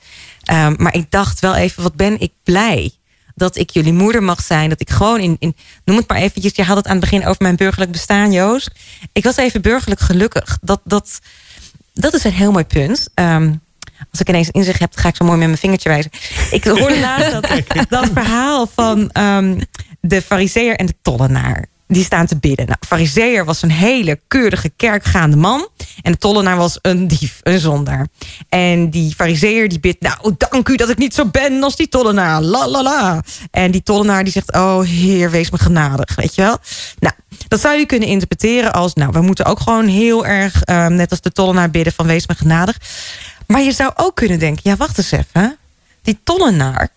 Um, 0.51 0.75
maar 0.77 0.95
ik 0.95 1.11
dacht 1.11 1.39
wel 1.39 1.55
even, 1.55 1.83
wat 1.83 1.95
ben 1.95 2.19
ik 2.19 2.31
blij 2.43 2.91
dat 3.35 3.57
ik 3.57 3.69
jullie 3.69 3.93
moeder 3.93 4.23
mag 4.23 4.41
zijn. 4.41 4.69
Dat 4.69 4.81
ik 4.81 4.89
gewoon 4.89 5.19
in, 5.19 5.35
in 5.39 5.55
noem 5.85 5.97
het 5.97 6.07
maar 6.07 6.17
eventjes... 6.17 6.55
je 6.55 6.63
had 6.63 6.77
het 6.77 6.85
aan 6.85 6.91
het 6.91 7.01
begin 7.01 7.25
over 7.25 7.41
mijn 7.41 7.55
burgerlijk 7.55 7.91
bestaan, 7.91 8.31
Joost. 8.31 8.71
Ik 9.13 9.23
was 9.23 9.37
even 9.37 9.61
burgerlijk 9.61 10.01
gelukkig. 10.01 10.57
Dat, 10.61 10.81
dat, 10.83 11.19
dat 11.93 12.13
is 12.13 12.23
een 12.23 12.33
heel 12.33 12.51
mooi 12.51 12.65
punt. 12.65 13.09
Um, 13.15 13.61
als 14.11 14.19
ik 14.19 14.29
ineens 14.29 14.49
inzicht 14.49 14.79
heb, 14.79 14.91
ga 14.95 15.07
ik 15.07 15.15
zo 15.15 15.25
mooi 15.25 15.37
met 15.37 15.47
mijn 15.47 15.59
vingertje 15.59 15.89
wijzen. 15.89 16.11
Ik 16.51 16.63
hoorde 16.63 16.99
laatst 17.09 17.31
dat, 17.31 17.89
dat 17.89 18.09
verhaal 18.13 18.67
van 18.75 19.09
um, 19.13 19.61
de 20.01 20.21
fariseer 20.21 20.75
en 20.75 20.85
de 20.85 20.95
tollenaar. 21.01 21.69
Die 21.87 22.03
staan 22.03 22.25
te 22.25 22.37
bidden. 22.37 22.65
Nou, 22.65 22.77
fariseer 22.87 23.45
was 23.45 23.61
een 23.61 23.71
hele 23.71 24.19
keurige 24.27 24.69
kerkgaande 24.69 25.37
man. 25.37 25.67
En 26.01 26.11
de 26.11 26.17
tollenaar 26.17 26.57
was 26.57 26.79
een 26.81 27.07
dief, 27.07 27.39
een 27.43 27.59
zondaar. 27.59 28.07
En 28.49 28.89
die 28.89 29.15
fariseer 29.15 29.69
die 29.69 29.79
bidt, 29.79 30.01
nou 30.01 30.35
dank 30.37 30.69
u 30.69 30.75
dat 30.75 30.89
ik 30.89 30.97
niet 30.97 31.13
zo 31.13 31.25
ben 31.25 31.63
als 31.63 31.75
die 31.75 31.89
tollenaar. 31.89 32.41
La 32.41 32.67
la 32.67 32.83
la. 32.83 33.23
En 33.51 33.71
die 33.71 33.83
tollenaar 33.83 34.23
die 34.23 34.33
zegt, 34.33 34.53
oh 34.53 34.81
heer, 34.81 35.31
wees 35.31 35.51
me 35.51 35.57
genadig. 35.57 36.15
Weet 36.15 36.35
je 36.35 36.41
wel? 36.41 36.57
Nou, 36.99 37.13
dat 37.47 37.61
zou 37.61 37.77
je 37.77 37.85
kunnen 37.85 38.07
interpreteren 38.07 38.73
als, 38.73 38.93
nou 38.93 39.11
we 39.11 39.21
moeten 39.21 39.45
ook 39.45 39.59
gewoon 39.59 39.87
heel 39.87 40.25
erg, 40.25 40.61
um, 40.65 40.93
net 40.93 41.11
als 41.11 41.21
de 41.21 41.31
tollenaar 41.31 41.69
bidden 41.69 41.93
van 41.93 42.05
wees 42.05 42.27
me 42.27 42.35
genadig. 42.35 42.77
Maar 43.51 43.61
je 43.61 43.71
zou 43.71 43.91
ook 43.95 44.15
kunnen 44.15 44.39
denken, 44.39 44.61
ja 44.63 44.75
wacht 44.75 44.97
eens 44.97 45.11
even. 45.11 45.57
Die 46.01 46.19
tollenaar, 46.23 46.89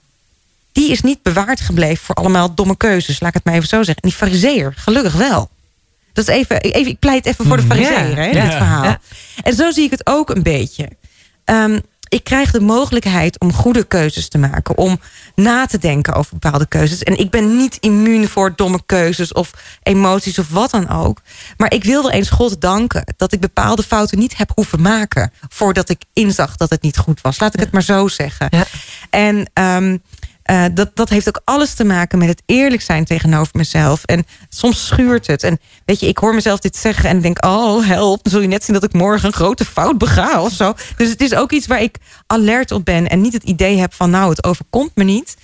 die 0.72 0.90
is 0.90 1.00
niet 1.00 1.22
bewaard 1.22 1.60
gebleven 1.60 2.04
voor 2.04 2.14
allemaal 2.14 2.54
domme 2.54 2.76
keuzes. 2.76 3.20
Laat 3.20 3.28
ik 3.28 3.34
het 3.34 3.44
maar 3.44 3.54
even 3.54 3.68
zo 3.68 3.76
zeggen. 3.76 4.02
En 4.02 4.08
die 4.08 4.18
fariseer, 4.18 4.72
gelukkig 4.76 5.12
wel. 5.12 5.50
Dat 6.12 6.28
is 6.28 6.34
even, 6.34 6.60
even 6.60 6.90
ik 6.90 6.98
pleit 6.98 7.26
even 7.26 7.46
voor 7.46 7.56
de 7.56 7.62
fariseer, 7.62 8.34
ja, 8.34 8.42
dit 8.42 8.52
verhaal. 8.52 8.84
Ja. 8.84 9.00
En 9.42 9.54
zo 9.54 9.70
zie 9.70 9.84
ik 9.84 9.90
het 9.90 10.06
ook 10.06 10.30
een 10.30 10.42
beetje. 10.42 10.88
Um, 11.44 11.80
ik 12.08 12.24
krijg 12.24 12.50
de 12.50 12.60
mogelijkheid 12.60 13.40
om 13.40 13.52
goede 13.52 13.84
keuzes 13.84 14.28
te 14.28 14.38
maken. 14.38 14.76
Om 14.76 15.00
na 15.34 15.66
te 15.66 15.78
denken 15.78 16.14
over 16.14 16.38
bepaalde 16.38 16.66
keuzes. 16.66 17.02
En 17.02 17.18
ik 17.18 17.30
ben 17.30 17.56
niet 17.56 17.76
immuun 17.80 18.28
voor 18.28 18.52
domme 18.56 18.80
keuzes 18.86 19.32
of 19.32 19.50
emoties 19.82 20.38
of 20.38 20.48
wat 20.48 20.70
dan 20.70 20.88
ook. 20.88 21.20
Maar 21.56 21.72
ik 21.72 21.84
wil 21.84 22.02
wel 22.02 22.10
eens 22.10 22.30
God 22.30 22.60
danken 22.60 23.14
dat 23.16 23.32
ik 23.32 23.40
bepaalde 23.40 23.82
fouten 23.82 24.18
niet 24.18 24.36
heb 24.36 24.50
hoeven 24.54 24.80
maken. 24.80 25.32
Voordat 25.48 25.88
ik 25.88 26.02
inzag 26.12 26.56
dat 26.56 26.70
het 26.70 26.82
niet 26.82 26.98
goed 26.98 27.20
was. 27.20 27.40
Laat 27.40 27.54
ik 27.54 27.60
het 27.60 27.72
maar 27.72 27.82
zo 27.82 28.08
zeggen. 28.08 28.46
Ja. 28.50 28.64
En 29.10 29.50
um, 29.54 30.02
eh, 30.44 30.64
dat, 30.74 30.90
dat 30.94 31.08
heeft 31.08 31.28
ook 31.28 31.40
alles 31.44 31.74
te 31.74 31.84
maken 31.84 32.18
met 32.18 32.28
het 32.28 32.42
eerlijk 32.46 32.82
zijn 32.82 33.04
tegenover 33.04 33.50
mezelf. 33.56 34.04
En 34.04 34.24
soms 34.48 34.86
schuurt 34.86 35.26
het. 35.26 35.42
En 35.42 35.58
weet 35.84 36.00
je, 36.00 36.06
ik 36.08 36.18
hoor 36.18 36.34
mezelf 36.34 36.58
dit 36.60 36.76
zeggen 36.76 37.08
en 37.08 37.20
denk, 37.20 37.44
oh 37.46 37.86
help, 37.86 38.22
dan 38.22 38.32
zul 38.32 38.40
je 38.40 38.48
net 38.48 38.64
zien 38.64 38.74
dat 38.74 38.84
ik 38.84 38.92
morgen 38.92 39.26
een 39.26 39.32
grote 39.34 39.64
fout 39.64 39.98
bega 39.98 40.42
of 40.42 40.52
zo. 40.52 40.74
Dus 40.96 41.08
het 41.08 41.20
is 41.20 41.34
ook 41.34 41.52
iets 41.52 41.66
waar 41.66 41.82
ik 41.82 41.96
alert 42.26 42.70
op 42.72 42.84
ben 42.84 43.08
en 43.08 43.20
niet 43.20 43.32
het 43.32 43.42
idee 43.42 43.78
heb 43.78 43.94
van, 43.94 44.10
nou, 44.10 44.30
het 44.30 44.44
overkomt 44.44 44.90
me 44.94 45.04
niet. 45.04 45.36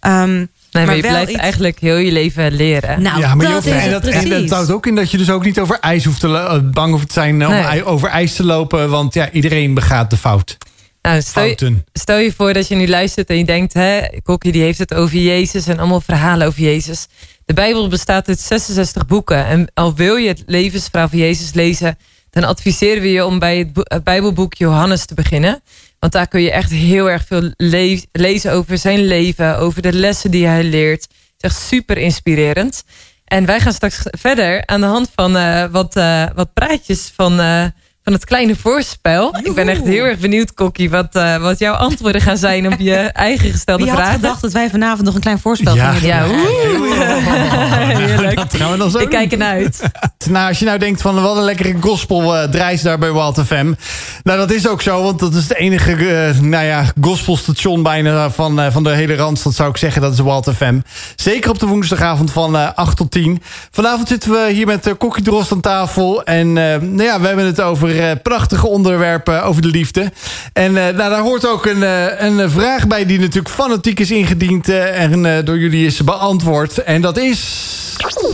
Ehm, 0.00 0.44
Nee, 0.72 0.86
maar, 0.86 0.96
Maar 0.96 1.04
je 1.04 1.10
blijft 1.10 1.30
iets- 1.30 1.40
eigenlijk 1.40 1.78
heel 1.80 1.96
je 1.96 2.12
leven 2.12 2.52
leren. 2.52 3.02
nou, 3.02 3.18
ja, 3.20 3.34
maar 3.34 3.46
je 3.46 3.52
hoeft, 3.52 3.66
is 3.66 3.72
en 3.72 3.80
het 3.92 4.02
dat, 4.02 4.12
en 4.12 4.28
dat 4.30 4.50
houdt 4.50 4.70
ook 4.70 4.86
in 4.86 4.94
dat 4.94 5.10
je 5.10 5.16
dus 5.18 5.30
ook 5.30 5.44
niet 5.44 5.58
over 5.60 5.78
ijs 5.80 6.04
hoeft 6.04 6.20
te 6.20 6.28
eh, 6.28 6.58
bang 6.72 6.92
hoeft 6.92 7.06
te 7.06 7.12
zijn 7.12 7.46
om 7.46 7.52
Nee. 7.52 7.84
over 7.84 8.08
ijs 8.08 8.34
te 8.34 8.44
lopen. 8.44 8.90
Want 8.90 9.14
ja, 9.14 9.30
iedereen 9.30 9.74
begaat 9.74 10.10
de 10.10 10.16
fout. 10.16 10.56
Nou, 11.02 11.22
stel, 11.22 11.42
je, 11.44 11.54
stel 11.92 12.18
je 12.18 12.32
voor 12.32 12.52
dat 12.52 12.68
je 12.68 12.74
nu 12.74 12.88
luistert 12.88 13.28
en 13.30 13.36
je 13.38 13.44
denkt... 13.44 13.72
hè, 13.72 14.00
Kokkie 14.22 14.52
die 14.52 14.62
heeft 14.62 14.78
het 14.78 14.94
over 14.94 15.18
Jezus 15.18 15.66
en 15.66 15.78
allemaal 15.78 16.00
verhalen 16.00 16.46
over 16.46 16.60
Jezus. 16.62 17.06
De 17.44 17.54
Bijbel 17.54 17.88
bestaat 17.88 18.28
uit 18.28 18.40
66 18.40 19.06
boeken. 19.06 19.46
En 19.46 19.70
al 19.74 19.94
wil 19.94 20.16
je 20.16 20.28
het 20.28 20.42
levensverhaal 20.46 21.08
van 21.08 21.18
Jezus 21.18 21.52
lezen... 21.52 21.98
dan 22.30 22.44
adviseren 22.44 23.02
we 23.02 23.10
je 23.12 23.24
om 23.26 23.38
bij 23.38 23.58
het, 23.58 23.72
bo- 23.72 23.80
het 23.84 24.04
Bijbelboek 24.04 24.54
Johannes 24.54 25.04
te 25.06 25.14
beginnen. 25.14 25.62
Want 25.98 26.12
daar 26.12 26.28
kun 26.28 26.40
je 26.42 26.50
echt 26.50 26.70
heel 26.70 27.10
erg 27.10 27.24
veel 27.26 27.52
le- 27.56 28.00
lezen 28.12 28.52
over 28.52 28.78
zijn 28.78 29.04
leven... 29.06 29.58
over 29.58 29.82
de 29.82 29.92
lessen 29.92 30.30
die 30.30 30.46
hij 30.46 30.64
leert. 30.64 31.02
Het 31.02 31.10
is 31.38 31.50
echt 31.50 31.60
super 31.68 31.96
inspirerend. 31.98 32.84
En 33.24 33.44
wij 33.46 33.60
gaan 33.60 33.72
straks 33.72 33.98
verder 34.04 34.66
aan 34.66 34.80
de 34.80 34.86
hand 34.86 35.10
van 35.14 35.36
eh, 35.36 35.64
wat, 35.70 35.96
eh, 35.96 36.24
wat 36.34 36.52
praatjes 36.52 37.12
van... 37.16 37.40
eh, 37.40 37.64
van 38.08 38.16
het 38.16 38.26
kleine 38.26 38.56
voorspel. 38.56 39.36
Ik 39.42 39.54
ben 39.54 39.68
echt 39.68 39.84
heel 39.84 40.04
erg 40.04 40.18
benieuwd, 40.18 40.54
Kokkie, 40.54 40.90
wat, 40.90 41.14
eh, 41.14 41.36
wat 41.36 41.58
jouw 41.58 41.74
antwoorden 41.74 42.20
gaan 42.20 42.36
zijn 42.36 42.72
op 42.72 42.78
je 42.78 42.94
eigen 43.28 43.50
gestelde 43.50 43.82
Wie 43.82 43.92
had 43.92 44.00
vragen. 44.00 44.20
gedacht 44.20 44.40
dat 44.40 44.52
wij 44.52 44.70
vanavond 44.70 45.02
nog 45.02 45.14
een 45.14 45.20
klein 45.20 45.38
voorspel 45.38 45.74
Ja. 45.74 45.92
gingen 45.92 46.28
doen? 46.28 46.36
Ja, 46.38 46.44
oeh. 46.44 47.96
Heerlijk. 48.06 48.36
Dat 48.36 48.54
gaan 48.56 48.70
we 48.70 48.76
dan 48.76 48.90
zo 48.90 48.98
Ik 48.98 49.08
kijk 49.08 49.32
ernaar 49.32 49.52
uit. 49.52 49.80
Nou, 50.28 50.48
als 50.48 50.58
je 50.58 50.64
nou 50.64 50.78
denkt 50.78 51.00
van 51.02 51.22
wat 51.22 51.36
een 51.36 51.42
lekkere 51.42 51.74
gospel 51.80 52.36
eh 52.36 52.48
draait 52.48 52.82
daar 52.82 52.98
bij 52.98 53.12
Wild 53.12 53.40
FM. 53.46 53.72
Nou, 54.22 54.38
dat 54.38 54.50
is 54.50 54.68
ook 54.68 54.82
zo, 54.82 55.02
want 55.02 55.18
dat 55.18 55.34
is 55.34 55.42
het 55.42 55.54
enige 55.54 55.92
eh, 55.92 56.38
nou 56.40 56.64
ja, 56.64 56.84
gospelstation 57.00 57.82
bijna 57.82 58.30
van, 58.30 58.60
eh, 58.60 58.72
van 58.72 58.82
de 58.82 58.90
hele 58.90 59.14
Randstad, 59.14 59.54
zou 59.54 59.70
ik 59.70 59.76
zeggen. 59.76 60.02
Dat 60.02 60.12
is 60.12 60.20
Wild 60.20 60.50
FM. 60.56 60.80
Zeker 61.16 61.50
op 61.50 61.58
de 61.58 61.66
woensdagavond 61.66 62.30
van 62.32 62.56
eh 62.56 62.68
8 62.74 62.96
tot 62.96 63.10
10. 63.10 63.42
Vanavond 63.70 64.08
zitten 64.08 64.30
we 64.30 64.50
hier 64.52 64.66
met 64.66 64.86
uh, 64.86 64.92
Kokkie 64.98 65.22
Drost 65.24 65.52
aan 65.52 65.60
tafel. 65.60 66.24
En 66.24 66.46
eh, 66.48 66.80
nou 66.80 67.02
ja, 67.02 67.20
we 67.20 67.26
hebben 67.26 67.46
het 67.46 67.60
over 67.60 67.88
eh, 67.98 68.10
prachtige 68.22 68.66
onderwerpen 68.66 69.44
over 69.44 69.62
de 69.62 69.68
liefde. 69.68 70.12
En 70.52 70.76
eh, 70.76 70.94
nou, 70.94 71.10
daar 71.10 71.20
hoort 71.20 71.46
ook 71.46 71.66
een, 71.66 71.82
eh, 71.82 72.20
een 72.20 72.50
vraag 72.50 72.86
bij 72.86 73.06
die 73.06 73.18
natuurlijk 73.20 73.54
fanatiek 73.54 74.00
is 74.00 74.10
ingediend 74.10 74.68
eh, 74.68 75.02
en 75.02 75.26
eh, 75.26 75.44
door 75.44 75.58
jullie 75.58 75.86
is 75.86 76.04
beantwoord. 76.04 76.82
En 76.82 77.00
dat 77.00 77.16
is... 77.16 77.66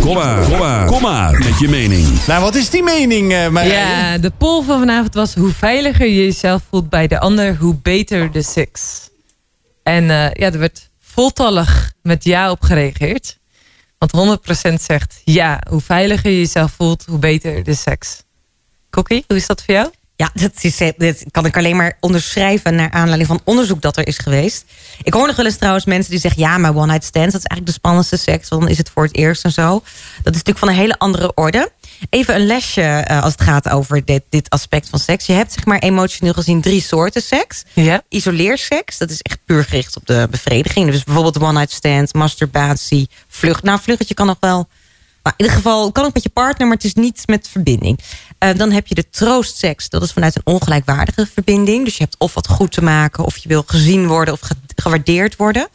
Kom 0.00 0.14
maar, 0.14 0.44
kom 0.44 0.58
maar, 0.58 0.86
kom 0.86 1.02
maar 1.02 1.38
met 1.38 1.58
je 1.58 1.68
mening. 1.68 2.24
Nou, 2.26 2.42
wat 2.42 2.54
is 2.54 2.70
die 2.70 2.82
mening, 2.82 3.32
eh 3.32 3.48
Marije? 3.48 3.72
Ja, 3.72 4.18
de 4.18 4.32
poll 4.38 4.62
van 4.62 4.78
vanavond 4.78 5.14
was... 5.14 5.34
hoe 5.34 5.52
veiliger 5.52 6.06
je 6.06 6.24
jezelf 6.24 6.62
voelt 6.70 6.88
bij 6.88 7.06
de 7.06 7.20
ander, 7.20 7.56
hoe 7.56 7.76
beter 7.82 8.32
de 8.32 8.42
seks. 8.42 9.08
En 9.82 10.10
eh, 10.10 10.30
ja, 10.32 10.52
er 10.52 10.58
werd 10.58 10.90
voltallig 11.00 11.92
met 12.02 12.24
ja 12.24 12.50
op 12.50 12.62
gereageerd. 12.62 13.38
Want 13.98 14.40
100% 14.70 14.74
zegt 14.74 15.20
ja, 15.24 15.62
hoe 15.68 15.80
veiliger 15.80 16.30
je 16.30 16.38
jezelf 16.38 16.72
voelt, 16.72 17.04
hoe 17.08 17.18
beter 17.18 17.64
de 17.64 17.74
seks. 17.74 18.22
Kokkie, 18.94 19.24
hoe 19.26 19.36
is 19.36 19.46
dat 19.46 19.62
voor 19.64 19.74
jou? 19.74 19.90
Ja, 20.16 20.30
dat, 20.34 20.52
is, 20.60 20.80
eh, 20.80 20.88
dat 20.96 21.24
kan 21.30 21.46
ik 21.46 21.56
alleen 21.56 21.76
maar 21.76 21.96
onderschrijven 22.00 22.74
naar 22.74 22.90
aanleiding 22.90 23.26
van 23.26 23.40
onderzoek 23.44 23.80
dat 23.80 23.96
er 23.96 24.06
is 24.06 24.18
geweest. 24.18 24.64
Ik 25.02 25.12
hoor 25.12 25.26
nog 25.26 25.36
wel 25.36 25.44
eens 25.44 25.56
trouwens 25.56 25.84
mensen 25.84 26.10
die 26.10 26.20
zeggen... 26.20 26.40
ja, 26.40 26.58
maar 26.58 26.76
one 26.76 26.86
night 26.86 27.04
stands, 27.04 27.32
dat 27.32 27.40
is 27.40 27.46
eigenlijk 27.46 27.66
de 27.66 27.72
spannendste 27.72 28.16
seks... 28.16 28.48
want 28.48 28.62
dan 28.62 28.70
is 28.70 28.78
het 28.78 28.90
voor 28.90 29.02
het 29.02 29.16
eerst 29.16 29.44
en 29.44 29.52
zo. 29.52 29.70
Dat 30.22 30.34
is 30.34 30.42
natuurlijk 30.42 30.58
van 30.58 30.68
een 30.68 30.74
hele 30.74 30.98
andere 30.98 31.34
orde. 31.34 31.70
Even 32.10 32.34
een 32.34 32.46
lesje 32.46 32.82
eh, 32.82 33.22
als 33.22 33.32
het 33.32 33.40
gaat 33.40 33.68
over 33.68 34.04
dit, 34.04 34.22
dit 34.28 34.50
aspect 34.50 34.88
van 34.88 34.98
seks. 34.98 35.26
Je 35.26 35.32
hebt 35.32 35.52
zeg 35.52 35.64
maar 35.64 35.78
emotioneel 35.78 36.34
gezien 36.34 36.60
drie 36.60 36.82
soorten 36.82 37.22
seks. 37.22 37.64
Ja. 37.72 38.02
Isoleerseks, 38.08 38.98
dat 38.98 39.10
is 39.10 39.22
echt 39.22 39.38
puur 39.44 39.64
gericht 39.64 39.96
op 39.96 40.06
de 40.06 40.26
bevrediging. 40.30 40.90
Dus 40.90 41.04
bijvoorbeeld 41.04 41.40
one 41.40 41.52
night 41.52 41.72
stand, 41.72 42.14
masturbatie, 42.14 43.08
vlucht. 43.28 43.62
Nou, 43.62 43.80
vluchtje 43.82 44.14
kan 44.14 44.26
nog 44.26 44.38
wel... 44.40 44.68
Maar 45.22 45.34
in 45.36 45.44
ieder 45.44 45.56
geval 45.56 45.92
kan 45.92 46.04
ook 46.04 46.14
met 46.14 46.22
je 46.22 46.28
partner, 46.28 46.66
maar 46.66 46.76
het 46.76 46.84
is 46.84 46.94
niet 46.94 47.22
met 47.26 47.48
verbinding. 47.48 47.98
Eh, 48.44 48.54
dan 48.56 48.70
heb 48.72 48.86
je 48.86 48.94
de 48.94 49.10
troostseks. 49.10 49.88
Dat 49.88 50.02
is 50.02 50.12
vanuit 50.12 50.36
een 50.36 50.42
ongelijkwaardige 50.52 51.26
verbinding. 51.34 51.84
Dus 51.84 51.96
je 51.96 52.02
hebt 52.02 52.18
of 52.18 52.34
wat 52.34 52.48
goed 52.48 52.72
te 52.72 52.82
maken, 52.82 53.24
of 53.24 53.36
je 53.36 53.48
wil 53.48 53.62
gezien 53.66 54.06
worden 54.06 54.34
of 54.34 54.40
ge- 54.40 54.54
gewaardeerd 54.76 55.36
worden. 55.36 55.68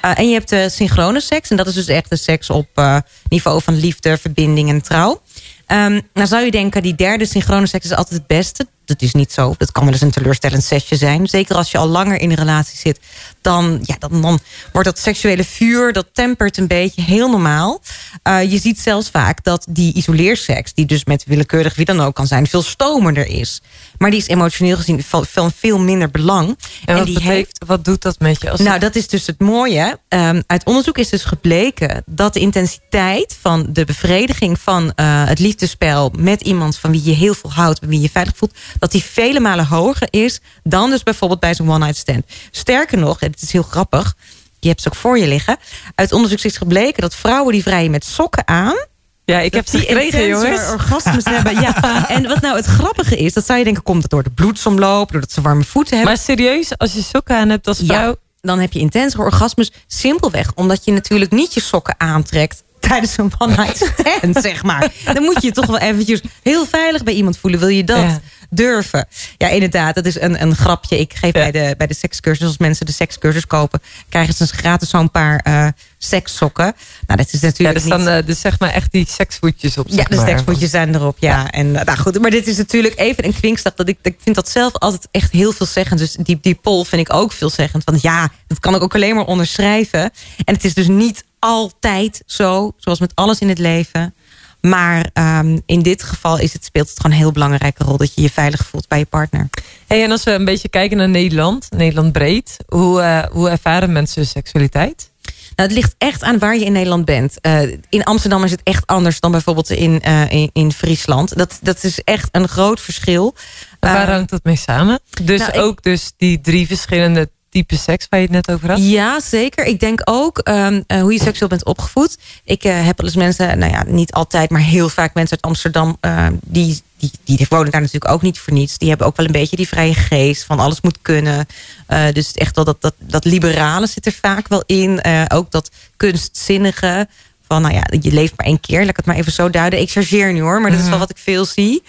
Eh, 0.00 0.18
en 0.18 0.28
je 0.28 0.32
hebt 0.34 0.48
de 0.48 0.68
synchrone 0.68 1.20
seks. 1.20 1.50
En 1.50 1.56
dat 1.56 1.66
is 1.66 1.74
dus 1.74 1.86
echt 1.86 2.10
de 2.10 2.16
seks 2.16 2.50
op 2.50 2.68
eh, 2.74 2.96
niveau 3.28 3.62
van 3.62 3.74
liefde, 3.76 4.18
verbinding 4.18 4.68
en 4.68 4.82
trouw. 4.82 5.22
Ehm, 5.66 6.00
nou 6.12 6.26
zou 6.28 6.44
je 6.44 6.50
denken, 6.50 6.82
die 6.82 6.94
derde 6.94 7.26
synchrone 7.26 7.66
seks 7.66 7.84
is 7.84 7.96
altijd 7.96 8.18
het 8.18 8.26
beste. 8.26 8.66
Dat 8.84 9.02
is 9.02 9.12
niet 9.12 9.32
zo. 9.32 9.54
Dat 9.58 9.72
kan 9.72 9.84
wel 9.84 9.92
eens 9.92 10.02
een 10.02 10.10
teleurstellend 10.10 10.64
sessie 10.64 10.96
zijn. 10.96 11.26
Zeker 11.26 11.56
als 11.56 11.70
je 11.70 11.78
al 11.78 11.88
langer 11.88 12.20
in 12.20 12.30
een 12.30 12.36
relatie 12.36 12.78
zit. 12.78 13.00
Dan, 13.40 13.78
ja, 13.82 13.96
dan, 13.98 14.22
dan 14.22 14.40
wordt 14.72 14.88
dat 14.88 14.98
seksuele 14.98 15.44
vuur, 15.44 15.92
dat 15.92 16.06
tempert 16.12 16.56
een 16.56 16.66
beetje. 16.66 17.02
Heel 17.02 17.30
normaal. 17.30 17.80
Eh, 18.22 18.50
je 18.50 18.58
ziet 18.58 18.80
zelfs 18.80 19.10
vaak 19.10 19.44
dat 19.44 19.66
die 19.68 19.94
isoleerseks... 19.94 20.74
die 20.74 20.86
dus 20.86 21.04
met 21.04 21.24
willekeurig 21.24 21.74
wie 21.74 21.84
dan 21.84 22.00
ook 22.00 22.14
kan 22.14 22.26
zijn... 22.26 22.46
veel 22.46 22.62
stomender 22.62 23.26
is. 23.26 23.60
Maar 23.98 24.10
die 24.10 24.20
is 24.20 24.26
emotioneel 24.26 24.76
gezien 24.76 25.02
van, 25.02 25.52
veel 25.52 25.78
minder 25.78 26.10
belang. 26.10 26.58
En, 26.84 26.96
wat, 26.96 27.06
die 27.06 27.20
heeft 27.20 27.64
wat 27.66 27.84
doet 27.84 28.02
dat 28.02 28.18
met 28.18 28.40
je? 28.40 28.50
Als 28.50 28.60
nou, 28.60 28.78
dat 28.78 28.96
is 28.96 29.08
dus 29.08 29.26
het 29.26 29.40
mooie. 29.40 29.98
Ehm, 30.08 30.42
uit 30.46 30.64
onderzoek 30.64 30.98
is 30.98 31.08
dus 31.08 31.24
gebleken 31.24 32.02
dat 32.06 32.32
de 32.32 32.40
intensiteit 32.40 33.36
van 33.40 33.66
de 33.68 33.84
bevrediging 33.84 34.60
van 34.60 34.92
eh, 34.94 35.26
het 35.26 35.38
liefdespel 35.38 36.12
met 36.18 36.40
iemand 36.40 36.78
van 36.78 36.90
wie 36.90 37.04
je 37.04 37.12
heel 37.12 37.34
veel 37.34 37.52
houdt, 37.52 37.80
bij 37.80 37.88
wie 37.88 38.00
je 38.00 38.10
veilig 38.10 38.36
voelt, 38.36 38.54
dat 38.78 38.90
die 38.90 39.04
vele 39.04 39.40
malen 39.40 39.66
hoger 39.66 40.08
is 40.10 40.40
dan 40.62 40.90
dus 40.90 41.02
bijvoorbeeld 41.02 41.40
bij 41.40 41.54
zo'n 41.54 41.70
one-night 41.70 41.96
stand. 41.96 42.24
Sterker 42.50 42.98
nog, 42.98 43.20
en 43.20 43.30
het 43.30 43.42
is 43.42 43.52
heel 43.52 43.62
grappig, 43.62 44.14
je 44.60 44.68
hebt 44.68 44.82
ze 44.82 44.88
ook 44.88 44.94
voor 44.94 45.18
je 45.18 45.26
liggen. 45.26 45.56
Uit 45.94 46.12
onderzoek 46.12 46.40
is 46.40 46.56
gebleken 46.56 47.02
dat 47.02 47.14
vrouwen 47.14 47.52
die 47.52 47.62
vrijen 47.62 47.90
met 47.90 48.04
sokken 48.04 48.48
aan, 48.48 48.76
ja, 49.24 49.38
ik 49.38 49.54
heb 49.54 49.68
ze 49.68 49.76
die 49.76 49.86
gekregen, 49.86 50.26
jongens. 50.26 50.70
orgasmes 50.70 51.24
hebben. 51.24 51.60
Ja. 51.60 51.72
En 52.08 52.26
wat 52.28 52.40
nou 52.40 52.56
het 52.56 52.64
grappige 52.64 53.16
is, 53.16 53.32
dat 53.32 53.46
zou 53.46 53.58
je 53.58 53.64
denken, 53.64 53.82
komt 53.82 54.02
het 54.02 54.10
door 54.10 54.22
de 54.22 54.30
bloedsomloop, 54.30 55.12
doordat 55.12 55.32
ze 55.32 55.40
warme 55.40 55.64
voeten 55.64 55.96
hebben. 55.96 56.14
Maar 56.14 56.24
serieus, 56.24 56.78
als 56.78 56.92
je 56.92 57.02
sokken 57.02 57.36
aan 57.36 57.48
hebt 57.48 57.66
als 57.66 57.78
Ja, 57.78 57.84
vrouw... 57.84 58.16
dan 58.40 58.58
heb 58.58 58.72
je 58.72 58.78
intensere 58.78 59.22
orgasmes. 59.22 59.72
Simpelweg 59.86 60.52
omdat 60.54 60.84
je 60.84 60.92
natuurlijk 60.92 61.30
niet 61.30 61.54
je 61.54 61.60
sokken 61.60 61.94
aantrekt 61.98 62.62
tijdens 62.88 63.16
een 63.16 63.32
one 63.38 63.54
night 63.56 63.76
stand, 63.76 64.36
zeg 64.46 64.62
maar. 64.62 64.92
Dan 65.04 65.22
moet 65.22 65.34
je 65.40 65.46
je 65.46 65.52
toch 65.52 65.66
wel 65.66 65.78
eventjes 65.78 66.20
heel 66.42 66.66
veilig 66.66 67.02
bij 67.02 67.14
iemand 67.14 67.38
voelen. 67.38 67.60
Wil 67.60 67.68
je 67.68 67.84
dat 67.84 67.96
Ja. 67.96 68.20
durven? 68.50 69.06
Ja, 69.38 69.48
inderdaad. 69.48 69.94
Dat 69.94 70.06
is 70.06 70.20
een, 70.20 70.42
een 70.42 70.56
grapje. 70.56 70.98
Ik 70.98 71.14
geef 71.14 71.32
bij 71.32 71.50
de, 71.50 71.74
bij 71.78 71.86
de 71.86 71.94
sekscursus, 71.94 72.46
als 72.46 72.58
mensen 72.58 72.86
de 72.86 72.92
sekscursus 72.92 73.46
kopen... 73.46 73.80
krijgen 74.08 74.34
ze 74.34 74.46
gratis 74.46 74.88
zo'n 74.88 75.10
paar 75.10 75.38
eh 75.44 75.66
sekssokken. 75.98 76.74
Nou, 77.06 77.18
dat 77.22 77.32
is 77.32 77.40
Ja, 77.40 77.46
natuurlijk 77.46 77.78
er 77.78 77.84
staan 77.84 77.98
niet... 78.00 78.08
eh, 78.08 78.26
dus 78.26 78.40
zeg 78.40 78.58
maar 78.58 78.70
echt 78.70 78.92
die 78.92 79.06
seksvoetjes 79.10 79.78
op. 79.78 79.88
Ja, 79.88 79.94
zeg 79.94 80.08
de 80.08 80.16
maar. 80.16 80.28
seksvoetjes 80.28 80.70
zijn 80.70 80.94
erop, 80.94 81.16
ja. 81.20 81.50
En, 81.50 81.72
nou 81.72 81.96
goed, 81.96 82.18
maar 82.20 82.30
dit 82.30 82.46
is 82.46 82.56
natuurlijk 82.56 82.98
even 82.98 83.24
een 83.24 83.34
kwinkslag. 83.34 83.74
Dat 83.74 83.88
ik, 83.88 83.98
ik 84.02 84.16
vind 84.22 84.36
dat 84.36 84.48
zelf 84.50 84.72
altijd 84.78 85.08
echt 85.10 85.32
heel 85.32 85.52
veelzeggend. 85.52 85.98
Dus 85.98 86.12
die, 86.20 86.38
die 86.40 86.54
poll 86.54 86.84
vind 86.84 87.08
ik 87.08 87.12
ook 87.14 87.32
veelzeggend. 87.32 87.84
Want 87.84 88.02
ja, 88.02 88.28
dat 88.46 88.58
kan 88.58 88.74
ik 88.74 88.82
ook 88.82 88.94
alleen 88.94 89.14
maar 89.14 89.24
onderschrijven. 89.24 90.00
En 90.44 90.54
het 90.54 90.64
is 90.64 90.74
dus 90.74 90.86
niet 90.88 91.24
altijd 91.44 92.22
zo, 92.26 92.72
zoals 92.76 92.98
met 93.00 93.12
alles 93.14 93.38
in 93.38 93.48
het 93.48 93.58
leven. 93.58 94.14
Maar 94.60 95.10
ehm, 95.12 95.58
in 95.66 95.82
dit 95.82 96.02
geval 96.02 96.38
is 96.38 96.52
het, 96.52 96.64
speelt 96.64 96.88
het 96.88 96.96
gewoon 97.00 97.12
een 97.12 97.22
heel 97.22 97.32
belangrijke 97.32 97.84
rol... 97.84 97.96
dat 97.96 98.14
je 98.14 98.22
je 98.22 98.30
veilig 98.30 98.66
voelt 98.66 98.88
bij 98.88 98.98
je 98.98 99.04
partner. 99.04 99.48
Hey, 99.86 100.04
en 100.04 100.10
als 100.10 100.24
we 100.24 100.30
een 100.30 100.44
beetje 100.44 100.68
kijken 100.68 100.96
naar 100.96 101.08
Nederland, 101.08 101.66
Nederland 101.70 102.12
breed, 102.12 102.56
hoe, 102.66 103.00
eh, 103.00 103.22
hoe 103.30 103.48
ervaren 103.50 103.92
mensen 103.92 104.26
seksualiteit? 104.26 105.10
Nou, 105.56 105.68
het 105.68 105.72
ligt 105.78 105.94
echt 105.98 106.22
aan 106.22 106.38
waar 106.38 106.56
je 106.56 106.64
in 106.64 106.72
Nederland 106.72 107.04
bent. 107.04 107.40
Eh, 107.40 107.60
in 107.88 108.04
Amsterdam 108.04 108.44
is 108.44 108.50
het 108.50 108.60
echt 108.62 108.86
anders 108.86 109.20
dan 109.20 109.30
bijvoorbeeld 109.30 109.70
in, 109.70 110.00
eh, 110.02 110.30
in, 110.30 110.50
in 110.52 110.72
Friesland. 110.72 111.36
Dat, 111.38 111.58
dat 111.62 111.84
is 111.84 112.00
echt 112.04 112.28
een 112.32 112.48
groot 112.48 112.80
verschil. 112.80 113.34
En 113.80 113.92
waar 113.92 114.10
hangt 114.10 114.30
dat 114.30 114.44
mee 114.44 114.56
samen? 114.56 115.00
Dus 115.22 115.38
nou, 115.40 115.52
ik- 115.52 115.60
ook 115.60 115.82
dus 115.82 116.12
die 116.16 116.40
drie 116.40 116.66
verschillende 116.66 117.30
typen 117.54 117.78
seks 117.78 118.06
waar 118.10 118.20
je 118.20 118.26
het 118.26 118.34
net 118.34 118.50
over 118.50 118.68
had? 118.70 118.78
Ja, 118.78 119.20
zeker. 119.20 119.64
Ik 119.64 119.80
denk 119.80 120.00
ook 120.04 120.38
ehm, 120.38 120.82
eh, 120.86 121.00
hoe 121.00 121.12
je 121.12 121.20
seksueel 121.20 121.48
bent 121.48 121.64
opgevoed. 121.64 122.16
Ik 122.44 122.64
eh, 122.64 122.84
heb 122.86 122.96
wel 122.96 123.06
eens 123.06 123.16
mensen, 123.16 123.58
nou 123.58 123.72
ja, 123.72 123.84
niet 123.86 124.12
altijd, 124.12 124.50
maar 124.50 124.60
heel 124.60 124.88
vaak 124.88 125.14
mensen 125.14 125.36
uit 125.36 125.44
Amsterdam, 125.44 125.96
eh, 126.00 126.26
die, 126.44 126.80
die, 126.96 127.10
die 127.24 127.46
wonen 127.48 127.70
daar 127.70 127.80
natuurlijk 127.80 128.12
ook 128.12 128.22
niet 128.22 128.38
voor 128.38 128.52
niets. 128.52 128.78
Die 128.78 128.88
hebben 128.88 129.06
ook 129.06 129.16
wel 129.16 129.26
een 129.26 129.32
beetje 129.32 129.56
die 129.56 129.68
vrije 129.68 129.94
geest 129.94 130.44
van 130.44 130.58
alles 130.58 130.80
moet 130.80 130.98
kunnen. 131.02 131.46
Eh, 131.86 132.12
dus 132.12 132.32
echt 132.32 132.54
wel 132.54 132.64
dat, 132.64 132.80
dat, 132.80 132.94
dat 132.98 133.24
liberale 133.24 133.86
zit 133.86 134.06
er 134.06 134.12
vaak 134.12 134.48
wel 134.48 134.62
in. 134.66 135.04
Ook 135.28 135.50
dat 135.50 135.70
kunstzinnige. 135.96 137.08
van, 137.46 137.62
nou 137.62 137.74
ja, 137.74 137.86
je 138.00 138.12
leeft 138.12 138.32
maar 138.36 138.46
één 138.46 138.60
keer. 138.60 138.80
Laat 138.80 138.88
ik 138.88 138.96
het 138.96 139.06
maar 139.06 139.16
even 139.16 139.32
zo 139.32 139.50
duiden. 139.50 139.80
Ik 139.80 139.90
chargeer 139.90 140.32
nu 140.32 140.40
hoor, 140.40 140.60
maar 140.60 140.70
dat 140.70 140.80
is 140.80 140.88
wel 140.88 140.98
wat 140.98 141.10
ik 141.10 141.18
veel 141.18 141.44
zie. 141.44 141.82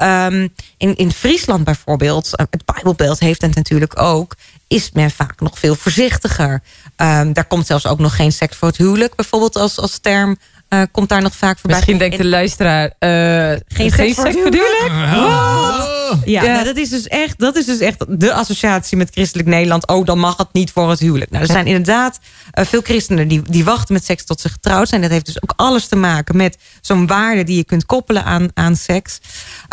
Ehm, 0.00 0.48
in, 0.76 0.96
in 0.96 1.12
Friesland 1.12 1.64
bijvoorbeeld, 1.64 2.36
eh, 2.36 2.46
het 2.50 2.64
Bijbelbeeld 2.64 3.20
heeft 3.20 3.42
het 3.42 3.54
natuurlijk 3.54 4.00
ook... 4.00 4.34
is 4.68 4.90
men 4.92 5.10
vaak 5.10 5.40
nog 5.40 5.58
veel 5.58 5.74
voorzichtiger. 5.74 6.62
Ehm, 6.96 7.32
daar 7.32 7.46
komt 7.46 7.66
zelfs 7.66 7.86
ook 7.86 7.98
nog 7.98 8.16
geen 8.16 8.32
seks 8.32 8.56
voor 8.56 8.68
het 8.68 8.76
huwelijk... 8.76 9.14
bijvoorbeeld 9.14 9.56
als, 9.56 9.78
als 9.78 9.98
term 9.98 10.38
eh, 10.70 10.82
komt 10.92 11.08
daar 11.08 11.22
nog 11.22 11.36
vaak 11.36 11.58
voorbij. 11.58 11.76
Misschien 11.76 11.98
denkt 11.98 12.16
de 12.16 12.24
luisteraar... 12.26 12.92
eh, 12.98 13.60
Geen 13.68 13.90
seks 13.90 14.14
voor 14.14 14.24
het 14.24 14.34
huwelijk? 14.34 14.84
Oh. 14.86 15.78
Ja, 16.24 16.42
Ja. 16.42 16.52
Nou, 16.52 16.64
dat, 16.64 16.76
is 16.76 16.88
dus 16.88 17.06
echt, 17.06 17.38
dat 17.38 17.56
is 17.56 17.64
dus 17.64 17.78
echt 17.78 18.04
de 18.20 18.32
associatie 18.32 18.96
met 18.96 19.10
christelijk 19.10 19.48
Nederland. 19.48 19.86
Oh, 19.86 20.06
dan 20.06 20.18
mag 20.18 20.36
het 20.36 20.48
niet 20.52 20.70
voor 20.72 20.90
het 20.90 20.98
huwelijk. 21.00 21.30
Nou, 21.30 21.42
er 21.44 21.50
zijn 21.50 21.66
inderdaad 21.66 22.20
eh, 22.50 22.64
veel 22.64 22.80
christenen 22.80 23.28
die, 23.28 23.42
die 23.42 23.64
wachten 23.64 23.94
met 23.94 24.04
seks 24.04 24.24
tot 24.24 24.40
ze 24.40 24.48
getrouwd 24.48 24.88
zijn. 24.88 25.00
Dat 25.00 25.10
heeft 25.10 25.26
dus 25.26 25.42
ook 25.42 25.52
alles 25.56 25.86
te 25.86 25.96
maken 25.96 26.36
met 26.36 26.58
zo'n 26.80 27.06
waarde 27.06 27.44
die 27.44 27.56
je 27.56 27.64
kunt 27.64 27.86
koppelen 27.86 28.24
aan, 28.24 28.48
aan 28.54 28.76
seks. 28.76 29.18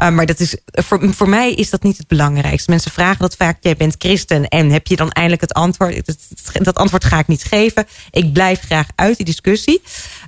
Uh, 0.03 0.09
maar 0.09 0.25
dat 0.25 0.39
is, 0.39 0.57
voor, 0.65 1.13
voor 1.13 1.29
mij 1.29 1.53
is 1.53 1.69
dat 1.69 1.83
niet 1.83 1.97
het 1.97 2.07
belangrijkste. 2.07 2.69
Mensen 2.69 2.91
vragen 2.91 3.19
dat 3.19 3.35
vaak, 3.35 3.57
jij 3.61 3.75
bent 3.75 3.95
christen 3.97 4.47
en 4.47 4.69
heb 4.71 4.87
je 4.87 4.95
dan 4.95 5.09
eindelijk 5.09 5.41
het 5.41 5.53
antwoord? 5.53 6.05
Dat, 6.05 6.17
dat 6.53 6.75
antwoord 6.75 7.03
ga 7.05 7.19
ik 7.19 7.27
niet 7.27 7.43
geven. 7.43 7.87
Ik 8.11 8.33
blijf 8.33 8.59
graag 8.59 8.87
uit 8.95 9.17
die 9.17 9.25
discussie. 9.25 9.81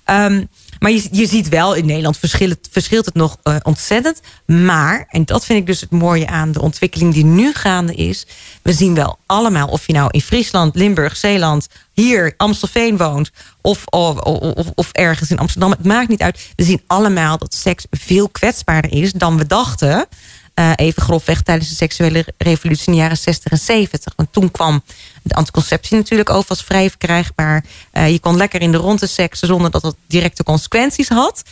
Um, 0.06 0.50
maar 0.80 0.92
je, 0.92 1.08
je 1.12 1.28
ziet 1.28 1.50
wel 1.50 1.74
in 1.74 1.86
Nederland 1.86 2.18
verschilt, 2.18 2.58
verschilt 2.72 3.06
het 3.06 3.14
nog 3.14 3.38
uh, 3.44 3.56
ontzettend. 3.64 4.22
Maar, 4.46 5.06
en 5.10 5.26
dat 5.26 5.46
vind 5.46 5.60
ik 5.60 5.66
dus 5.66 5.82
het 5.82 5.92
mooie 5.92 6.28
aan 6.28 6.52
de 6.52 6.62
ontwikkeling 6.62 7.14
die 7.14 7.26
nu 7.26 7.54
gaande 7.54 7.94
is. 7.94 8.26
We 8.62 8.74
zien 8.74 8.94
wel 8.94 9.18
allemaal, 9.26 9.68
of 9.68 9.88
je 9.88 9.94
nou 9.94 10.08
in 10.12 10.22
Friesland, 10.22 10.76
Limburg, 10.76 11.18
Zeeland, 11.18 11.68
hier 11.94 12.34
Amstelveen 12.38 12.98
woont. 12.98 13.32
Of, 13.62 13.86
of, 13.86 14.20
of, 14.20 14.68
of 14.76 14.90
ergens 14.92 15.32
in 15.32 15.40
Amsterdam. 15.40 15.72
Het 15.72 15.86
maakt 15.86 16.10
niet 16.10 16.22
uit. 16.22 16.50
We 16.56 16.64
zien 16.64 16.82
allemaal 16.88 17.38
dat 17.38 17.54
seks 17.54 17.86
veel 17.92 18.30
kwetsbaarder 18.30 18.92
is 18.92 19.12
dan 19.12 19.38
we 19.38 19.48
dachten. 19.48 20.08
Uh, 20.60 20.72
even 20.76 21.02
grofweg 21.02 21.42
tijdens 21.42 21.70
de 21.70 21.76
seksuele 21.76 22.26
revolutie 22.38 22.88
in 22.88 22.94
de 22.94 23.00
jaren 23.00 23.18
60 23.18 23.52
en 23.52 23.58
70. 23.58 24.14
Want 24.16 24.34
toen 24.34 24.52
kwam 24.52 24.84
de 25.24 25.34
anticonceptie 25.34 25.98
natuurlijk 25.98 26.30
over 26.30 26.50
als 26.50 26.64
vrij 26.64 26.90
verkrijgbaar. 26.90 27.64
Uh, 27.94 28.10
je 28.10 28.20
kon 28.20 28.38
lekker 28.38 28.62
in 28.62 28.72
de 28.72 28.78
ronde 28.78 29.08
seksen 29.08 29.48
zonder 29.48 29.72
dat 29.72 29.82
dat 29.82 29.96
directe 30.08 30.44
consequenties 30.44 31.10
had. 31.10 31.44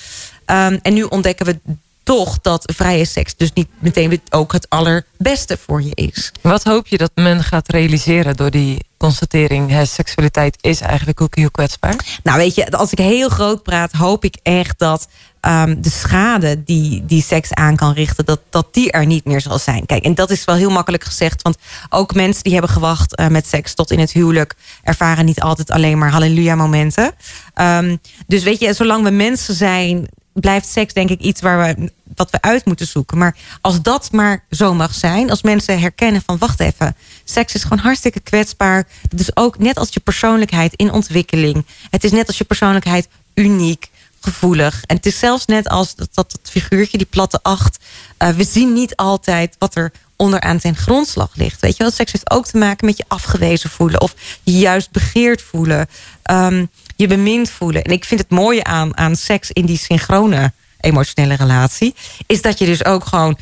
Um, 0.46 0.80
en 0.82 0.94
nu 0.94 1.04
ontdekken 1.04 1.46
we 1.46 1.60
toch 2.08 2.42
dat 2.42 2.72
vrije 2.76 3.06
seks 3.06 3.36
dus 3.36 3.54
niet 3.54 3.68
meteen 3.80 4.22
ook 4.30 4.52
het 4.52 4.70
allerbeste 4.70 5.58
voor 5.66 5.82
je 5.82 5.92
is. 5.94 6.32
Wat 6.42 6.64
hoop 6.64 6.88
je 6.88 6.98
dat 6.98 7.12
men 7.16 7.44
gaat 7.44 7.72
realiseren 7.72 8.36
door 8.36 8.52
die 8.52 8.86
constatering... 8.98 9.70
Hè, 9.70 9.86
seksualiteit 9.86 10.58
is 10.62 10.82
eigenlijk 10.82 11.22
ook 11.22 11.36
heel 11.36 11.52
kwetsbaar? 11.52 12.20
Nou 12.24 12.38
weet 12.38 12.56
je, 12.56 12.72
als 12.72 12.92
ik 12.92 12.98
heel 12.98 13.30
groot 13.30 13.64
praat... 13.64 13.92
hoop 13.92 14.24
ik 14.24 14.38
echt 14.44 14.80
dat 14.80 15.08
um, 15.42 15.82
de 15.82 15.90
schade 15.90 16.64
die, 16.64 17.06
die 17.06 17.24
seks 17.24 17.54
aan 17.54 17.76
kan 17.76 17.94
richten... 17.94 18.26
Dat, 18.26 18.40
dat 18.50 18.68
die 18.72 18.92
er 18.92 19.06
niet 19.06 19.26
meer 19.26 19.42
zal 19.42 19.60
zijn. 19.60 19.86
Kijk, 19.86 20.04
en 20.04 20.16
dat 20.16 20.32
is 20.32 20.46
wel 20.46 20.56
heel 20.56 20.72
makkelijk 20.72 21.04
gezegd... 21.04 21.42
want 21.42 21.58
ook 21.90 22.14
mensen 22.14 22.44
die 22.44 22.54
hebben 22.54 22.72
gewacht 22.72 23.20
uh, 23.20 23.28
met 23.28 23.48
seks 23.48 23.74
tot 23.74 23.92
in 23.92 24.00
het 24.00 24.12
huwelijk... 24.12 24.56
ervaren 24.84 25.26
niet 25.26 25.42
altijd 25.42 25.72
alleen 25.72 25.98
maar 25.98 26.12
halleluja 26.12 26.56
momenten. 26.56 27.12
Um, 27.56 28.00
dus 28.28 28.44
weet 28.44 28.60
je, 28.60 28.74
zolang 28.74 29.04
we 29.04 29.12
mensen 29.12 29.56
zijn 29.56 30.08
blijft 30.40 30.68
seks 30.68 30.94
denk 30.94 31.10
ik 31.10 31.20
iets 31.20 31.42
waar 31.42 31.76
we, 31.76 31.92
wat 32.16 32.30
we 32.30 32.42
uit 32.42 32.66
moeten 32.66 32.88
zoeken. 32.88 33.18
Maar 33.18 33.36
als 33.62 33.82
dat 33.82 34.12
maar 34.12 34.44
zo 34.50 34.74
mag 34.74 34.94
zijn, 34.94 35.30
als 35.30 35.42
mensen 35.42 35.80
herkennen 35.80 36.22
van 36.26 36.38
wacht 36.38 36.60
even, 36.60 36.96
seks 37.24 37.54
is 37.54 37.64
gewoon 37.64 37.78
hartstikke 37.78 38.20
kwetsbaar. 38.20 38.88
Het 39.10 39.20
is 39.20 39.36
ook 39.36 39.60
net 39.60 39.78
als 39.78 39.90
je 39.90 40.00
persoonlijkheid 40.00 40.74
in 40.76 40.92
ontwikkeling. 40.92 41.66
Het 41.90 42.04
is 42.04 42.12
net 42.12 42.28
als 42.28 42.38
je 42.38 42.44
persoonlijkheid 42.44 43.08
uniek, 43.34 43.90
gevoelig. 44.22 44.84
En 44.86 44.96
het 44.96 45.06
is 45.06 45.20
zelfs 45.20 45.46
net 45.46 45.70
als 45.70 45.96
dat, 45.96 46.10
dat, 46.14 46.40
figuurtje, 46.44 46.98
die 46.98 47.08
platte 47.08 47.40
acht. 47.42 47.78
Uh, 48.20 48.30
we 48.30 48.44
zien 48.44 48.74
niet 48.74 48.96
altijd 48.96 49.56
wat 49.60 49.76
er 49.76 49.92
onderaan 50.16 50.60
zijn 50.60 50.76
grondslag 50.76 51.30
ligt. 51.34 51.62
Weet 51.62 51.78
je 51.78 51.84
wel, 51.84 51.92
seks 51.92 52.12
heeft 52.12 52.32
ook 52.32 52.46
te 52.46 52.58
maken 52.58 52.86
met 52.86 52.98
je 52.98 53.06
afgewezen 53.08 53.70
voelen. 53.70 54.02
Of 54.02 54.16
je 54.44 54.58
juist 54.58 54.92
begeerd 54.92 55.42
voelen. 55.42 55.88
Um, 56.32 56.70
je 56.98 57.08
bemind 57.08 57.50
voelen. 57.50 57.84
En 57.84 57.92
ik 57.92 58.06
vind 58.06 58.20
het 58.20 58.30
mooie 58.30 58.64
aan, 58.64 58.98
aan 58.98 59.16
seks 59.16 59.52
in 59.52 59.66
die 59.66 59.78
synchrone 59.78 60.52
emotionele 60.80 61.36
relatie... 61.36 61.96
is 62.28 62.42
dat 62.42 62.60
je 62.60 62.66
dus 62.66 62.86
ook 62.86 63.06
gewoon... 63.06 63.38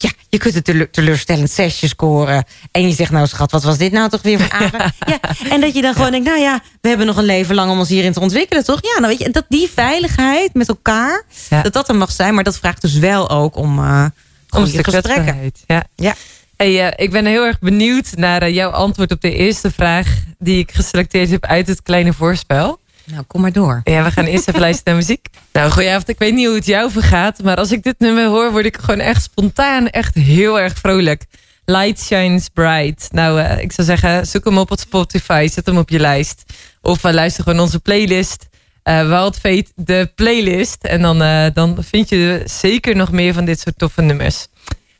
Ja, 0.00 0.10
je 0.28 0.38
kunt 0.38 0.68
een 0.68 0.88
teleurstellend 0.90 1.50
zesje 1.50 1.88
scoren. 1.88 2.44
En 2.70 2.88
je 2.88 2.94
zegt, 2.94 3.10
nou 3.10 3.26
schat, 3.26 3.50
wat 3.50 3.62
was 3.62 3.78
dit 3.78 3.92
nou 3.92 4.08
toch 4.08 4.22
weer 4.22 4.40
voor 4.40 4.50
aardig? 4.50 4.92
ja, 5.12 5.20
en 5.50 5.60
dat 5.60 5.74
je 5.74 5.82
dan 5.82 5.94
gewoon 5.94 6.10
denkt, 6.10 6.26
nou 6.26 6.40
ja, 6.40 6.62
we 6.80 6.88
hebben 6.88 7.06
nog 7.06 7.16
een 7.16 7.24
leven 7.24 7.54
lang 7.54 7.70
om 7.70 7.78
ons 7.78 7.88
hierin 7.88 8.12
te 8.12 8.20
ontwikkelen, 8.20 8.64
toch? 8.64 8.78
Ja, 8.82 9.00
nou 9.00 9.06
weet 9.06 9.18
je, 9.18 9.30
dat 9.30 9.44
die 9.48 9.70
veiligheid 9.74 10.54
met 10.54 10.68
elkaar, 10.68 11.24
ja. 11.48 11.62
dat 11.62 11.72
dat 11.72 11.88
er 11.88 11.96
mag 11.96 12.12
zijn. 12.12 12.34
Maar 12.34 12.44
dat 12.44 12.58
vraagt 12.58 12.80
dus 12.80 12.94
wel 12.94 13.30
ook 13.30 13.56
om, 13.56 13.78
uh, 13.78 14.04
om 14.50 14.64
de 14.64 14.84
gesprekken. 14.84 15.52
Ja. 15.66 15.84
ja. 15.94 16.14
Hey, 16.56 16.86
uh, 16.86 16.92
ik 16.96 17.10
ben 17.10 17.26
heel 17.26 17.44
erg 17.44 17.58
benieuwd 17.58 18.12
naar 18.14 18.42
uh, 18.42 18.54
jouw 18.54 18.70
antwoord 18.70 19.10
op 19.10 19.20
de 19.20 19.32
eerste 19.32 19.70
vraag... 19.70 20.06
die 20.38 20.58
ik 20.58 20.72
geselecteerd 20.72 21.30
heb 21.30 21.44
uit 21.44 21.66
het 21.68 21.82
kleine 21.82 22.12
voorspel. 22.12 22.80
Nou, 23.10 23.22
kom 23.26 23.40
maar 23.40 23.52
door. 23.52 23.80
Ja, 23.84 24.04
we 24.04 24.10
gaan 24.10 24.24
eerst 24.24 24.48
even 24.48 24.60
luisteren 24.60 24.92
naar 24.92 25.02
muziek. 25.02 25.28
Nou, 25.52 25.70
goedenavond. 25.70 26.08
Ik 26.08 26.18
weet 26.18 26.34
niet 26.34 26.46
hoe 26.46 26.54
het 26.54 26.66
jou 26.66 26.90
vergaat. 26.90 27.42
Maar 27.42 27.56
als 27.56 27.72
ik 27.72 27.82
dit 27.82 27.98
nummer 27.98 28.26
hoor, 28.26 28.50
word 28.50 28.64
ik 28.64 28.76
gewoon 28.76 29.00
echt 29.00 29.22
spontaan 29.22 29.88
echt 29.88 30.14
heel 30.14 30.60
erg 30.60 30.78
vrolijk. 30.78 31.24
Light 31.64 32.00
Shines 32.00 32.48
Bright. 32.48 33.08
Nou, 33.12 33.40
uh, 33.40 33.58
ik 33.58 33.72
zou 33.72 33.86
zeggen, 33.86 34.26
zoek 34.26 34.44
hem 34.44 34.58
op 34.58 34.70
op 34.70 34.78
Spotify. 34.78 35.48
Zet 35.50 35.66
hem 35.66 35.78
op 35.78 35.88
je 35.88 35.98
lijst. 35.98 36.42
Of 36.80 37.04
uh, 37.04 37.12
luister 37.12 37.42
gewoon 37.42 37.60
onze 37.60 37.80
playlist. 37.80 38.46
Uh, 38.84 39.08
Wild 39.08 39.36
Fate, 39.36 39.66
de 39.74 40.10
playlist. 40.14 40.84
En 40.84 41.02
dan, 41.02 41.18
dan 41.52 41.76
vind 41.80 42.08
je 42.08 42.42
zeker 42.44 42.96
nog 42.96 43.12
meer 43.12 43.34
van 43.34 43.44
dit 43.44 43.60
soort 43.60 43.78
toffe 43.78 44.02
nummers. 44.02 44.46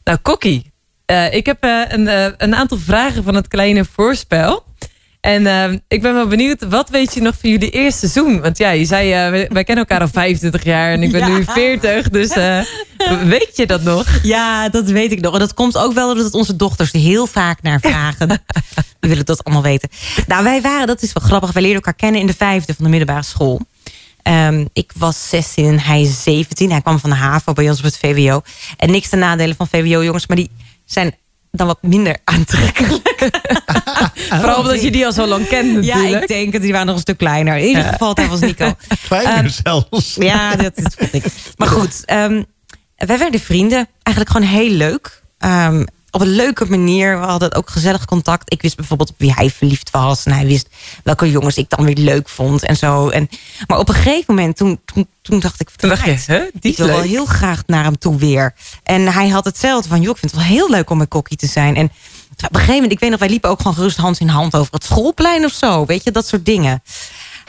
Nou, 0.04 0.18
Kokkie. 0.18 0.72
Ik 1.30 1.46
heb 1.46 1.62
een, 1.88 2.06
een 2.42 2.54
aantal 2.54 2.78
vragen 2.78 3.24
van 3.24 3.34
het 3.34 3.48
kleine 3.48 3.84
voorspel. 3.84 4.64
En 5.20 5.42
uh, 5.42 5.78
ik 5.88 6.02
ben 6.02 6.14
wel 6.14 6.26
benieuwd, 6.26 6.64
wat 6.68 6.90
weet 6.90 7.14
je 7.14 7.20
nog 7.20 7.34
van 7.40 7.50
jullie 7.50 7.70
eerste 7.70 8.08
seizoen? 8.08 8.40
Want 8.40 8.58
ja, 8.58 8.70
je 8.70 8.84
zei, 8.84 9.24
uh, 9.24 9.30
wij, 9.30 9.48
wij, 9.52 9.64
kennen 9.64 9.86
elkaar 9.86 10.00
al 10.00 10.12
25 10.12 10.64
jaar 10.64 10.92
en 10.92 11.02
ik 11.02 11.12
ben 11.12 11.20
ja. 11.20 11.36
nu 11.36 11.44
40. 11.44 12.08
Dus 12.08 12.36
uh, 12.36 12.62
weet 13.24 13.50
je 13.54 13.66
dat 13.66 13.82
nog? 13.82 14.06
Ja, 14.22 14.68
dat 14.68 14.84
weet 14.84 15.12
ik 15.12 15.20
nog. 15.20 15.32
En 15.32 15.38
dat 15.38 15.54
komt 15.54 15.78
ook 15.78 15.92
wel 15.92 16.14
doordat 16.14 16.34
onze 16.34 16.56
dochters 16.56 16.92
er 16.92 17.00
heel 17.00 17.26
vaak 17.26 17.62
naar 17.62 17.80
vragen. 17.80 18.28
Die 19.00 19.10
willen 19.10 19.26
dat 19.26 19.44
allemaal 19.44 19.62
weten. 19.62 19.88
Nou, 20.26 20.44
wij 20.44 20.60
waren, 20.60 20.86
dat 20.86 21.02
is 21.02 21.12
wel 21.12 21.28
grappig, 21.28 21.52
wij 21.52 21.62
leerden 21.62 21.82
elkaar 21.82 22.00
kennen 22.00 22.20
in 22.20 22.26
de 22.26 22.34
vijfde 22.34 22.74
van 22.74 22.84
de 22.84 22.90
middelbare 22.90 23.24
school. 23.24 23.60
Um, 24.22 24.68
ik 24.72 24.92
was 24.96 25.28
16 25.28 25.64
en 25.64 25.80
hij 25.80 26.04
17. 26.04 26.70
Hij 26.70 26.80
kwam 26.80 26.98
van 26.98 27.10
de 27.10 27.16
HAVO 27.16 27.52
bij 27.52 27.68
ons 27.68 27.78
op 27.78 27.84
het 27.84 27.98
VWO. 27.98 28.42
En 28.76 28.90
niks 28.90 29.08
te 29.08 29.16
nadelen 29.16 29.56
van 29.56 29.68
VWO-jongens, 29.68 30.26
maar 30.26 30.36
die 30.36 30.50
zijn 30.84 31.14
dan 31.50 31.66
wat 31.66 31.82
minder 31.82 32.16
aantrekkelijk. 32.34 33.30
Vooral 34.40 34.58
omdat 34.58 34.82
je 34.82 34.90
die 34.90 35.06
al 35.06 35.12
zo 35.12 35.26
lang 35.26 35.48
kent 35.48 35.74
natuurlijk. 35.74 36.08
Ja, 36.08 36.20
ik 36.20 36.28
denk 36.28 36.52
het. 36.52 36.62
Die 36.62 36.72
waren 36.72 36.86
nog 36.86 36.94
een 36.94 37.00
stuk 37.00 37.18
kleiner. 37.18 37.56
In 37.56 37.66
ieder 37.66 37.84
geval, 37.84 38.14
dat 38.14 38.26
was 38.26 38.40
Nico. 38.40 38.74
Kleiner 39.08 39.44
um, 39.44 39.50
zelfs. 39.64 40.14
Ja, 40.14 40.56
dat 40.56 40.76
is 40.76 40.94
vond 40.96 41.14
ik. 41.14 41.24
Maar 41.56 41.68
goed, 41.68 42.02
um, 42.12 42.44
wij 42.96 43.18
werden 43.18 43.40
vrienden. 43.40 43.88
Eigenlijk 44.02 44.36
gewoon 44.36 44.60
heel 44.60 44.70
leuk. 44.70 45.22
Um, 45.38 45.86
op 46.20 46.26
een 46.26 46.34
leuke 46.34 46.64
manier. 46.64 47.20
We 47.20 47.26
hadden 47.26 47.54
ook 47.54 47.70
gezellig 47.70 48.04
contact. 48.04 48.52
Ik 48.52 48.62
wist 48.62 48.76
bijvoorbeeld 48.76 49.10
op 49.10 49.14
wie 49.18 49.32
hij 49.32 49.50
verliefd 49.50 49.90
was. 49.90 50.24
En 50.24 50.32
hij 50.32 50.46
wist 50.46 50.68
welke 51.04 51.30
jongens 51.30 51.56
ik 51.56 51.68
dan 51.68 51.84
weer 51.84 51.96
leuk 51.96 52.28
vond. 52.28 52.62
En 52.62 52.76
zo. 52.76 53.08
En, 53.08 53.28
maar 53.66 53.78
op 53.78 53.88
een 53.88 53.94
gegeven 53.94 54.34
moment, 54.34 54.56
toen, 54.56 54.80
toen, 54.84 55.08
toen 55.22 55.40
dacht 55.40 55.60
ik... 55.60 55.70
Toen 55.70 55.88
dacht 55.88 56.04
je, 56.04 56.18
hè? 56.26 56.44
Die 56.52 56.70
ik 56.72 56.76
wil 56.78 56.86
wel 56.86 57.00
heel 57.00 57.26
graag 57.26 57.62
naar 57.66 57.84
hem 57.84 57.98
toe 57.98 58.16
weer. 58.16 58.54
En 58.82 59.12
hij 59.12 59.28
had 59.28 59.44
hetzelfde 59.44 59.88
van... 59.88 60.00
joh, 60.00 60.10
ik 60.10 60.18
vind 60.18 60.32
het 60.32 60.40
wel 60.40 60.50
heel 60.50 60.70
leuk 60.70 60.90
om 60.90 60.98
met 60.98 61.08
Kokkie 61.08 61.36
te 61.36 61.46
zijn. 61.46 61.76
En 61.76 61.84
op 61.84 61.90
een 62.40 62.48
gegeven 62.50 62.74
moment, 62.74 62.92
ik 62.92 63.00
weet 63.00 63.10
nog... 63.10 63.18
wij 63.18 63.28
liepen 63.28 63.50
ook 63.50 63.58
gewoon 63.58 63.74
gerust 63.74 63.96
hand 63.96 64.20
in 64.20 64.28
hand 64.28 64.56
over 64.56 64.72
het 64.72 64.84
schoolplein 64.84 65.44
of 65.44 65.52
zo. 65.52 65.86
Weet 65.86 66.04
je, 66.04 66.10
dat 66.10 66.26
soort 66.26 66.44
dingen. 66.44 66.82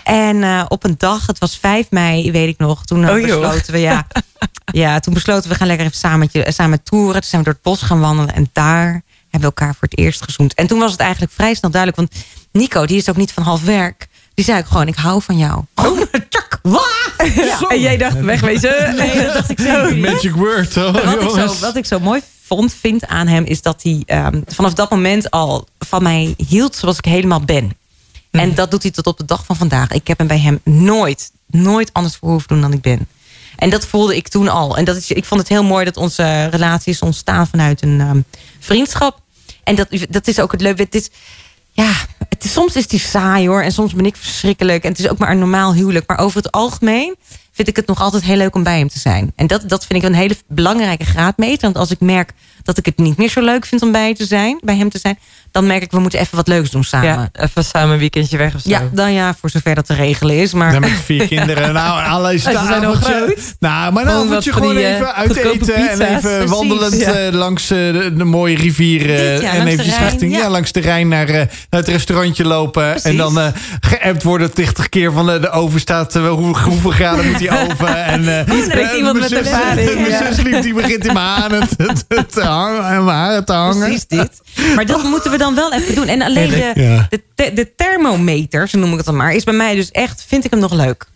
En 0.10 0.36
uh, 0.36 0.66
op 0.68 0.84
een 0.84 0.95
dag, 0.97 1.28
het 1.28 1.39
was 1.39 1.57
5 1.57 1.88
mei, 1.89 2.32
weet 2.32 2.47
ik 2.47 2.57
nog. 2.57 2.86
Toen 2.86 3.01
uh, 3.03 3.10
oh, 3.10 3.22
besloten 3.22 3.74
we, 3.74 3.80
ja, 3.80 4.07
ja, 4.72 4.99
toen 4.99 5.14
besloten 5.14 5.49
we 5.49 5.55
gaan 5.55 5.68
lekker 5.68 5.86
even 5.86 5.97
samen, 5.97 6.30
samen 6.53 6.84
toeren. 6.84 7.22
Toen 7.22 7.30
zijn 7.30 7.41
we 7.41 7.47
door 7.47 7.53
het 7.53 7.64
bos 7.64 7.82
gaan 7.82 7.99
wandelen. 7.99 8.36
En 8.36 8.49
daar 8.53 9.01
hebben 9.30 9.49
we 9.49 9.55
elkaar 9.55 9.76
voor 9.76 9.88
het 9.89 9.97
eerst 9.97 10.24
gezoend. 10.24 10.53
En 10.53 10.68
toen 10.68 10.80
was 10.80 10.91
het 10.91 10.99
eigenlijk 10.99 11.32
vrij 11.32 11.53
snel 11.53 11.72
duidelijk. 11.72 12.01
Want 12.01 12.26
Nico, 12.51 12.86
die 12.86 12.97
is 12.97 13.10
ook 13.10 13.18
niet 13.18 13.32
van 13.32 13.43
half 13.43 13.64
werk. 13.64 14.07
Die 14.34 14.45
zei 14.45 14.60
ook 14.60 14.68
gewoon, 14.68 14.88
ik 14.88 14.95
hou 14.95 15.22
van 15.22 15.38
jou. 15.38 15.64
Oh, 15.76 16.01
tjak, 16.30 16.60
ja. 17.36 17.60
En 17.68 17.82
jij 17.82 17.97
dacht, 17.97 18.20
wegwezen? 18.20 18.95
Nee, 18.95 19.24
dat 19.24 19.34
dacht 19.34 19.49
ik 19.49 19.60
zo. 19.60 19.95
Magic 19.95 20.36
word. 20.36 20.78
Oh, 20.78 20.93
wat, 20.93 21.22
ik 21.22 21.30
zo, 21.30 21.55
wat 21.60 21.76
ik 21.76 21.86
zo 21.86 21.99
mooi 21.99 22.22
vond, 22.45 22.74
vind 22.74 23.07
aan 23.07 23.28
hem... 23.28 23.43
is 23.43 23.62
dat 23.62 23.84
hij 23.84 24.03
um, 24.26 24.43
vanaf 24.47 24.74
dat 24.74 24.89
moment 24.89 25.32
al 25.32 25.68
van 25.80 26.03
mij 26.03 26.34
hield 26.47 26.76
zoals 26.76 26.97
ik 26.97 27.05
helemaal 27.05 27.41
ben. 27.41 27.78
En 28.32 28.56
dat 28.56 28.72
doet 28.72 28.82
hij 28.82 28.92
tot 28.92 29.08
op 29.08 29.18
de 29.18 29.26
dag 29.26 29.46
van 29.46 29.56
vandaag. 29.56 29.92
Ik 29.92 30.08
heb 30.08 30.18
hem 30.18 30.28
bij 30.28 30.40
hem 30.40 30.60
nooit, 30.64 31.32
nooit 31.46 31.94
anders 31.94 32.16
voor 32.16 32.30
hoeven 32.30 32.48
doen 32.48 32.62
dan 32.62 32.74
ik 32.74 32.82
ben. 32.82 33.08
En 33.56 33.70
dat 33.70 33.86
voelde 33.86 34.16
ik 34.16 34.28
toen 34.28 34.48
al. 34.48 34.78
En 34.78 34.86
dat 34.86 34.96
is, 34.96 35.12
ik 35.12 35.26
vond 35.26 35.40
het 35.40 35.50
heel 35.50 35.64
mooi 35.64 35.86
dat 35.86 35.98
onze 35.98 36.46
relatie 36.46 36.94
is 36.94 37.02
ontstaan 37.02 37.48
vanuit 37.48 37.82
een 37.82 38.00
um, 38.00 38.26
vriendschap. 38.60 39.22
En 39.64 39.76
dat, 39.76 39.88
dat 40.10 40.28
is 40.28 40.40
ook 40.40 40.52
het 40.52 40.62
leuke. 40.62 40.82
Het 40.82 40.96
is, 40.96 41.10
ja, 41.72 41.92
het 42.30 42.44
is, 42.44 42.54
soms 42.54 42.76
is 42.76 42.88
die 42.88 43.00
saai 43.00 43.48
hoor. 43.48 43.62
En 43.62 43.72
soms 43.72 43.94
ben 43.94 44.06
ik 44.06 44.16
verschrikkelijk. 44.16 44.84
En 44.84 44.90
het 44.90 45.00
is 45.00 45.10
ook 45.10 45.18
maar 45.18 45.32
een 45.32 45.40
normaal 45.40 45.74
huwelijk. 45.74 46.08
Maar 46.08 46.20
over 46.20 46.38
het 46.38 46.52
algemeen 46.52 47.16
vind 47.52 47.68
ik 47.68 47.76
het 47.76 47.88
nog 47.88 48.02
altijd 48.02 48.24
heel 48.24 48.38
leuk 48.38 48.56
om 48.56 48.64
bij 48.64 48.78
hem 48.78 48.90
te 48.90 49.00
zijn. 49.00 49.32
En 49.36 49.48
dat, 49.48 49.70
dat 49.70 49.86
vind 49.86 50.04
ik 50.04 50.10
een 50.10 50.16
hele 50.16 50.36
belangrijke 50.48 51.06
graadmeter. 51.06 51.62
Want 51.62 51.78
als 51.78 51.92
ik 51.92 52.00
merk 52.00 52.34
dat 52.70 52.78
ik 52.78 52.86
het 52.86 52.98
niet 52.98 53.18
meer 53.18 53.30
zo 53.30 53.42
leuk 53.42 53.66
vind 53.66 53.82
om 53.82 53.92
bij, 53.92 54.14
te 54.16 54.26
zijn, 54.26 54.60
bij 54.64 54.76
hem 54.76 54.90
te 54.90 55.00
zijn... 55.00 55.20
dan 55.52 55.68
merk 55.68 55.82
ik, 55.84 55.92
we 55.92 56.00
moeten 56.00 56.20
even 56.20 56.36
wat 56.36 56.48
leuks 56.48 56.70
doen 56.70 56.84
samen. 56.84 57.08
Ja, 57.08 57.30
even 57.46 57.64
samen 57.66 57.94
een 57.94 58.00
weekendje 58.00 58.38
weg 58.38 58.56
of 58.56 58.62
zo. 58.62 58.70
Ja, 58.70 58.82
dan 58.92 59.14
ja, 59.14 59.36
voor 59.40 59.50
zover 59.50 59.76
dat 59.76 59.86
te 59.86 59.94
regelen 59.94 60.36
is. 60.36 60.54
Maar 60.54 60.72
Dan 60.72 60.82
met 60.82 60.90
vier 61.06 61.28
kinderen. 61.38 61.74
Nou, 61.74 62.04
alle 62.06 62.34
is 62.34 62.44
Ze 62.44 62.60
zijn 62.68 62.86
al 62.86 62.94
groot. 62.94 63.56
Nou, 63.60 63.94
maar 63.94 64.06
nou 64.06 64.26
moet 64.26 64.34
wat 64.34 64.44
je 64.44 64.54
gewoon 64.54 64.76
die, 64.76 64.88
even 64.88 65.16
uit 65.16 65.36
eten. 65.36 65.76
En 65.76 66.02
even 66.02 66.20
precies, 66.22 66.50
wandelend 66.50 67.00
ja. 67.00 67.12
eh, 67.14 67.34
langs 67.34 67.70
eh, 67.70 67.78
de, 67.78 68.14
de 68.16 68.24
mooie 68.24 68.56
rivier. 68.56 69.02
eh, 69.02 69.32
Dit, 69.34 69.42
ja, 69.42 69.52
en 69.54 69.68
eventjes 69.68 69.96
Rijn, 69.98 70.10
richting, 70.10 70.32
ja. 70.32 70.38
ja. 70.40 70.50
langs 70.50 70.72
de 70.72 70.80
Rijn 70.80 71.08
naar, 71.08 71.28
eh, 71.28 71.36
naar 71.36 71.48
het 71.70 71.88
restaurantje 71.88 72.46
lopen. 72.46 73.04
En 73.04 73.18
dan 73.18 73.40
eh 73.40 73.48
geappt 73.80 74.24
worden 74.24 74.54
80 74.54 74.90
keer 74.90 75.12
van 75.12 75.26
de, 75.26 75.40
de 75.40 75.50
oven 75.50 75.80
staat. 75.80 76.14
hoe, 76.14 76.58
hoeveel 76.60 76.92
graden 76.92 77.26
moet 77.28 77.38
die 77.38 77.52
oven? 77.70 78.06
En, 78.06 78.28
eh, 78.28 78.40
eh, 78.40 78.98
iemand 78.98 79.20
mijn 79.20 79.20
met 79.20 79.30
zus- 79.30 79.38
ervaring, 79.40 79.94
Mijn 80.00 80.10
ja. 80.10 80.34
zuslief 80.34 80.60
die 80.62 80.74
begint 80.74 81.06
in 81.08 81.14
mijn 81.14 81.68
te 82.32 82.42
mijn 82.68 83.07
haren 83.07 83.45
te 83.45 83.53
hangen. 83.53 83.80
Precies 83.80 84.07
dit. 84.07 84.41
Maar 84.76 84.86
dat 84.86 85.03
moeten 85.14 85.32
we 85.32 85.38
dan 85.38 85.55
wel 85.55 85.74
even 85.74 85.95
doen. 85.95 86.07
En 86.07 86.22
alleen 86.22 86.49
de, 86.49 87.20
de, 87.36 87.53
de 87.53 87.76
thermometer, 87.76 88.68
zo 88.68 88.78
noem 88.78 88.91
ik 88.91 88.97
het 88.97 89.05
dan 89.05 89.16
maar, 89.16 89.34
is 89.34 89.43
bij 89.43 89.53
mij 89.53 89.76
dus 89.76 89.91
echt, 89.91 90.26
vind 90.28 90.45
ik 90.45 90.51
hem 90.51 90.60
nog 90.60 90.74
leuk. 90.74 91.07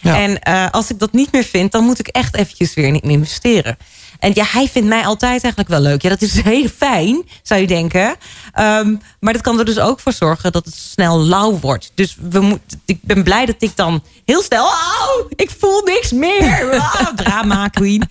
Ja. 0.00 0.18
En 0.18 0.38
eh, 0.38 0.66
als 0.70 0.90
ik 0.90 0.98
dat 0.98 1.12
niet 1.12 1.32
meer 1.32 1.44
vind, 1.44 1.72
dan 1.72 1.84
moet 1.84 1.98
ik 1.98 2.08
echt 2.08 2.36
eventjes 2.36 2.74
weer 2.74 2.86
in 2.86 3.00
investeren. 3.00 3.76
En 4.20 4.30
ja, 4.34 4.44
hij 4.48 4.68
vindt 4.68 4.88
mij 4.88 5.04
altijd 5.04 5.30
eigenlijk 5.42 5.68
wel 5.68 5.80
leuk. 5.80 6.02
Ja, 6.02 6.08
dat 6.08 6.22
is 6.22 6.42
heel 6.54 6.68
fijn, 6.76 7.22
zou 7.42 7.60
je 7.60 7.66
denken. 7.66 8.14
Ehm, 8.52 8.94
maar 9.20 9.32
dat 9.32 9.42
kan 9.42 9.58
er 9.58 9.64
dus 9.64 9.78
ook 9.78 10.00
voor 10.00 10.12
zorgen 10.12 10.52
dat 10.52 10.64
het 10.64 10.74
snel 10.74 11.20
lauw 11.20 11.58
wordt. 11.58 11.92
Dus 11.94 12.16
we 12.30 12.40
moet, 12.40 12.60
ik 12.84 12.98
ben 13.02 13.22
blij 13.22 13.46
dat 13.46 13.54
ik 13.58 13.70
dan 13.74 14.02
heel 14.24 14.42
snel... 14.42 14.64
Oh, 14.64 15.30
ik 15.36 15.50
voel 15.58 15.82
niks 15.82 16.12
meer. 16.12 16.58
Ah, 17.00 17.06
drama 17.16 17.68
queen. 17.68 18.02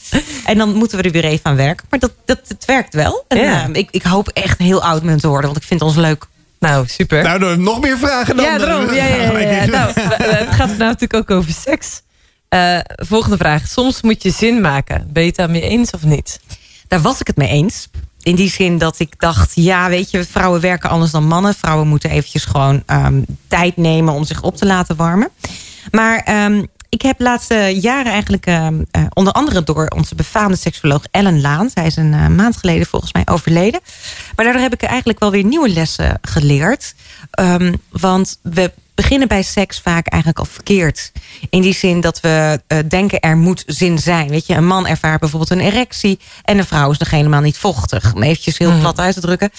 En 0.45 0.57
dan 0.57 0.73
moeten 0.75 0.97
we 0.97 1.03
er 1.03 1.11
weer 1.11 1.23
even 1.23 1.45
aan 1.45 1.55
werken. 1.55 1.85
Maar 1.89 1.99
dat, 1.99 2.11
dat, 2.25 2.39
het 2.47 2.65
werkt 2.65 2.93
wel. 2.93 3.25
En, 3.27 3.37
Ja. 3.37 3.61
ehm, 3.63 3.73
ik, 3.73 3.87
ik 3.91 4.03
hoop 4.03 4.27
echt 4.27 4.57
heel 4.57 4.83
oud 4.83 5.03
met 5.03 5.19
te 5.21 5.27
worden. 5.27 5.45
Want 5.45 5.61
ik 5.61 5.67
vind 5.67 5.81
ons 5.81 5.95
leuk. 5.95 6.25
Nou, 6.59 6.87
super. 6.87 7.23
Nou, 7.23 7.57
nog 7.57 7.79
meer 7.81 7.97
vragen 7.97 8.35
dan. 8.35 8.45
ja, 8.45 8.57
daarom. 8.57 8.93
Ja, 8.93 9.05
ja, 9.05 9.15
ja, 9.39 9.39
ja. 9.39 9.65
Nou, 9.65 9.91
het 9.95 10.49
gaat 10.55 10.67
nou 10.67 10.77
natuurlijk 10.77 11.13
ook 11.13 11.31
over 11.31 11.51
seks. 11.51 12.01
Eh, 12.49 12.79
volgende 12.85 13.37
vraag. 13.37 13.67
Soms 13.67 14.01
moet 14.01 14.23
je 14.23 14.31
zin 14.31 14.61
maken. 14.61 15.07
Ben 15.11 15.21
je 15.21 15.27
het 15.27 15.37
daarmee 15.37 15.61
eens 15.61 15.91
of 15.91 16.03
niet? 16.03 16.39
Daar 16.87 17.01
was 17.01 17.19
ik 17.19 17.27
het 17.27 17.35
mee 17.35 17.47
eens. 17.47 17.87
In 18.21 18.35
die 18.35 18.49
zin 18.49 18.77
dat 18.77 18.99
ik 18.99 19.19
dacht, 19.19 19.51
ja, 19.55 19.89
weet 19.89 20.11
je, 20.11 20.23
vrouwen 20.23 20.61
werken 20.61 20.89
anders 20.89 21.11
dan 21.11 21.27
mannen. 21.27 21.53
Vrouwen 21.53 21.87
moeten 21.87 22.09
eventjes 22.09 22.45
gewoon 22.45 22.83
ehm, 22.85 23.21
tijd 23.47 23.77
nemen 23.77 24.13
om 24.13 24.23
zich 24.23 24.41
op 24.41 24.55
te 24.55 24.65
laten 24.65 24.95
warmen. 24.95 25.29
Maar 25.91 26.19
ehm, 26.19 26.63
ik 26.89 27.01
heb 27.01 27.17
de 27.17 27.23
laatste 27.23 27.55
jaren 27.81 28.11
eigenlijk, 28.11 28.45
ehm, 28.45 28.83
eh, 28.91 29.03
onder 29.13 29.33
andere 29.33 29.63
door 29.63 29.87
onze 29.87 30.15
befaamde 30.15 30.57
seksuoloog 30.57 31.03
Ellen 31.11 31.41
Laan. 31.41 31.69
Zij 31.73 31.85
is 31.85 31.95
een 31.95 32.13
eh, 32.13 32.27
maand 32.27 32.57
geleden 32.57 32.87
volgens 32.87 33.13
mij 33.13 33.23
overleden. 33.25 33.79
Maar 34.35 34.45
daardoor 34.45 34.63
heb 34.63 34.73
ik 34.73 34.83
eigenlijk 34.83 35.19
wel 35.19 35.31
weer 35.31 35.43
nieuwe 35.43 35.69
lessen 35.69 36.19
geleerd. 36.21 36.95
Want 37.89 38.39
we 38.41 38.71
beginnen 39.01 39.27
bij 39.27 39.43
seks 39.43 39.79
vaak 39.79 40.07
eigenlijk 40.07 40.41
al 40.41 40.53
verkeerd. 40.53 41.11
In 41.49 41.61
die 41.61 41.73
zin 41.73 42.01
dat 42.01 42.19
we 42.19 42.61
eh, 42.67 42.77
denken 42.87 43.19
er 43.19 43.37
moet 43.37 43.63
zin 43.65 43.99
zijn. 43.99 44.29
Weet 44.29 44.45
je, 44.45 44.53
een 44.53 44.67
man 44.67 44.87
ervaart 44.87 45.19
bijvoorbeeld 45.19 45.51
een 45.51 45.59
erectie... 45.59 46.19
en 46.43 46.57
een 46.57 46.65
vrouw 46.65 46.91
is 46.91 46.97
nog 46.97 47.09
helemaal 47.09 47.41
niet 47.41 47.57
vochtig. 47.57 48.13
Om 48.13 48.23
eventjes 48.23 48.57
heel 48.57 48.79
plat 48.79 48.99
uit 48.99 49.13
te 49.13 49.21
drukken. 49.21 49.51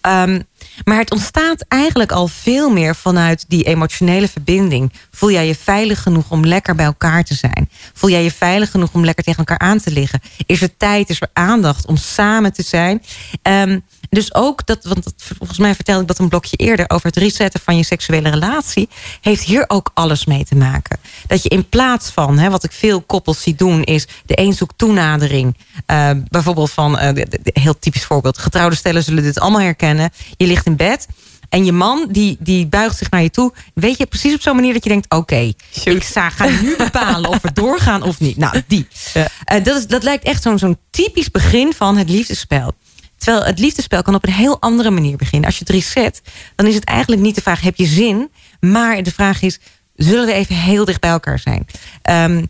Ehm, 0.00 0.40
maar 0.84 0.98
het 0.98 1.10
ontstaat 1.10 1.64
eigenlijk 1.68 2.12
al 2.12 2.28
veel 2.28 2.70
meer 2.70 2.94
vanuit 2.94 3.44
die 3.48 3.64
emotionele 3.64 4.28
verbinding. 4.28 4.92
Voel 5.10 5.30
jij 5.30 5.46
je 5.46 5.54
veilig 5.54 6.02
genoeg 6.02 6.30
om 6.30 6.46
lekker 6.46 6.74
bij 6.74 6.86
elkaar 6.86 7.24
te 7.24 7.34
zijn? 7.34 7.70
Voel 7.94 8.10
jij 8.10 8.22
je 8.22 8.32
veilig 8.32 8.70
genoeg 8.70 8.92
om 8.92 9.04
lekker 9.04 9.24
tegen 9.24 9.38
elkaar 9.38 9.68
aan 9.68 9.78
te 9.78 9.90
liggen? 9.90 10.20
Is 10.46 10.62
er 10.62 10.76
tijd, 10.76 11.10
is 11.10 11.20
er 11.20 11.28
aandacht 11.32 11.86
om 11.86 11.96
samen 11.96 12.52
te 12.52 12.62
zijn? 12.62 13.02
Ehm, 13.42 13.78
dus 14.10 14.34
ook 14.34 14.66
dat, 14.66 14.84
want 14.84 15.04
dat- 15.04 15.14
volgens 15.38 15.58
mij 15.58 15.74
vertelde 15.74 16.00
ik 16.00 16.06
dat 16.08 16.18
een 16.18 16.28
blokje 16.28 16.56
eerder 16.56 16.90
over 16.90 17.06
het 17.06 17.16
resetten 17.16 17.60
van 17.60 17.76
je 17.76 17.84
seksuele 17.84 18.28
relatie, 18.30 18.88
heeft 19.20 19.42
hier 19.42 19.64
ook 19.68 19.90
alles 19.94 20.24
mee 20.24 20.44
te 20.44 20.54
maken. 20.56 20.98
Dat 21.26 21.42
je 21.42 21.48
in 21.48 21.68
plaats 21.68 22.10
van, 22.10 22.38
hè, 22.38 22.50
wat 22.50 22.64
ik 22.64 22.72
veel 22.72 23.00
koppels 23.00 23.42
zie 23.42 23.54
doen, 23.54 23.82
is 23.84 24.06
de 24.26 24.40
een 24.40 24.52
zoekt 24.52 24.78
toenadering. 24.78 25.56
Eh, 25.86 26.10
bijvoorbeeld 26.28 26.70
van, 26.70 26.92
de- 26.92 27.26
heel 27.42 27.78
typisch 27.78 28.04
voorbeeld, 28.04 28.38
getrouwde 28.38 28.76
stellen 28.76 29.02
zullen 29.04 29.22
dit 29.22 29.38
allemaal 29.40 29.60
herkennen. 29.60 30.10
Je 30.36 30.46
ligt 30.46 30.66
in 30.66 30.76
bed. 30.76 31.06
En 31.48 31.64
je 31.64 31.72
man 31.72 32.06
die, 32.10 32.36
die 32.40 32.66
buigt 32.66 32.96
zich 32.98 33.10
naar 33.10 33.22
je 33.22 33.30
toe. 33.30 33.52
Weet 33.74 33.98
je, 33.98 34.06
precies 34.06 34.34
op 34.34 34.40
zo'n 34.40 34.54
manier 34.54 34.72
dat 34.72 34.82
je 34.84 34.90
denkt... 34.90 35.10
oké, 35.14 35.52
ik 35.84 36.04
ga 36.30 36.46
nu 36.62 36.76
bepalen 36.76 37.30
of 37.30 37.42
we 37.42 37.52
doorgaan 37.62 38.02
of 38.02 38.20
niet. 38.20 38.36
Nou, 38.36 38.62
die. 38.66 38.86
Ja. 39.14 39.28
Eh, 39.44 39.64
dat, 39.64 39.76
is, 39.76 39.86
dat 39.86 40.02
lijkt 40.02 40.24
echt 40.24 40.42
zo'n 40.42 40.58
zo'n 40.58 40.78
typisch 40.90 41.30
begin 41.30 41.72
van 41.72 41.96
het 41.96 42.08
liefdespel. 42.10 42.72
Terwijl 43.18 43.44
het 43.44 43.58
liefdespel 43.58 44.02
kan 44.02 44.14
op 44.14 44.26
een 44.26 44.32
heel 44.32 44.60
andere 44.60 44.90
manier 44.90 45.16
beginnen. 45.16 45.46
Als 45.48 45.58
je 45.58 45.64
het 45.66 45.74
reset, 45.74 46.22
dan 46.56 46.66
is 46.66 46.74
het 46.74 46.84
eigenlijk 46.84 47.22
niet 47.22 47.34
de 47.34 47.40
vraag... 47.42 47.60
heb 47.60 47.76
je 47.76 47.86
zin? 47.86 48.30
Maar 48.60 49.02
de 49.02 49.12
vraag 49.12 49.42
is, 49.42 49.58
zullen 49.96 50.26
we 50.26 50.32
even 50.32 50.54
heel 50.54 50.84
dicht 50.84 51.00
bij 51.00 51.10
elkaar 51.10 51.38
zijn? 51.38 51.66
Ehm, 52.02 52.44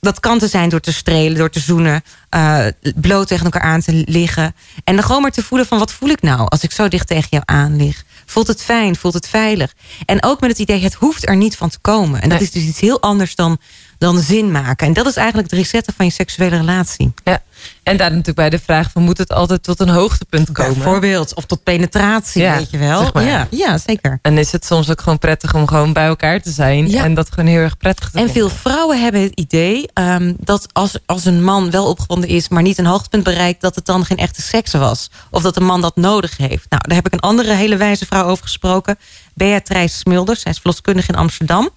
dat 0.00 0.20
kan 0.20 0.38
te 0.38 0.48
zijn 0.48 0.68
door 0.68 0.80
te 0.80 0.92
strelen, 0.92 1.38
door 1.38 1.50
te 1.50 1.60
zoenen... 1.60 2.02
eh, 2.30 2.66
bloot 2.94 3.28
tegen 3.28 3.44
elkaar 3.44 3.62
aan 3.62 3.80
te 3.80 4.02
liggen. 4.06 4.54
En 4.84 4.94
dan 4.94 5.04
gewoon 5.04 5.22
maar 5.22 5.30
te 5.30 5.42
voelen 5.42 5.66
van, 5.66 5.78
wat 5.78 5.92
voel 5.92 6.08
ik 6.08 6.22
nou... 6.22 6.48
als 6.48 6.62
ik 6.62 6.72
zo 6.72 6.88
dicht 6.88 7.06
tegen 7.06 7.28
jou 7.30 7.42
aan 7.46 7.76
lig? 7.76 8.04
Voelt 8.26 8.46
het 8.46 8.62
fijn? 8.62 8.96
Voelt 8.96 9.14
het 9.14 9.28
veilig? 9.28 9.74
En 10.06 10.22
ook 10.22 10.40
met 10.40 10.50
het 10.50 10.58
idee, 10.58 10.82
het 10.82 10.94
hoeft 10.94 11.28
er 11.28 11.36
niet 11.36 11.56
van 11.56 11.68
te 11.68 11.78
komen. 11.78 12.20
En 12.22 12.28
dat 12.28 12.38
Nee. 12.38 12.46
is 12.48 12.54
dus 12.54 12.62
iets 12.64 12.80
heel 12.80 13.00
anders 13.00 13.34
dan, 13.34 13.58
dan 13.98 14.18
zin 14.20 14.50
maken. 14.50 14.86
En 14.86 14.92
dat 14.92 15.06
is 15.06 15.16
eigenlijk 15.16 15.50
het 15.50 15.58
resetten 15.60 15.94
van 15.96 16.06
je 16.06 16.12
seksuele 16.12 16.56
relatie. 16.56 17.12
Ja. 17.24 17.42
En 17.82 17.96
daar 17.96 18.08
natuurlijk 18.10 18.36
bij 18.36 18.50
de 18.50 18.58
vraag 18.58 18.90
van 18.90 19.02
moet 19.02 19.18
het 19.18 19.32
altijd 19.32 19.62
tot 19.62 19.80
een 19.80 19.88
hoogtepunt 19.88 20.52
komen? 20.52 20.74
Bijvoorbeeld, 20.74 21.34
of 21.34 21.44
tot 21.44 21.62
penetratie, 21.62 22.42
Ja, 22.42 22.56
weet 22.56 22.70
je 22.70 22.78
wel. 22.78 23.00
zeg 23.00 23.12
maar. 23.12 23.24
ja, 23.24 23.46
ja, 23.50 23.78
zeker. 23.78 24.18
En 24.22 24.38
is 24.38 24.52
het 24.52 24.64
soms 24.64 24.90
ook 24.90 25.00
gewoon 25.00 25.18
prettig 25.18 25.54
om 25.54 25.66
gewoon 25.66 25.92
bij 25.92 26.06
elkaar 26.06 26.40
te 26.40 26.50
zijn 26.50 26.90
Ja. 26.90 27.04
en 27.04 27.14
dat 27.14 27.28
gewoon 27.30 27.46
heel 27.50 27.58
erg 27.60 27.76
prettig 27.76 28.10
te 28.10 28.18
En 28.18 28.30
veel 28.30 28.48
vrouwen 28.48 29.02
hebben 29.02 29.22
het 29.22 29.32
idee 29.34 29.88
ehm, 29.94 30.34
dat 30.38 30.66
als, 30.72 30.98
als 31.06 31.24
een 31.24 31.44
man 31.44 31.70
wel 31.70 31.86
opgewonden 31.88 32.28
is, 32.28 32.48
maar 32.48 32.62
niet 32.62 32.78
een 32.78 32.86
hoogtepunt 32.86 33.24
bereikt, 33.24 33.60
dat 33.60 33.74
het 33.74 33.86
dan 33.86 34.04
geen 34.04 34.18
echte 34.18 34.42
seks 34.42 34.72
was. 34.72 35.10
Of 35.30 35.42
dat 35.42 35.56
een 35.56 35.64
man 35.64 35.80
dat 35.80 35.96
nodig 35.96 36.36
heeft. 36.36 36.66
Nou, 36.68 36.82
daar 36.86 36.96
heb 36.96 37.06
ik 37.06 37.12
een 37.12 37.20
andere 37.20 37.52
hele 37.54 37.76
wijze 37.76 38.06
vrouw 38.06 38.24
over 38.26 38.42
gesproken. 38.44 38.98
Beatrice 39.34 39.96
Smulders. 39.96 40.40
Zij 40.40 40.50
is 40.52 40.58
verloskundige 40.58 41.08
in 41.12 41.18
Amsterdam. 41.18 41.68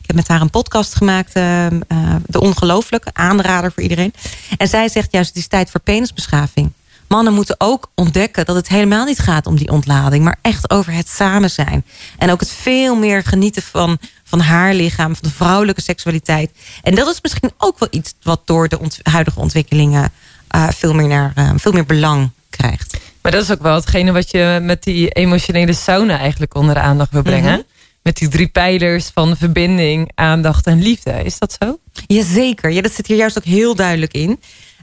Ik 0.00 0.06
heb 0.08 0.16
met 0.16 0.28
haar 0.28 0.40
een 0.40 0.50
podcast 0.50 0.94
gemaakt. 0.94 1.32
ehm, 1.32 1.80
eh, 1.88 1.98
de 2.26 2.40
Ongelooflijke. 2.40 3.10
Aanrader 3.12 3.72
voor 3.72 3.82
iedereen. 3.82 4.14
En 4.56 4.68
zij 4.68 4.88
zegt 4.88 5.12
juist, 5.12 5.31
het 5.32 5.42
is 5.42 5.48
tijd 5.48 5.70
voor 5.70 5.80
penisbeschaving. 5.80 6.72
Mannen 7.08 7.32
moeten 7.34 7.54
ook 7.58 7.90
ontdekken 7.94 8.44
dat 8.44 8.56
het 8.56 8.68
helemaal 8.68 9.04
niet 9.04 9.18
gaat 9.18 9.46
om 9.46 9.56
die 9.56 9.70
ontlading. 9.70 10.24
Maar 10.24 10.38
echt 10.42 10.70
over 10.70 10.92
het 10.92 11.08
samen 11.08 11.50
zijn. 11.50 11.84
En 12.18 12.30
ook 12.30 12.40
het 12.40 12.50
veel 12.50 12.94
meer 12.96 13.22
genieten 13.24 13.62
van, 13.62 13.98
van 14.24 14.40
haar 14.40 14.74
lichaam. 14.74 15.14
Van 15.16 15.28
de 15.28 15.34
vrouwelijke 15.34 15.80
seksualiteit. 15.82 16.50
En 16.82 16.94
dat 16.94 17.08
is 17.08 17.20
misschien 17.22 17.50
ook 17.58 17.78
wel 17.78 17.88
iets 17.90 18.14
wat 18.22 18.40
door 18.44 18.68
de 18.68 18.78
ont- 18.78 18.98
huidige 19.02 19.40
ontwikkelingen... 19.40 20.12
eh, 20.48 20.68
veel, 20.68 20.94
meer 20.94 21.08
naar, 21.08 21.32
eh, 21.34 21.50
veel 21.56 21.72
meer 21.72 21.86
belang 21.86 22.30
krijgt. 22.50 22.96
Maar 23.22 23.32
dat 23.32 23.42
is 23.42 23.50
ook 23.50 23.62
wel 23.62 23.74
hetgene 23.74 24.12
wat 24.12 24.30
je 24.30 24.58
met 24.62 24.82
die 24.82 25.08
emotionele 25.08 25.72
sauna 25.72 26.18
eigenlijk 26.18 26.54
onder 26.54 26.74
de 26.74 26.80
aandacht 26.80 27.10
wil 27.12 27.22
brengen. 27.22 27.52
Mhm. 27.52 27.62
Met 28.02 28.16
die 28.16 28.28
drie 28.28 28.48
pijlers 28.48 29.10
van 29.14 29.36
verbinding, 29.36 30.10
aandacht 30.14 30.66
en 30.66 30.82
liefde. 30.82 31.10
Is 31.24 31.38
dat 31.38 31.56
zo? 31.60 31.78
Jazeker, 32.06 32.70
ja, 32.70 32.80
dat 32.82 32.92
zit 32.92 33.06
hier 33.06 33.16
juist 33.16 33.38
ook 33.38 33.44
heel 33.44 33.74
duidelijk 33.74 34.12
in. 34.12 34.40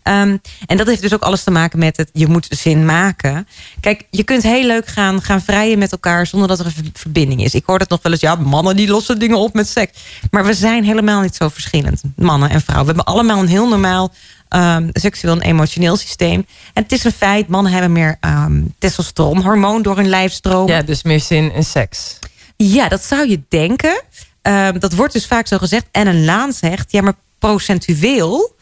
Ehm, 0.10 0.38
en 0.66 0.78
dat 0.78 0.88
heeft 0.88 1.02
dus 1.02 1.14
ook 1.14 1.22
alles 1.22 1.44
te 1.44 1.52
maken 1.52 1.80
met 1.80 1.98
het 1.98 2.10
je 2.14 2.28
moet 2.28 2.48
zin 2.50 2.86
maken. 2.86 3.48
Kijk, 3.80 4.06
je 4.10 4.24
kunt 4.24 4.44
heel 4.44 4.66
leuk 4.66 4.88
gaan, 4.88 5.22
gaan 5.22 5.42
vrijen 5.42 5.80
met 5.80 5.92
elkaar 5.92 6.28
zonder 6.28 6.48
dat 6.48 6.60
er 6.60 6.66
een 6.66 6.72
ver- 6.72 6.84
verbinding 6.94 7.44
is. 7.44 7.54
Ik 7.54 7.64
hoor 7.66 7.80
dat 7.80 7.90
nog 7.90 8.02
wel 8.02 8.12
eens, 8.12 8.22
ja, 8.22 8.36
mannen 8.36 8.76
die 8.76 8.88
lossen 8.88 9.20
dingen 9.20 9.38
op 9.38 9.54
met 9.54 9.68
seks. 9.68 10.00
Maar 10.32 10.46
we 10.46 10.54
zijn 10.54 10.84
helemaal 10.84 11.22
niet 11.22 11.36
zo 11.36 11.50
verschillend, 11.50 12.02
mannen 12.16 12.50
en 12.50 12.62
vrouwen. 12.62 12.88
We 12.88 12.94
hebben 12.96 13.14
allemaal 13.14 13.40
een 13.40 13.48
heel 13.48 13.68
normaal 13.68 14.14
ehm, 14.48 14.90
seksueel 14.94 15.34
en 15.34 15.42
emotioneel 15.42 15.98
systeem. 15.98 16.46
En 16.74 16.84
het 16.84 16.92
is 16.92 17.04
een 17.04 17.12
feit, 17.12 17.48
mannen 17.48 17.72
hebben 17.72 17.92
meer 17.92 18.18
ehm 18.20 18.62
testosteronhormoon 18.80 19.82
door 19.82 19.96
hun 19.96 20.10
lijf 20.10 20.32
stromen. 20.32 20.76
Ja, 20.76 20.82
dus 20.82 21.04
meer 21.04 21.20
zin 21.20 21.54
in 21.54 21.64
seks. 21.64 22.20
Ja, 22.56 22.88
dat 22.88 23.04
zou 23.04 23.30
je 23.30 23.42
denken. 23.50 24.02
Dat 24.80 24.94
wordt 24.94 25.14
dus 25.14 25.28
vaak 25.28 25.48
zo 25.48 25.58
gezegd. 25.58 25.86
En 25.92 26.08
een 26.08 26.26
Laan 26.26 26.54
zegt, 26.54 26.92
ja, 26.92 27.02
maar 27.02 27.14
procentueel 27.40 28.58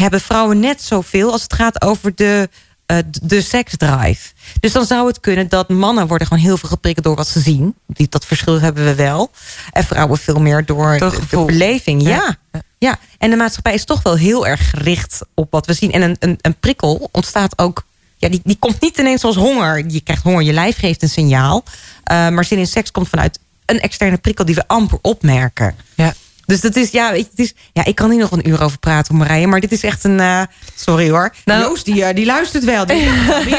hebben 0.00 0.20
vrouwen 0.20 0.60
net 0.60 0.82
zoveel 0.82 1.32
als 1.32 1.42
het 1.42 1.54
gaat 1.54 1.82
over 1.82 2.12
de, 2.14 2.48
eh, 2.86 2.96
de 3.22 3.40
seksdrive. 3.42 4.32
Dus 4.60 4.72
dan 4.72 4.84
zou 4.84 5.06
het 5.06 5.20
kunnen 5.20 5.48
dat 5.48 5.68
mannen 5.68 6.06
worden 6.06 6.26
gewoon 6.26 6.42
heel 6.42 6.56
veel 6.56 6.68
geprikkeld 6.68 7.06
door 7.06 7.16
wat 7.16 7.28
ze 7.28 7.40
zien. 7.40 7.74
Die, 7.86 8.06
dat 8.08 8.26
verschil 8.26 8.60
hebben 8.60 8.84
we 8.84 8.94
wel. 8.94 9.30
En 9.70 9.84
vrouwen 9.84 10.18
veel 10.18 10.40
meer 10.40 10.64
door 10.64 10.98
Door 10.98 11.20
de, 11.30 11.44
beleving. 11.44 12.02
Ja. 12.02 12.36
Ja. 12.52 12.62
Ja. 12.78 12.98
en 13.18 13.30
de 13.30 13.36
maatschappij 13.36 13.74
is 13.74 13.84
toch 13.84 14.02
wel 14.02 14.16
heel 14.16 14.46
erg 14.46 14.70
gericht 14.70 15.20
op 15.34 15.50
wat 15.50 15.66
we 15.66 15.74
zien. 15.74 15.92
En 15.92 16.02
een, 16.02 16.16
een, 16.18 16.38
een 16.40 16.54
prikkel 16.60 17.08
ontstaat 17.12 17.58
ook 17.58 17.84
ja, 18.16 18.28
die, 18.28 18.40
die 18.44 18.56
komt 18.58 18.80
niet 18.80 18.98
ineens 18.98 19.24
als 19.24 19.36
honger. 19.36 19.84
Je 19.88 20.00
krijgt 20.00 20.22
honger, 20.22 20.42
je 20.42 20.52
lijf 20.52 20.78
geeft 20.78 21.02
een 21.02 21.08
signaal. 21.08 21.64
Uh, 21.64 22.28
maar 22.28 22.44
zin 22.44 22.58
in 22.58 22.66
seks 22.66 22.90
komt 22.90 23.08
vanuit 23.08 23.38
een 23.66 23.80
externe 23.80 24.16
prikkel 24.16 24.44
die 24.44 24.54
we 24.54 24.68
amper 24.68 24.98
opmerken. 25.02 25.74
Ja. 25.94 26.14
Dus 26.50 26.60
dat 26.60 26.76
is, 26.76 26.90
ja, 26.90 27.10
weet 27.10 27.20
je, 27.20 27.28
het 27.30 27.38
is, 27.38 27.54
ja, 27.72 27.84
ik 27.84 27.94
kan 27.94 28.10
hier 28.10 28.20
nog 28.20 28.30
een 28.30 28.48
uur 28.48 28.62
over 28.62 28.78
praten, 28.78 29.16
Marije. 29.16 29.46
Maar 29.46 29.60
dit 29.60 29.72
is 29.72 29.82
echt 29.82 30.04
een, 30.04 30.18
uh, 30.18 30.42
sorry 30.74 31.10
hoor. 31.10 31.34
Nou, 31.44 31.62
Joost, 31.62 31.84
die, 31.84 31.94
uh, 31.94 32.08
die 32.14 32.26
luistert 32.26 32.64
wel. 32.64 32.86
Die, 32.86 33.08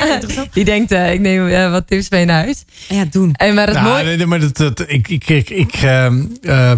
die 0.53 0.65
denkt, 0.65 0.91
uh, 0.91 1.13
ik 1.13 1.19
neem 1.19 1.71
wat 1.71 1.87
tips 1.87 2.09
mee 2.09 2.25
naar 2.25 2.43
huis. 2.43 2.63
Ja, 2.87 3.05
doen. 3.11 3.33
En 3.33 3.53
maar 3.53 3.67
het 3.67 3.75
nou, 3.75 3.87
mooie... 3.87 4.17
nee, 4.17 4.25
maar 4.25 4.39
dat, 4.39 4.57
dat, 4.57 4.79
ik, 4.87 5.07
ik, 5.07 5.29
ik, 5.29 5.49
ik 5.49 5.79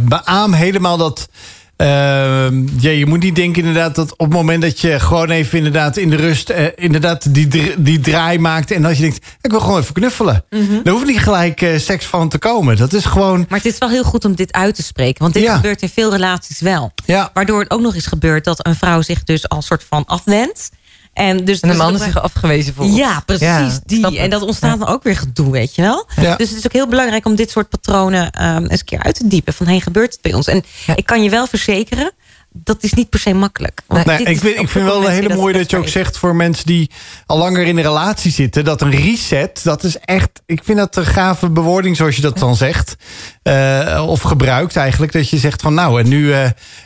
beaam 0.02 0.54
helemaal 0.54 0.98
dat 0.98 1.30
ja, 2.80 2.90
je 2.90 3.06
moet 3.06 3.24
niet 3.24 3.36
denken 3.36 3.62
inderdaad 3.66 3.96
dat 3.96 4.12
op 4.12 4.20
het 4.20 4.30
moment 4.30 4.62
dat 4.62 4.80
je 4.80 5.00
gewoon 5.00 5.30
even 5.30 5.58
inderdaad 5.58 5.98
in 5.98 6.10
de 6.10 6.16
rust 6.16 6.50
uh, 6.50 6.58
inderdaad 6.76 7.34
die, 7.34 7.74
die 7.78 8.00
draai 8.00 8.40
maakt 8.40 8.72
en 8.72 8.82
dat 8.82 8.96
je 8.96 9.02
denkt, 9.02 9.26
ik 9.42 9.52
wil 9.52 9.60
gewoon 9.60 9.80
even 9.80 9.94
knuffelen. 9.94 10.46
Mm 10.50 10.68
-hmm. 10.68 10.92
Hoeft 10.92 11.06
niet 11.06 11.20
gelijk 11.20 11.62
uh, 11.62 11.78
seks 11.78 12.06
van 12.06 12.30
te 12.30 12.38
komen. 12.38 12.78
Dat 12.78 12.94
is 12.94 13.06
gewoon. 13.06 13.46
Maar 13.50 13.58
het 13.58 13.74
is 13.74 13.78
wel 13.78 13.90
heel 13.90 14.04
goed 14.04 14.26
om 14.26 14.36
dit 14.36 14.54
uit 14.54 14.76
te 14.76 14.84
spreken, 14.84 15.22
want 15.22 15.34
dit 15.34 15.44
ja. 15.44 15.56
gebeurt 15.56 15.82
in 15.82 15.90
veel 15.90 16.12
relaties 16.12 16.60
wel. 16.60 16.92
Ja. 17.06 17.30
Waardoor 17.34 17.60
het 17.60 17.72
ook 17.72 17.82
nog 17.82 17.96
eens 17.96 18.08
gebeurt 18.08 18.44
dat 18.44 18.68
een 18.68 18.76
vrouw 18.76 19.02
zich 19.02 19.24
dus 19.24 19.50
als 19.50 19.66
soort 19.66 19.84
van 19.90 20.06
afwendt. 20.06 20.70
En, 21.14 21.46
dus, 21.46 21.60
en 21.60 21.70
de 21.70 21.76
dus 21.76 21.84
man 21.84 21.98
zich 21.98 22.22
afgewezen 22.22 22.74
voelt. 22.74 22.96
Ja, 22.96 23.20
precies. 23.26 23.46
Ja, 23.46 23.80
die. 23.86 24.20
En 24.20 24.30
dat 24.30 24.42
ontstaat 24.42 24.80
dan 24.80 24.88
ook 24.88 25.04
weer 25.04 25.18
gedoe, 25.18 25.52
weet 25.52 25.76
je 25.76 25.82
wel. 25.82 26.08
Dus 26.16 26.50
het 26.50 26.58
is 26.58 26.66
ook 26.66 26.74
heel 26.74 26.88
belangrijk 26.88 27.26
om 27.26 27.36
dit 27.36 27.52
soort 27.52 27.70
patronen 27.70 28.46
um, 28.46 28.66
eens 28.66 28.80
een 28.80 28.86
keer 28.86 29.04
uit 29.04 29.16
te 29.16 29.28
diepen. 29.28 29.54
Van, 29.54 29.68
hé, 29.68 29.80
gebeurt 29.80 30.12
het 30.12 30.22
bij 30.22 30.34
ons? 30.34 30.48
En 30.48 30.64
ik 30.96 31.06
kan 31.06 31.24
je 31.24 31.30
wel 31.30 31.48
verzekeren 31.48 32.12
dat 32.54 32.84
is 32.84 32.94
niet 32.94 33.10
per 33.10 33.20
se 33.20 33.34
makkelijk. 33.34 33.82
Want 33.88 34.06
nee, 34.06 34.18
ik, 34.18 34.40
vind, 34.40 34.60
ik 34.60 34.70
vind 34.70 34.86
wel 34.86 35.06
een 35.06 35.12
hele 35.12 35.36
mooie 35.36 35.54
dat 35.54 35.70
je 35.70 35.78
ook 35.78 35.88
zegt 35.88 36.18
voor 36.18 36.36
mensen 36.36 36.66
die 36.66 36.90
al 37.26 37.38
langer 37.38 37.66
in 37.66 37.78
een 37.78 37.84
relatie 37.84 38.32
zitten, 38.32 38.64
dat 38.64 38.82
een 38.82 38.92
reset, 38.92 39.64
dat 39.64 39.84
is 39.84 39.98
echt, 39.98 40.42
ik 40.46 40.64
vind 40.64 40.78
dat 40.78 40.96
een 40.96 41.06
gave 41.06 41.50
bewoording 41.50 41.96
zoals 41.96 42.16
je 42.16 42.22
dat 42.22 42.38
dan 42.38 42.56
zegt. 42.56 42.96
Uh, 43.44 44.04
of 44.08 44.22
gebruikt 44.22 44.76
eigenlijk, 44.76 45.12
dat 45.12 45.30
je 45.30 45.38
zegt 45.38 45.62
van 45.62 45.74
nou, 45.74 46.00
en 46.00 46.08
nu 46.08 46.26
uh, 46.26 46.44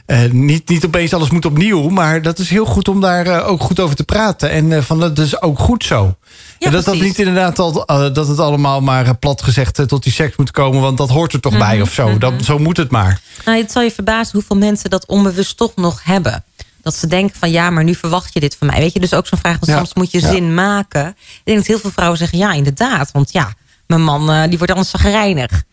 uh, 0.07 0.31
niet, 0.31 0.69
niet 0.69 0.85
opeens 0.85 1.13
alles 1.13 1.29
moet 1.29 1.45
opnieuw, 1.45 1.89
maar 1.89 2.21
dat 2.21 2.39
is 2.39 2.49
heel 2.49 2.65
goed 2.65 2.87
om 2.87 3.01
daar 3.01 3.43
ook 3.45 3.61
goed 3.61 3.79
over 3.79 3.95
te 3.95 4.03
praten. 4.03 4.49
En 4.49 4.83
van 4.83 4.99
dat 4.99 5.19
is 5.19 5.41
ook 5.41 5.59
goed 5.59 5.83
zo. 5.83 6.15
Ja, 6.59 6.67
en 6.67 6.71
dat 6.71 6.85
dat 6.85 6.99
niet 6.99 7.19
inderdaad 7.19 7.59
al, 7.59 7.85
dat 8.13 8.27
het 8.27 8.39
allemaal 8.39 8.81
maar 8.81 9.15
plat 9.15 9.41
gezegd 9.41 9.87
tot 9.87 10.03
die 10.03 10.13
seks 10.13 10.35
moet 10.35 10.51
komen, 10.51 10.81
want 10.81 10.97
dat 10.97 11.09
hoort 11.09 11.33
er 11.33 11.39
toch 11.39 11.51
mm 11.51 11.59
-hmm, 11.59 11.67
bij 11.67 11.81
of 11.81 11.93
zo. 11.93 12.07
-hmm. 12.07 12.19
dat, 12.19 12.33
zo 12.43 12.59
moet 12.59 12.77
het 12.77 12.91
maar. 12.91 13.19
Nou, 13.45 13.57
het 13.57 13.71
zal 13.71 13.81
je 13.81 13.91
verbazen 13.91 14.33
hoeveel 14.33 14.57
mensen 14.57 14.89
dat 14.89 15.05
onbewust 15.05 15.57
toch 15.57 15.75
nog 15.75 16.03
hebben. 16.03 16.43
Dat 16.81 16.95
ze 16.95 17.07
denken 17.07 17.35
van 17.39 17.51
ja, 17.51 17.69
maar 17.69 17.83
nu 17.83 17.95
verwacht 17.95 18.33
je 18.33 18.39
dit 18.39 18.55
van 18.59 18.67
mij. 18.67 18.79
Weet 18.79 18.93
je, 18.93 18.99
dus 18.99 19.13
ook 19.13 19.27
zo'n 19.27 19.39
vraag, 19.39 19.59
want 19.59 19.65
ja, 19.65 19.77
soms 19.77 19.93
moet 19.93 20.11
je 20.11 20.21
ja. 20.21 20.31
zin 20.31 20.53
maken. 20.53 21.07
Ik 21.07 21.41
denk 21.43 21.57
dat 21.57 21.67
heel 21.67 21.79
veel 21.79 21.91
vrouwen 21.91 22.17
zeggen 22.17 22.37
ja, 22.37 22.51
inderdaad. 22.53 23.11
Want 23.11 23.31
ja, 23.31 23.53
mijn 23.87 24.03
man 24.03 24.31
uh, 24.31 24.43
die 24.47 24.57
wordt 24.57 24.73
anders 24.73 24.89
zagrijnig. 24.89 25.63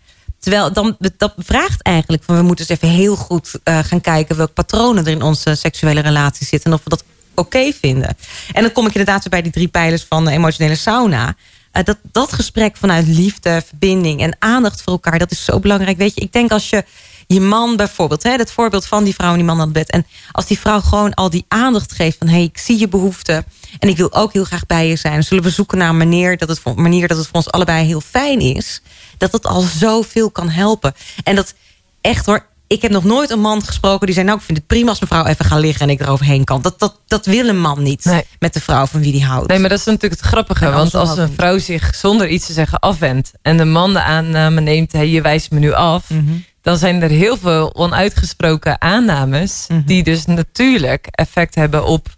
Terwijl 0.45 0.73
dan, 0.73 0.97
dat 1.17 1.35
vraagt 1.37 1.83
eigenlijk 1.83 2.23
van 2.23 2.37
we 2.37 2.43
moeten 2.43 2.67
eens 2.69 2.81
even 2.81 2.97
heel 2.97 3.17
goed 3.17 3.51
uh, 3.65 3.79
gaan 3.79 4.01
kijken 4.01 4.37
welke 4.37 4.53
patronen 4.53 5.05
er 5.05 5.11
in 5.11 5.23
onze 5.23 5.55
seksuele 5.55 6.01
relatie 6.01 6.47
zitten. 6.47 6.71
En 6.71 6.77
of 6.77 6.85
we 6.85 6.91
dat 6.91 7.05
oké 7.35 7.73
vinden. 7.81 8.17
En 8.53 8.63
dan 8.63 8.73
kom 8.73 8.87
ik 8.87 8.95
inderdaad 8.95 9.29
bij 9.29 9.43
die 9.43 9.53
drie 9.53 9.69
pijlers 9.69 10.05
van 10.09 10.25
de 10.25 10.31
emotionele 10.31 10.77
sauna. 10.77 11.27
Uh, 11.73 11.85
dat, 11.85 11.99
dat 12.13 12.33
gesprek 12.33 12.77
vanuit 12.77 13.07
liefde, 13.07 13.63
verbinding 13.67 14.21
en 14.21 14.37
aandacht 14.39 14.83
voor 14.83 14.93
elkaar, 14.93 15.19
dat 15.19 15.31
is 15.31 15.45
zo 15.45 15.61
belangrijk. 15.61 15.97
Weet 15.97 16.15
je, 16.15 16.21
ik 16.21 16.33
denk 16.33 16.51
als 16.51 16.71
je 16.71 16.85
je 17.27 17.41
man 17.41 17.77
bijvoorbeeld, 17.77 18.23
hè, 18.23 18.31
het 18.31 18.51
voorbeeld 18.51 18.87
van 18.87 19.05
die 19.05 19.15
vrouw 19.15 19.31
en 19.31 19.37
die 19.37 19.45
man 19.45 19.61
aan 19.61 19.65
het 19.65 19.73
bed. 19.73 19.91
En 19.91 20.07
als 20.33 20.47
die 20.47 20.59
vrouw 20.59 20.81
gewoon 20.81 21.15
al 21.15 21.31
die 21.31 21.45
aandacht 21.49 21.93
geeft 21.93 22.19
van 22.19 22.27
hé, 22.27 22.35
hey, 22.35 22.43
ik 22.43 22.59
zie 22.59 22.79
je 22.79 22.89
behoeften 22.89 23.45
en 23.79 23.89
ik 23.89 23.97
wil 23.97 24.13
ook 24.13 24.33
heel 24.33 24.45
graag 24.45 24.67
bij 24.67 24.89
je 24.89 24.97
zijn. 24.97 25.25
Zullen 25.25 25.43
we 25.43 25.51
zoeken 25.51 25.79
naar 25.79 25.89
een 25.89 25.97
manier 25.97 26.37
dat 26.37 26.49
het 26.49 26.77
manier 26.77 27.09
dat 27.09 27.17
het 27.17 27.27
voor 27.27 27.37
ons 27.37 27.51
allebei 27.51 27.87
heel 27.87 28.01
fijn 28.01 28.41
is. 28.41 28.83
Dat 29.31 29.43
het 29.43 29.53
al 29.53 29.61
zoveel 29.61 30.31
kan 30.31 30.49
helpen. 30.49 30.95
En 31.23 31.35
dat 31.35 31.55
echt 32.01 32.27
hoor, 32.27 32.47
ik 32.67 32.83
heb 32.83 32.91
nog 32.91 33.05
nooit 33.05 33.31
een 33.31 33.41
man 33.41 33.65
gesproken 33.65 34.07
die 34.07 34.15
zei... 34.15 34.27
nou, 34.27 34.39
ik 34.39 34.45
vind 34.45 34.59
het 34.59 34.67
prima 34.67 34.89
als 34.89 35.01
mevrouw 35.01 35.25
even 35.25 35.45
gaat 35.45 35.61
liggen 35.61 35.89
en 35.89 35.93
ik 35.93 36.01
eroverheen 36.01 36.45
kan. 36.45 36.63
Dat, 36.63 36.79
dat, 36.79 37.01
dat 37.07 37.27
wil 37.27 37.49
een 37.49 37.61
man 37.61 37.83
niet 37.83 38.05
nee. 38.05 38.25
met 38.39 38.55
de 38.55 38.61
vrouw 38.61 38.87
van 38.87 39.01
wie 39.01 39.13
die 39.13 39.25
houdt. 39.25 39.49
Nee, 39.49 39.59
maar 39.59 39.69
dat 39.69 39.79
is 39.79 39.85
natuurlijk 39.85 40.21
het 40.21 40.31
grappige. 40.31 40.71
Want 40.71 40.95
als 40.95 41.17
een 41.17 41.33
vrouw 41.37 41.59
zich 41.59 41.95
zonder 41.95 42.29
iets 42.29 42.47
te 42.47 42.53
zeggen 42.53 42.79
afwendt... 42.79 43.33
en 43.43 43.57
de 43.57 43.65
man 43.65 43.93
de 43.93 44.03
aanname 44.03 44.61
neemt, 44.61 44.93
hey, 44.93 45.09
je 45.09 45.23
wijst 45.23 45.51
me 45.51 45.59
nu 45.59 45.73
af... 45.73 46.11
Mm 46.11 46.27
-hmm. 46.27 46.45
dan 46.63 46.79
zijn 46.79 47.03
er 47.03 47.11
heel 47.11 47.37
veel 47.37 47.75
onuitgesproken 47.75 48.81
aannames... 48.81 49.65
Mm 49.69 49.77
-hmm. 49.77 49.87
die 49.87 50.03
dus 50.03 50.27
natuurlijk 50.27 51.07
effect 51.11 51.55
hebben 51.55 51.85
op... 51.85 52.09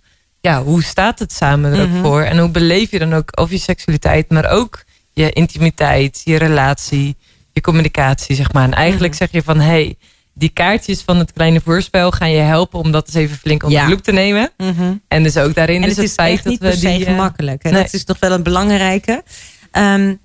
ja, 0.41 0.63
hoe 0.63 0.83
staat 0.83 1.19
het 1.19 1.33
samen 1.33 1.73
er 1.73 1.81
ook 1.81 1.89
mm 1.89 1.93
-hmm. 1.93 2.03
voor? 2.03 2.23
En 2.23 2.39
hoe 2.39 2.51
beleef 2.51 2.91
je 2.91 2.99
dan 2.99 3.15
ook 3.15 3.41
of 3.41 3.51
je 3.51 3.59
seksualiteit... 3.59 4.31
maar 4.31 4.51
ook 4.51 4.85
je 5.23 5.33
intimiteit, 5.33 6.21
je 6.25 6.37
relatie, 6.37 7.17
je 7.53 7.61
communicatie, 7.61 8.37
zeg 8.37 8.53
maar. 8.53 8.65
En 8.65 8.75
eigenlijk 8.75 9.15
zeg 9.15 9.33
je 9.33 9.43
van... 9.43 9.61
hey, 9.61 9.97
die 10.35 10.49
kaartjes 10.49 11.03
van 11.03 11.19
het 11.19 11.33
kleine 11.33 11.61
voorspel 11.65 12.11
gaan 12.11 12.31
je 12.31 12.41
helpen 12.41 12.79
om 12.79 12.93
dat 12.93 13.07
eens 13.07 13.17
even 13.17 13.37
flink 13.37 13.63
onder 13.63 13.83
de 13.83 13.89
loep 13.89 14.03
te 14.03 14.13
nemen. 14.13 14.51
Mm 14.57 14.75
-hmm. 14.77 15.03
En 15.09 15.23
dus 15.23 15.37
ook 15.37 15.55
daarin 15.55 15.83
en 15.83 15.89
is 15.89 15.97
het, 15.97 16.05
is 16.05 16.13
feit 16.13 16.45
dat 16.45 16.59
we 16.59 16.79
die 16.79 17.05
gemakkelijk. 17.05 17.63
En 17.63 17.73
nee. 17.73 17.83
dat 17.83 17.93
is 17.93 18.05
toch 18.05 18.19
wel 18.19 18.33
een 18.33 18.43
belangrijke. 18.43 19.23
Um, 19.73 20.21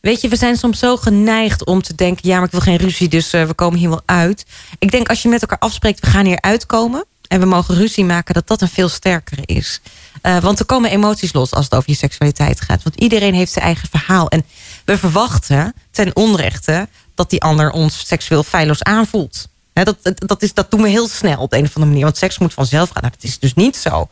weet 0.00 0.20
je, 0.20 0.28
we 0.28 0.36
zijn 0.36 0.56
soms 0.56 0.78
zo 0.78 0.96
geneigd 0.96 1.64
om 1.64 1.82
te 1.82 1.94
denken: 1.94 2.28
ja, 2.28 2.36
maar 2.36 2.44
ik 2.44 2.50
wil 2.50 2.60
geen 2.60 2.76
ruzie, 2.76 3.08
dus 3.08 3.34
uh, 3.34 3.44
we 3.44 3.54
komen 3.54 3.78
hier 3.78 3.88
wel 3.88 4.02
uit. 4.04 4.46
Ik 4.78 4.90
denk 4.90 5.08
als 5.08 5.22
je 5.22 5.28
met 5.28 5.40
elkaar 5.40 5.58
afspreekt, 5.58 6.00
we 6.00 6.06
gaan 6.06 6.26
hier 6.26 6.40
uitkomen 6.40 7.04
en 7.28 7.40
we 7.40 7.46
mogen 7.46 7.74
ruzie 7.74 8.04
maken, 8.04 8.34
dat 8.34 8.46
dat 8.46 8.60
een 8.60 8.68
veel 8.68 8.88
sterkere 8.88 9.42
is. 9.46 9.80
Uh, 10.26 10.38
want 10.38 10.58
er 10.58 10.64
komen 10.64 10.90
emoties 10.90 11.32
los 11.32 11.50
als 11.50 11.64
het 11.64 11.74
over 11.74 11.90
je 11.90 11.96
seksualiteit 11.96 12.60
gaat. 12.60 12.82
Want 12.82 13.00
iedereen 13.00 13.34
heeft 13.34 13.52
zijn 13.52 13.64
eigen 13.64 13.88
verhaal. 13.88 14.28
En 14.28 14.44
we 14.84 14.98
verwachten 14.98 15.74
ten 15.90 16.16
onrechte 16.16 16.88
dat 17.14 17.30
die 17.30 17.42
ander 17.42 17.70
ons 17.70 18.06
seksueel 18.06 18.42
feilloos 18.42 18.82
aanvoelt. 18.82 19.48
Dat, 19.72 19.96
dat, 20.14 20.42
is, 20.42 20.54
dat 20.54 20.70
doen 20.70 20.82
we 20.82 20.88
heel 20.88 21.08
snel 21.08 21.40
op 21.40 21.50
de 21.50 21.56
een 21.56 21.64
of 21.64 21.68
andere 21.68 21.86
manier. 21.86 22.04
Want 22.04 22.16
seks 22.16 22.38
moet 22.38 22.54
vanzelf 22.54 22.88
gaan. 22.88 23.02
Nou, 23.02 23.14
dat 23.14 23.24
is 23.24 23.38
dus 23.38 23.54
niet 23.54 23.76
zo. 23.76 24.08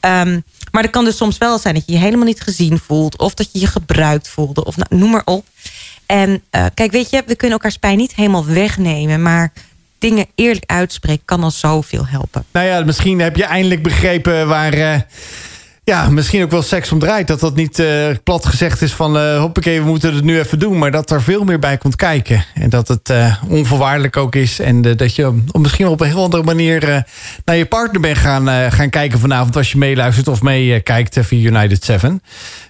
Um, 0.00 0.44
maar 0.70 0.82
het 0.82 0.90
kan 0.90 1.04
dus 1.04 1.16
soms 1.16 1.38
wel 1.38 1.58
zijn 1.58 1.74
dat 1.74 1.82
je 1.86 1.92
je 1.92 1.98
helemaal 1.98 2.26
niet 2.26 2.40
gezien 2.40 2.78
voelt. 2.78 3.18
Of 3.18 3.34
dat 3.34 3.48
je 3.52 3.60
je 3.60 3.66
gebruikt 3.66 4.28
voelde. 4.28 4.64
Of 4.64 4.76
nou, 4.76 4.96
noem 4.96 5.10
maar 5.10 5.24
op. 5.24 5.46
En 6.06 6.30
uh, 6.30 6.66
kijk, 6.74 6.92
weet 6.92 7.10
je, 7.10 7.22
we 7.26 7.34
kunnen 7.34 7.56
elkaars 7.56 7.76
pijn 7.76 7.96
niet 7.96 8.14
helemaal 8.14 8.46
wegnemen. 8.46 9.22
Maar 9.22 9.52
dingen 9.98 10.26
eerlijk 10.34 10.64
uitspreken 10.66 11.24
kan 11.24 11.42
al 11.42 11.50
zoveel 11.50 12.06
helpen. 12.06 12.44
Nou 12.50 12.66
ja, 12.66 12.84
misschien 12.84 13.20
heb 13.20 13.36
je 13.36 13.44
eindelijk 13.44 13.82
begrepen 13.82 14.48
waar... 14.48 14.78
Uh 14.78 15.00
ja, 15.84 16.08
misschien 16.08 16.42
ook 16.42 16.50
wel 16.50 16.62
seks 16.62 16.92
om 16.92 16.98
draait. 16.98 17.26
Dat 17.26 17.40
dat 17.40 17.56
niet 17.56 17.78
uh, 17.78 18.06
plat 18.22 18.46
gezegd 18.46 18.82
is 18.82 18.92
van... 18.92 19.16
Uh, 19.16 19.38
hoppakee, 19.38 19.80
we 19.80 19.88
moeten 19.88 20.14
het 20.14 20.24
nu 20.24 20.38
even 20.38 20.58
doen. 20.58 20.78
Maar 20.78 20.90
dat 20.90 21.10
er 21.10 21.22
veel 21.22 21.44
meer 21.44 21.58
bij 21.58 21.78
komt 21.78 21.96
kijken. 21.96 22.44
En 22.54 22.70
dat 22.70 22.88
het 22.88 23.10
uh, 23.10 23.42
onvoorwaardelijk 23.48 24.16
ook 24.16 24.34
is. 24.34 24.58
En 24.58 24.82
dat 24.82 25.14
je 25.14 25.42
misschien 25.52 25.86
op 25.86 26.00
een 26.00 26.06
heel 26.06 26.22
andere 26.22 26.42
manier... 26.42 27.04
naar 27.44 27.56
je 27.56 27.66
partner 27.66 28.00
bent 28.00 28.18
gaan, 28.18 28.72
gaan 28.72 28.90
kijken 28.90 29.18
vanavond... 29.18 29.56
als 29.56 29.72
je 29.72 29.78
meeluistert 29.78 30.28
of 30.28 30.42
meekijkt 30.42 31.18
via 31.20 31.50
United 31.50 31.84
7. 31.84 32.22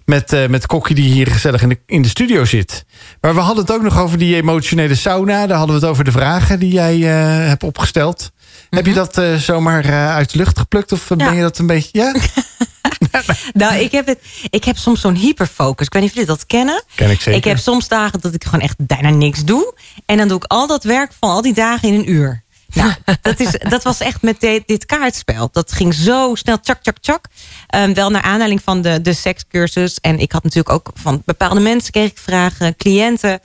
Met, 0.05 0.49
met 0.49 0.67
Kokkie 0.67 0.95
die 0.95 1.13
hier 1.13 1.27
gezellig 1.27 1.63
in 1.63 1.69
de, 1.69 1.79
in 1.87 2.03
de 2.03 2.09
studio 2.09 2.45
zit. 2.45 2.85
Maar 3.21 3.35
we 3.35 3.41
hadden 3.41 3.65
het 3.65 3.75
ook 3.75 3.83
nog 3.83 4.01
over 4.01 4.19
die 4.19 4.37
emotionele 4.37 4.95
sauna. 4.95 5.47
Daar 5.47 5.59
hadden 5.59 5.77
we 5.77 5.81
het 5.81 5.91
over 5.91 6.05
de 6.05 6.13
vragen 6.13 6.59
die 6.59 6.73
jij 6.73 6.99
hebt 6.99 7.63
opgesteld. 7.63 8.21
Mm 8.21 8.47
-hmm. 8.69 8.79
Heb 8.79 8.87
je 8.87 8.95
dat 8.95 9.43
zomaar 9.43 10.11
uit 10.11 10.33
de 10.33 10.39
lucht 10.39 10.59
geplukt? 10.59 10.93
Of 10.93 11.09
ja. 11.09 11.17
ben 11.17 11.35
je 11.35 11.43
dat 11.43 11.59
een 11.59 11.67
beetje... 11.67 11.89
Ja? 11.93 12.15
nou, 13.53 13.75
ik 13.75 13.93
heb, 13.93 14.07
het, 14.07 14.19
ik 14.51 14.65
heb 14.65 14.77
soms 14.77 15.01
zo'n 15.01 15.15
hyperfocus. 15.15 15.87
Ik 15.87 15.93
weet 15.93 16.03
niet 16.03 16.11
of 16.11 16.17
jullie 16.17 16.35
dat 16.35 16.47
kennen. 16.47 16.83
Ken 16.95 17.11
ik 17.11 17.21
zeker. 17.21 17.39
Ik 17.39 17.45
heb 17.45 17.59
soms 17.59 17.89
dagen 17.89 18.21
dat 18.21 18.35
ik 18.35 18.45
gewoon 18.45 18.61
echt 18.61 18.77
bijna 18.79 19.11
niks 19.11 19.45
doe. 19.45 19.75
En 20.07 20.17
dan 20.17 20.29
doe 20.29 20.37
ik 20.37 20.45
al 20.45 20.67
dat 20.67 20.85
werk 20.85 21.13
van 21.21 21.31
al 21.31 21.43
die 21.43 21.55
dagen 21.55 21.89
in 21.89 21.95
een 21.95 22.11
uur. 22.11 22.45
Nou, 22.75 22.93
dat, 23.23 23.41
is, 23.41 23.51
dat 23.69 23.83
was 23.83 24.01
echt 24.01 24.23
met 24.23 24.41
dit, 24.41 24.63
dit 24.67 24.87
kaartspel. 24.87 25.49
Dat 25.53 25.73
ging 25.73 25.95
zo 25.95 26.35
snel, 26.35 26.61
tjak, 26.61 26.83
tjak, 26.83 26.99
tjak. 26.99 27.27
Um, 27.75 27.95
wel 27.95 28.11
naar 28.11 28.23
aanleiding 28.23 28.63
van 28.63 28.83
de, 28.83 29.01
de 29.01 29.13
sekscursus. 29.13 29.99
En 30.01 30.19
ik 30.19 30.33
had 30.33 30.43
natuurlijk 30.43 30.75
ook 30.75 30.91
van 30.95 31.23
bepaalde 31.25 31.61
mensen 31.61 31.93
kreeg 31.93 32.11
ik 32.11 32.19
vragen, 32.19 32.77
cliënten. 32.77 33.41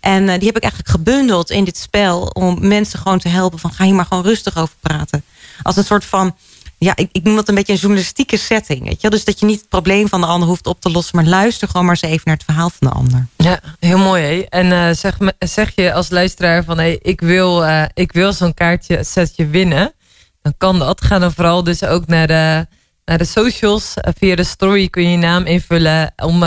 En 0.00 0.22
uh, 0.22 0.34
die 0.34 0.46
heb 0.46 0.56
ik 0.56 0.62
eigenlijk 0.62 0.92
gebundeld 0.92 1.50
in 1.50 1.64
dit 1.64 1.76
spel. 1.76 2.20
Om 2.20 2.68
mensen 2.68 2.98
gewoon 2.98 3.18
te 3.18 3.28
helpen 3.28 3.58
van 3.58 3.72
ga 3.72 3.84
hier 3.84 3.94
maar 3.94 4.06
gewoon 4.06 4.24
rustig 4.24 4.56
over 4.58 4.74
praten. 4.80 5.24
Als 5.62 5.76
een 5.76 5.84
soort 5.84 6.04
van 6.04 6.36
ja, 6.78 6.92
ik, 6.96 7.08
ik 7.12 7.22
noem 7.22 7.34
dat 7.36 7.48
een 7.48 7.54
beetje 7.54 7.72
een 7.72 7.78
journalistieke 7.78 8.36
setting. 8.36 8.86
Weet 8.86 9.00
je? 9.00 9.10
Dus 9.10 9.24
dat 9.24 9.40
je 9.40 9.46
niet 9.46 9.60
het 9.60 9.68
probleem 9.68 10.08
van 10.08 10.20
de 10.20 10.26
ander 10.26 10.48
hoeft 10.48 10.66
op 10.66 10.80
te 10.80 10.90
lossen. 10.90 11.16
Maar 11.16 11.24
luister 11.24 11.68
gewoon 11.68 11.86
maar 11.86 11.98
eens 12.02 12.12
even 12.12 12.22
naar 12.24 12.34
het 12.34 12.44
verhaal 12.44 12.70
van 12.70 12.88
de 12.88 12.94
ander. 12.94 13.26
Ja, 13.36 13.60
heel 13.78 13.98
mooi. 13.98 14.22
Hè? 14.22 14.40
En 14.48 14.66
uh, 14.66 14.90
zeg, 14.90 15.18
zeg 15.38 15.72
je 15.74 15.92
als 15.92 16.10
luisteraar 16.10 16.64
van... 16.64 16.78
Hey, 16.78 16.98
ik 17.02 17.20
wil, 17.20 17.64
uh, 17.64 17.84
ik 17.94 18.12
wil 18.12 18.32
zo'n 18.32 18.54
kaartje 18.54 19.04
setje 19.04 19.46
winnen. 19.46 19.94
Dan 20.42 20.54
kan 20.58 20.78
dat. 20.78 21.04
Ga 21.04 21.18
dan 21.18 21.32
vooral 21.32 21.64
dus 21.64 21.84
ook 21.84 22.06
naar 22.06 22.26
de, 22.26 22.66
naar 23.04 23.18
de 23.18 23.24
socials. 23.24 23.94
Uh, 23.96 24.12
via 24.18 24.36
de 24.36 24.44
story 24.44 24.88
kun 24.88 25.02
je 25.02 25.10
je 25.10 25.16
naam 25.16 25.44
invullen 25.44 26.12
om, 26.16 26.44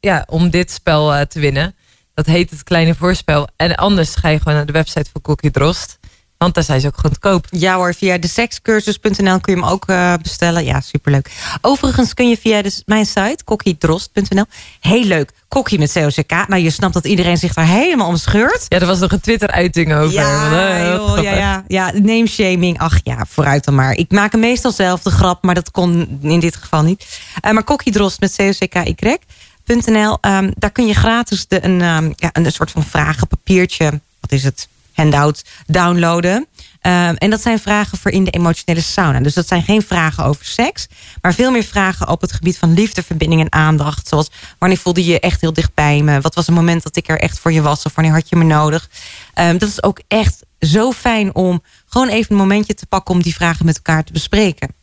ja, 0.00 0.24
om 0.26 0.50
dit 0.50 0.70
spel 0.70 1.26
te 1.26 1.40
winnen. 1.40 1.74
Dat 2.14 2.26
heet 2.26 2.50
het 2.50 2.62
kleine 2.62 2.94
voorspel. 2.94 3.48
En 3.56 3.76
anders 3.76 4.14
ga 4.14 4.28
je 4.28 4.38
gewoon 4.38 4.54
naar 4.54 4.66
de 4.66 4.72
website 4.72 5.10
van 5.12 5.20
Kokkie 5.20 5.50
Drost. 5.50 5.98
Want 6.40 6.54
daar 6.54 6.64
zijn 6.64 6.80
ze 6.80 6.86
ook 6.86 6.98
goedkoop. 6.98 7.46
Ja 7.50 7.76
hoor, 7.76 7.94
via 7.94 8.18
de 8.18 8.28
sekscursus.nl 8.28 9.40
kun 9.40 9.54
je 9.54 9.60
hem 9.60 9.70
ook 9.70 9.88
uh, 9.88 10.14
bestellen. 10.22 10.64
Ja, 10.64 10.80
superleuk. 10.80 11.30
Overigens 11.60 12.14
kun 12.14 12.28
je 12.28 12.36
via 12.36 12.62
de, 12.62 12.82
mijn 12.86 13.06
site, 13.06 13.38
kokkiedrost.nl. 13.44 14.44
Heel 14.80 15.04
leuk. 15.04 15.32
Kokkie 15.48 15.78
met 15.78 15.92
COCK. 15.92 16.48
Nou, 16.48 16.62
je 16.62 16.70
snapt 16.70 16.94
dat 16.94 17.04
iedereen 17.04 17.36
zich 17.36 17.54
daar 17.54 17.66
helemaal 17.66 18.06
om 18.06 18.16
scheurt. 18.16 18.66
Ja, 18.68 18.78
er 18.78 18.86
was 18.86 18.98
nog 18.98 19.12
een 19.12 19.20
Twitter-uiting 19.20 19.94
over. 19.94 20.12
Ja, 20.12 20.92
joh, 20.92 21.22
ja, 21.22 21.34
ja, 21.34 21.64
ja, 21.68 21.92
name 21.92 22.26
shaming. 22.26 22.78
Ach 22.78 22.98
ja, 23.02 23.24
vooruit 23.28 23.64
dan 23.64 23.74
maar. 23.74 23.92
Ik 23.92 24.10
maak 24.10 24.32
hem 24.32 24.40
meestal 24.40 24.72
zelf 24.72 25.02
de 25.02 25.10
grap, 25.10 25.42
maar 25.42 25.54
dat 25.54 25.70
kon 25.70 26.18
in 26.22 26.40
dit 26.40 26.56
geval 26.56 26.82
niet. 26.82 27.20
Uh, 27.46 27.52
maar 27.52 27.64
kokkiedrost 27.64 28.20
met 28.20 28.36
COCKY.nl. 28.36 30.18
Um, 30.20 30.52
daar 30.56 30.70
kun 30.72 30.86
je 30.86 30.94
gratis 30.94 31.46
de, 31.46 31.64
een, 31.64 31.80
um, 31.82 32.12
ja, 32.16 32.30
een 32.32 32.52
soort 32.52 32.70
van 32.70 32.84
vragenpapiertje. 32.84 34.00
Wat 34.20 34.32
is 34.32 34.44
het? 34.44 34.68
Handout 34.94 35.44
downloaden. 35.66 36.46
Um, 36.82 37.16
en 37.16 37.30
dat 37.30 37.40
zijn 37.40 37.58
vragen 37.58 37.98
voor 37.98 38.10
in 38.10 38.24
de 38.24 38.30
emotionele 38.30 38.84
sauna. 38.84 39.20
Dus 39.20 39.34
dat 39.34 39.48
zijn 39.48 39.62
geen 39.62 39.82
vragen 39.82 40.24
over 40.24 40.44
seks, 40.44 40.86
maar 41.20 41.34
veel 41.34 41.50
meer 41.50 41.64
vragen 41.64 42.08
op 42.08 42.20
het 42.20 42.32
gebied 42.32 42.58
van 42.58 42.74
liefde, 42.74 43.02
verbinding 43.02 43.40
en 43.40 43.52
aandacht. 43.52 44.08
Zoals 44.08 44.30
wanneer 44.58 44.78
voelde 44.78 45.04
je 45.04 45.12
je 45.12 45.20
echt 45.20 45.40
heel 45.40 45.52
dicht 45.52 45.74
bij 45.74 46.02
me? 46.02 46.20
Wat 46.20 46.34
was 46.34 46.46
het 46.46 46.54
moment 46.54 46.82
dat 46.82 46.96
ik 46.96 47.08
er 47.08 47.20
echt 47.20 47.38
voor 47.38 47.52
je 47.52 47.62
was? 47.62 47.84
Of 47.84 47.94
wanneer 47.94 48.12
had 48.12 48.28
je 48.28 48.36
me 48.36 48.44
nodig? 48.44 48.88
Um, 49.34 49.58
dat 49.58 49.68
is 49.68 49.82
ook 49.82 50.00
echt 50.08 50.42
zo 50.60 50.92
fijn 50.92 51.34
om 51.34 51.62
gewoon 51.86 52.08
even 52.08 52.30
een 52.30 52.36
momentje 52.36 52.74
te 52.74 52.86
pakken 52.86 53.14
om 53.14 53.22
die 53.22 53.34
vragen 53.34 53.66
met 53.66 53.76
elkaar 53.76 54.04
te 54.04 54.12
bespreken. 54.12 54.74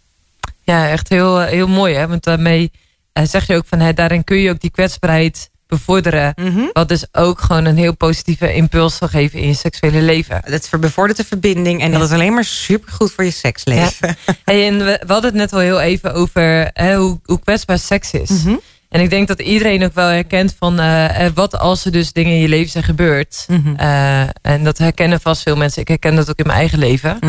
Ja, 0.64 0.90
echt 0.90 1.10
heel, 1.10 1.40
heel 1.40 1.68
mooi. 1.68 1.96
Hè? 1.96 2.08
Want 2.08 2.24
daarmee 2.24 2.72
uh, 3.14 3.24
zeg 3.26 3.48
je 3.48 3.56
ook 3.56 3.66
van 3.68 3.94
daarin 3.94 4.24
kun 4.24 4.38
je 4.38 4.50
ook 4.50 4.60
die 4.60 4.72
kwetsbaarheid 4.72 5.50
bevorderen. 5.68 6.34
Mm 6.36 6.70
Wat 6.74 6.90
dus 6.90 7.06
ook 7.12 7.42
gewoon 7.42 7.66
een 7.66 7.78
heel 7.78 7.96
positieve 7.96 8.54
impuls 8.54 8.98
zal 8.98 9.08
geven 9.08 9.40
in 9.40 9.48
je 9.48 9.54
seksuele 9.54 10.02
leven. 10.02 10.42
Dat 10.46 10.70
bevordert 10.80 11.18
de 11.18 11.26
verbinding 11.26 11.82
en 11.82 11.92
dat 11.92 12.02
is 12.02 12.12
alleen 12.12 12.34
maar 12.34 12.46
supergoed 12.46 13.12
voor 13.12 13.24
je 13.24 13.32
seksleven. 13.32 14.08
Ja. 14.26 14.34
Hey, 14.46 14.68
en 14.68 14.78
we, 14.78 15.00
hadden 15.08 15.24
het 15.24 15.34
net 15.34 15.54
al 15.54 15.60
heel 15.60 15.82
even 15.82 16.14
over 16.14 16.70
hè, 16.74 16.96
hoe, 16.96 17.20
hoe 17.24 17.40
kwetsbaar 17.40 17.80
seks 17.80 18.12
is. 18.12 18.30
Mm 18.30 18.38
-hmm. 18.44 18.60
En 18.90 19.02
ik 19.02 19.10
denk 19.10 19.28
dat 19.28 19.40
iedereen 19.40 19.84
ook 19.84 19.94
wel 19.94 20.08
herkent 20.08 20.56
van 20.60 20.80
uh, 20.80 21.28
wat 21.34 21.60
als 21.60 21.86
er 21.86 21.92
dus 21.92 22.12
dingen 22.12 22.34
in 22.34 22.40
je 22.40 22.48
leven 22.48 22.72
zijn 22.72 22.84
gebeurd. 22.84 23.46
Mm 23.48 23.62
-hmm. 23.64 23.76
uh, 23.80 24.22
en 24.42 24.64
dat 24.64 24.78
herkennen 24.78 25.22
vast 25.22 25.42
veel 25.42 25.56
mensen. 25.56 25.82
Ik 25.82 25.88
herken 25.88 26.16
dat 26.16 26.30
ook 26.30 26.38
in 26.38 26.48
mijn 26.48 26.60
eigen 26.60 26.80
leven. 26.80 27.20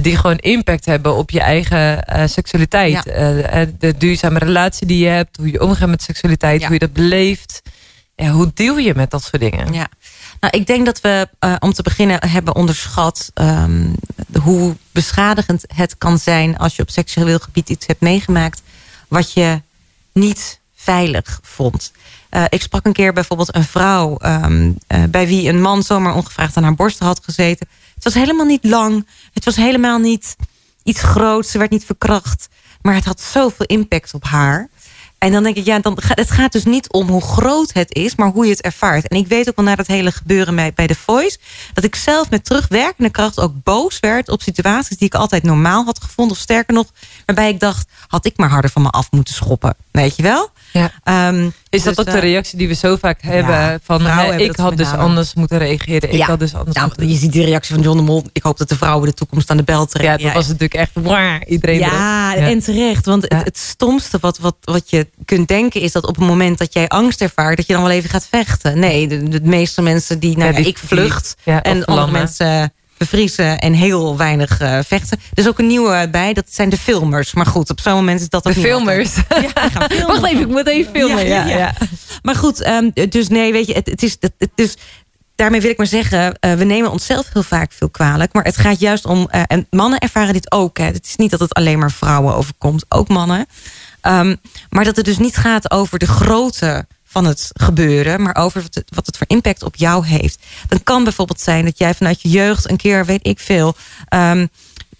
Die 0.00 0.16
gewoon 0.16 0.38
impact 0.38 0.84
hebben 0.84 1.14
op 1.14 1.30
je 1.30 1.40
eigen 1.40 2.04
uh, 2.16 2.22
seksualiteit. 2.26 3.04
Ja. 3.04 3.66
de 3.78 3.94
duurzame 3.98 4.38
relatie 4.38 4.86
die 4.86 5.04
je 5.04 5.08
hebt. 5.08 5.36
Hoe 5.36 5.50
je 5.50 5.60
omgaat 5.60 5.88
met 5.88 6.02
seksualiteit. 6.02 6.60
Ja. 6.60 6.66
Hoe 6.66 6.74
je 6.74 6.80
dat 6.80 6.92
beleeft. 6.92 7.62
Ja, 8.14 8.30
hoe 8.30 8.50
deel 8.54 8.78
je 8.78 8.94
met 8.94 9.10
dat 9.10 9.22
soort 9.22 9.42
dingen? 9.42 9.72
Ja. 9.72 9.88
Nou, 10.40 10.56
ik 10.56 10.66
denk 10.66 10.86
dat 10.86 11.00
we 11.00 11.28
uh, 11.40 11.54
om 11.58 11.72
te 11.72 11.82
beginnen 11.82 12.28
hebben 12.28 12.54
onderschat 12.54 13.30
um, 13.34 13.94
hoe 14.42 14.76
beschadigend 14.92 15.64
het 15.74 15.98
kan 15.98 16.18
zijn 16.18 16.58
als 16.58 16.76
je 16.76 16.82
op 16.82 16.90
seksueel 16.90 17.38
gebied 17.38 17.68
iets 17.68 17.86
hebt 17.86 18.00
meegemaakt 18.00 18.62
wat 19.08 19.32
je 19.32 19.60
niet 20.12 20.60
veilig 20.74 21.40
vond. 21.42 21.92
Uh, 22.30 22.44
ik 22.48 22.62
sprak 22.62 22.86
een 22.86 22.92
keer 22.92 23.12
bijvoorbeeld 23.12 23.54
een 23.54 23.64
vrouw 23.64 24.18
um, 24.24 24.76
uh, 24.88 25.04
bij 25.08 25.26
wie 25.26 25.48
een 25.48 25.60
man 25.60 25.82
zomaar 25.82 26.14
ongevraagd 26.14 26.56
aan 26.56 26.62
haar 26.62 26.74
borst 26.74 26.98
had 26.98 27.20
gezeten. 27.24 27.68
Het 28.02 28.14
was 28.14 28.22
helemaal 28.22 28.46
niet 28.46 28.64
lang. 28.64 29.06
Het 29.32 29.44
was 29.44 29.56
helemaal 29.56 29.98
niet 29.98 30.36
iets 30.82 31.02
groots. 31.02 31.50
Ze 31.50 31.58
werd 31.58 31.70
niet 31.70 31.84
verkracht. 31.84 32.48
Maar 32.80 32.94
het 32.94 33.04
had 33.04 33.20
zoveel 33.20 33.66
impact 33.66 34.14
op 34.14 34.24
haar. 34.24 34.68
En 35.18 35.32
dan 35.32 35.42
denk 35.42 35.56
ik, 35.56 35.64
ja, 35.64 35.78
dan, 35.78 35.98
het 36.00 36.30
gaat 36.30 36.52
dus 36.52 36.64
niet 36.64 36.92
om 36.92 37.08
hoe 37.08 37.22
groot 37.22 37.72
het 37.72 37.94
is, 37.94 38.14
maar 38.14 38.28
hoe 38.28 38.44
je 38.44 38.50
het 38.50 38.60
ervaart. 38.60 39.08
En 39.08 39.16
ik 39.16 39.26
weet 39.26 39.48
ook 39.48 39.56
wel 39.56 39.64
na 39.64 39.74
dat 39.74 39.86
hele 39.86 40.12
gebeuren 40.12 40.54
bij, 40.54 40.86
The 40.86 40.94
Voice, 40.94 41.38
dat 41.74 41.84
ik 41.84 41.94
zelf 41.94 42.30
met 42.30 42.44
terugwerkende 42.44 43.10
kracht 43.10 43.40
ook 43.40 43.52
boos 43.62 44.00
werd 44.00 44.28
op 44.28 44.42
situaties 44.42 44.96
die 44.96 45.06
ik 45.06 45.14
altijd 45.14 45.42
normaal 45.42 45.84
had 45.84 46.02
gevonden. 46.02 46.36
Of 46.36 46.42
sterker 46.42 46.74
nog, 46.74 46.86
waarbij 47.26 47.48
ik 47.48 47.60
dacht, 47.60 47.88
had 48.06 48.26
ik 48.26 48.36
maar 48.36 48.50
harder 48.50 48.70
van 48.70 48.82
me 48.82 48.90
af 48.90 49.10
moeten 49.10 49.34
schoppen. 49.34 49.74
Weet 49.90 50.16
je 50.16 50.22
wel? 50.22 50.50
Ja. 50.72 51.28
Um, 51.28 51.52
is 51.68 51.82
dat 51.82 51.96
dus, 51.96 52.06
ook 52.06 52.12
de 52.12 52.20
reactie 52.20 52.58
die 52.58 52.68
we 52.68 52.74
zo 52.74 52.96
vaak 52.96 53.22
hebben? 53.22 53.54
Ja, 53.54 53.78
van 53.82 54.06
hè, 54.06 54.36
ik 54.36 54.56
had 54.56 54.76
dus 54.76 54.92
anders 54.92 55.34
moeten 55.34 55.58
reageren. 55.58 56.10
Ik 56.10 56.16
ja. 56.16 56.26
had 56.26 56.38
dus 56.38 56.54
anders 56.54 56.76
nou, 56.76 56.88
moeten... 56.88 57.08
Je 57.08 57.16
ziet 57.16 57.32
die 57.32 57.44
reactie 57.44 57.74
van 57.74 57.84
John 57.84 57.96
de 57.96 58.02
Mol. 58.02 58.24
Ik 58.32 58.42
hoop 58.42 58.58
dat 58.58 58.68
de 58.68 58.76
vrouwen 58.76 59.08
de 59.08 59.14
toekomst 59.14 59.50
aan 59.50 59.56
de 59.56 59.62
bel 59.62 59.86
trekken. 59.86 60.18
Ja, 60.18 60.24
dat 60.24 60.34
was 60.34 60.46
natuurlijk 60.46 60.74
echt 60.74 60.90
waar. 60.92 61.46
Iedereen 61.46 61.78
ja, 61.78 62.36
en 62.36 62.58
terecht. 62.58 63.06
Want 63.06 63.22
het, 63.22 63.44
het 63.44 63.58
stomste 63.58 64.18
wat, 64.20 64.38
wat, 64.38 64.56
wat 64.60 64.90
je 64.90 65.06
kunt 65.24 65.48
denken 65.48 65.80
is 65.80 65.92
dat 65.92 66.06
op 66.06 66.16
het 66.16 66.24
moment 66.24 66.58
dat 66.58 66.72
jij 66.72 66.88
angst 66.88 67.20
ervaart, 67.20 67.56
dat 67.56 67.66
je 67.66 67.72
dan 67.72 67.82
wel 67.82 67.92
even 67.92 68.10
gaat 68.10 68.26
vechten. 68.30 68.78
Nee, 68.78 69.08
de, 69.08 69.28
de 69.28 69.40
meeste 69.42 69.82
mensen 69.82 70.18
die, 70.18 70.36
nou, 70.36 70.54
die 70.54 70.66
ik 70.66 70.78
vlucht. 70.78 71.34
en 71.44 71.84
andere 71.84 72.10
mensen 72.10 72.72
bevriezen 73.02 73.58
en 73.58 73.72
heel 73.72 74.16
weinig 74.16 74.60
uh, 74.60 74.78
vechten. 74.86 75.18
Er 75.34 75.42
is 75.42 75.48
ook 75.48 75.58
een 75.58 75.66
nieuwe 75.66 76.08
bij, 76.10 76.32
dat 76.32 76.44
zijn 76.48 76.68
de 76.68 76.76
filmers. 76.76 77.34
Maar 77.34 77.46
goed, 77.46 77.70
op 77.70 77.80
zo'n 77.80 77.94
moment 77.94 78.20
is 78.20 78.28
dat 78.28 78.46
ook 78.46 78.54
De 78.54 78.60
filmers? 78.60 79.14
Ja, 79.14 80.06
Wacht 80.06 80.24
even, 80.24 80.40
ik 80.40 80.48
moet 80.48 80.66
even 80.66 80.92
filmen. 80.92 81.26
Ja, 81.26 81.46
ja, 81.46 81.56
ja. 81.56 81.74
Maar 82.22 82.34
goed, 82.34 82.66
um, 82.66 82.92
dus 83.08 83.28
nee, 83.28 83.52
weet 83.52 83.66
je, 83.66 83.72
het, 83.72 83.86
het 83.86 84.02
is... 84.02 84.16
Het, 84.20 84.32
het, 84.38 84.50
dus 84.54 84.76
daarmee 85.34 85.60
wil 85.60 85.70
ik 85.70 85.76
maar 85.76 85.86
zeggen, 85.86 86.38
uh, 86.40 86.52
we 86.52 86.64
nemen 86.64 86.90
onszelf 86.90 87.28
heel 87.32 87.42
vaak 87.42 87.72
veel 87.72 87.90
kwalijk. 87.90 88.32
Maar 88.32 88.44
het 88.44 88.56
gaat 88.56 88.80
juist 88.80 89.04
om, 89.04 89.28
uh, 89.30 89.42
en 89.46 89.66
mannen 89.70 89.98
ervaren 89.98 90.32
dit 90.32 90.52
ook. 90.52 90.78
Hè. 90.78 90.84
Het 90.84 91.06
is 91.06 91.16
niet 91.16 91.30
dat 91.30 91.40
het 91.40 91.54
alleen 91.54 91.78
maar 91.78 91.90
vrouwen 91.90 92.34
overkomt, 92.34 92.84
ook 92.88 93.08
mannen. 93.08 93.46
Um, 94.02 94.36
maar 94.68 94.84
dat 94.84 94.96
het 94.96 95.04
dus 95.04 95.18
niet 95.18 95.36
gaat 95.36 95.70
over 95.70 95.98
de 95.98 96.06
grote 96.06 96.86
van 97.12 97.24
het 97.24 97.50
gebeuren, 97.52 98.22
maar 98.22 98.36
over 98.36 98.62
wat 98.62 98.74
het, 98.74 98.84
wat 98.94 99.06
het 99.06 99.16
voor 99.16 99.26
impact 99.28 99.62
op 99.62 99.76
jou 99.76 100.06
heeft. 100.06 100.42
Dan 100.68 100.82
kan 100.82 101.04
bijvoorbeeld 101.04 101.40
zijn 101.40 101.64
dat 101.64 101.78
jij 101.78 101.94
vanuit 101.94 102.22
je 102.22 102.28
jeugd 102.28 102.70
een 102.70 102.76
keer, 102.76 103.06
weet 103.06 103.26
ik 103.26 103.40
veel, 103.40 103.74
um, 104.14 104.48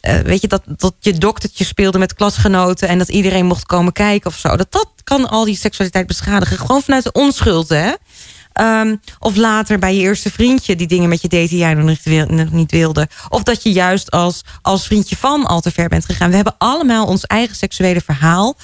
uh, 0.03 0.19
weet 0.19 0.41
je, 0.41 0.49
dat, 0.49 0.63
dat 0.67 0.95
je 1.01 1.19
doktertje 1.19 1.65
speelde 1.65 1.99
met 1.99 2.15
klasgenoten 2.15 2.89
en 2.89 2.99
dat 2.99 3.09
iedereen 3.09 3.47
mocht 3.47 3.67
komen 3.67 3.93
kijken 3.93 4.31
of 4.31 4.37
zo. 4.37 4.57
Dat, 4.57 4.73
dat 4.73 4.89
kan 5.05 5.29
al 5.29 5.45
die 5.45 5.57
seksualiteit 5.57 6.07
beschadigen. 6.07 6.59
Gewoon 6.59 6.83
vanuit 6.83 7.05
de 7.05 7.13
onschuld, 7.13 7.69
hè? 7.69 7.93
Um, 8.61 9.01
of 9.19 9.37
later 9.37 9.79
bij 9.79 9.95
je 9.95 10.01
eerste 10.01 10.31
vriendje 10.31 10.77
die 10.77 10.87
dingen 10.87 11.09
met 11.09 11.23
je 11.23 11.29
deed 11.29 11.49
die 11.49 11.59
jij 11.59 11.75
nog 11.75 12.51
niet, 12.51 12.71
wilde. 12.71 13.09
Of 13.29 13.43
dat 13.43 13.63
je 13.63 13.73
juist 13.73 14.11
als, 14.11 14.43
als 14.63 14.87
vriendje 14.87 15.17
van 15.17 15.47
al 15.47 15.61
te 15.61 15.71
ver 15.71 15.89
bent 15.89 16.05
gegaan. 16.05 16.29
We 16.31 16.37
hebben 16.37 16.55
allemaal 16.59 17.07
ons 17.07 17.27
eigen 17.27 17.57
seksuele 17.57 18.01
verhaal. 18.01 18.57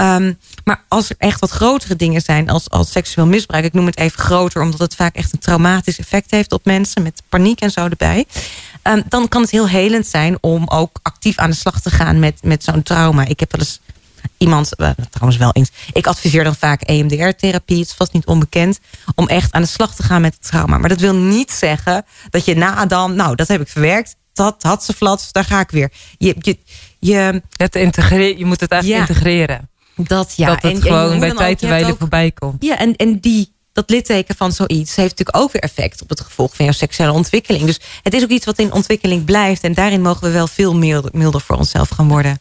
Um, 0.00 0.38
maar 0.64 0.84
als 0.88 1.10
er 1.10 1.16
echt 1.18 1.40
wat 1.40 1.50
grotere 1.50 1.96
dingen 1.96 2.20
zijn 2.20 2.50
als, 2.50 2.70
als 2.70 2.90
seksueel 2.90 3.26
misbruik. 3.26 3.64
Ik 3.64 3.72
noem 3.72 3.86
het 3.86 3.98
even 3.98 4.18
groter 4.18 4.62
omdat 4.62 4.80
het 4.80 4.94
vaak 4.94 5.14
echt 5.14 5.32
een 5.32 5.38
traumatisch 5.38 5.98
effect 5.98 6.30
heeft 6.30 6.52
op 6.52 6.64
mensen. 6.64 7.02
Met 7.02 7.22
paniek 7.28 7.60
en 7.60 7.70
zo 7.70 7.84
erbij. 7.84 8.26
Um, 8.82 9.02
dan 9.08 9.28
kan 9.28 9.42
het 9.42 9.50
heel 9.50 9.68
helend 9.68 10.06
zijn 10.06 10.38
om 10.40 10.68
ook 10.68 10.98
actief 11.02 11.38
aan 11.38 11.50
de 11.50 11.56
slag 11.56 11.80
te 11.80 11.90
gaan 11.90 12.18
met, 12.18 12.38
met 12.42 12.64
zo'n 12.64 12.82
trauma. 12.82 13.26
Ik 13.26 13.40
heb 13.40 13.52
wel 13.52 13.60
eens 13.60 13.80
iemand, 14.36 14.70
uh, 14.76 14.90
trouwens 15.10 15.38
wel 15.38 15.52
eens. 15.52 15.70
Ik 15.92 16.06
adviseer 16.06 16.44
dan 16.44 16.54
vaak 16.54 16.82
EMDR-therapie. 16.82 17.78
Het 17.78 17.88
is 17.88 17.94
vast 17.94 18.12
niet 18.12 18.26
onbekend. 18.26 18.80
Om 19.14 19.28
echt 19.28 19.52
aan 19.52 19.62
de 19.62 19.68
slag 19.68 19.94
te 19.94 20.02
gaan 20.02 20.20
met 20.20 20.34
het 20.34 20.48
trauma. 20.48 20.78
Maar 20.78 20.88
dat 20.88 21.00
wil 21.00 21.14
niet 21.14 21.50
zeggen 21.50 22.04
dat 22.30 22.44
je 22.44 22.54
na 22.54 22.86
dan, 22.86 23.14
nou, 23.14 23.34
dat 23.36 23.48
heb 23.48 23.60
ik 23.60 23.68
verwerkt. 23.68 24.16
Dat 24.32 24.62
had 24.62 24.84
ze 24.84 24.92
flat, 24.92 25.28
daar 25.32 25.44
ga 25.44 25.60
ik 25.60 25.70
weer. 25.70 25.92
Je, 26.18 26.36
je, 26.38 26.58
je, 26.98 27.42
het 27.56 27.74
integreren, 27.74 28.38
je 28.38 28.44
moet 28.44 28.60
het 28.60 28.70
eigenlijk 28.70 29.02
ja, 29.02 29.08
integreren. 29.08 29.70
Dat 29.96 30.32
ja. 30.36 30.46
Dat 30.46 30.62
het 30.62 30.74
en, 30.74 30.82
gewoon 30.82 31.12
en 31.12 31.20
bij 31.20 31.32
tijd 31.32 31.62
en 31.62 31.68
wijle 31.68 31.96
voorbij 31.98 32.30
komt. 32.30 32.64
Ja, 32.64 32.78
en, 32.78 32.96
en 32.96 33.20
die 33.20 33.52
dat 33.72 33.90
litteken 33.90 34.36
van 34.36 34.52
zoiets 34.52 34.96
heeft 34.96 35.18
natuurlijk 35.18 35.36
ook 35.36 35.52
weer 35.52 35.62
effect 35.62 36.02
op 36.02 36.08
het 36.08 36.20
gevolg 36.20 36.56
van 36.56 36.64
jouw 36.64 36.74
seksuele 36.74 37.12
ontwikkeling. 37.12 37.64
Dus 37.64 37.80
het 38.02 38.14
is 38.14 38.22
ook 38.22 38.28
iets 38.28 38.46
wat 38.46 38.58
in 38.58 38.72
ontwikkeling 38.72 39.24
blijft. 39.24 39.62
En 39.62 39.74
daarin 39.74 40.02
mogen 40.02 40.22
we 40.22 40.30
wel 40.30 40.46
veel 40.46 40.74
milder, 40.74 41.10
milder 41.14 41.40
voor 41.40 41.56
onszelf 41.56 41.88
gaan 41.88 42.08
worden. 42.08 42.38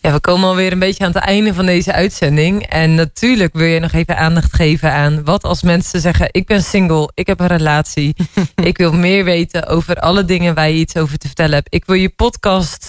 Ja, 0.00 0.12
we 0.12 0.20
komen 0.20 0.48
alweer 0.48 0.72
een 0.72 0.78
beetje 0.78 1.04
aan 1.04 1.12
het 1.12 1.22
einde 1.22 1.54
van 1.54 1.66
deze 1.66 1.92
uitzending. 1.92 2.66
En 2.66 2.94
natuurlijk 2.94 3.54
wil 3.54 3.66
je 3.66 3.80
nog 3.80 3.92
even 3.92 4.16
aandacht 4.16 4.54
geven 4.54 4.92
aan 4.92 5.24
wat 5.24 5.42
als 5.42 5.62
mensen 5.62 6.00
zeggen: 6.00 6.28
Ik 6.30 6.46
ben 6.46 6.62
single, 6.62 7.10
ik 7.14 7.26
heb 7.26 7.40
een 7.40 7.46
relatie. 7.46 8.14
ik 8.70 8.78
wil 8.78 8.92
meer 8.92 9.24
weten 9.24 9.66
over 9.66 9.96
alle 9.96 10.24
dingen 10.24 10.54
waar 10.54 10.68
je 10.68 10.78
iets 10.78 10.96
over 10.96 11.18
te 11.18 11.26
vertellen 11.26 11.54
hebt. 11.54 11.74
Ik 11.74 11.84
wil 11.84 11.96
je 11.96 12.08
podcast 12.08 12.86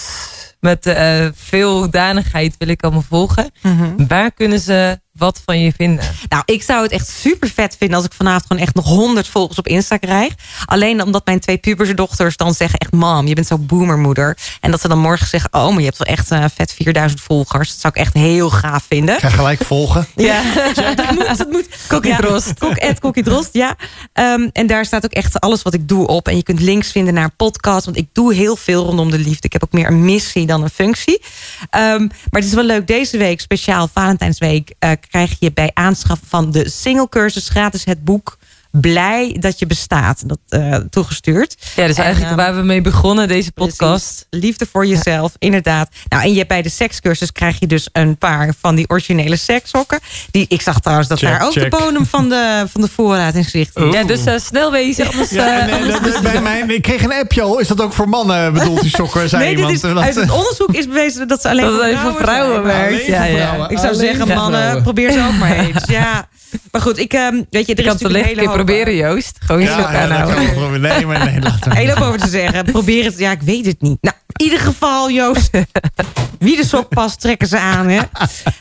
met 0.60 0.86
uh, 0.86 1.26
veel 1.34 1.78
hoedanigheid 1.78 2.54
wil 2.58 2.68
ik 2.68 2.82
allemaal 2.82 3.04
volgen. 3.08 3.50
Mm 3.62 3.78
-hmm. 3.78 4.06
Waar 4.08 4.32
kunnen 4.32 4.58
ze 4.60 5.00
wat 5.12 5.42
van 5.44 5.60
je 5.60 5.72
vinden? 5.76 6.04
Nou, 6.28 6.42
ik 6.46 6.62
zou 6.62 6.82
het 6.82 6.92
echt 6.92 7.08
super 7.08 7.48
vet 7.48 7.76
vinden 7.78 7.96
als 7.96 8.06
ik 8.06 8.12
vanavond 8.12 8.44
gewoon 8.46 8.62
echt 8.62 8.74
nog 8.74 8.84
100 8.84 9.28
volgers 9.28 9.58
op 9.58 9.66
Insta 9.66 9.96
krijg. 9.96 10.34
Alleen 10.64 11.02
omdat 11.02 11.26
mijn 11.26 11.40
twee 11.40 11.56
pubersdochters 11.56 12.36
dan 12.36 12.54
zeggen 12.54 12.78
echt, 12.78 12.92
mam, 12.92 13.26
je 13.26 13.34
bent 13.34 13.46
zo 13.46 13.58
boomermoeder. 13.58 14.38
En 14.60 14.70
dat 14.70 14.80
ze 14.80 14.88
dan 14.88 14.98
morgen 14.98 15.26
zeggen, 15.26 15.52
oh, 15.52 15.68
maar 15.68 15.78
je 15.78 15.84
hebt 15.84 15.98
wel 15.98 16.06
echt 16.06 16.32
uh, 16.32 16.44
vet 16.54 16.72
4000 16.72 17.20
volgers. 17.20 17.68
Dat 17.68 17.78
zou 17.80 17.92
ik 17.96 18.00
echt 18.00 18.14
heel 18.14 18.50
gaaf 18.50 18.84
vinden. 18.88 19.20
Ga 19.20 19.28
gelijk 19.28 19.64
volgen. 19.64 20.06
Ja, 20.16 20.42
ja 20.74 20.94
dat 20.94 21.10
moet. 21.10 21.38
Dat 21.38 21.50
moet. 21.50 21.68
Kokkie 21.88 22.16
Drost. 22.16 22.58
Kok, 22.58 23.00
Kokkie 23.00 23.22
Drost, 23.22 23.48
ja. 23.52 23.76
Um, 24.14 24.50
en 24.52 24.66
daar 24.66 24.84
staat 24.84 25.04
ook 25.04 25.12
echt 25.12 25.40
alles 25.40 25.62
wat 25.62 25.74
ik 25.74 25.88
doe 25.88 26.06
op. 26.06 26.28
En 26.28 26.36
je 26.36 26.42
kunt 26.42 26.60
links 26.60 26.90
vinden 26.90 27.14
naar 27.14 27.24
een 27.24 27.36
podcast, 27.36 27.84
want 27.84 27.96
ik 27.96 28.08
doe 28.12 28.34
heel 28.34 28.56
veel 28.56 28.84
rondom 28.84 29.10
de 29.10 29.18
liefde. 29.18 29.46
Ik 29.46 29.52
heb 29.52 29.64
ook 29.64 29.72
meer 29.72 29.86
een 29.86 30.04
missie 30.04 30.46
dan 30.46 30.62
een 30.62 30.70
functie. 30.70 31.22
Um, 31.70 32.06
maar 32.08 32.40
het 32.40 32.44
is 32.44 32.54
wel 32.54 32.64
leuk, 32.64 32.86
deze 32.86 33.18
week, 33.18 33.40
speciaal 33.40 33.88
Valentijnsweek... 33.92 34.74
Uh, 34.80 34.90
krijg 35.10 35.36
je 35.38 35.52
bij 35.52 35.70
aanschaf 35.74 36.20
van 36.26 36.50
de 36.50 36.68
single 36.68 37.08
cursus 37.08 37.48
gratis 37.48 37.84
het 37.84 38.04
boek 38.04 38.38
blij 38.80 39.36
dat 39.40 39.58
je 39.58 39.66
bestaat. 39.66 40.28
Dat 40.28 40.38
eh, 40.48 40.74
toegestuurd. 40.90 41.56
Ja, 41.76 41.86
dus 41.86 41.96
En, 41.96 42.02
eigenlijk 42.04 42.34
ehm, 42.36 42.40
waar 42.44 42.56
we 42.56 42.62
mee 42.62 42.80
begonnen 42.80 43.28
deze 43.28 43.52
podcast. 43.52 44.26
Precies. 44.30 44.44
Liefde 44.48 44.66
voor 44.72 44.86
jezelf, 44.86 45.32
inderdaad. 45.38 45.88
Nou, 46.08 46.22
en 46.22 46.34
je 46.34 46.46
bij 46.46 46.62
de 46.62 46.68
sekscursus 46.68 47.32
krijg 47.32 47.58
je 47.60 47.66
dus 47.66 47.88
een 47.92 48.18
paar 48.18 48.54
van 48.60 48.74
die 48.74 48.88
originele 48.88 49.36
sekssokken. 49.36 49.98
Die, 50.30 50.44
ik 50.48 50.62
zag 50.62 50.80
trouwens 50.80 51.08
dat 51.08 51.18
Check, 51.18 51.28
daar 51.28 51.42
ook 51.46 51.52
check. 51.52 51.70
de 51.70 51.76
bodem 51.78 52.06
van 52.06 52.28
de, 52.28 52.64
van 52.72 52.80
de 52.80 52.88
voorraad 52.88 53.34
in 53.34 53.44
zicht 53.44 53.76
is. 53.76 53.82
Oh. 53.82 53.92
Ja, 53.92 54.04
dus 54.04 54.24
eh, 54.24 54.34
snel 54.38 54.70
wezen. 54.72 55.06
Anders, 55.10 55.30
Ja, 55.30 55.46
eh, 55.46 55.62
en, 55.62 55.68
eh, 55.68 55.74
anders 55.94 56.12
dat- 56.14 56.22
bij 56.22 56.40
mij, 56.42 56.60
ik 56.66 56.82
kreeg 56.82 57.02
een 57.02 57.12
appje 57.12 57.42
al. 57.42 57.58
Is 57.58 57.68
dat 57.68 57.80
ook 57.80 57.92
voor 57.92 58.08
mannen 58.08 58.52
bedoeld, 58.52 58.80
die 58.80 58.90
sokken? 58.90 59.28
Zei 59.28 59.42
Nee, 59.42 59.50
dit 59.50 59.58
iemand. 59.58 59.74
is, 59.84 59.90
Dat- 59.94 59.98
uit 60.04 60.14
het 60.14 60.30
onderzoek 60.30 60.72
is 60.74 60.86
bewezen 60.86 61.28
dat 61.28 61.40
ze 61.40 61.48
alleen 61.48 61.64
Dat 61.64 61.74
voor 61.74 62.14
vrouwen 62.14 62.16
vrouwen 62.16 62.62
werkt. 62.62 63.06
Ja, 63.06 63.24
ja. 63.24 63.36
vrouwen. 63.46 63.70
Ik 63.70 63.78
zou 63.78 63.88
Alleen 63.94 64.06
zeggen, 64.16 64.34
mannen, 64.34 64.82
probeer 64.82 65.12
ze 65.12 65.26
ook 65.26 65.38
maar 65.38 65.56
eens. 65.66 65.84
Ja. 65.86 66.28
Maar 66.72 66.80
goed, 66.80 66.98
ik, 66.98 67.12
ehm, 67.12 67.42
weet 67.50 67.66
je, 67.66 67.74
er 67.74 67.84
Je 67.84 67.90
is 67.90 67.98
kan 67.98 68.08
het 68.08 68.16
een 68.16 68.24
hele 68.24 68.34
keer 68.34 68.46
hoop, 68.46 68.54
proberen, 68.54 68.94
Joost. 68.94 69.38
Gewoon 69.40 69.62
Ja, 69.62 69.92
ja, 69.92 70.24
dat 70.24 70.34
kan. 70.54 70.80
Nee, 70.80 71.06
maar 71.06 71.24
nee, 71.24 71.40
laat 71.40 71.64
hele 71.74 71.92
hoop 71.92 72.04
over 72.04 72.20
te 72.20 72.28
zeggen. 72.28 72.64
Probeer 72.64 73.04
het. 73.04 73.18
Ja, 73.18 73.30
ik 73.30 73.42
weet 73.42 73.66
het 73.66 73.80
niet. 73.80 73.98
Nou, 74.00 74.16
in 74.36 74.44
ieder 74.44 74.60
geval, 74.60 75.10
Joost. 75.10 75.50
Wie 76.38 76.56
de 76.56 76.64
sok 76.64 76.88
past, 76.88 77.20
trekken 77.20 77.48
ze 77.48 77.58
aan, 77.58 77.88
hè? 77.88 78.00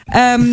Ehm, 0.05 0.43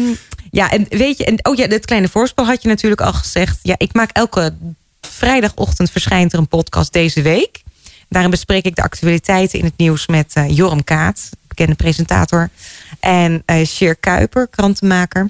ja, 0.51 0.71
en 0.71 0.87
weet 0.89 1.19
je, 1.19 1.25
en, 1.25 1.45
oh 1.45 1.57
ja, 1.57 1.67
het 1.67 1.85
kleine 1.85 2.09
voorspel 2.09 2.47
had 2.47 2.63
je 2.63 2.69
natuurlijk 2.69 3.01
al 3.01 3.13
gezegd. 3.13 3.59
Ja, 3.63 3.75
ik 3.79 3.93
maak 3.93 4.11
elke 4.13 4.55
vrijdagochtend 5.01 5.91
verschijnt 5.91 6.33
er 6.33 6.39
een 6.39 6.49
podcast 6.49 6.93
deze 6.93 7.23
week. 7.23 7.63
Daarin 8.09 8.31
bespreek 8.31 8.65
ik 8.65 8.77
de 8.77 8.83
actualiteiten 8.83 9.59
in 9.59 9.65
het 9.65 9.77
nieuws 9.77 10.07
met 10.07 10.33
eh, 10.35 10.57
Joram 10.57 10.85
Kaat, 10.85 11.31
bekende 11.49 11.75
presentator. 11.75 12.51
En 13.01 13.43
eh 13.45 13.67
Sheer 13.67 13.97
Kuiper, 13.97 14.49
krantenmaker. 14.49 15.29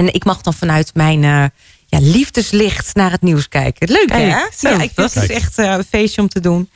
En 0.00 0.14
ik 0.14 0.24
mag 0.24 0.40
dan 0.40 0.54
vanuit 0.54 0.94
mijn 0.94 1.24
eh, 1.24 1.44
ja, 1.86 1.98
liefdeslicht 2.00 2.94
naar 2.94 3.10
het 3.10 3.22
nieuws 3.22 3.48
kijken. 3.48 3.90
Leuk 3.90 4.12
hè? 4.12 4.46
Zo, 4.58 4.68
ja, 4.68 4.82
ik, 4.82 4.94
dat 4.94 5.14
het 5.14 5.22
is 5.22 5.36
echt 5.36 5.58
eh, 5.58 5.70
een 5.70 5.84
feestje 5.84 6.20
om 6.20 6.28
te 6.28 6.40
doen. 6.40 6.70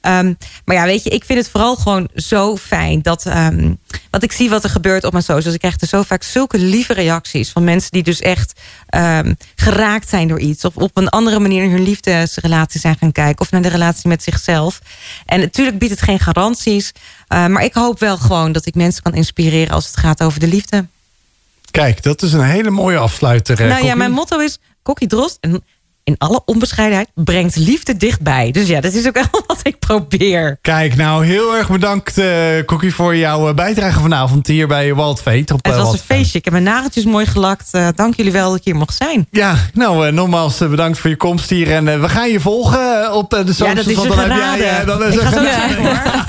Ehm, 0.00 0.32
maar 0.64 0.76
ja, 0.76 0.84
weet 0.84 1.04
je, 1.04 1.10
ik 1.10 1.24
vind 1.24 1.38
het 1.38 1.48
vooral 1.50 1.76
gewoon 1.76 2.08
zo 2.14 2.56
fijn 2.56 3.02
dat. 3.02 3.26
ehm 3.26 3.72
wat 4.10 4.22
ik 4.22 4.32
zie 4.32 4.50
wat 4.50 4.64
er 4.64 4.70
gebeurt 4.70 5.04
op 5.04 5.12
mijn 5.12 5.24
socials. 5.24 5.54
Ik 5.54 5.60
krijg 5.60 5.80
er 5.80 5.86
zo 5.86 6.02
vaak 6.02 6.22
zulke 6.22 6.58
lieve 6.58 6.92
reacties 6.92 7.50
van 7.50 7.64
mensen 7.64 7.90
die 7.90 8.02
dus 8.02 8.20
echt 8.20 8.60
ehm, 8.86 9.34
geraakt 9.54 10.08
zijn 10.08 10.28
door 10.28 10.40
iets. 10.40 10.64
Of 10.64 10.76
op 10.76 10.96
een 10.96 11.08
andere 11.08 11.38
manier 11.38 11.62
naar 11.62 11.76
hun 11.76 11.82
liefdesrelatie 11.84 12.80
zijn 12.80 12.96
gaan 12.98 13.12
kijken. 13.12 13.40
Of 13.40 13.50
naar 13.50 13.62
de 13.62 13.68
relatie 13.68 14.08
met 14.08 14.22
zichzelf. 14.22 14.80
En 15.26 15.40
natuurlijk 15.40 15.78
biedt 15.78 15.92
het 15.92 16.02
geen 16.02 16.20
garanties. 16.20 16.92
eh, 17.28 17.46
maar 17.46 17.64
ik 17.64 17.74
hoop 17.74 17.98
wel 17.98 18.18
gewoon 18.18 18.52
dat 18.52 18.66
ik 18.66 18.74
mensen 18.74 19.02
kan 19.02 19.14
inspireren 19.14 19.74
als 19.74 19.86
het 19.86 19.96
gaat 19.96 20.22
over 20.22 20.40
de 20.40 20.48
liefde. 20.48 20.86
Kijk, 21.74 22.02
dat 22.02 22.22
is 22.22 22.32
een 22.32 22.42
hele 22.42 22.70
mooie 22.70 22.98
afsluiter. 22.98 23.66
nou 23.66 23.84
ja, 23.84 23.94
mijn 23.94 24.10
motto 24.10 24.38
is 24.38 24.58
Kokkie 24.82 25.08
Drost. 25.08 25.38
En 25.40 25.64
in 26.04 26.14
alle 26.18 26.42
onbescheidenheid 26.44 27.08
brengt 27.14 27.56
liefde 27.56 27.96
dichtbij. 27.96 28.50
Dus 28.50 28.68
ja, 28.68 28.80
dat 28.80 28.92
is 28.92 29.06
ook 29.06 29.14
wel 29.30 29.42
wat 29.46 29.60
ik 29.62 29.78
probeer. 29.78 30.58
Kijk, 30.60 30.96
nou 30.96 31.24
heel 31.26 31.56
erg 31.56 31.70
bedankt, 31.70 32.18
eh 32.18 32.26
Kokkie, 32.66 32.94
voor 32.94 33.16
jouw 33.16 33.48
eh, 33.48 33.54
bijdrage 33.54 34.00
vanavond 34.00 34.46
hier 34.46 34.66
bij 34.66 34.94
Walt 34.94 35.22
Veet. 35.22 35.50
Op, 35.50 35.64
Het 35.64 35.74
eh, 35.74 35.82
was 35.82 35.92
een 35.92 35.98
feestje. 35.98 36.38
Ik 36.38 36.44
heb 36.44 36.52
mijn 36.52 36.64
nageltjes 36.64 37.04
mooi 37.04 37.26
gelakt. 37.26 37.68
Eh, 37.70 37.88
dank 37.94 38.14
jullie 38.16 38.32
wel 38.32 38.48
dat 38.48 38.58
ik 38.58 38.64
hier 38.64 38.76
mocht 38.76 38.96
zijn. 38.96 39.26
Ja, 39.30 39.54
nou, 39.72 40.06
eh, 40.06 40.12
nogmaals 40.12 40.58
bedankt 40.58 40.98
voor 40.98 41.10
je 41.10 41.16
komst 41.16 41.50
hier. 41.50 41.72
En 41.72 41.88
eh, 41.88 42.00
we 42.00 42.08
gaan 42.08 42.30
je 42.30 42.40
volgen 42.40 43.12
op 43.12 43.30
de 43.30 43.36
socials. 43.46 43.68
Ja, 43.68 43.74
dat 43.74 43.86
is 43.86 43.94
dan 43.94 44.18
heb 44.18 44.28
jij, 44.28 44.58
geraden. 44.58 44.86
dan 44.86 45.04
is 45.04 45.14
ik 45.14 45.20
ga. 45.20 46.22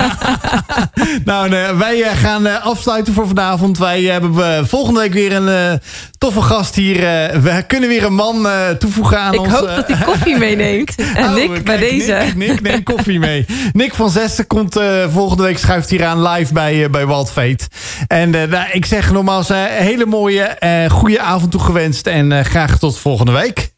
Nou, 1.24 1.48
nee, 1.48 1.72
wij 1.72 2.02
gaan 2.14 2.46
eh, 2.46 2.66
afsluiten 2.66 3.14
voor 3.14 3.26
vanavond. 3.26 3.78
Wij 3.78 4.02
hebben 4.02 4.66
volgende 4.68 5.00
week 5.00 5.12
weer 5.12 5.32
een 5.32 5.48
eh, 5.48 5.78
toffe 6.18 6.42
gast 6.42 6.74
hier. 6.74 7.00
we 7.42 7.64
kunnen 7.66 7.88
weer 7.88 8.04
een 8.04 8.14
man 8.14 8.48
eh, 8.48 8.70
toevoegen 8.70 9.20
aan 9.20 9.34
Ik 9.34 9.40
ons. 9.40 9.52
Hoop 9.66 9.76
dat 9.76 9.96
hij 9.96 10.06
koffie 10.06 10.36
meeneemt. 10.46 10.94
En 10.94 11.24
Oh, 11.24 11.34
Nick, 11.34 11.50
kijk, 11.50 11.64
bij 11.64 11.76
deze. 11.76 12.12
Nick, 12.12 12.34
Nick 12.36 12.60
neemt 12.60 12.84
koffie 12.84 13.18
mee. 13.18 13.46
Nick 13.72 13.94
van 13.94 14.10
Zessen 14.10 14.46
komt 14.46 14.76
eh, 14.76 15.08
volgende 15.08 15.42
week 15.42 15.58
schuift 15.58 15.90
hier 15.90 16.04
aan 16.04 16.22
live 16.22 16.52
bij, 16.52 16.84
eh, 16.84 16.90
bij 16.90 17.06
Walt. 17.06 17.32
En 18.06 18.34
eh, 18.34 18.48
nou, 18.48 18.70
ik 18.72 18.84
zeg 18.84 19.12
nogmaals, 19.12 19.48
hele 19.68 20.06
mooie, 20.06 20.56
goede 20.90 21.20
avond 21.20 21.50
toegewenst. 21.50 22.06
En 22.06 22.44
graag 22.44 22.78
tot 22.78 22.98
volgende 22.98 23.32
week. 23.32 23.74